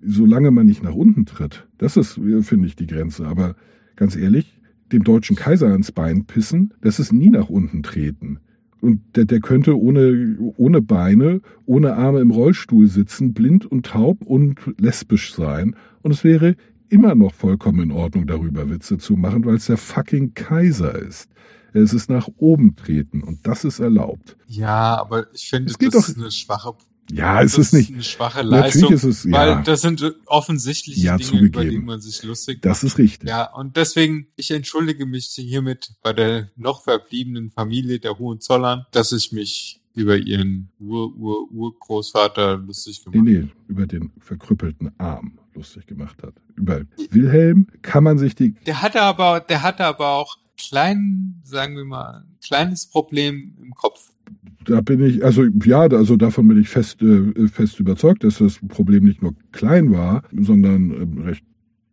solange 0.03 0.51
man 0.51 0.65
nicht 0.65 0.83
nach 0.83 0.93
unten 0.93 1.25
tritt, 1.25 1.67
das 1.77 1.97
ist, 1.97 2.19
finde 2.41 2.67
ich, 2.67 2.75
die 2.75 2.87
Grenze. 2.87 3.25
Aber 3.27 3.55
ganz 3.95 4.15
ehrlich, 4.15 4.59
dem 4.91 5.03
deutschen 5.03 5.35
Kaiser 5.35 5.73
ins 5.73 5.91
Bein 5.91 6.25
pissen, 6.25 6.73
das 6.81 6.99
ist 6.99 7.11
nie 7.13 7.29
nach 7.29 7.49
unten 7.49 7.83
treten. 7.83 8.39
Und 8.81 9.01
der, 9.15 9.25
der 9.25 9.41
könnte 9.41 9.77
ohne, 9.77 10.37
ohne 10.57 10.81
Beine, 10.81 11.41
ohne 11.65 11.95
Arme 11.95 12.21
im 12.21 12.31
Rollstuhl 12.31 12.87
sitzen, 12.87 13.33
blind 13.33 13.65
und 13.65 13.85
taub 13.87 14.21
und 14.23 14.55
lesbisch 14.79 15.33
sein. 15.33 15.75
Und 16.01 16.11
es 16.11 16.23
wäre 16.23 16.55
immer 16.87 17.13
noch 17.13 17.33
vollkommen 17.33 17.81
in 17.81 17.91
Ordnung, 17.91 18.25
darüber 18.25 18.69
Witze 18.69 18.97
zu 18.97 19.15
machen, 19.17 19.43
weil 19.45 19.55
es 19.55 19.65
der 19.65 19.77
fucking 19.77 20.33
Kaiser 20.33 20.97
ist. 20.97 21.29
Es 21.73 21.93
ist 21.93 22.09
nach 22.09 22.29
oben 22.37 22.75
treten 22.75 23.21
und 23.21 23.45
das 23.45 23.63
ist 23.63 23.79
erlaubt. 23.79 24.37
Ja, 24.47 24.97
aber 24.99 25.27
ich 25.33 25.49
finde, 25.49 25.71
das 25.77 25.91
doch- 25.91 26.09
ist 26.09 26.17
eine 26.17 26.31
schwache, 26.31 26.73
Ja, 27.11 27.41
es 27.41 27.53
das 27.53 27.67
ist 27.67 27.73
nicht. 27.73 27.91
eine 27.93 28.03
schwache 28.03 28.43
Natürlich 28.43 28.73
Leistung, 28.75 28.93
ist 28.93 29.03
es, 29.03 29.31
weil 29.31 29.49
ja, 29.49 29.61
das 29.61 29.81
sind 29.81 30.15
offensichtliche 30.27 31.01
Ja, 31.01 31.17
Dinge, 31.17 31.39
über 31.41 31.59
zugegeben. 31.59 31.69
die 31.81 31.85
man 31.85 32.01
sich 32.01 32.21
lustig 32.23 32.61
das 32.61 32.83
ist 32.83 32.97
richtig. 32.97 33.27
Ja, 33.29 33.51
und 33.53 33.75
deswegen, 33.77 34.27
ich 34.35 34.51
entschuldige 34.51 35.05
mich 35.05 35.25
hiermit 35.27 35.93
bei 36.03 36.13
der 36.13 36.49
noch 36.55 36.83
verbliebenen 36.83 37.49
Familie 37.51 37.99
der 37.99 38.17
Hohenzollern, 38.19 38.85
dass 38.91 39.11
ich 39.11 39.31
mich 39.31 39.81
über 39.95 40.17
ihren 40.17 40.69
Ur-Ur-Urgroßvater 40.79 42.57
lustig 42.57 43.01
Nee, 43.07 43.11
gemacht. 43.11 43.27
nee, 43.27 43.47
über 43.67 43.87
den 43.87 44.11
verkrüppelten 44.19 44.91
Arm 44.99 45.39
lustig 45.55 45.87
gemacht 45.87 46.21
hat. 46.23 46.33
Über 46.55 46.81
Wilhelm 47.11 47.67
kann 47.81 48.03
man 48.03 48.17
sich 48.17 48.35
die, 48.35 48.53
Der 48.65 48.81
hatte 48.81 49.01
aber, 49.01 49.39
der 49.41 49.61
hatte 49.63 49.83
aber 49.85 50.09
auch 50.13 50.37
klein, 50.59 51.41
sagen 51.43 51.75
wir 51.75 51.85
mal, 51.85 52.23
ein 52.25 52.37
kleines 52.43 52.85
Problem 52.87 53.55
im 53.61 53.73
Kopf. 53.73 54.11
da 54.65 54.81
bin 54.81 55.01
ich, 55.03 55.23
also 55.23 55.45
ja, 55.63 55.81
also 55.81 56.15
davon 56.17 56.47
bin 56.47 56.61
ich 56.61 56.69
fest, 56.69 57.01
äh, 57.01 57.47
fest 57.47 57.79
überzeugt, 57.79 58.23
dass 58.23 58.37
das 58.39 58.59
Problem 58.67 59.05
nicht 59.05 59.21
nur 59.21 59.33
klein 59.51 59.91
war, 59.91 60.23
sondern 60.31 60.91
ähm, 60.91 61.17
recht 61.23 61.43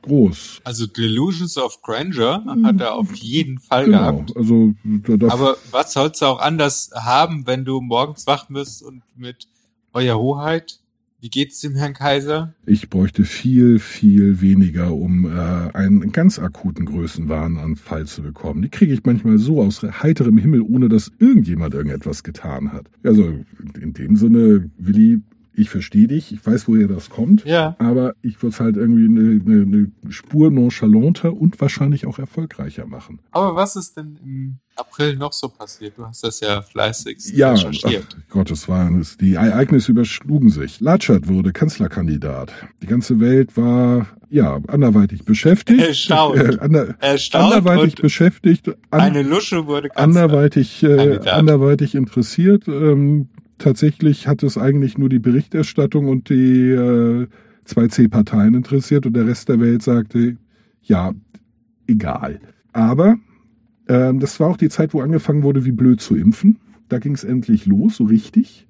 groß. 0.03 0.61
Also 0.65 0.87
Delusions 0.87 1.57
of 1.59 1.81
Grandeur 1.83 2.45
hat 2.63 2.81
er 2.81 2.95
auf 2.95 3.15
jeden 3.17 3.59
Fall 3.59 3.87
Genau, 3.87 3.99
gehabt. 4.19 4.37
also 4.37 4.73
da, 4.85 5.17
da 5.17 5.29
Aber 5.33 5.57
was 5.71 5.93
sollst 5.95 6.21
du 6.23 6.27
auch 6.27 6.41
anders 6.41 6.91
haben, 6.95 7.47
wenn 7.47 7.65
du 7.65 7.81
morgens 7.81 8.27
wach 8.27 8.49
wirst 8.51 8.83
und 8.83 9.03
mit 9.17 9.49
Euer 9.93 10.19
Hoheit, 10.19 10.81
wie 11.27 11.31
geht's 11.31 11.61
dem 11.61 11.75
Herrn 11.75 11.93
Kaiser? 11.93 12.55
Ich 12.67 12.89
bräuchte 12.89 13.25
viel, 13.25 13.81
viel 13.81 14.41
weniger, 14.41 14.95
um 14.95 15.25
äh, 15.25 15.31
einen 15.75 16.13
ganz 16.13 16.39
akuten 16.39 16.87
Größenwahnanfall 16.87 18.07
zu 18.07 18.23
bekommen. 18.23 18.63
Die 18.63 18.69
kriege 18.69 18.95
ich 18.95 19.03
manchmal 19.03 19.37
so 19.39 19.61
aus 19.61 19.83
heiterem 19.83 20.39
Himmel, 20.39 20.63
ohne 20.63 20.89
dass 20.89 21.11
irgendjemand 21.19 21.75
irgendetwas 21.75 22.23
getan 22.23 22.73
hat. 22.73 22.87
Also 23.03 23.41
in 23.81 23.93
dem 23.93 24.15
Sinne, 24.15 24.71
Willi, 24.79 25.21
ich 25.57 25.71
verstehe 25.71 26.07
dich, 26.07 26.33
ich 26.33 26.45
weiß, 26.47 26.69
woher 26.69 26.87
das 26.87 27.09
kommt. 27.11 27.45
Ja. 27.45 27.77
Aber 27.79 28.15
ich 28.23 28.43
würde 28.43 28.55
es 28.55 28.61
halt 28.61 28.77
irgendwie 28.77 29.07
eine, 29.07 29.41
eine, 29.41 29.63
eine 29.63 30.13
Spur 30.13 30.51
nonchalanter 30.51 31.33
und 31.33 31.61
wahrscheinlich 31.61 32.07
auch 32.07 32.19
erfolgreicher 32.19 32.87
machen. 32.87 33.21
Aber 33.31 33.57
was 33.57 33.75
ist 33.77 33.97
denn 33.97 34.19
im 34.23 34.59
April 34.77 35.17
noch 35.17 35.33
so 35.33 35.49
passiert? 35.49 35.95
Du 35.97 36.07
hast 36.07 36.23
das 36.23 36.41
ja 36.41 36.61
fleißig 36.61 37.33
Ja, 37.33 37.53
recherchiert. 37.53 38.07
ach, 38.19 38.29
Gottes 38.31 38.69
Willen, 38.69 39.05
die 39.21 39.35
Ereignisse 39.35 39.93
überschlugen 39.93 40.51
sich. 40.51 40.81
Latschert 40.81 41.27
wurde 41.29 41.53
Kanzlerkandidat. 41.53 42.53
Die 42.83 42.87
ganze 42.87 43.19
Welt 43.21 43.57
war, 43.57 44.07
ja, 44.29 44.61
anderweitig 44.69 45.25
beschäftigt. 45.25 45.81
Erstaunt. 45.81 46.37
Äh, 46.37 46.59
ander, 46.59 46.95
Erstaunt 47.01 47.55
anderweitig 47.55 47.95
beschäftigt. 47.95 48.69
An, 48.91 49.01
eine 49.01 49.23
Lusche 49.23 49.67
wurde 49.67 49.89
Kanzler. 49.89 50.03
anderweitig, 50.25 50.83
äh, 50.83 51.19
anderweitig 51.31 51.95
interessiert. 51.95 52.69
Ähm, 52.69 53.29
tatsächlich 53.59 54.27
hat 54.27 54.43
es 54.43 54.59
eigentlich 54.59 54.99
nur 54.99 55.09
die 55.09 55.19
Berichterstattung 55.19 56.09
und 56.09 56.29
die 56.29 56.71
äh, 56.71 57.27
zwei 57.65 57.89
C-Parteien 57.89 58.55
interessiert 58.55 59.07
und 59.07 59.15
der 59.15 59.27
Rest 59.27 59.49
der 59.49 59.61
Welt 59.61 59.83
sagte, 59.83 60.37
ja, 60.83 61.13
egal. 61.87 62.41
Aber 62.73 63.17
ähm, 63.89 64.21
das 64.21 64.39
war 64.41 64.49
auch 64.49 64.57
die 64.57 64.69
Zeit, 64.69 64.95
wo 64.95 65.01
angefangen 65.01 65.43
wurde, 65.43 65.65
wie 65.65 65.73
blöd 65.73 66.01
zu 66.01 66.17
impfen. 66.17 66.59
Da 66.89 66.99
ging 66.99 67.15
es 67.15 67.25
endlich 67.25 67.67
los, 67.67 67.97
so 67.97 68.05
richtig. 68.05 68.67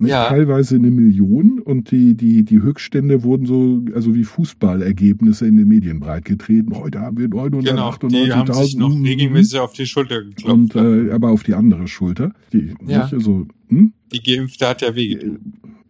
Ja. 0.00 0.28
Teilweise 0.28 0.76
eine 0.76 0.90
Million 0.90 1.58
und 1.60 1.90
die, 1.90 2.14
die, 2.14 2.42
die 2.42 2.62
Höchststände 2.62 3.22
wurden 3.22 3.44
so, 3.44 3.82
also 3.94 4.14
wie 4.14 4.24
Fußballergebnisse 4.24 5.46
in 5.46 5.56
den 5.56 5.68
Medien 5.68 6.00
breitgetreten. 6.00 6.74
Heute 6.74 7.00
haben 7.00 7.18
wir 7.18 7.28
Genau, 7.28 7.94
die 8.08 8.32
haben 8.32 8.52
sich 8.52 8.76
998.000. 8.76 8.78
noch 8.78 8.96
mhm. 8.96 9.04
regelmäßig 9.04 9.58
auf 9.58 9.72
die 9.74 9.86
Schulter 9.86 10.22
Und 10.44 10.72
geklopft. 10.72 10.76
äh, 10.76 11.12
aber 11.12 11.28
auf 11.30 11.42
die 11.42 11.54
andere 11.54 11.86
Schulter. 11.86 12.32
Die, 12.52 12.74
Ja. 12.86 13.02
nicht? 13.02 13.14
Also, 13.14 13.46
hm? 13.68 13.92
die 14.12 14.22
Geimpfte 14.22 14.68
hat 14.68 14.80
ja 14.82 14.94
wehgetan. 14.94 15.38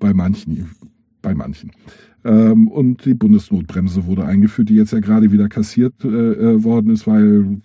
Bei 0.00 0.12
manchen. 0.12 0.70
Bei 1.22 1.34
manchen. 1.34 1.70
Ähm, 2.24 2.68
und 2.68 3.04
die 3.04 3.14
Bundesnotbremse 3.14 4.06
wurde 4.06 4.24
eingeführt, 4.24 4.68
die 4.68 4.74
jetzt 4.74 4.92
ja 4.92 5.00
gerade 5.00 5.32
wieder 5.32 5.48
kassiert 5.48 5.94
äh, 6.04 6.08
äh, 6.08 6.64
worden 6.64 6.90
ist, 6.90 7.06
weil 7.06 7.60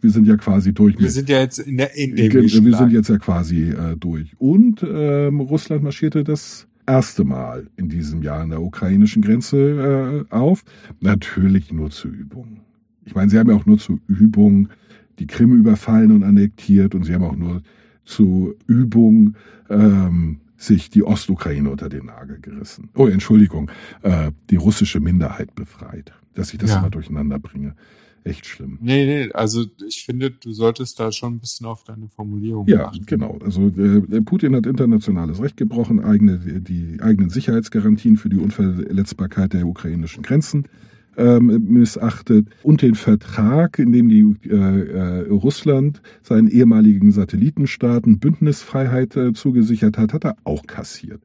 wir 0.00 0.10
sind 0.10 0.26
ja 0.26 0.36
quasi 0.36 0.72
durch 0.72 0.96
Wir 0.96 1.02
mit. 1.04 1.12
sind 1.12 1.28
ja 1.28 1.38
jetzt 1.40 1.58
in 1.58 1.76
der 1.76 1.98
endemischen 1.98 2.64
wir 2.64 2.76
sind 2.76 2.92
jetzt 2.92 3.08
ja 3.08 3.18
quasi 3.18 3.70
äh, 3.70 3.96
durch. 3.96 4.34
Und 4.38 4.82
ähm, 4.88 5.40
Russland 5.40 5.82
marschierte 5.82 6.24
das 6.24 6.66
erste 6.86 7.24
Mal 7.24 7.68
in 7.76 7.88
diesem 7.88 8.22
Jahr 8.22 8.40
an 8.40 8.50
der 8.50 8.62
ukrainischen 8.62 9.22
Grenze 9.22 10.26
äh, 10.30 10.34
auf. 10.34 10.64
Natürlich 11.00 11.72
nur 11.72 11.90
zur 11.90 12.10
Übung. 12.10 12.60
Ich 13.04 13.14
meine, 13.14 13.30
sie 13.30 13.38
haben 13.38 13.50
ja 13.50 13.56
auch 13.56 13.66
nur 13.66 13.78
zur 13.78 13.98
Übung 14.08 14.68
die 15.18 15.26
Krim 15.26 15.52
überfallen 15.58 16.12
und 16.12 16.22
annektiert 16.22 16.94
und 16.94 17.04
sie 17.04 17.14
haben 17.14 17.24
auch 17.24 17.36
nur 17.36 17.62
zur 18.04 18.54
Übung 18.66 19.34
ähm, 19.68 20.38
sich 20.56 20.90
die 20.90 21.02
Ostukraine 21.04 21.70
unter 21.70 21.88
den 21.88 22.06
Nagel 22.06 22.38
gerissen. 22.40 22.88
Oh, 22.94 23.06
Entschuldigung, 23.06 23.70
äh, 24.02 24.30
die 24.50 24.56
russische 24.56 25.00
Minderheit 25.00 25.54
befreit. 25.54 26.12
Dass 26.34 26.52
ich 26.52 26.58
das 26.58 26.70
Ja. 26.70 26.78
immer 26.80 26.90
durcheinander 26.90 27.38
bringe. 27.38 27.74
Echt 28.24 28.46
schlimm. 28.46 28.78
Nee, 28.82 29.06
nee, 29.06 29.32
also 29.32 29.64
ich 29.86 30.04
finde, 30.04 30.30
du 30.30 30.52
solltest 30.52 31.00
da 31.00 31.10
schon 31.10 31.34
ein 31.34 31.38
bisschen 31.38 31.66
auf 31.66 31.84
deine 31.84 32.08
Formulierung 32.08 32.66
Ja, 32.68 32.88
achten. 32.88 33.06
genau. 33.06 33.38
Also 33.42 33.68
äh, 33.68 34.20
Putin 34.22 34.54
hat 34.54 34.66
internationales 34.66 35.40
Recht 35.42 35.56
gebrochen, 35.56 36.00
eigene, 36.00 36.38
die 36.38 36.98
eigenen 37.00 37.30
Sicherheitsgarantien 37.30 38.16
für 38.18 38.28
die 38.28 38.38
Unverletzbarkeit 38.38 39.54
der 39.54 39.66
ukrainischen 39.66 40.22
Grenzen 40.22 40.64
ähm, 41.16 41.66
missachtet 41.68 42.46
und 42.62 42.82
den 42.82 42.94
Vertrag, 42.94 43.78
in 43.78 43.92
dem 43.92 44.08
die 44.08 44.48
äh, 44.48 44.54
äh, 44.54 45.28
Russland 45.28 46.02
seinen 46.22 46.48
ehemaligen 46.48 47.12
Satellitenstaaten 47.12 48.18
Bündnisfreiheit 48.18 49.16
äh, 49.16 49.32
zugesichert 49.32 49.98
hat, 49.98 50.12
hat 50.12 50.24
er 50.24 50.36
auch 50.44 50.66
kassiert. 50.66 51.20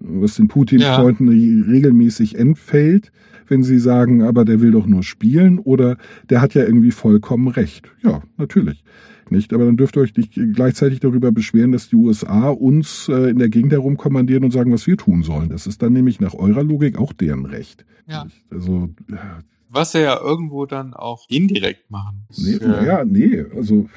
Was 0.00 0.36
den 0.36 0.48
Putin-Freunden 0.48 1.28
regelmäßig 1.28 2.36
entfällt, 2.36 3.10
wenn 3.48 3.62
sie 3.62 3.78
sagen, 3.78 4.22
aber 4.22 4.44
der 4.44 4.60
will 4.60 4.70
doch 4.70 4.86
nur 4.86 5.02
spielen 5.02 5.58
oder 5.58 5.96
der 6.30 6.40
hat 6.40 6.54
ja 6.54 6.64
irgendwie 6.64 6.90
vollkommen 6.90 7.48
recht. 7.48 7.90
Ja, 8.02 8.22
natürlich. 8.36 8.84
Nicht, 9.30 9.52
aber 9.52 9.64
dann 9.64 9.76
dürft 9.76 9.96
ihr 9.96 10.02
euch 10.02 10.14
nicht 10.16 10.38
gleichzeitig 10.52 11.00
darüber 11.00 11.32
beschweren, 11.32 11.72
dass 11.72 11.88
die 11.88 11.96
USA 11.96 12.50
uns 12.50 13.08
äh, 13.08 13.30
in 13.30 13.38
der 13.38 13.48
Gegend 13.48 13.72
herumkommandieren 13.72 14.44
und 14.44 14.50
sagen, 14.50 14.72
was 14.72 14.86
wir 14.86 14.96
tun 14.96 15.22
sollen. 15.22 15.48
Das 15.48 15.66
ist 15.66 15.82
dann 15.82 15.92
nämlich 15.94 16.20
nach 16.20 16.34
eurer 16.34 16.62
Logik 16.62 16.98
auch 16.98 17.12
deren 17.12 17.46
Recht. 17.46 17.86
Ja. 18.06 18.26
Also, 18.50 18.90
ja, 19.10 19.40
Was 19.70 19.92
sie 19.92 20.02
ja 20.02 20.20
irgendwo 20.20 20.66
dann 20.66 20.92
auch 20.92 21.24
indirekt 21.28 21.90
machen. 21.90 22.26
Nee, 22.36 22.56
äh, 22.56 22.68
naja, 22.68 23.04
nee, 23.04 23.44
also 23.56 23.88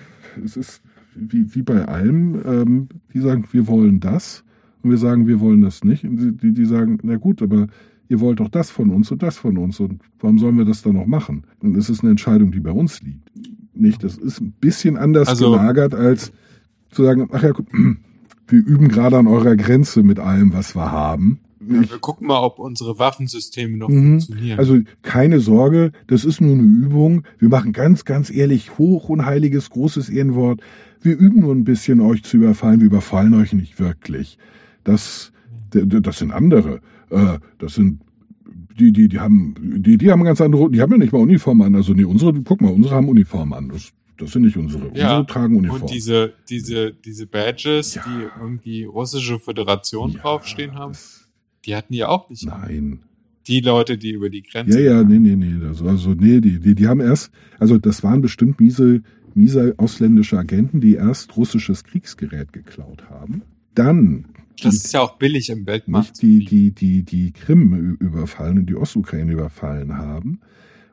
es 0.43 0.56
ist 0.56 0.82
wie, 1.14 1.54
wie 1.56 1.62
bei 1.62 1.86
allem, 1.86 2.41
ähm, 2.45 2.89
die 3.14 3.20
sagen, 3.20 3.45
wir 3.52 3.68
wollen 3.68 4.00
das 4.00 4.43
und 4.82 4.91
wir 4.91 4.98
sagen, 4.98 5.28
wir 5.28 5.39
wollen 5.39 5.62
das 5.62 5.84
nicht. 5.84 6.04
Und 6.04 6.18
die, 6.18 6.38
die, 6.38 6.54
die 6.54 6.66
sagen, 6.66 7.00
na 7.04 7.18
gut, 7.18 7.41
aber 7.41 7.68
ihr 8.10 8.20
wollt 8.20 8.39
doch 8.39 8.49
das 8.49 8.70
von 8.72 8.89
uns 8.91 9.12
und 9.12 9.22
das 9.24 9.38
von 9.38 9.58
uns 9.58 9.80
und 9.80 10.01
warum 10.20 10.39
sollen 10.39 10.58
wir 10.58 10.66
das 10.66 10.82
dann 10.82 10.93
noch 10.93 11.05
machen? 11.08 11.43
Und 11.60 11.76
es 11.78 11.89
ist 11.89 12.01
eine 12.01 12.12
Entscheidung, 12.12 12.51
die 12.51 12.60
bei 12.60 12.72
uns 12.72 13.01
liegt. 13.01 13.30
Nicht, 13.74 14.03
das 14.03 14.18
ist 14.18 14.41
ein 14.41 14.53
bisschen 14.60 14.97
anders 14.97 15.28
Also- 15.28 15.51
gelagert, 15.51 15.93
als 15.93 16.32
zu 16.91 17.03
sagen, 17.03 17.28
ach 17.32 17.43
ja, 17.43 17.51
wir 18.47 18.60
üben 18.66 18.88
gerade 18.88 19.18
an 19.18 19.28
eurer 19.28 19.55
Grenze 19.55 20.03
mit 20.03 20.20
allem, 20.20 20.53
was 20.53 20.76
wir 20.76 20.91
haben. 20.91 21.39
Ja, 21.70 21.82
wir 21.82 21.99
gucken 21.99 22.28
mal, 22.28 22.39
ob 22.39 22.60
unsere 22.60 22.97
Waffensysteme 22.97 23.76
noch 23.78 23.89
Mhm. 23.89 24.22
funktionieren. 24.22 24.58
also 24.60 24.80
keine 25.01 25.39
Sorge, 25.41 25.91
das 26.08 26.24
ist 26.24 26.39
nur 26.39 26.53
eine 26.53 26.64
Übung. 26.64 27.24
Wir 27.39 27.49
machen 27.49 27.74
ganz, 27.74 28.05
ganz 28.05 28.30
ehrlich 28.32 28.78
hoch 28.78 29.10
und 29.10 29.26
heiliges 29.26 29.70
großes 29.70 30.08
Ehrenwort. 30.10 30.62
Wir 31.01 31.18
üben 31.18 31.41
nur 31.41 31.53
ein 31.53 31.66
bisschen, 31.66 31.99
euch 31.99 32.24
zu 32.24 32.38
überfallen. 32.38 32.80
Wir 32.80 32.88
überfallen 32.88 33.34
euch 33.34 33.51
nicht 33.53 33.80
wirklich. 33.82 34.38
Das, 34.86 35.34
das 35.70 36.20
sind 36.20 36.32
andere. 36.32 36.82
Äh, 37.09 37.39
Das 37.57 37.76
sind 37.76 38.01
die, 38.80 38.91
die, 38.91 39.07
die 39.09 39.20
haben, 39.20 39.55
die, 39.82 39.97
die 39.97 40.11
haben 40.11 40.24
ganz 40.24 40.39
andere, 40.39 40.70
die 40.70 40.82
haben 40.82 40.91
ja 40.91 40.97
nicht 40.99 41.11
mal 41.11 41.20
Uniform 41.20 41.61
an. 41.61 41.76
Also 41.76 41.93
nee, 41.93 42.03
unsere, 42.03 42.34
guck 42.43 42.61
mal, 42.61 42.72
unsere 42.72 42.95
haben 42.95 43.09
Uniform 43.09 43.53
an. 43.53 43.70
Das, 43.70 43.91
das 44.18 44.32
sind 44.32 44.43
nicht 44.43 44.55
unsere. 44.57 44.86
Ja, 44.95 45.18
Unsere 45.20 45.26
tragen 45.26 45.55
Uniform. 45.55 45.82
Und 45.82 45.91
diese, 45.91 46.34
diese, 46.49 46.93
diese 46.93 47.26
Badges, 47.28 47.95
Ja. 47.95 48.03
die 48.05 48.39
irgendwie 48.39 48.84
russische 48.84 49.39
Föderation 49.39 50.11
Ja, 50.11 50.20
draufstehen 50.20 50.76
haben, 50.76 50.93
die 51.65 51.76
hatten 51.76 51.93
ja 51.93 52.07
auch 52.09 52.30
nicht. 52.30 52.45
Nein. 52.45 52.99
Die 53.47 53.61
Leute, 53.61 53.97
die 53.97 54.11
über 54.11 54.30
die 54.30 54.43
Grenze. 54.43 54.80
Ja, 54.82 54.97
ja, 54.97 55.03
nee, 55.03 55.20
nee, 55.20 55.36
nee. 55.36 55.65
Also, 55.65 55.88
also 55.88 56.11
nee, 56.13 56.39
die, 56.41 56.59
die, 56.59 56.76
die 56.76 56.88
haben 56.88 56.99
erst, 56.99 57.32
also 57.59 57.78
das 57.78 58.03
waren 58.03 58.22
bestimmt 58.22 58.59
miese, 58.59 59.01
miese 59.34 59.74
ausländische 59.78 60.38
Agenten, 60.38 60.82
die 60.82 60.95
erst 60.95 61.36
russisches 61.38 61.84
Kriegsgerät 61.84 62.51
geklaut 62.53 63.09
haben. 63.09 63.41
Dann 63.74 64.26
Das 64.64 64.76
ist 64.76 64.93
ja 64.93 65.01
auch 65.01 65.18
billig 65.18 65.49
im 65.49 65.66
Weltmarkt. 65.66 66.22
die, 66.22 66.45
die, 66.45 66.72
die, 66.72 67.03
die 67.03 67.32
Krim 67.32 67.97
überfallen 67.99 68.60
und 68.60 68.66
die 68.68 68.76
Ostukraine 68.76 69.32
überfallen 69.32 69.97
haben, 69.97 70.39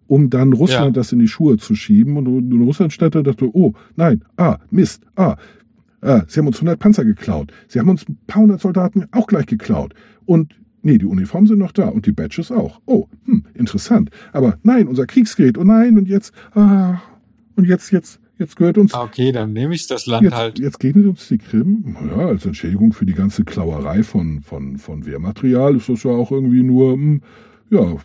um 0.07 0.29
dann 0.31 0.53
Russland 0.53 0.97
Ja. 0.97 1.01
das 1.01 1.13
in 1.13 1.19
die 1.19 1.29
Schuhe 1.29 1.57
zu 1.57 1.75
schieben. 1.75 2.17
Und, 2.17 2.27
und 2.27 2.63
Russland 2.63 3.01
und 3.03 3.27
dachte, 3.27 3.55
oh, 3.55 3.75
nein, 3.97 4.23
ah, 4.37 4.59
Mist, 4.71 5.03
ah, 5.17 5.37
ah, 6.03 6.23
sie 6.29 6.41
haben 6.41 6.47
uns 6.47 6.57
100 6.57 6.79
Panzer 6.79 7.05
geklaut. 7.05 7.53
Sie 7.69 7.79
haben 7.79 7.89
uns 7.89 8.07
ein 8.09 8.19
paar 8.27 8.43
hundert 8.43 8.61
Soldaten 8.61 9.07
auch 9.13 9.27
gleich 9.27 9.47
geklaut. 9.47 9.95
Und 10.27 10.55
nee, 10.83 10.99
die 10.99 11.07
Uniformen 11.07 11.47
sind 11.47 11.59
noch 11.59 11.73
da 11.73 11.89
und 11.89 12.07
die 12.07 12.13
Badges 12.13 12.51
auch. 12.53 12.81
Oh, 12.85 13.09
hm, 13.25 13.45
interessant. 13.55 14.11
Aber 14.33 14.59
nein, 14.63 14.87
unser 14.89 15.07
Kriegsgerät, 15.07 15.57
oh 15.57 15.65
nein, 15.65 15.97
und 15.97 16.09
jetzt, 16.09 16.33
ah, 16.55 17.01
und 17.57 17.67
jetzt, 17.67 17.91
jetzt, 17.93 18.21
jetzt 18.39 18.57
gehört 18.57 18.79
uns 18.79 18.95
Ah, 18.95 19.03
Okay, 19.05 19.33
dann 19.33 19.53
nehme 19.53 19.75
ich 19.75 19.87
das 19.87 20.07
Land 20.07 20.25
Jetzt, 20.25 20.35
halt. 20.35 20.59
jetzt 20.59 20.81
geben 20.81 21.09
uns 21.09 21.29
die 21.29 21.39
Krim, 21.39 21.97
ja, 22.09 22.27
als 22.27 22.45
Entschädigung 22.47 22.93
für 22.93 23.07
die 23.07 23.15
ganze 23.15 23.45
Klauerei 23.45 24.03
von, 24.03 24.41
von, 24.43 24.79
von 24.79 25.07
Wehrmaterial 25.07 25.77
ist 25.77 25.89
das 25.89 26.03
ja 26.03 26.11
auch 26.11 26.31
irgendwie 26.33 26.63
nur, 26.63 26.93
hm, 26.95 27.21
Ja, 27.71 27.97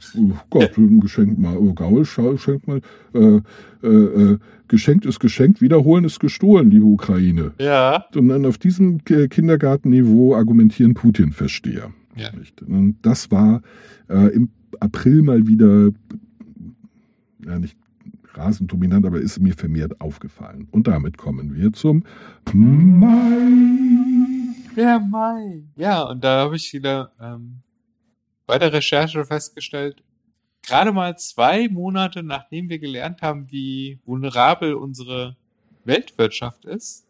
Gott, 0.50 0.78
ein 0.78 1.00
Geschenk 1.00 1.38
mal, 1.38 1.58
oh, 1.58 1.74
Gaul, 1.74 2.06
schenk 2.06 2.68
mal, 2.68 2.82
äh, 3.14 3.42
äh, 3.84 3.88
äh, 3.88 4.38
geschenkt 4.68 5.06
ist 5.06 5.20
geschenkt, 5.20 5.62
wiederholen 5.62 6.06
ist 6.06 6.20
gestohlen, 6.20 6.70
liebe 6.70 6.86
Ukraine. 6.86 7.52
Ja. 7.60 8.06
Und 8.16 8.30
dann 8.30 8.46
auf 8.46 8.58
diesem 8.60 9.04
Ki- 9.04 9.28
Kindergartenniveau 9.28 10.36
argumentieren 10.36 10.94
Putin-Versteher. 10.94 11.92
Ja. 12.16 12.30
Und 12.68 12.98
das 13.02 13.32
war 13.32 13.62
äh, 14.10 14.28
im 14.34 14.50
April 14.80 15.24
mal 15.24 15.48
wieder, 15.48 15.90
ja 17.46 17.58
nicht 17.60 17.76
rasend 18.34 18.72
dominant, 18.72 19.06
aber 19.06 19.20
ist 19.20 19.40
mir 19.40 19.54
vermehrt 19.54 20.00
aufgefallen. 20.02 20.68
Und 20.72 20.88
damit 20.88 21.18
kommen 21.18 21.56
wir 21.56 21.74
zum 21.74 22.04
Mai. 22.54 23.10
Der 24.76 25.00
Mai. 25.00 25.64
Ja, 25.76 26.04
und 26.04 26.24
da 26.24 26.42
habe 26.44 26.56
ich 26.56 26.72
wieder 26.74 27.12
ähm, 27.20 27.62
bei 28.46 28.58
der 28.58 28.74
Recherche 28.74 29.26
festgestellt, 29.26 30.04
gerade 30.62 30.92
mal 30.92 31.18
zwei 31.18 31.68
Monate 31.70 32.24
nachdem 32.24 32.70
wir 32.70 32.80
gelernt 32.80 33.22
haben, 33.22 33.52
wie 33.52 34.00
vulnerabel 34.06 34.74
unsere 34.74 35.36
Weltwirtschaft 35.84 36.66
ist, 36.66 37.08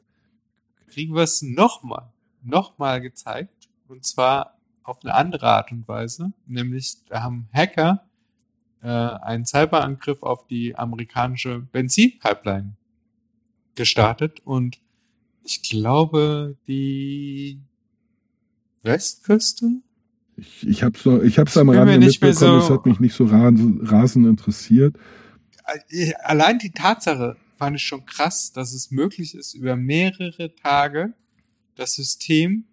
kriegen 0.88 1.16
wir 1.16 1.24
es 1.24 1.42
nochmal, 1.42 2.12
nochmal 2.42 3.02
gezeigt. 3.02 3.70
Und 3.88 4.06
zwar 4.06 4.58
auf 4.84 5.00
eine 5.04 5.14
andere 5.14 5.48
Art 5.48 5.72
und 5.72 5.88
Weise. 5.88 6.34
Nämlich, 6.46 6.98
da 7.08 7.24
haben 7.24 7.48
Hacker 7.54 8.09
äh, 8.82 8.88
einen 8.88 9.46
Cyberangriff 9.46 10.24
auf 10.24 10.48
die 10.48 10.76
amerikanische 10.76 11.60
Benzinpipeline 11.60 12.76
gestartet 13.76 14.40
und 14.46 14.80
ich 15.44 15.64
glaube, 15.70 16.58
die 16.68 17.60
Westküste? 18.84 19.82
Ich, 20.38 20.66
ich 20.68 20.84
habe 20.84 20.98
so, 20.98 21.22
ich 21.22 21.38
hab's 21.38 21.58
am 21.58 21.68
bin 21.68 21.76
mir 21.76 21.80
Rande 21.82 22.00
mitbekommen, 22.06 22.62
so- 22.62 22.66
es 22.66 22.70
hat 22.70 22.86
mich 22.86 23.00
nicht 23.00 23.14
so 23.14 23.26
rasend, 23.26 24.26
interessiert. 24.26 24.96
Äh, 25.90 26.14
Allein 26.24 26.60
die 26.60 26.72
Tatsache 26.72 27.36
fand 27.56 27.76
ich 27.76 27.84
schon 27.84 28.06
krass, 28.06 28.54
dass 28.54 28.74
es 28.74 28.90
möglich 28.92 29.36
ist, 29.36 29.54
über 29.54 29.76
mehrere 29.76 30.56
Tage 30.56 31.14
das 31.76 31.96
System 31.96 32.66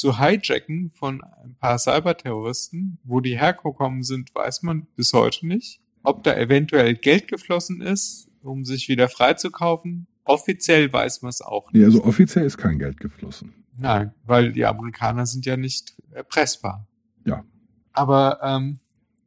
zu 0.00 0.18
hijacken 0.18 0.90
von 0.90 1.22
ein 1.22 1.54
paar 1.56 1.78
Cyberterroristen. 1.78 2.98
Wo 3.04 3.20
die 3.20 3.38
hergekommen 3.38 4.02
sind, 4.02 4.34
weiß 4.34 4.62
man 4.62 4.86
bis 4.96 5.12
heute 5.12 5.46
nicht. 5.46 5.80
Ob 6.02 6.24
da 6.24 6.34
eventuell 6.34 6.94
Geld 6.94 7.28
geflossen 7.28 7.82
ist, 7.82 8.30
um 8.42 8.64
sich 8.64 8.88
wieder 8.88 9.08
freizukaufen. 9.08 10.06
Offiziell 10.24 10.90
weiß 10.90 11.20
man 11.22 11.28
es 11.28 11.42
auch 11.42 11.70
nicht. 11.70 11.80
Nee, 11.80 11.84
also 11.84 12.02
offiziell 12.04 12.46
ist 12.46 12.56
kein 12.56 12.78
Geld 12.78 12.98
geflossen. 12.98 13.52
Nein, 13.76 14.14
weil 14.24 14.52
die 14.52 14.64
Amerikaner 14.64 15.26
sind 15.26 15.44
ja 15.44 15.56
nicht 15.56 15.94
erpressbar. 16.12 16.86
Ja. 17.26 17.44
Aber 17.92 18.40
ähm, 18.42 18.78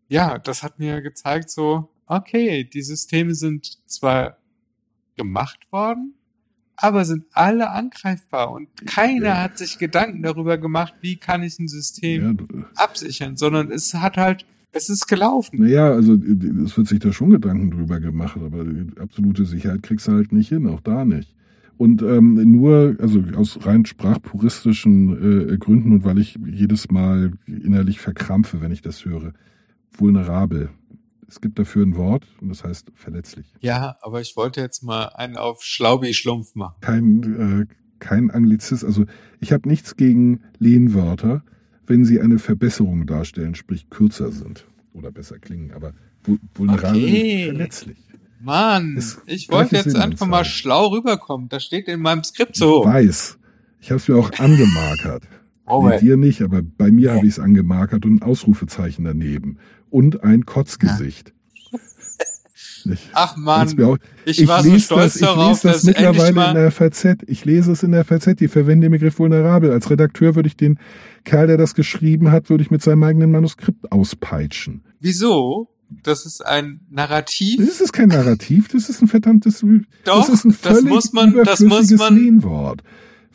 ja, 0.07 0.39
das 0.39 0.63
hat 0.63 0.79
mir 0.79 1.01
gezeigt, 1.01 1.51
so, 1.51 1.89
okay, 2.07 2.63
die 2.63 2.81
Systeme 2.81 3.35
sind 3.35 3.87
zwar 3.87 4.37
gemacht 5.15 5.71
worden, 5.71 6.15
aber 6.75 7.05
sind 7.05 7.25
alle 7.33 7.69
angreifbar 7.71 8.51
und 8.51 8.67
keiner 8.85 9.25
Ja. 9.27 9.43
hat 9.43 9.57
sich 9.57 9.77
Gedanken 9.77 10.23
darüber 10.23 10.57
gemacht, 10.57 10.93
wie 11.01 11.15
kann 11.17 11.43
ich 11.43 11.59
ein 11.59 11.67
System 11.67 12.37
Ja, 12.53 12.63
absichern, 12.75 13.37
sondern 13.37 13.71
es 13.71 13.93
hat 13.93 14.17
halt, 14.17 14.45
es 14.71 14.89
ist 14.89 15.07
gelaufen. 15.07 15.59
Naja, 15.61 15.91
also 15.91 16.13
es 16.15 16.75
wird 16.77 16.87
sich 16.87 16.99
da 16.99 17.13
schon 17.13 17.29
Gedanken 17.29 17.71
drüber 17.71 17.99
gemacht, 17.99 18.37
aber 18.37 18.65
absolute 18.99 19.45
Sicherheit 19.45 19.83
kriegst 19.83 20.07
du 20.07 20.13
halt 20.13 20.31
nicht 20.33 20.49
hin, 20.49 20.67
auch 20.67 20.81
da 20.81 21.05
nicht. 21.05 21.33
Und 21.77 22.01
ähm, 22.03 22.35
nur, 22.51 22.95
also 22.99 23.23
aus 23.35 23.65
rein 23.65 23.85
sprachpuristischen 23.85 25.53
äh, 25.53 25.57
Gründen 25.57 25.91
und 25.91 26.05
weil 26.05 26.19
ich 26.19 26.37
jedes 26.45 26.91
Mal 26.91 27.33
innerlich 27.47 27.99
verkrampfe, 27.99 28.61
wenn 28.61 28.71
ich 28.71 28.81
das 28.81 29.05
höre, 29.05 29.33
vulnerabel. 29.95 30.69
Es 31.33 31.41
gibt 31.41 31.57
dafür 31.57 31.83
ein 31.83 31.95
Wort 31.97 32.27
und 32.41 32.49
das 32.49 32.63
heißt 32.63 32.91
verletzlich. 32.93 33.51
Ja, 33.59 33.97
aber 34.01 34.21
ich 34.21 34.37
wollte 34.37 34.61
jetzt 34.61 34.83
mal 34.83 35.05
einen 35.15 35.35
auf 35.35 35.63
Schlaubi-Schlumpf 35.63 36.53
machen. 36.53 36.75
Kein, 36.81 37.67
äh, 37.67 37.73
kein 37.97 38.29
Anglizismus, 38.29 38.83
also 38.83 39.05
ich 39.39 39.51
habe 39.51 39.67
nichts 39.67 39.95
gegen 39.97 40.41
Lehnwörter, 40.59 41.43
wenn 41.87 42.05
sie 42.05 42.21
eine 42.21 42.37
Verbesserung 42.37 43.07
darstellen, 43.07 43.55
sprich 43.55 43.89
kürzer 43.89 44.31
sind 44.31 44.67
oder 44.93 45.11
besser 45.11 45.39
klingen, 45.39 45.71
aber 45.71 45.93
vul- 46.23 46.37
vulnerabel 46.53 47.01
Okay. 47.03 47.45
verletzlich. 47.47 47.97
Mann, 48.39 48.95
Ist 48.97 49.19
ich 49.25 49.49
wollte 49.49 49.75
jetzt 49.75 49.95
einfach 49.95 50.27
mal 50.27 50.45
schlau 50.45 50.89
rüberkommen. 50.89 51.49
Das 51.49 51.63
steht 51.63 51.87
in 51.87 51.99
meinem 52.01 52.23
Skript 52.23 52.51
Ich 52.51 52.57
so. 52.59 52.85
weiß. 52.85 53.39
Ich 53.81 53.89
habe 53.89 53.97
es 53.99 54.07
mir 54.07 54.17
auch 54.17 54.31
angemarkert. 54.37 55.23
Oh, 55.65 55.81
Bei 55.81 55.97
dir 55.97 56.15
nicht, 56.17 56.41
aber 56.43 56.61
bei 56.61 56.91
mir 56.91 57.11
habe 57.13 57.25
ich 57.25 57.33
es 57.33 57.39
angemarkert 57.39 58.05
und 58.05 58.17
ein 58.17 58.21
Ausrufezeichen 58.21 59.05
daneben. 59.05 59.57
Und 59.93 60.23
ein 60.23 60.43
Kotzgesicht. 60.47 61.33
Ach 63.13 63.37
Mann, 63.37 63.81
auch- 63.83 63.97
ich, 64.25 64.45
war 64.47 64.63
so 64.63 64.71
lese 64.71 64.85
stolz 64.85 65.13
das, 65.13 65.21
darauf, 65.21 65.57
ich 65.57 65.63
lese 65.63 65.67
das 65.73 65.83
mittlerweile 65.83 66.47
in 66.49 66.55
der 66.55 66.71
FAZ. 66.71 67.05
Ich 67.27 67.45
lese 67.45 67.71
es 67.73 67.83
in 67.83 67.91
der 67.91 68.03
FAZ. 68.03 68.35
Die 68.39 68.47
verwenden 68.47 68.81
den 68.81 68.91
Begriff 68.91 69.19
vulnerabel. 69.19 69.71
Als 69.71 69.91
Redakteur 69.91 70.33
würde 70.35 70.47
ich 70.47 70.57
den 70.57 70.79
Kerl, 71.25 71.45
der 71.45 71.57
das 71.57 71.75
geschrieben 71.75 72.31
hat, 72.31 72.49
würde 72.49 72.63
ich 72.63 72.71
mit 72.71 72.81
seinem 72.81 73.03
eigenen 73.03 73.29
Manuskript 73.31 73.91
auspeitschen. 73.91 74.83
Wieso? 74.99 75.69
Das 76.03 76.25
ist 76.25 76.43
ein 76.43 76.81
Narrativ. 76.89 77.63
Das 77.63 77.79
ist 77.79 77.93
kein 77.93 78.09
Narrativ, 78.09 78.67
das 78.69 78.89
ist 78.89 78.99
ein 79.03 79.07
verdammtes, 79.07 79.63
Doch, 80.05 80.25
das 80.25 80.29
ist 80.29 80.45
ein 80.45 80.57
das 80.63 80.73
völlig 80.79 80.89
muss 80.91 81.13
man- 81.13 81.35
das 81.45 81.59
muss 81.59 81.91
man- 81.91 82.17
Lehnwort. 82.17 82.81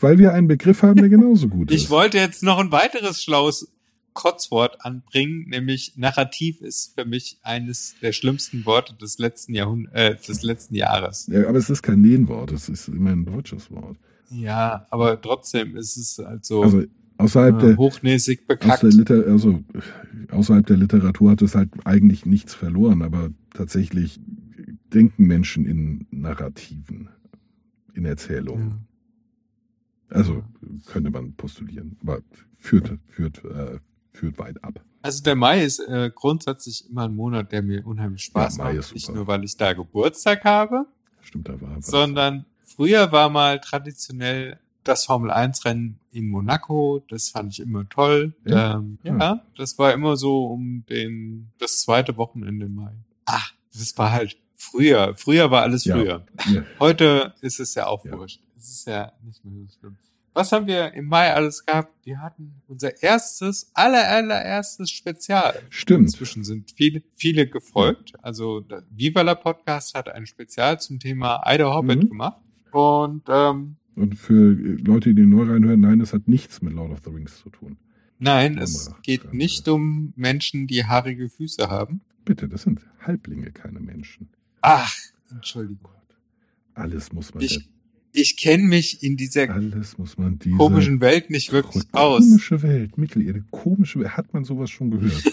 Weil 0.01 0.19
wir 0.19 0.33
einen 0.35 0.49
Begriff 0.49 0.83
haben, 0.83 0.97
der 0.97 1.09
genauso 1.09 1.49
gut 1.49 1.71
ist. 1.71 1.81
Ich 1.81 1.89
wollte 1.91 2.19
jetzt 2.19 2.43
noch 2.43 2.59
ein 2.59 2.73
weiteres 2.73 3.23
schlaues 3.23 3.69
Kotzwort 4.13 4.85
anbringen, 4.85 5.49
nämlich 5.49 5.93
Narrativ 5.97 6.61
ist 6.61 6.95
für 6.95 7.05
mich 7.05 7.39
eines 7.43 7.95
der 8.03 8.13
schlimmsten 8.13 8.67
Worte 8.67 8.95
des 8.95 9.19
letzten 9.19 9.55
Jahrhund 9.55 9.89
äh, 9.93 10.17
des 10.17 10.43
letzten 10.43 10.75
Jahres. 10.75 11.29
Ja, 11.31 11.49
aber 11.49 11.59
es 11.59 11.71
ist 11.71 11.83
kein 11.83 12.03
Lehnwort, 12.03 12.53
es 12.53 12.69
ist 12.69 12.89
immer 12.89 13.11
ein 13.11 13.25
deutsches 13.25 13.71
Wort. 13.71 13.97
Ja, 14.31 14.87
aber 14.91 15.21
trotzdem 15.21 15.77
ist 15.77 15.97
es 15.97 16.19
halt 16.19 16.45
so 16.45 16.63
Also 16.63 16.83
außerhalb 17.19 17.63
äh, 17.63 17.67
der 17.67 17.77
hochnäsig 17.77 18.41
aus 18.41 18.47
bekackt. 18.47 18.83
der 18.83 18.91
Liter 18.91 19.25
also 19.27 19.63
außerhalb 20.31 20.67
der 20.67 20.77
Literatur 20.77 21.31
hat 21.31 21.43
es 21.43 21.55
halt 21.55 21.71
eigentlich 21.85 22.27
nichts 22.27 22.55
verloren, 22.55 23.03
aber 23.03 23.31
tatsächlich 23.55 24.21
denken 24.93 25.27
Menschen 25.27 25.65
in 25.65 26.07
Narrativen, 26.11 27.09
in 27.95 28.05
Erzählungen. 28.05 28.87
Ja. 30.11 30.17
Also 30.17 30.43
könnte 30.87 31.11
man 31.11 31.35
postulieren, 31.35 31.97
aber 32.03 32.21
führt 32.57 32.99
führt 33.09 33.45
äh, 33.45 33.79
führt 34.19 34.39
weit 34.39 34.63
ab. 34.65 34.81
Also 35.03 35.23
der 35.23 35.37
Mai 35.37 35.63
ist 35.65 35.79
äh, 35.81 36.11
grundsätzlich 36.15 36.89
immer 36.91 37.05
ein 37.05 37.15
Monat, 37.15 37.53
der 37.53 37.63
mir 37.63 37.87
unheimlich 37.87 38.25
Spaß 38.25 38.57
Ja, 38.59 38.65
macht. 38.65 38.93
Nicht 38.95 39.09
nur, 39.15 39.27
weil 39.27 39.45
ich 39.45 39.57
da 39.57 39.73
Geburtstag 39.73 40.45
habe, 40.45 40.87
Stimmt, 41.23 41.49
da 41.49 41.61
war 41.61 41.77
was. 41.77 41.87
sondern 41.87 42.45
früher 42.65 43.13
war 43.13 43.29
mal 43.31 43.61
traditionell 43.61 44.59
das 44.85 45.05
Formel 45.05 45.31
1 45.31 45.65
Rennen 45.67 45.99
in 46.13 46.29
Monaco. 46.31 47.05
Das 47.09 47.29
fand 47.31 47.53
ich 47.53 47.61
immer 47.61 47.89
toll. 47.89 48.33
Ja? 48.47 48.77
Ähm, 48.77 48.99
ja, 49.03 49.43
das 49.57 49.79
war 49.79 49.93
immer 49.93 50.17
so 50.17 50.47
um 50.47 50.85
den 50.89 51.51
das 51.59 51.81
zweite 51.83 52.17
Wochenende 52.17 52.67
im 52.67 52.75
Mai. 52.75 52.93
Ah, 53.27 53.43
das 53.73 53.97
war 53.99 54.13
halt 54.13 54.37
früher. 54.57 55.15
Früher 55.17 55.51
war 55.51 55.63
alles 55.63 55.85
Ja. 55.85 55.95
früher. 55.97 56.27
Ja. 56.51 56.63
Heute 56.81 57.35
ist 57.43 57.61
es 57.61 57.75
ja 57.75 57.87
auch 57.87 58.05
Ja. 58.05 58.17
wurscht. 58.19 58.41
Es 58.57 58.71
ist 58.71 58.87
ja 58.89 59.13
nicht 59.25 59.45
mehr 59.45 59.55
so 59.69 59.79
schlimm. 59.79 59.97
Was 60.39 60.53
haben 60.53 60.69
wir 60.69 60.93
im 60.95 61.07
Mai 61.07 61.35
alles 61.35 61.67
gehabt? 61.67 61.93
Wir 62.05 62.21
hatten 62.23 62.63
unser 62.69 63.03
erstes, 63.03 63.73
aller, 63.75 64.07
allererstes 64.09 64.89
Spezial. 64.89 65.61
Stimmt. 65.69 66.03
Inzwischen 66.05 66.45
sind 66.45 66.71
viele, 66.71 67.03
viele 67.17 67.49
gefolgt. 67.49 68.13
Also 68.23 68.61
der 68.61 68.85
Vivala 68.89 69.35
Podcast 69.35 69.97
hat 69.97 70.09
ein 70.09 70.27
Spezial 70.27 70.79
zum 70.79 71.01
Thema 71.01 71.43
Ida 71.45 71.75
Hobbit 71.75 72.05
Mhm. 72.05 72.09
gemacht. 72.11 72.41
Und 72.71 73.25
ähm, 73.29 73.79
Und 73.97 74.15
für 74.15 74.53
äh, 74.53 74.81
Leute, 74.81 75.13
die 75.13 75.27
neu 75.27 75.43
reinhören, 75.43 75.81
nein, 75.81 75.99
das 75.99 76.13
hat 76.13 76.29
nichts 76.29 76.63
mit 76.63 76.73
Lord 76.73 76.93
of 76.93 77.01
the 77.05 77.11
Rings 77.11 77.37
zu 77.43 77.51
tun. 77.51 77.77
nein, 78.21 78.59
es 78.59 78.93
geht 79.03 79.35
nicht 79.35 79.67
um 79.67 80.13
Menschen, 80.15 80.69
die 80.69 80.85
haarige 80.85 81.29
Füße 81.29 81.69
haben. 81.69 82.01
Bitte, 82.25 82.47
das 82.49 82.63
sind 82.63 82.87
Halblinge, 83.01 83.51
keine 83.51 83.81
Menschen. 83.81 84.29
Ach, 84.61 84.95
Entschuldigung. 85.33 85.91
Alles 86.75 87.13
muss 87.13 87.35
man, 87.35 87.43
Ich, 87.43 87.69
ich 88.13 88.37
kenne 88.37 88.65
mich 88.65 89.03
in 89.03 89.17
dieser 89.17 89.47
diese 89.47 89.97
komischen 90.57 91.01
Welt 91.01 91.31
nicht 91.31 91.53
wirklich 91.53 91.85
verrückte, 91.85 91.99
aus. 91.99 92.21
komische 92.21 92.63
Welt, 92.63 92.99
Mittelerde, 92.99 93.45
komische 93.51 94.01
Welt, 94.01 94.17
hat 94.17 94.33
man 94.33 94.45
sowas 94.45 94.71
schon 94.71 94.91
gehört? 94.91 95.23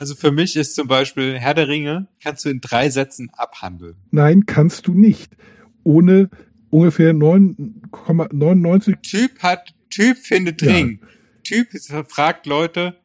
Also 0.00 0.14
für 0.14 0.30
mich 0.30 0.54
ist 0.54 0.76
zum 0.76 0.86
Beispiel 0.86 1.36
Herr 1.40 1.54
der 1.54 1.66
Ringe, 1.66 2.06
kannst 2.22 2.44
du 2.44 2.50
in 2.50 2.60
drei 2.60 2.88
Sätzen 2.88 3.30
abhandeln. 3.36 3.96
Nein, 4.12 4.46
kannst 4.46 4.86
du 4.86 4.94
nicht. 4.94 5.36
Ohne 5.82 6.30
ungefähr 6.70 7.12
9,99 7.12 9.02
Typ 9.02 9.40
hat, 9.40 9.74
Typ 9.90 10.16
findet 10.18 10.62
Ja. 10.62 10.72
Ring. 10.72 11.00
Typ 11.42 11.68
fragt 12.08 12.46
Leute, 12.46 12.96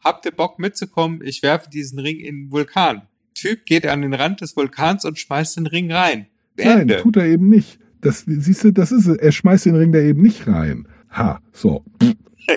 habt 0.00 0.26
ihr 0.26 0.32
Bock 0.32 0.58
mitzukommen? 0.58 1.22
Ich 1.24 1.42
werfe 1.42 1.70
diesen 1.70 1.98
Ring 1.98 2.18
in 2.18 2.36
den 2.36 2.50
Vulkan. 2.52 3.02
Typ 3.34 3.64
geht 3.64 3.86
an 3.86 4.02
den 4.02 4.12
Rand 4.12 4.42
des 4.42 4.54
Vulkans 4.54 5.06
und 5.06 5.18
schmeißt 5.18 5.56
den 5.56 5.66
Ring 5.66 5.90
rein. 5.90 6.26
Nein, 6.58 6.80
Ende. 6.80 7.00
tut 7.00 7.16
er 7.16 7.24
eben 7.26 7.48
nicht. 7.48 7.78
Das, 8.02 8.24
siehst 8.26 8.64
du, 8.64 8.72
das 8.72 8.92
ist 8.92 9.06
es. 9.06 9.16
Er 9.16 9.32
schmeißt 9.32 9.64
den 9.66 9.76
Ring 9.76 9.92
da 9.92 9.98
eben 10.00 10.20
nicht 10.22 10.46
rein. 10.46 10.86
Ha, 11.10 11.40
so. 11.52 11.84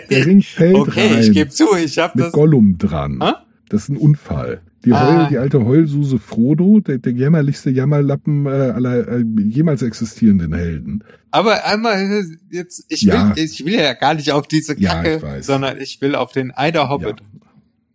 Der 0.09 0.25
Ring 0.25 0.41
fällt 0.43 0.75
okay, 0.75 1.07
rein. 1.13 1.21
ich 1.21 1.31
gebe 1.31 1.49
zu, 1.49 1.67
ich 1.77 1.97
habe 1.99 2.13
mit 2.17 2.25
das. 2.27 2.33
Gollum 2.33 2.77
dran. 2.77 3.19
Hä? 3.23 3.31
Das 3.69 3.83
ist 3.83 3.89
ein 3.89 3.97
Unfall. 3.97 4.61
Die, 4.83 4.91
Ah. 4.91 5.21
Heul, 5.23 5.27
die 5.29 5.37
alte 5.39 5.65
Heulsuse 5.65 6.19
Frodo, 6.19 6.79
der, 6.79 6.99
der 6.99 7.11
jämmerlichste 7.13 7.71
Jammerlappen 7.71 8.45
äh, 8.45 8.49
aller 8.49 9.07
äh, 9.07 9.23
jemals 9.47 9.81
existierenden 9.81 10.53
Helden. 10.53 11.03
Aber 11.31 11.65
einmal 11.65 12.23
jetzt, 12.51 12.85
ich 12.89 13.01
Ja. 13.01 13.35
will, 13.35 13.43
ich 13.43 13.65
will 13.65 13.73
ja 13.73 13.93
gar 13.93 14.13
nicht 14.13 14.31
auf 14.31 14.47
diese 14.47 14.79
Ja, 14.79 14.93
Kacke, 14.95 15.15
ich 15.17 15.21
weiß. 15.23 15.45
sondern 15.47 15.79
ich 15.81 15.99
will 16.01 16.13
auf 16.13 16.31
den 16.33 16.51
Eider 16.51 16.87
Hobbit. 16.89 17.15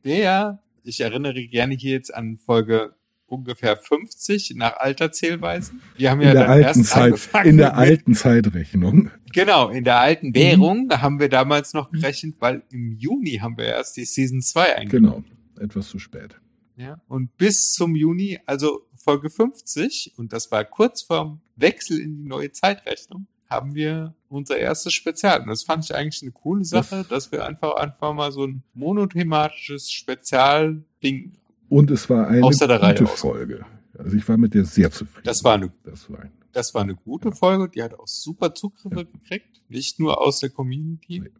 Der, 0.04 0.60
ich 0.82 1.00
erinnere 1.00 1.46
gerne 1.46 1.74
hier 1.74 1.92
jetzt 1.92 2.12
an 2.14 2.38
Folge 2.38 2.90
ungefähr 3.30 3.76
50 3.76 4.54
nach 4.56 4.76
alter 4.78 5.12
Zählweise. 5.12 5.72
Wir 5.96 6.10
haben 6.10 6.20
ja 6.20 6.30
In 6.30 6.34
der 6.36 6.46
dann 6.46 6.64
alten 6.64 6.84
Zeit, 6.84 7.44
in 7.46 7.56
der 7.56 7.76
alten 7.76 8.14
Zeitrechnung. 8.14 9.10
Genau, 9.32 9.68
in 9.68 9.84
der 9.84 9.94
Mhm. 9.94 10.00
alten 10.00 10.34
Währung, 10.34 10.88
da 10.88 11.00
haben 11.00 11.20
wir 11.20 11.28
damals 11.28 11.72
noch 11.72 11.90
gerechnet, 11.90 12.36
weil 12.40 12.62
im 12.70 12.92
Juni 12.98 13.38
haben 13.40 13.56
wir 13.56 13.66
erst 13.66 13.96
die 13.96 14.04
Season 14.04 14.42
2 14.42 14.76
eingeführt. 14.76 15.02
Genau. 15.02 15.24
Etwas 15.58 15.88
zu 15.88 15.98
spät. 15.98 16.40
Ja, 16.76 17.00
und 17.08 17.36
bis 17.36 17.72
zum 17.72 17.94
Juni, 17.94 18.38
also 18.46 18.86
Folge 18.96 19.28
50, 19.30 20.14
und 20.16 20.32
das 20.32 20.50
war 20.50 20.64
kurz 20.64 21.02
vorm 21.02 21.40
Wechsel 21.56 22.00
in 22.00 22.16
die 22.16 22.28
neue 22.28 22.50
Zeitrechnung, 22.52 23.26
haben 23.48 23.74
wir 23.74 24.14
unser 24.28 24.56
erstes 24.58 24.94
Spezial. 24.94 25.40
Und 25.42 25.48
das 25.48 25.62
fand 25.64 25.84
ich 25.84 25.94
eigentlich 25.94 26.22
eine 26.22 26.30
coole 26.32 26.64
Sache, 26.64 27.04
dass 27.08 27.30
wir 27.32 27.44
einfach 27.44 27.74
einfach 27.76 28.14
mal 28.14 28.32
so 28.32 28.46
ein 28.46 28.62
monothematisches 28.74 29.90
Spezialding, 29.90 31.32
Und 31.70 31.90
es 31.90 32.10
war 32.10 32.28
eine 32.28 32.42
Reihe 32.42 32.94
gute 32.98 33.10
aus. 33.10 33.20
Folge. 33.20 33.64
Also 33.96 34.16
ich 34.16 34.28
war 34.28 34.36
mit 34.36 34.52
der 34.54 34.64
sehr 34.66 34.90
zufrieden. 34.90 35.24
das 35.24 35.42
war 35.44 35.54
eine, 35.54 35.72
Das 35.84 36.10
war 36.10 36.20
ein, 36.20 36.32
das 36.52 36.74
war 36.74 36.82
eine 36.82 36.94
gute 36.96 37.32
Folge, 37.32 37.68
die 37.68 37.82
hat 37.82 37.94
auch 37.98 38.06
super 38.08 38.54
Zugriffe 38.54 39.06
gekriegt, 39.06 39.62
nicht 39.68 39.98
nur 40.00 40.20
aus 40.20 40.40
der 40.40 40.50
Community. 40.50 41.20
Nee. 41.20 41.30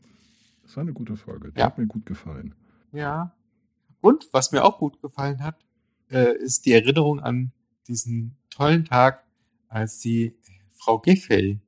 das 0.62 0.76
war 0.76 0.82
eine 0.82 0.92
gute 0.92 1.16
Folge. 1.16 1.52
Die 1.52 1.58
Ja. 1.58 1.66
hat 1.66 1.78
mir 1.78 1.86
gut 1.86 2.06
gefallen. 2.06 2.54
Ja. 2.92 3.34
Und 4.00 4.28
was 4.32 4.52
mir 4.52 4.64
auch 4.64 4.78
gut 4.78 5.00
gefallen 5.02 5.42
hat, 5.42 5.56
äh, 6.10 6.36
ist 6.38 6.64
die 6.64 6.72
Erinnerung 6.72 7.20
an 7.20 7.52
diesen 7.88 8.36
tollen 8.50 8.84
Tag, 8.84 9.24
als 9.68 9.98
die 9.98 10.34
Frau 10.70 10.98
Giffey 10.98 11.58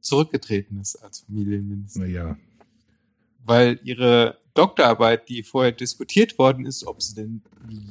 zurückgetreten 0.00 0.78
ist 0.80 0.96
als 0.96 1.20
Familienminister. 1.20 2.00
Naja, 2.00 2.36
Weil 3.44 3.80
ihre 3.84 4.38
Doktorarbeit, 4.54 5.28
die 5.28 5.42
vorher 5.42 5.72
diskutiert 5.72 6.38
worden 6.38 6.66
ist, 6.66 6.84
ob 6.86 7.02
sie 7.02 7.14
denn 7.14 7.42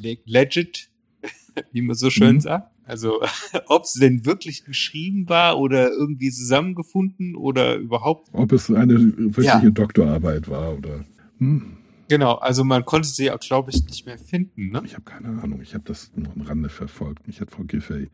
le 0.01 0.17
legit, 0.25 0.89
wie 1.71 1.81
man 1.81 1.95
so 1.95 2.09
schön 2.09 2.35
Mhm. 2.35 2.41
sagt, 2.41 2.71
also 2.85 3.21
ob 3.67 3.85
sie 3.85 3.99
denn 3.99 4.25
wirklich 4.25 4.63
geschrieben 4.65 5.27
war 5.29 5.59
oder 5.59 5.89
irgendwie 5.91 6.29
zusammengefunden 6.31 7.35
oder 7.35 7.75
überhaupt 7.75 8.29
ob 8.33 8.51
es 8.51 8.69
eine 8.69 8.95
wirkliche 9.17 9.43
Ja. 9.65 9.69
Doktorarbeit 9.69 10.47
war 10.49 10.77
oder. 10.77 11.05
Hm, 11.39 11.77
Genau, 12.09 12.33
also 12.35 12.65
man 12.65 12.83
konnte 12.83 13.07
sie 13.07 13.31
auch, 13.31 13.39
glaube 13.39 13.71
ich, 13.71 13.85
nicht 13.85 14.05
mehr 14.05 14.17
finden. 14.17 14.69
Ne? 14.71 14.81
ich 14.83 14.95
habe 14.95 15.03
keine 15.05 15.41
Ahnung. 15.41 15.61
Ich 15.61 15.73
habe 15.73 15.85
das 15.85 16.11
nur 16.13 16.29
am 16.33 16.41
Rande 16.41 16.67
verfolgt. 16.67 17.25
Mich 17.25 17.39
hat 17.39 17.51
Frau 17.51 17.63
Giffey 17.63 18.09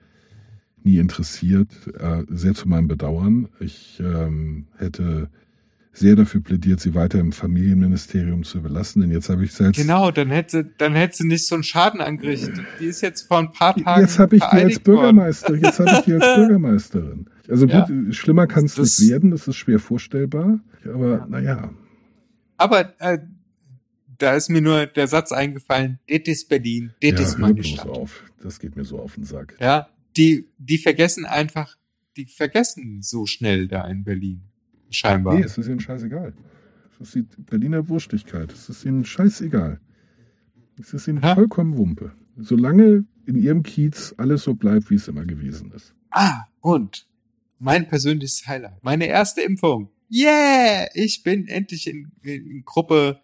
nie 0.83 0.99
interessiert. 0.99 1.69
Äh, 1.99 2.23
sehr 2.29 2.53
zu 2.53 2.67
meinem 2.67 2.87
Bedauern. 2.87 3.49
Ich 3.59 3.99
ähm, 3.99 4.67
hätte 4.77 5.31
sehr 5.97 6.15
dafür 6.15 6.41
plädiert, 6.41 6.79
sie 6.79 6.93
weiter 6.93 7.19
im 7.19 7.31
Familienministerium 7.31 8.43
zu 8.43 8.61
belassen, 8.61 9.01
denn 9.01 9.11
jetzt 9.11 9.29
habe 9.29 9.43
ich 9.43 9.51
selbst. 9.53 9.77
Genau, 9.79 10.11
dann 10.11 10.29
hätte, 10.29 10.63
dann 10.77 10.93
hätte 10.93 11.17
sie 11.17 11.27
nicht 11.27 11.47
so 11.47 11.55
einen 11.55 11.63
Schaden 11.63 12.01
angerichtet. 12.01 12.59
Die 12.79 12.85
ist 12.85 13.01
jetzt 13.01 13.23
vor 13.27 13.39
ein 13.39 13.51
paar 13.51 13.75
Tagen 13.75 14.01
Jetzt 14.01 14.19
habe 14.19 14.35
ich 14.35 14.41
die 14.43 14.47
als. 14.47 14.79
Bürgermeister, 14.79 15.55
jetzt 15.55 15.79
habe 15.79 15.91
ich 15.93 15.99
die 16.01 16.13
als 16.13 16.23
Bürgermeisterin. 16.35 17.27
Also 17.49 17.65
Ja. 17.65 17.85
gut, 17.85 18.13
schlimmer 18.15 18.45
kann 18.45 18.65
es 18.65 18.77
nicht 18.77 19.09
werden, 19.09 19.31
das 19.31 19.47
ist 19.47 19.55
schwer 19.55 19.79
vorstellbar. 19.79 20.59
Aber 20.85 21.25
naja, 21.29 21.71
Aber 22.57 22.93
äh, 22.99 23.19
da 24.19 24.35
ist 24.35 24.49
mir 24.49 24.61
nur 24.61 24.85
der 24.85 25.07
Satz 25.07 25.31
eingefallen, 25.31 25.99
das 26.07 26.19
ist 26.25 26.49
Berlin, 26.49 26.91
das 27.01 27.11
ja, 27.11 27.19
ist 27.19 27.37
meine 27.39 27.63
Stadt. 27.63 27.87
auf. 27.87 28.23
Das 28.41 28.59
geht 28.59 28.75
mir 28.75 28.83
so 28.85 28.99
auf 28.99 29.15
den 29.15 29.23
Sack. 29.23 29.55
Ja, 29.59 29.87
die, 30.15 30.47
die 30.57 30.77
vergessen 30.77 31.25
einfach, 31.25 31.75
die 32.15 32.25
vergessen 32.25 33.01
so 33.01 33.25
schnell 33.25 33.67
da 33.67 33.87
in 33.87 34.03
Berlin. 34.03 34.41
Scheinbar. 34.89 35.35
Nee, 35.35 35.43
es 35.43 35.57
ist 35.57 35.67
ihnen 35.67 35.79
scheißegal. 35.79 36.33
Es 36.99 37.07
ist 37.07 37.15
die 37.15 37.41
Berliner 37.43 37.87
Wurstigkeit. 37.89 38.51
Es 38.51 38.69
ist 38.69 38.85
ihnen 38.85 39.05
scheißegal. 39.05 39.79
Es 40.79 40.93
ist 40.93 41.07
ihnen 41.07 41.23
Aha. 41.23 41.35
vollkommen 41.35 41.77
Wumpe. 41.77 42.11
Solange 42.37 43.05
in 43.25 43.35
ihrem 43.35 43.63
Kiez 43.63 44.13
alles 44.17 44.43
so 44.43 44.53
bleibt, 44.53 44.89
wie 44.89 44.95
es 44.95 45.07
immer 45.07 45.25
gewesen 45.25 45.71
ist. 45.71 45.93
Ah, 46.11 46.45
und 46.61 47.07
mein 47.59 47.87
persönliches 47.87 48.47
Highlight. 48.47 48.83
Meine 48.83 49.07
erste 49.07 49.41
Impfung. 49.41 49.89
Yeah! 50.09 50.87
Ich 50.93 51.23
bin 51.23 51.47
endlich 51.47 51.87
in, 51.87 52.11
in 52.21 52.63
Gruppe, 52.63 53.19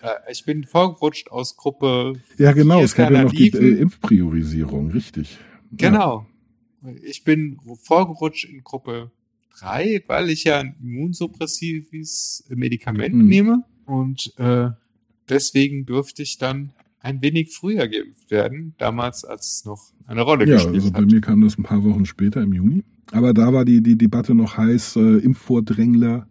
äh, 0.00 0.08
ich 0.30 0.44
bin 0.44 0.64
vorgerutscht 0.64 1.30
aus 1.30 1.56
Gruppe 1.56 2.14
Ja, 2.38 2.52
genau. 2.52 2.80
Es 2.80 2.94
gab 2.94 3.10
ja 3.10 3.24
noch 3.24 3.32
die 3.32 3.50
äh, 3.50 3.80
Impfpriorisierung, 3.80 4.90
richtig. 4.90 5.38
Ja. 5.78 5.90
Genau. 5.90 6.26
Ich 7.02 7.24
bin 7.24 7.58
vorgerutscht 7.82 8.44
in 8.44 8.62
Gruppe 8.62 9.10
3, 9.58 10.02
weil 10.06 10.30
ich 10.30 10.44
ja 10.44 10.58
ein 10.60 10.74
immunsuppressives 10.82 12.44
Medikament 12.48 13.14
Mhm. 13.14 13.26
nehme. 13.28 13.64
Und 13.86 14.32
äh, 14.38 14.70
deswegen 15.28 15.86
durfte 15.86 16.22
ich 16.22 16.38
dann 16.38 16.72
ein 17.00 17.20
wenig 17.22 17.52
früher 17.54 17.86
geimpft 17.86 18.30
werden, 18.30 18.74
damals 18.78 19.24
als 19.24 19.52
es 19.58 19.64
noch 19.64 19.92
eine 20.06 20.22
Rolle 20.22 20.46
Ja, 20.46 20.54
gespielt 20.54 20.74
also 20.76 20.90
bei 20.92 21.00
hat. 21.00 21.10
mir 21.10 21.20
kam 21.20 21.42
das 21.42 21.58
ein 21.58 21.62
paar 21.62 21.84
Wochen 21.84 22.06
später 22.06 22.40
im 22.42 22.52
Juni. 22.54 22.82
Aber 23.12 23.34
da 23.34 23.52
war 23.52 23.64
die, 23.66 23.82
die 23.82 23.96
Debatte 23.98 24.34
noch 24.34 24.56
heiß. 24.56 24.96
Äh, 24.96 25.18
Impfvordrängler 25.18 26.26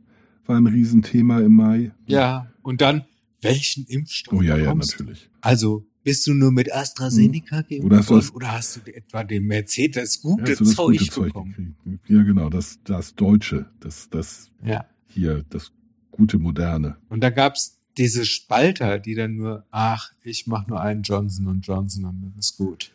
war 0.45 0.58
ein 0.58 0.66
Riesenthema 0.68 1.40
im 1.41 1.54
Mai. 1.54 1.91
Ja, 2.08 2.52
und 2.64 2.82
dann, 2.82 3.06
welchen 3.41 3.86
Impfstoff 3.86 4.40
Oh 4.40 4.41
ja, 4.41 4.58
ja, 4.58 4.74
natürlich. 4.74 5.30
Also, 5.41 5.86
bist 6.03 6.27
du 6.27 6.34
nur 6.34 6.51
mit 6.51 6.73
AstraZeneca 6.73 7.61
geimpft 7.61 7.85
Oder 7.85 7.97
hast 7.97 8.11
das- 8.11 8.34
oder 8.35 8.51
hast 8.51 8.75
du 8.85 8.93
etwa 8.95 9.23
den 9.23 9.45
Mercedes 9.45 10.21
Ja, 10.23 10.30
gute 10.30 10.55
das 10.55 10.75
Zeug 10.75 10.97
gute 10.99 11.09
Zeug 11.11 11.25
bekommen? 11.27 11.75
gekriegt. 11.84 12.09
Ja, 12.09 12.23
genau, 12.23 12.49
das, 12.49 12.80
das 12.84 13.15
Deutsche, 13.15 13.65
das, 13.80 14.09
das 14.09 14.51
Ja. 14.65 14.85
hier, 15.07 15.43
das 15.49 15.71
gute 16.11 16.38
Moderne. 16.39 16.97
Und 17.09 17.21
da 17.23 17.30
gab's 17.30 17.80
diese 17.97 18.25
Spalter, 18.25 18.99
die 18.99 19.15
dann 19.15 19.35
nur, 19.35 19.65
ach, 19.71 20.11
ich 20.23 20.47
mach 20.47 20.67
nur 20.67 20.81
einen 20.81 21.03
Johnson 21.03 21.61
Johnson 21.61 22.05
und 22.05 22.21
dann 22.21 22.34
ist 22.39 22.57
gut. 22.57 22.91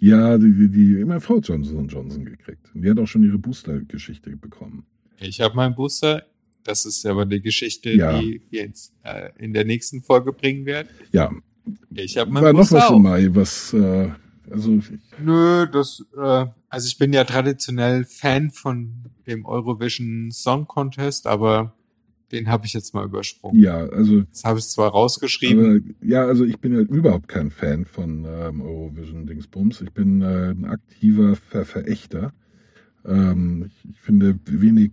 Ja, 0.00 0.38
die, 0.38 0.52
die, 0.52 0.68
die 0.70 1.04
meine 1.04 1.20
Frau 1.20 1.38
Johnson 1.40 1.88
Johnson 1.88 2.24
gekriegt. 2.24 2.70
Und 2.72 2.82
die 2.82 2.90
hat 2.90 2.98
auch 3.00 3.06
schon 3.06 3.24
ihre 3.24 3.38
Booster-Geschichte 3.38 4.36
bekommen. 4.36 4.84
Ich 5.18 5.40
habe 5.40 5.56
meinen 5.56 5.74
Booster. 5.74 6.24
Das 6.62 6.84
ist 6.86 7.04
aber 7.06 7.24
die 7.26 7.40
Geschichte, 7.40 7.90
Ja. 7.90 8.20
die 8.20 8.42
wir 8.50 8.62
jetzt 8.66 8.92
äh, 9.02 9.30
in 9.38 9.52
der 9.54 9.64
nächsten 9.64 10.02
Folge 10.02 10.32
bringen 10.32 10.66
werden. 10.66 10.88
Ja, 11.12 11.32
Ich 11.94 12.16
habe 12.16 12.32
war 12.34 12.52
noch 12.52 12.70
was 12.70 12.90
im 12.90 13.02
Mai, 13.02 13.28
was, 13.32 13.72
äh, 13.72 14.10
also, 14.50 14.80
Nö, 15.22 15.66
das, 15.66 16.04
äh, 16.16 16.46
also 16.68 16.86
ich 16.86 16.98
bin 16.98 17.12
ja 17.12 17.24
traditionell 17.24 18.04
Fan 18.04 18.50
von 18.50 19.04
dem 19.26 19.44
Eurovision 19.44 20.30
Song 20.30 20.66
Contest, 20.66 21.26
aber 21.26 21.74
den 22.32 22.48
habe 22.48 22.66
ich 22.66 22.74
jetzt 22.74 22.92
mal 22.94 23.04
übersprungen. 23.04 23.60
ja, 23.60 23.78
also, 23.78 24.22
Das 24.22 24.44
habe 24.44 24.58
ich 24.58 24.66
zwar 24.68 24.90
rausgeschrieben. 24.90 25.64
aber, 25.64 26.06
ja, 26.06 26.24
also 26.26 26.44
ich 26.44 26.58
bin 26.58 26.72
ja 26.74 26.80
überhaupt 26.80 27.28
kein 27.28 27.50
Fan 27.50 27.84
von 27.84 28.26
ähm, 28.26 28.60
Eurovision 28.60 29.26
Dingsbums. 29.26 29.80
Ich 29.80 29.92
bin 29.92 30.22
äh, 30.22 30.50
ein 30.50 30.64
aktiver 30.66 31.36
Ver 31.36 31.64
Verächter. 31.64 32.32
Ähm, 33.06 33.66
ich, 33.68 33.90
ich 33.92 34.00
finde 34.00 34.38
wenig 34.44 34.92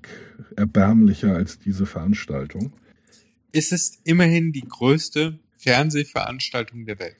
erbärmlicher 0.55 1.35
als 1.35 1.59
diese 1.59 1.85
Veranstaltung. 1.85 2.71
es 3.51 3.71
ist 3.71 3.99
immerhin 4.03 4.51
die 4.51 4.65
größte 4.67 5.39
Fernsehveranstaltung 5.65 6.85
der 6.85 6.99
Welt. 6.99 7.17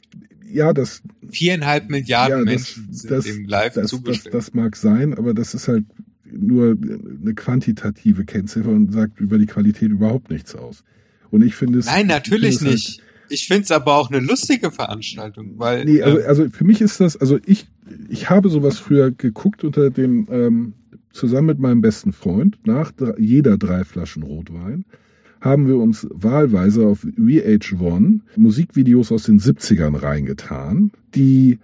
Ja, 0.51 0.73
das, 0.73 1.01
Viereinhalb 1.29 1.89
Milliarden 1.89 2.39
Ja, 2.39 2.43
das- 2.45 2.77
Menschen 2.77 2.93
sind 2.93 3.11
das- 3.11 3.25
dem 3.25 3.45
live 3.45 3.73
das, 3.73 3.83
das, 3.83 3.89
zugestimmt. 3.91 4.33
das 4.35 4.53
mag 4.53 4.75
sein, 4.75 5.13
aber 5.17 5.33
das 5.33 5.53
ist 5.53 5.67
halt 5.67 5.85
nur 6.31 6.77
eine 7.21 7.33
quantitative 7.33 8.25
Kennziffer 8.25 8.69
und 8.69 8.91
sagt 8.93 9.19
über 9.19 9.37
die 9.37 9.45
Qualität 9.45 9.89
überhaupt 9.91 10.29
nichts 10.29 10.55
aus. 10.55 10.83
Und 11.31 11.41
ich 11.43 11.55
finde 11.55 11.79
es. 11.79 11.85
Nein, 11.87 12.01
ich 12.01 12.07
natürlich 12.07 12.57
finde 12.59 12.73
es 12.75 12.87
nicht. 12.87 13.01
Ich 13.29 13.47
find's 13.47 13.71
aber 13.71 13.95
auch 13.95 14.11
eine 14.11 14.19
lustige 14.19 14.69
Veranstaltung, 14.69 15.57
weil 15.57 15.77
Halt, 15.79 15.87
nee, 15.87 16.01
also, 16.03 16.19
äh, 16.19 16.25
also 16.25 16.49
für 16.51 16.63
mich 16.63 16.79
ist 16.81 16.99
das, 16.99 17.17
also 17.17 17.39
ich, 17.45 17.65
ich 18.07 18.29
habe 18.29 18.49
sowas 18.49 18.77
früher 18.77 19.09
geguckt 19.09 19.63
unter 19.63 19.89
dem, 19.89 20.27
ähm, 20.29 20.73
zusammen 21.11 21.47
mit 21.47 21.59
meinem 21.59 21.81
besten 21.81 22.13
Freund, 22.13 22.59
nach 22.67 22.91
jeder 23.17 23.57
drei 23.57 23.83
Flaschen 23.83 24.21
Rotwein, 24.21 24.85
haben 25.45 25.67
wir 25.67 25.77
uns 25.77 26.07
wahlweise 26.11 26.87
auf 26.87 27.05
VH1 27.05 28.19
Musikvideos 28.35 29.11
aus 29.11 29.23
den 29.23 29.39
70ern 29.39 30.01
reingetan, 30.01 30.91
die 31.13 31.59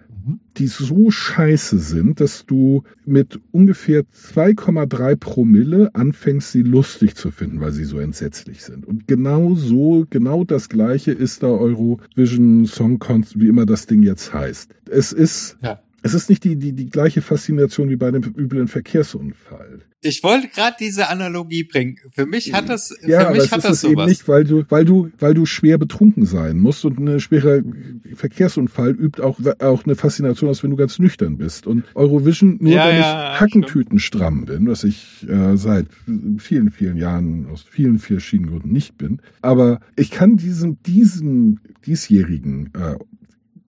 die 0.56 0.68
so 0.68 1.10
scheiße 1.10 1.80
sind, 1.80 2.20
dass 2.20 2.46
du 2.46 2.84
mit 3.04 3.40
ungefähr 3.50 4.02
2,3 4.02 5.16
Promille 5.16 5.92
anfängst, 5.94 6.52
sie 6.52 6.62
lustig 6.62 7.16
zu 7.16 7.32
finden, 7.32 7.60
weil 7.60 7.72
sie 7.72 7.82
so 7.82 7.98
entsetzlich 7.98 8.62
sind. 8.62 8.86
Und 8.86 9.08
genau 9.08 9.56
so, 9.56 10.06
genau 10.10 10.44
das 10.44 10.68
gleiche 10.68 11.10
ist 11.10 11.42
da 11.42 11.48
Eurovision 11.48 12.66
Song 12.66 13.00
Contest, 13.00 13.40
wie 13.40 13.48
immer 13.48 13.66
das 13.66 13.86
Ding 13.86 14.04
jetzt 14.04 14.32
heißt. 14.32 14.72
Es 14.88 15.12
ist, 15.12 15.56
Ja. 15.60 15.80
Es 16.02 16.14
ist 16.14 16.28
nicht 16.28 16.44
die, 16.44 16.56
die, 16.56 16.72
die 16.72 16.90
gleiche 16.90 17.22
Faszination 17.22 17.88
wie 17.88 17.96
bei 17.96 18.08
einem 18.08 18.22
üblen 18.36 18.68
Verkehrsunfall. 18.68 19.80
Ich 20.04 20.24
wollte 20.24 20.48
gerade 20.48 20.74
diese 20.80 21.08
Analogie 21.08 21.62
bringen. 21.62 21.96
Für 22.10 22.26
mich 22.26 22.52
hat 22.52 22.68
das, 22.68 22.92
Ja, 23.06 23.26
für 23.26 23.32
mich 23.34 23.44
es 23.44 23.52
hat 23.52 23.58
ist 23.58 23.64
das 23.66 23.76
es 23.78 23.84
eben 23.84 23.92
sowas. 23.94 24.08
nicht, 24.08 24.26
weil 24.26 24.42
du, 24.42 24.64
weil 24.68 24.84
du, 24.84 25.10
weil 25.20 25.32
du 25.32 25.46
schwer 25.46 25.78
betrunken 25.78 26.26
sein 26.26 26.58
musst 26.58 26.84
und 26.84 26.98
ein 26.98 27.20
schwerer 27.20 27.62
Verkehrsunfall 28.14 28.90
übt 28.90 29.22
auch, 29.22 29.38
auch 29.60 29.84
eine 29.84 29.94
Faszination 29.94 30.50
aus, 30.50 30.62
wenn 30.64 30.70
du 30.70 30.76
ganz 30.76 30.98
nüchtern 30.98 31.38
bist. 31.38 31.68
Und 31.68 31.84
Eurovision, 31.94 32.58
nur 32.60 32.72
Ja, 32.72 32.86
weil 32.86 32.98
ja, 32.98 33.34
ich 33.34 33.40
Hackentüten 33.40 34.00
stramm 34.00 34.44
bin, 34.44 34.66
was 34.66 34.82
ich 34.82 35.24
äh, 35.28 35.56
seit 35.56 35.86
vielen, 36.38 36.70
vielen 36.72 36.96
Jahren 36.96 37.46
aus 37.46 37.62
vielen 37.62 38.00
verschiedenen 38.00 38.50
Gründen 38.50 38.72
nicht 38.72 38.98
bin. 38.98 39.20
Aber 39.40 39.80
ich 39.96 40.10
kann 40.10 40.36
diesem, 40.36 40.82
diesem 40.82 41.60
diesjährigen 41.86 42.70
äh, 42.74 42.96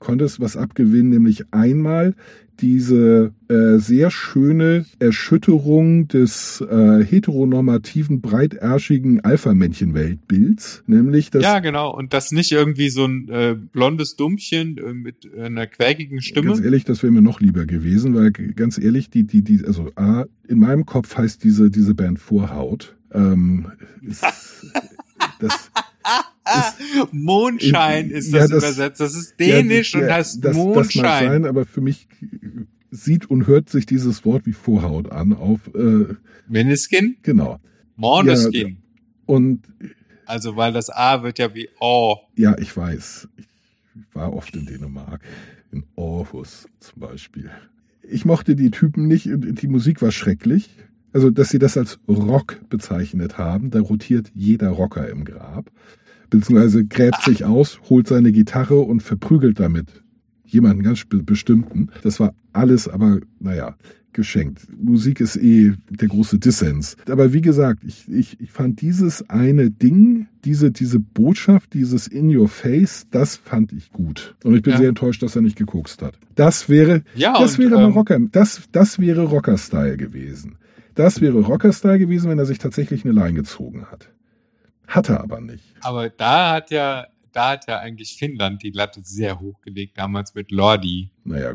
Contest 0.05 0.39
was 0.40 0.56
abgewinnen, 0.56 1.10
nämlich 1.10 1.44
einmal 1.51 2.14
diese 2.60 3.32
äh, 3.48 3.78
sehr 3.78 4.10
schöne 4.10 4.85
Erschütterung 4.98 6.09
des 6.09 6.60
äh, 6.60 7.05
heteronormativen, 7.05 8.20
breitärschigen 8.20 9.24
Alpha-Männchen-Weltbilds, 9.24 10.85
nämlich 10.86 11.31
das 11.31 11.43
Ja, 11.43 11.59
genau. 11.59 11.93
Und 11.93 12.12
das 12.12 12.31
nicht 12.32 12.52
irgendwie 12.52 12.90
so 12.90 13.06
ein 13.06 13.28
äh, 13.28 13.56
blondes 13.72 14.16
Dummchen 14.16 14.78
äh, 14.78 14.93
mit 14.93 15.28
einer 15.36 15.66
quäkigen 15.66 16.22
Stimme. 16.22 16.48
Ganz 16.48 16.60
ehrlich, 16.60 16.85
das 16.85 17.02
wäre 17.02 17.12
mir 17.12 17.22
noch 17.22 17.40
lieber 17.40 17.66
gewesen, 17.66 18.14
weil 18.14 18.31
ganz 18.31 18.78
ehrlich, 18.78 19.10
die, 19.10 19.24
die, 19.24 19.43
die, 19.43 19.64
also 19.64 19.90
A, 19.97 20.26
in 20.47 20.60
meinem 20.60 20.86
Kopf 20.86 21.16
heißt 21.16 21.43
diese, 21.43 21.70
diese 21.70 21.94
Band 21.94 22.20
Vorhaut. 22.20 22.94
Ähm, 23.12 23.66
ist, 24.01 24.22
das, 25.40 25.70
Mondschein 27.12 28.11
ist 28.11 28.33
Ja, 28.33 28.41
das, 28.41 28.51
das- 28.51 28.65
übersetzt. 28.65 29.01
Das 29.01 29.15
ist 29.15 29.35
ja, 29.41 29.47
dänisch 29.61 29.95
ja, 29.95 30.01
und 30.01 30.11
heißt 30.12 30.35
das, 30.37 30.41
Das 30.41 30.57
mag 30.57 30.75
Mondschein. 30.75 31.29
sein, 31.29 31.45
aber 31.47 31.65
für 31.65 31.81
mich 31.81 32.07
sieht 32.91 33.29
und 33.31 33.47
hört 33.47 33.69
sich 33.71 33.87
dieses 33.87 34.25
Wort 34.25 34.47
wie 34.47 34.53
Vorhaut 34.53 35.11
an 35.11 35.33
auf, 35.33 35.61
äh, 35.75 36.15
Meniskin? 36.49 37.16
genau. 37.23 37.59
Måneskin. 37.97 38.79
Und 39.27 39.62
Also, 40.27 40.57
weil 40.57 40.73
das 40.73 40.91
A 40.91 41.23
wird 41.23 41.39
ja 41.39 41.55
wie 41.55 41.69
O. 41.81 42.16
ja, 42.37 42.57
ich 42.59 42.77
weiß, 42.77 43.29
ich 43.37 43.47
war 44.12 44.33
oft 44.33 44.55
in 44.57 44.66
Dänemark, 44.66 45.21
in 45.73 45.85
Aarhus 45.97 46.66
zum 46.81 47.01
Beispiel. 47.01 47.51
Ich 48.03 48.25
mochte 48.25 48.55
die 48.55 48.71
Typen 48.71 49.07
nicht, 49.07 49.27
und 49.29 49.62
die 49.62 49.69
Musik 49.69 50.03
war 50.03 50.11
schrecklich. 50.12 50.69
Also, 51.12 51.31
dass 51.31 51.49
sie 51.51 51.59
das 51.61 51.77
als 51.77 51.99
Rock 52.09 52.61
bezeichnet 52.69 53.39
haben, 53.39 53.71
da 53.71 53.81
rotiert 53.81 54.31
jeder 54.35 54.69
Rocker 54.71 55.09
im 55.09 55.25
Grab. 55.25 55.71
Beziehungsweise 56.31 56.85
gräbt 56.85 57.23
sich 57.23 57.45
aus, 57.45 57.81
holt 57.89 58.09
seine 58.09 58.33
Gitarre 58.33 58.79
und 58.81 59.03
verprügelt 59.03 59.61
damit 59.61 59.87
jemanden 60.45 60.83
ganz 60.83 61.05
be- 61.05 61.23
bestimmten. 61.23 61.89
Das 62.03 62.21
war 62.21 62.35
alles 62.53 62.89
aber, 62.89 63.21
naja, 63.41 63.77
geschenkt. 64.13 64.69
Musik 64.81 65.21
ist 65.21 65.37
eh 65.37 65.73
der 65.91 66.07
große 66.07 66.39
Dissens. 66.39 66.97
Aber 67.11 67.33
wie 67.33 67.41
gesagt, 67.41 67.83
ich, 67.85 68.09
ich, 68.09 68.41
ich 68.41 68.53
fand 68.53 68.81
dieses 68.81 69.29
eine 69.29 69.71
Ding, 69.73 70.29
diese, 70.45 70.71
diese 70.71 71.01
Botschaft, 71.01 71.75
dieses 71.75 72.07
In 72.07 72.35
Your 72.35 72.49
Face, 72.49 73.07
das 73.11 73.35
fand 73.37 73.73
ich 73.73 73.91
gut. 73.91 74.37
Und 74.45 74.55
ich 74.55 74.63
bin 74.63 74.75
Ja. 74.75 74.79
sehr 74.79 74.89
enttäuscht, 74.91 75.23
dass 75.25 75.35
er 75.35 75.43
nicht 75.43 75.57
gekokst 75.57 76.01
hat. 76.03 76.17
Das 76.37 76.69
wäre, 76.69 77.03
Ja, 77.17 77.33
das 77.41 77.59
und, 77.59 77.65
wäre 77.65 77.75
mal 77.75 77.87
ähm, 77.87 77.93
Rocker, 77.93 78.21
das, 78.31 78.63
das 78.71 79.01
wäre 79.01 79.25
Rocker-Style 79.25 79.97
gewesen. 79.97 80.57
Das 80.95 81.21
wäre 81.21 81.41
Rocker-Style 81.41 81.99
gewesen, 81.99 82.31
wenn 82.31 82.39
er 82.39 82.47
sich 82.47 82.59
tatsächlich 82.59 83.05
eine 83.05 83.15
Line 83.15 83.35
gezogen 83.35 83.87
hat. 83.91 84.11
Hat 84.86 85.09
er 85.09 85.20
aber 85.23 85.40
nicht. 85.40 85.65
Aber 85.81 86.09
da 86.11 86.52
hat 86.52 86.70
ja, 86.70 87.06
da 87.32 87.51
hat 87.51 87.66
ja 87.69 87.78
eigentlich 87.78 88.16
Finnland 88.16 88.62
die 88.62 88.70
Latte 88.70 89.01
sehr 89.02 89.40
hochgelegt, 89.40 89.98
damals 89.98 90.35
mit 90.35 90.51
Lordi. 90.51 91.11
Naja, 91.24 91.52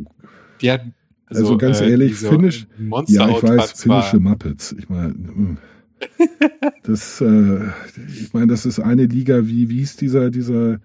Die 0.61 0.71
hat, 0.71 0.81
Also 1.27 1.57
ganz 1.57 1.81
ehrlich, 1.81 2.11
diese 2.11 2.29
Finnisch- 2.29 2.67
Monster 2.77 3.27
ja, 3.27 3.29
ich 3.29 3.43
weiß, 3.43 3.81
finnische 3.81 4.19
Muppets. 4.19 4.75
Ich 4.77 4.89
meine, 4.89 5.09
mm. 5.13 5.57
das, 6.83 7.21
äh, 7.21 7.67
ich 8.07 8.33
meine, 8.33 8.47
das 8.47 8.65
ist 8.65 8.79
eine 8.79 9.05
Liga, 9.05 9.45
wie, 9.45 9.69
wie 9.69 9.81
ist 9.81 10.01
dieser, 10.01 10.29
dieser, 10.31 10.79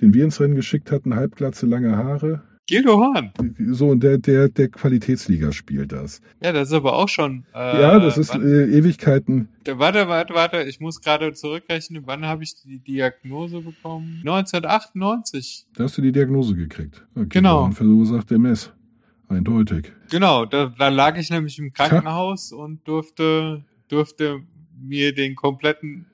den 0.00 0.14
wir 0.14 0.24
ins 0.24 0.40
Rennen 0.40 0.54
geschickt 0.54 0.90
hatten, 0.92 1.14
Halbglatze, 1.14 1.66
lange 1.66 1.96
Haare. 1.96 2.42
Gildo 2.72 2.96
Horn. 2.96 3.32
So, 3.70 3.88
und 3.88 4.02
der, 4.02 4.16
der, 4.16 4.48
der 4.48 4.68
Qualitätsliga 4.68 5.52
spielt 5.52 5.92
das. 5.92 6.22
Ja, 6.42 6.52
das 6.52 6.68
ist 6.68 6.74
aber 6.74 6.94
auch 6.94 7.08
schon. 7.08 7.44
Äh, 7.54 7.82
ja, 7.82 7.98
das 7.98 8.16
ist 8.16 8.30
Wann, 8.32 8.42
äh, 8.42 8.64
Ewigkeiten. 8.78 9.48
warte, 9.66 10.08
warte, 10.08 10.32
warte. 10.32 10.62
Ich 10.62 10.80
muss 10.80 11.02
gerade 11.02 11.34
zurückrechnen. 11.34 12.04
Wann 12.06 12.24
habe 12.24 12.44
ich 12.44 12.54
die 12.62 12.78
Diagnose 12.78 13.60
bekommen? 13.60 14.22
1998. 14.26 15.66
Da 15.76 15.84
hast 15.84 15.98
du 15.98 16.02
die 16.02 16.12
Diagnose 16.12 16.54
gekriegt. 16.54 17.04
Okay, 17.14 17.26
Genau. 17.28 17.64
Und 17.64 17.74
verursacht 17.74 18.32
MS. 18.32 18.72
Eindeutig. 19.28 19.92
Genau, 20.10 20.46
da, 20.46 20.72
da 20.78 20.88
lag 20.88 21.18
ich 21.18 21.28
nämlich 21.28 21.58
im 21.58 21.74
Krankenhaus 21.74 22.52
und 22.52 22.88
durfte, 22.88 23.64
durfte 23.88 24.40
mir 24.80 25.14
den 25.14 25.34
kompletten 25.34 26.06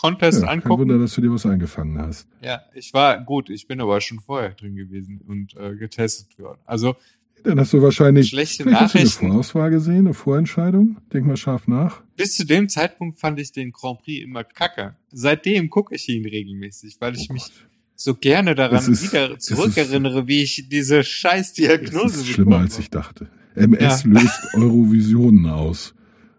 Contest 0.00 0.40
Ja, 0.40 0.46
kein 0.46 0.58
angucken. 0.62 0.80
Wunder, 0.82 0.98
dass 0.98 1.14
du 1.14 1.20
dir 1.20 1.30
was 1.32 1.44
eingefangen 1.46 1.98
hast. 1.98 2.26
Ja, 2.42 2.62
ich 2.74 2.92
war 2.94 3.22
gut, 3.24 3.50
ich 3.50 3.66
bin 3.66 3.80
aber 3.80 4.00
schon 4.00 4.20
vorher 4.20 4.50
drin 4.50 4.76
gewesen 4.76 5.20
und 5.26 5.56
äh, 5.56 5.74
getestet 5.76 6.38
worden. 6.38 6.58
Also 6.66 6.96
Dann 7.44 7.58
hast 7.60 7.72
du 7.72 7.82
wahrscheinlich. 7.82 8.28
Schlechte 8.28 8.64
Vielleicht 8.64 8.80
hast 8.80 8.94
du 8.94 8.98
eine 8.98 9.04
Nachrichten. 9.06 9.28
Vorauswahl 9.28 9.70
gesehen, 9.70 9.98
eine 10.06 10.14
Vorentscheidung. 10.14 10.96
Denk 11.12 11.26
mal 11.26 11.36
scharf 11.36 11.66
nach. 11.68 12.02
bis 12.16 12.36
zu 12.36 12.44
dem 12.46 12.68
Zeitpunkt 12.68 13.18
fand 13.18 13.38
ich 13.40 13.52
den 13.52 13.72
Grand 13.72 14.00
Prix 14.00 14.24
immer 14.24 14.44
kacke. 14.44 14.94
Seitdem 15.12 15.68
gucke 15.70 15.94
ich 15.94 16.08
ihn 16.08 16.24
regelmäßig, 16.24 16.96
weil 17.00 17.14
ich 17.16 17.28
Oh 17.30 17.32
mich 17.34 17.50
so 17.96 18.14
gerne 18.14 18.54
daran 18.54 18.78
ist- 18.90 19.02
wieder 19.12 19.38
zurückerinnere, 19.38 20.26
wie 20.26 20.42
ich 20.42 20.66
diese 20.70 21.02
scheiß 21.04 21.52
Diagnose 21.54 22.20
ist 22.20 22.26
schlimmer, 22.28 22.58
als 22.58 22.78
ich 22.78 22.88
dachte. 22.90 23.28
MS 23.54 24.04
löst 24.04 24.48
Eurovisionen 24.54 25.46
aus. 25.46 25.94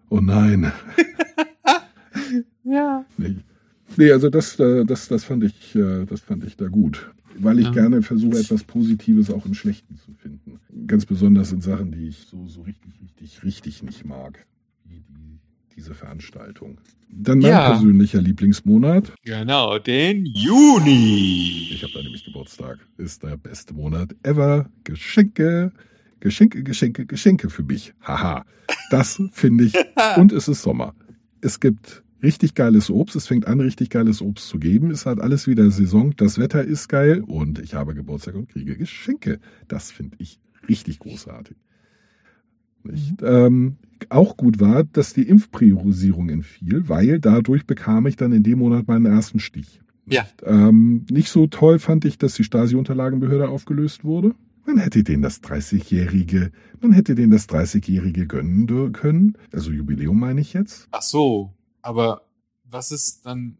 Oh 0.10 0.20
nein. 0.20 0.72
Ja. 2.64 3.06
Nee, 3.18 3.38
nee 3.97 4.11
also 4.11 4.30
das, 4.30 4.59
äh, 4.59 4.85
das, 4.85 5.07
das, 5.07 5.23
fand 5.23 5.43
ich, 5.43 5.76
äh, 5.76 6.05
das 6.05 6.22
fand 6.22 6.43
ich 6.45 6.55
da 6.57 6.68
gut. 6.68 7.11
Weil 7.39 7.59
ich 7.59 7.65
Ja. 7.68 7.72
gerne 7.72 8.01
versuche, 8.01 8.38
etwas 8.39 8.63
Positives 8.63 9.30
auch 9.31 9.45
im 9.45 9.53
Schlechten 9.53 9.95
zu 9.97 10.11
finden. 10.13 10.59
Ganz 10.85 11.05
besonders 11.05 11.51
in 11.51 11.61
Sachen, 11.61 11.91
die 11.91 12.07
ich 12.09 12.18
so, 12.30 12.45
so 12.47 12.61
richtig, 12.61 12.91
richtig, 13.01 13.43
richtig 13.43 13.84
nicht 13.84 14.05
mag. 14.05 14.45
Diese 15.76 15.93
Veranstaltung. 15.93 16.77
Dann 17.09 17.39
mein 17.39 17.51
Ja. 17.51 17.72
persönlicher 17.72 18.22
Lieblingsmonat. 18.22 19.13
Genau, 19.23 19.80
den 19.80 20.26
Juni. 20.26 21.69
Ich 21.72 21.81
habe 21.84 21.93
da 21.93 22.01
nämlich 22.03 22.23
Geburtstag. 22.26 22.80
Ist 22.97 23.23
der 23.23 23.38
beste 23.38 23.73
Monat 23.73 24.13
ever. 24.23 24.69
Geschenke, 24.84 25.72
Geschenke, 26.19 26.63
Geschenke, 26.63 27.05
Geschenke 27.05 27.49
für 27.49 27.63
mich. 27.63 27.93
Haha. 28.01 28.45
Das 28.91 29.22
finde 29.31 29.63
ich. 29.65 29.73
Und 30.18 30.31
es 30.34 30.47
ist 30.47 30.61
Sommer. 30.61 30.93
Es 31.41 31.59
gibt 31.59 32.03
richtig 32.23 32.56
geiles 32.56 32.89
Obst. 32.89 33.15
Es 33.15 33.27
fängt 33.27 33.48
an, 33.48 33.60
richtig 33.60 33.89
geiles 33.89 34.22
Obst 34.22 34.48
zu 34.48 34.60
geben. 34.60 34.91
Es 34.91 35.06
hat 35.06 35.19
alles 35.19 35.48
wieder 35.48 35.69
Saison. 35.72 36.14
Das 36.15 36.38
Wetter 36.38 36.64
ist 36.64 36.88
geil 36.88 37.23
und 37.26 37.60
ich 37.60 37.73
habe 37.73 37.93
Geburtstag 37.93 38.35
und 38.35 38.49
kriege 38.49 38.77
Geschenke. 38.77 39.39
Das 39.68 39.91
finde 39.91 40.18
ich 40.19 40.39
richtig 40.68 40.99
großartig. 40.99 41.57
Nicht? 42.84 43.22
Ähm, 43.22 43.77
auch 44.10 44.38
gut 44.38 44.60
war, 44.60 44.84
dass 44.84 45.14
die 45.14 45.27
Impfpriorisierung 45.27 46.30
entfiel, 46.30 46.89
weil 46.89 47.19
dadurch 47.19 47.65
bekam 47.65 48.07
ich 48.07 48.15
dann 48.15 48.31
in 48.31 48.43
dem 48.43 48.60
Monat 48.60 48.88
meinen 48.88 49.06
ersten 49.06 49.39
Stich. 49.39 49.81
Ja. 50.07 50.26
Ähm, 50.43 51.06
nicht 51.10 51.30
so 51.30 51.48
toll 51.48 51.80
fand 51.80 52.06
ich, 52.06 52.18
dass 52.18 52.34
die 52.34 52.43
Stasi-Unterlagenbehörde 52.43 53.48
aufgelöst 53.49 54.03
wurde. 54.03 54.34
Man 54.65 54.77
hätte 54.77 55.03
denen 55.03 55.23
das 55.23 55.41
30-jährige, 55.41 56.52
man 56.81 56.91
hätte 56.91 57.15
denen 57.15 57.31
das 57.31 57.49
30-jährige 57.49 58.27
gönnen 58.27 58.91
können. 58.91 59.38
Also 59.52 59.72
Jubiläum 59.72 60.19
meine 60.19 60.41
ich 60.41 60.53
jetzt. 60.53 60.88
Ach 60.91 61.02
so, 61.02 61.53
aber 61.82 62.22
was 62.64 62.91
ist 62.91 63.26
dann 63.26 63.58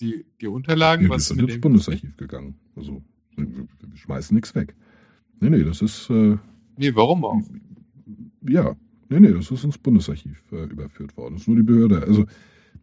die, 0.00 0.24
die 0.40 0.46
Unterlagen? 0.46 1.04
Ja, 1.04 1.10
was 1.10 1.28
sind 1.28 1.40
mit 1.40 1.50
ins 1.50 1.60
Bundesarchiv 1.60 2.16
gegangen. 2.16 2.54
Also 2.76 3.02
wir, 3.36 3.46
wir 3.46 3.96
schmeißen 3.96 4.34
nichts 4.34 4.54
weg. 4.54 4.74
Nee, 5.40 5.50
nee, 5.50 5.64
das 5.64 5.82
ist 5.82 6.08
äh, 6.10 6.36
Nee, 6.76 6.94
warum 6.94 7.24
auch? 7.24 7.42
ja, 8.42 8.74
nee, 9.08 9.20
nee, 9.20 9.32
das 9.32 9.50
ist 9.50 9.64
ins 9.64 9.78
Bundesarchiv 9.78 10.42
äh, 10.52 10.64
überführt 10.64 11.16
worden. 11.16 11.34
Das 11.34 11.42
ist 11.42 11.48
nur 11.48 11.56
die 11.56 11.62
Behörde. 11.62 12.02
Also 12.02 12.26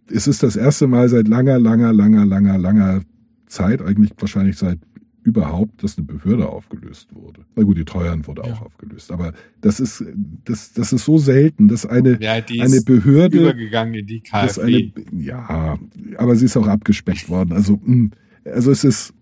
es 0.08 0.28
ist 0.28 0.44
das 0.44 0.56
erste 0.56 0.88
Mal 0.88 1.10
seit 1.10 1.28
langer, 1.28 1.60
langer, 1.60 1.94
langer, 1.94 2.26
langer, 2.26 2.58
langer 2.58 3.02
Zeit, 3.48 3.82
eigentlich 3.82 4.12
wahrscheinlich 4.18 4.58
seit 4.58 4.80
überhaupt, 5.24 5.84
dass 5.84 5.98
eine 5.98 6.08
Behörde 6.08 6.48
aufgelöst 6.50 7.14
wurde. 7.14 7.42
Na 7.56 7.64
gut, 7.64 7.78
die 7.78 7.86
Treuhand 7.86 8.28
wurde 8.28 8.42
Ja. 8.46 8.54
auch 8.54 8.62
aufgelöst. 8.64 9.12
Aber 9.12 9.34
das 9.62 9.80
ist, 9.80 10.04
das, 10.46 10.74
das 10.74 10.94
ist 10.94 11.06
so 11.06 11.18
selten, 11.18 11.68
dass 11.68 11.86
eine, 11.86 12.20
Ja, 12.22 12.34
eine 12.34 12.82
Behörde, 12.82 13.38
übergegangen 13.40 13.94
in 13.94 14.08
die 14.08 14.22
KfW. 14.22 14.62
eine, 14.62 14.92
ja, 15.24 15.78
aber 16.18 16.36
sie 16.36 16.46
ist 16.46 16.58
auch 16.58 16.68
abgespeckt 16.68 17.30
worden. 17.30 17.52
Also, 17.54 17.80
mh, 17.84 18.10
also 18.46 18.72
es 18.72 18.84
ist, 18.84 19.14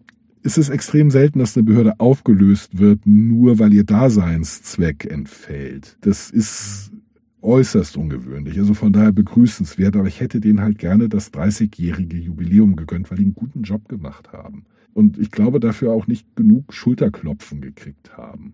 es 0.42 0.58
ist 0.58 0.70
extrem 0.70 1.12
selten, 1.12 1.40
dass 1.40 1.58
eine 1.58 1.66
Behörde 1.66 2.00
aufgelöst 2.00 2.78
wird, 2.80 3.02
nur 3.06 3.60
weil 3.60 3.74
ihr 3.74 3.84
Daseinszweck 3.84 5.06
entfällt. 5.06 5.98
Das 6.02 6.30
ist 6.30 6.92
äußerst 7.42 7.98
ungewöhnlich. 7.98 8.58
Also 8.58 8.74
von 8.74 8.92
daher 8.94 9.12
begrüßenswert, 9.12 9.96
aber 9.96 10.08
ich 10.08 10.20
hätte 10.20 10.40
denen 10.40 10.62
halt 10.62 10.78
gerne 10.78 11.10
das 11.10 11.34
30-jährige 11.34 12.18
Jubiläum 12.18 12.76
gegönnt, 12.76 13.10
weil 13.12 13.18
die 13.18 13.24
einen 13.26 13.36
guten 13.36 13.64
Job 13.64 13.88
gemacht 13.90 14.32
haben. 14.34 14.66
Und 15.00 15.18
ich 15.18 15.32
glaube, 15.32 15.62
dafür 15.62 15.94
auch 15.94 16.08
nicht 16.08 16.36
genug 16.36 16.74
Schulterklopfen 16.74 17.62
gekriegt 17.62 18.18
haben. 18.18 18.54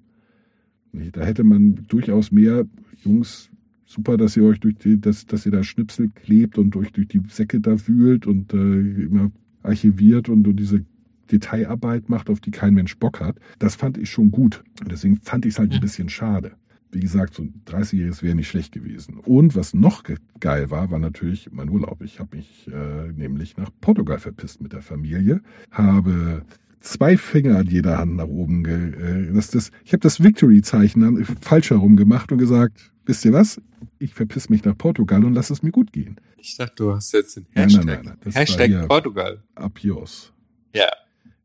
Da 0.93 1.25
hätte 1.25 1.43
man 1.43 1.87
durchaus 1.87 2.31
mehr 2.31 2.67
Jungs, 3.03 3.49
super, 3.87 4.15
dass 4.15 4.37
ihr 4.37 4.43
euch 4.43 4.59
durch 4.59 4.75
die, 4.75 5.01
dass, 5.01 5.25
dass 5.25 5.47
ihr 5.47 5.51
da 5.51 5.63
Schnipsel 5.63 6.11
klebt 6.13 6.59
und 6.59 6.69
durch, 6.75 6.91
durch 6.91 7.07
die 7.07 7.23
Säcke 7.29 7.61
da 7.61 7.87
wühlt 7.87 8.27
und 8.27 8.53
äh, 8.53 8.57
immer 8.57 9.31
archiviert 9.63 10.29
und, 10.29 10.47
und 10.47 10.57
diese 10.57 10.85
Detailarbeit 11.31 12.09
macht, 12.09 12.29
auf 12.29 12.41
die 12.41 12.51
kein 12.51 12.75
Mensch 12.75 12.95
Bock 12.99 13.21
hat. 13.21 13.37
Das 13.57 13.73
fand 13.73 13.97
ich 13.97 14.11
schon 14.11 14.29
gut. 14.29 14.63
Und 14.81 14.91
deswegen 14.91 15.17
fand 15.17 15.47
ich 15.47 15.55
es 15.55 15.59
halt 15.59 15.73
ein 15.73 15.81
bisschen 15.81 16.09
schade. 16.09 16.51
Wie 16.95 17.01
gesagt, 17.01 17.33
so 17.33 17.43
ein 17.43 17.61
30-jähriges 17.67 18.23
wäre 18.23 18.35
nicht 18.35 18.47
schlecht 18.47 18.71
gewesen. 18.71 19.17
Und 19.19 19.53
was 19.53 19.73
noch 19.73 20.03
ge 20.03 20.15
geil 20.39 20.71
war, 20.71 20.89
war 20.91 20.97
natürlich 20.99 21.49
mein 21.51 21.69
Urlaub. 21.69 22.01
Ich 22.01 22.21
habe 22.21 22.37
mich 22.37 22.67
äh, 22.71 23.11
nämlich 23.11 23.57
nach 23.57 23.69
Portugal 23.81 24.17
verpisst 24.17 24.61
mit 24.61 24.71
der 24.71 24.81
Familie, 24.81 25.41
habe 25.71 26.43
zwei 26.79 27.17
Finger 27.17 27.57
an 27.57 27.67
jeder 27.67 27.97
Hand 27.97 28.15
nach 28.15 28.27
oben. 28.27 28.63
Ge 28.63 28.93
äh, 28.93 29.33
das, 29.33 29.49
das, 29.51 29.71
ich 29.83 29.91
habe 29.91 29.99
das 29.99 30.23
Victory-Zeichen 30.23 31.25
falsch 31.41 31.71
herum 31.71 31.97
gemacht 31.97 32.31
und 32.31 32.37
gesagt, 32.37 32.93
wisst 33.05 33.25
ihr 33.25 33.33
was? 33.33 33.59
Ich 33.99 34.13
verpiss 34.13 34.49
mich 34.49 34.63
nach 34.63 34.77
Portugal 34.77 35.25
und 35.25 35.33
lass 35.33 35.49
es 35.49 35.63
mir 35.63 35.71
gut 35.71 35.91
gehen. 35.91 36.15
Ich 36.37 36.55
dachte, 36.55 36.75
du 36.77 36.93
hast 36.93 37.11
jetzt 37.11 37.35
den 37.35 37.45
Hashtag. 37.51 37.85
nein, 37.85 38.01
nein, 38.05 38.17
nein, 38.23 38.33
Hashtag 38.33 38.67
hier- 38.67 38.87
Portugal. 38.87 39.43
Apios. 39.55 40.31
Ja. 40.73 40.87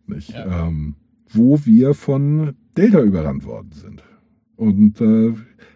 Nicht? 0.07 0.31
Ja. 0.31 0.69
Ähm, 0.69 0.95
wo 1.29 1.65
wir 1.65 1.95
von 1.95 2.55
Delta 2.77 3.01
überrannt 3.01 3.45
worden 3.45 3.73
sind. 3.73 4.05
Und 4.61 5.01
äh, 5.01 5.33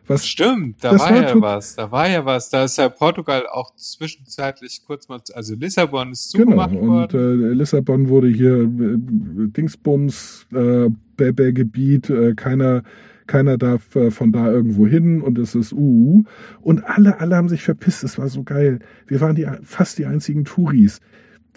was 0.07 0.27
Stimmt, 0.27 0.85
da 0.85 0.91
war, 0.93 0.99
war 0.99 1.17
ja 1.17 1.41
was. 1.41 1.75
Da 1.75 1.91
war 1.91 2.07
ja 2.07 2.23
was. 2.27 2.51
Da 2.51 2.65
ist 2.65 2.77
ja 2.77 2.91
Portugal 2.91 3.47
auch 3.51 3.75
zwischenzeitlich 3.77 4.83
kurz 4.87 5.09
mal, 5.09 5.21
also 5.33 5.55
Lissabon 5.55 6.13
ist 6.13 6.35
Genau, 6.35 6.45
zugemacht 6.45 6.77
und 6.77 6.89
worden. 6.89 7.51
äh, 7.51 7.55
Lissabon 7.55 8.11
wurde 8.11 8.29
hier 8.29 8.65
äh, 8.65 8.99
Dingsbums, 8.99 10.47
äh, 10.53 10.91
Bebe-Gebiet, 11.17 12.11
äh, 12.11 12.35
keiner, 12.35 12.83
keiner 13.27 13.57
darf 13.57 13.97
äh, 13.97 14.11
von 14.11 14.33
da 14.33 14.53
irgendwo 14.53 14.87
hin 14.87 15.23
und 15.23 15.39
es 15.39 15.55
ist 15.55 15.73
uh. 15.73 16.23
Und 16.61 16.85
alle, 16.85 17.21
alle 17.21 17.37
haben 17.37 17.49
sich 17.49 17.63
verpisst, 17.63 18.05
es 18.05 18.19
war 18.19 18.29
so 18.29 18.43
geil. 18.43 18.81
Wir 19.07 19.23
waren 19.23 19.35
die, 19.35 19.47
fast 19.63 19.97
die 19.97 20.05
einzigen 20.05 20.45
Touris. 20.45 21.01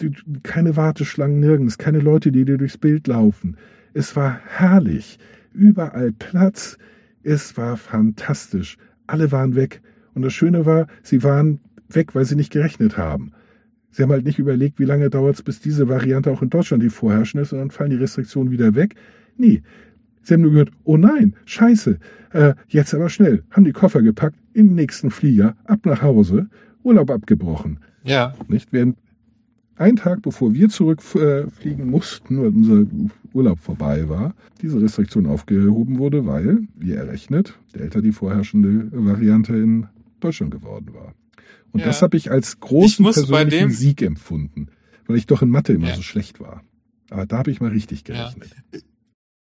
Die, 0.00 0.12
keine 0.44 0.76
Warteschlangen 0.76 1.40
nirgends, 1.40 1.76
keine 1.76 1.98
Leute, 1.98 2.32
die 2.32 2.46
dir 2.46 2.56
durchs 2.56 2.78
Bild 2.78 3.06
laufen. 3.06 3.58
Es 3.92 4.16
war 4.16 4.40
herrlich. 4.46 5.18
Überall 5.52 6.12
Platz. 6.12 6.78
Es 7.22 7.56
war 7.56 7.76
fantastisch. 7.76 8.78
Alle 9.06 9.32
waren 9.32 9.54
weg. 9.54 9.80
Und 10.14 10.22
das 10.22 10.32
Schöne 10.32 10.66
war, 10.66 10.86
sie 11.02 11.22
waren 11.22 11.60
weg, 11.88 12.14
weil 12.14 12.24
sie 12.24 12.36
nicht 12.36 12.52
gerechnet 12.52 12.96
haben. 12.96 13.32
Sie 13.90 14.02
haben 14.02 14.10
halt 14.10 14.24
nicht 14.24 14.38
überlegt, 14.38 14.78
wie 14.78 14.84
lange 14.84 15.10
dauert 15.10 15.36
es, 15.36 15.42
bis 15.42 15.60
diese 15.60 15.88
Variante 15.88 16.30
auch 16.30 16.42
in 16.42 16.50
Deutschland 16.50 16.82
die 16.82 16.90
vorherrschende 16.90 17.42
ist 17.42 17.52
und 17.52 17.58
dann 17.58 17.70
fallen 17.70 17.90
die 17.90 17.96
Restriktionen 17.96 18.52
wieder 18.52 18.74
weg. 18.74 18.94
Nee. 19.36 19.62
Sie 20.22 20.34
haben 20.34 20.42
nur 20.42 20.50
gehört, 20.50 20.72
oh 20.84 20.98
nein, 20.98 21.34
scheiße, 21.46 21.98
äh, 22.32 22.54
jetzt 22.68 22.92
aber 22.92 23.08
schnell, 23.08 23.44
haben 23.50 23.64
die 23.64 23.72
Koffer 23.72 24.02
gepackt, 24.02 24.36
in 24.52 24.68
den 24.68 24.74
nächsten 24.74 25.10
Flieger, 25.10 25.56
ab 25.64 25.86
nach 25.86 26.02
Hause, 26.02 26.48
Urlaub 26.82 27.10
abgebrochen. 27.10 27.78
Ja. 28.04 28.34
Nicht? 28.46 28.72
Während 28.72 28.98
ein 29.78 29.96
Tag 29.96 30.22
bevor 30.22 30.52
wir 30.54 30.68
zurückfliegen 30.68 31.88
mussten, 31.90 32.38
weil 32.40 32.48
unser 32.48 32.84
Urlaub 33.32 33.58
vorbei 33.60 34.08
war, 34.08 34.34
diese 34.60 34.80
Restriktion 34.80 35.26
aufgehoben 35.26 35.98
wurde, 35.98 36.26
weil, 36.26 36.66
wie 36.76 36.92
errechnet, 36.92 37.58
Delta 37.74 38.00
die 38.00 38.12
vorherrschende 38.12 38.88
Variante 38.92 39.54
in 39.56 39.86
Deutschland 40.20 40.50
geworden 40.50 40.92
war. 40.94 41.14
Und 41.72 41.80
Ja. 41.80 41.86
das 41.86 42.02
habe 42.02 42.16
ich 42.16 42.30
als 42.30 42.54
Ich 42.54 42.60
großen 42.60 43.04
bei 43.04 43.12
persönlichen 43.12 43.70
Sieg 43.70 44.02
empfunden, 44.02 44.68
weil 45.06 45.16
ich 45.16 45.26
doch 45.26 45.42
in 45.42 45.50
Mathe 45.50 45.72
immer 45.74 45.88
Ja. 45.88 45.94
so 45.94 46.02
schlecht 46.02 46.40
war. 46.40 46.62
Aber 47.10 47.26
da 47.26 47.38
habe 47.38 47.50
ich 47.50 47.60
mal 47.60 47.70
richtig 47.70 48.06
Ja. 48.08 48.30
gerechnet. 48.30 48.54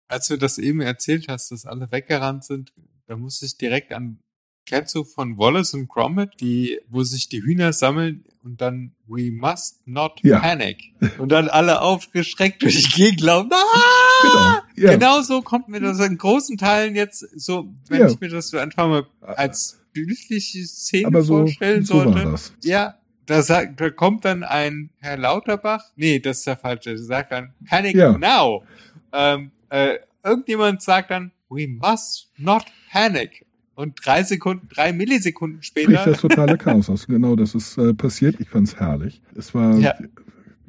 Als 0.09 0.29
du 0.29 0.37
das 0.37 0.59
eben 0.59 0.81
erzählt 0.81 1.27
hast, 1.29 1.51
dass 1.51 1.67
alle 1.67 1.91
weggerannt 1.91 2.45
sind, 2.45 2.73
da 3.07 3.17
musste 3.17 3.47
ich 3.47 3.57
direkt 3.57 3.93
an, 3.93 4.19
kennst 4.67 4.95
du 4.95 5.05
von 5.05 5.39
Wallace 5.39 5.75
und 5.75 5.89
Gromit, 5.89 6.31
die, 6.41 6.81
wo 6.89 7.03
sich 7.05 7.29
die 7.29 7.43
Hühner 7.43 7.73
sammeln 7.73 8.25
und 8.43 8.61
dann 8.61 8.93
we 9.07 9.31
must 9.33 9.87
not 9.87 10.21
Ja. 10.23 10.41
panic. 10.41 10.93
Und 11.19 11.31
dann 11.31 11.49
alle 11.49 11.81
aufgeschreckt 11.81 12.63
durch 12.63 12.83
die 12.83 12.91
Gegend 13.03 13.21
laufen. 13.21 13.51
Ah! 13.53 14.63
Genau. 14.75 14.89
Ja. 14.89 14.93
Genau 14.93 15.21
so 15.23 15.43
kommt 15.43 15.69
mir 15.69 15.81
das 15.81 16.01
in 16.01 16.17
großen 16.19 16.57
Teilen 16.59 16.95
jetzt 16.97 17.21
so, 17.39 17.69
wenn 17.89 18.01
Ja. 18.01 18.09
ich 18.09 18.21
mir 18.21 18.29
das 18.29 18.49
so 18.49 18.59
einfach 18.59 18.89
mal 18.89 19.07
als 19.21 19.81
bildliche 19.93 20.65
Szene 20.67 21.07
Aber 21.07 21.23
so, 21.23 21.39
vorstellen 21.39 21.85
so 21.85 22.03
sollte. 22.03 22.25
das. 22.25 22.53
Ja, 22.63 22.97
da, 23.27 23.43
sagt, 23.43 23.81
da 23.81 23.91
kommt 23.91 24.25
dann 24.25 24.43
ein 24.45 24.91
Herr 24.99 25.17
Lauterbach. 25.17 25.85
Nee, 25.97 26.19
das 26.21 26.39
ist 26.39 26.47
der 26.47 26.57
falsche. 26.57 26.91
Der 26.91 26.99
sagt 26.99 27.33
dann, 27.33 27.55
panic 27.69 27.97
Ja. 27.97 28.17
now. 28.19 28.65
Ähm, 29.13 29.51
äh, 29.71 29.99
irgendjemand 30.25 30.83
sagt 30.83 31.11
dann, 31.11 31.33
we 31.49 31.67
must 31.69 32.29
not 32.37 32.65
panic. 32.91 33.46
Und 33.77 33.95
drei 34.05 34.23
Sekunden, 34.25 34.69
drei 34.69 34.93
Millisekunden 34.93 35.63
später, 35.63 36.05
das 36.05 36.21
totale 36.21 36.57
Chaos 36.59 36.89
aus. 36.91 37.07
Genau, 37.07 37.37
das 37.37 37.55
ist 37.55 37.77
äh, 37.79 37.93
passiert. 37.95 38.41
Ich 38.41 38.49
fand's 38.49 38.77
herrlich. 38.81 39.21
Es 39.37 39.55
war, 39.55 39.77
Ja. 39.79 39.95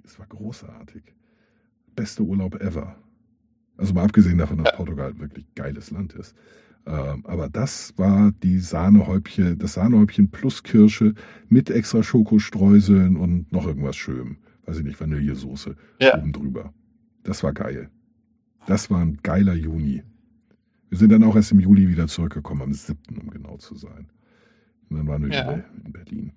es 0.03 0.19
war 0.19 0.27
großartig. 0.27 1.03
Beste 1.95 2.21
Urlaub 2.23 2.61
ever. 2.61 2.95
Also 3.77 3.93
mal 3.93 4.03
abgesehen 4.03 4.37
davon, 4.37 4.57
dass 4.57 4.67
Ja. 4.71 4.75
Portugal 4.75 5.17
wirklich 5.19 5.45
geiles 5.55 5.89
Land 5.89 6.13
ist. 6.13 6.35
Ähm, 6.85 7.25
aber 7.25 7.49
das 7.49 7.93
war 7.97 8.31
die 8.43 8.59
Sahnehäubchen, 8.59 9.57
das 9.57 9.73
Sahnehäubchen 9.73 10.29
plus 10.29 10.61
Kirsche 10.63 11.13
mit 11.49 11.69
extra 11.69 12.03
Schokostreuseln 12.03 13.15
und 13.17 13.51
noch 13.51 13.65
irgendwas 13.67 13.95
Schönem. 13.95 14.37
Weiß 14.65 14.77
ich 14.79 14.83
nicht, 14.83 14.99
Vanillesoße 14.99 15.75
Ja. 16.01 16.17
oben 16.17 16.33
drüber. 16.33 16.73
Das 17.23 17.41
war 17.43 17.53
geil. 17.53 17.89
Das 18.67 18.91
war 18.91 18.99
ein 19.01 19.17
geiler 19.23 19.53
Juni. 19.53 20.03
Wir 20.89 20.97
sind 20.97 21.11
dann 21.11 21.23
auch 21.23 21.35
erst 21.35 21.51
im 21.51 21.59
Juli 21.59 21.89
wieder 21.89 22.07
zurückgekommen, 22.07 22.61
am 22.61 22.73
7., 22.73 22.97
um 23.21 23.29
genau 23.29 23.57
zu 23.57 23.75
sein. 23.75 24.07
Und 24.89 24.97
dann 24.97 25.07
waren 25.07 25.23
wir 25.23 25.31
Ja. 25.33 25.43
wieder 25.43 25.65
in 25.85 25.91
Berlin. 25.91 26.31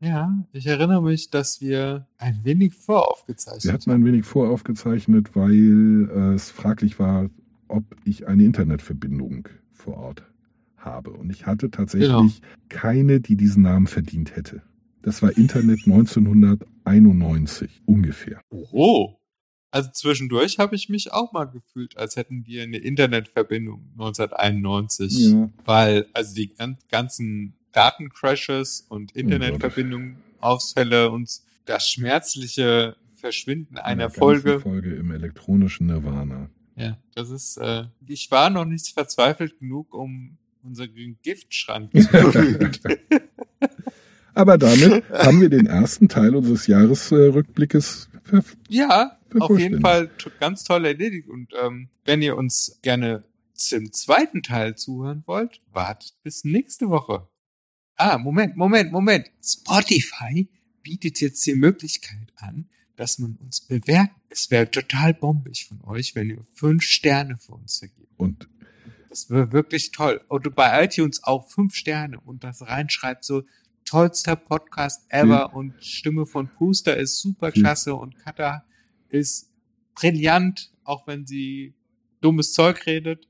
ja, 0.00 0.44
ich 0.52 0.66
erinnere 0.66 1.02
mich, 1.02 1.30
dass 1.30 1.60
wir 1.62 2.06
ein 2.18 2.40
wenig 2.44 2.74
voraufgezeichnet 2.74 3.64
Wir 3.64 3.72
hatten 3.72 3.90
ein 3.90 4.04
wenig 4.04 4.24
voraufgezeichnet, 4.26 5.34
weil 5.34 6.10
äh, 6.14 6.34
es 6.34 6.50
fraglich 6.50 6.98
war, 6.98 7.30
ob 7.68 7.84
ich 8.04 8.26
eine 8.28 8.44
Internetverbindung 8.44 9.48
vor 9.72 9.96
Ort 9.96 10.24
habe. 10.76 11.10
Und 11.12 11.30
ich 11.30 11.46
hatte 11.46 11.70
tatsächlich 11.70 12.08
Genau. 12.10 12.28
keine, 12.68 13.20
die 13.20 13.36
diesen 13.36 13.62
Namen 13.62 13.86
verdient 13.86 14.36
hätte. 14.36 14.60
Das 15.00 15.22
war 15.22 15.34
Internet 15.38 15.86
1991 15.86 17.82
ungefähr. 17.86 18.40
Oh. 18.50 19.14
Also 19.74 19.90
zwischendurch 19.92 20.58
habe 20.58 20.76
ich 20.76 20.88
mich 20.88 21.12
auch 21.12 21.32
mal 21.32 21.46
gefühlt, 21.46 21.96
als 21.98 22.14
hätten 22.14 22.46
wir 22.46 22.62
eine 22.62 22.76
Internetverbindung 22.78 23.90
1991. 23.98 25.32
Ja. 25.32 25.50
Weil, 25.64 26.06
also 26.12 26.32
die 26.36 26.54
gan- 26.54 26.78
ganzen 26.92 27.54
Datencrashes 27.72 28.86
und 28.88 29.10
Internetverbindungen, 29.16 30.18
Ausfälle 30.40 31.10
und 31.10 31.28
das 31.64 31.88
schmerzliche 31.90 32.94
Verschwinden 33.16 33.76
einer 33.76 33.86
Eine 33.86 34.02
ganze 34.02 34.18
Folge. 34.20 34.60
Folge 34.60 34.94
im 34.94 35.10
elektronischen 35.10 35.88
Nirvana. 35.88 36.50
Ja, 36.76 36.96
das 37.16 37.30
ist, 37.30 37.56
äh, 37.56 37.86
ich 38.06 38.30
war 38.30 38.50
noch 38.50 38.66
nicht 38.66 38.86
verzweifelt 38.94 39.58
genug, 39.58 39.92
um 39.92 40.38
unseren 40.62 41.18
Giftschrank 41.24 41.90
zu 42.00 42.08
bemühen. 42.12 42.70
Aber 44.34 44.56
damit 44.56 45.02
haben 45.10 45.40
wir 45.40 45.48
den 45.48 45.66
ersten 45.66 46.08
Teil 46.08 46.36
unseres 46.36 46.68
Jahresrückblickes. 46.68 48.08
Ja, 48.68 49.18
auf 49.38 49.58
jeden. 49.58 49.80
Fall 49.80 50.10
ganz 50.40 50.64
toll 50.64 50.84
erledigt. 50.86 51.28
Und 51.28 51.52
ähm, 51.60 51.88
wenn 52.04 52.22
ihr 52.22 52.36
uns 52.36 52.78
gerne 52.82 53.24
zum 53.54 53.92
zweiten 53.92 54.42
Teil 54.42 54.76
zuhören 54.76 55.22
wollt, 55.26 55.60
wartet 55.72 56.14
bis 56.22 56.44
nächste 56.44 56.88
Woche. 56.88 57.28
Ah, 57.96 58.18
Moment, 58.18 58.56
Moment, 58.56 58.92
Moment. 58.92 59.30
Spotify 59.42 60.48
bietet 60.82 61.20
jetzt 61.20 61.46
die 61.46 61.54
Möglichkeit 61.54 62.32
an, 62.36 62.68
dass 62.96 63.18
man 63.18 63.36
uns 63.36 63.60
bewertet. 63.60 64.14
Es 64.28 64.50
wäre 64.50 64.70
total 64.70 65.14
bombig 65.14 65.66
von 65.66 65.80
euch, 65.84 66.14
wenn 66.14 66.30
ihr 66.30 66.44
fünf 66.54 66.82
Sterne 66.82 67.38
für 67.38 67.52
uns 67.52 67.78
vergebt. 67.78 68.12
Und 68.16 68.48
Das 69.08 69.30
wäre 69.30 69.52
wirklich 69.52 69.92
toll. 69.92 70.20
Und 70.26 70.54
bei 70.56 70.84
iTunes 70.84 71.22
auch 71.22 71.48
fünf 71.48 71.76
Sterne 71.76 72.18
und 72.20 72.42
das 72.42 72.62
reinschreibt 72.62 73.24
so, 73.24 73.44
tollster 73.94 74.34
Podcast 74.34 75.06
ever 75.08 75.54
und 75.54 75.72
Stimme 75.78 76.26
von 76.26 76.48
Puster 76.48 76.96
ist 76.96 77.20
super 77.20 77.52
Viel- 77.52 77.62
klasse 77.62 77.94
und 77.94 78.18
Kata 78.18 78.64
ist 79.08 79.52
brillant, 79.94 80.72
auch 80.82 81.06
wenn 81.06 81.26
sie 81.26 81.74
dummes 82.20 82.52
Zeug 82.52 82.84
redet. 82.86 83.28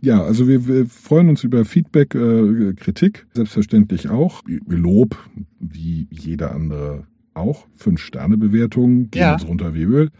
Ja, 0.00 0.22
also 0.22 0.48
wir, 0.48 0.66
wir 0.66 0.86
freuen 0.86 1.28
uns 1.28 1.44
über 1.44 1.66
Feedback, 1.66 2.14
äh, 2.14 2.72
Kritik, 2.74 3.26
selbstverständlich 3.34 4.08
auch. 4.08 4.40
Lob, 4.66 5.18
wie 5.60 6.06
jeder 6.10 6.52
andere 6.54 7.06
auch. 7.34 7.66
Fünf-Sterne-Bewertungen, 7.76 9.10
gehen 9.10 9.20
Ja. 9.20 9.34
uns 9.34 9.46
runter 9.46 9.74
wie 9.74 9.82
Öl. 9.82 10.10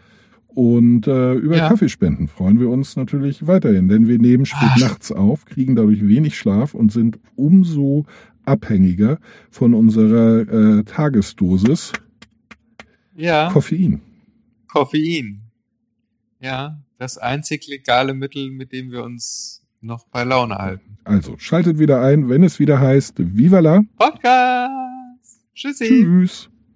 Und 0.47 1.07
äh, 1.07 1.33
über 1.33 1.57
Ja. 1.57 1.69
Kaffeespenden 1.69 2.27
freuen 2.27 2.59
wir 2.59 2.69
uns 2.69 2.95
natürlich 2.95 3.47
weiterhin, 3.47 3.87
denn 3.87 4.07
wir 4.07 4.19
nehmen 4.19 4.45
spät 4.45 4.69
Ach. 4.73 4.79
nachts 4.79 5.11
auf, 5.11 5.45
kriegen 5.45 5.75
dadurch 5.75 6.07
wenig 6.07 6.37
Schlaf 6.37 6.75
und 6.75 6.91
sind 6.91 7.19
umso 7.35 8.05
abhängiger 8.47 9.19
von 9.49 9.73
unserer 9.73 10.79
äh, 10.79 10.83
Tagesdosis 10.83 11.93
Ja, 13.15 13.49
Koffein. 13.51 14.01
Koffein. 14.67 15.41
Ja, 16.39 16.79
das 16.97 17.17
einzig 17.17 17.67
legale 17.67 18.13
Mittel, 18.13 18.51
mit 18.51 18.71
dem 18.71 18.91
wir 18.91 19.03
uns 19.03 19.63
noch 19.81 20.05
bei 20.07 20.23
Laune 20.23 20.55
halten. 20.55 20.97
Also 21.03 21.37
schaltet 21.37 21.79
wieder 21.79 22.01
ein, 22.01 22.29
wenn 22.29 22.43
es 22.43 22.59
wieder 22.59 22.79
heißt 22.79 23.15
Viva 23.17 23.59
la. 23.59 23.83
Podcast! 23.97 25.41
Tschüssi! 25.53 25.87
Tschüss. 25.87 26.49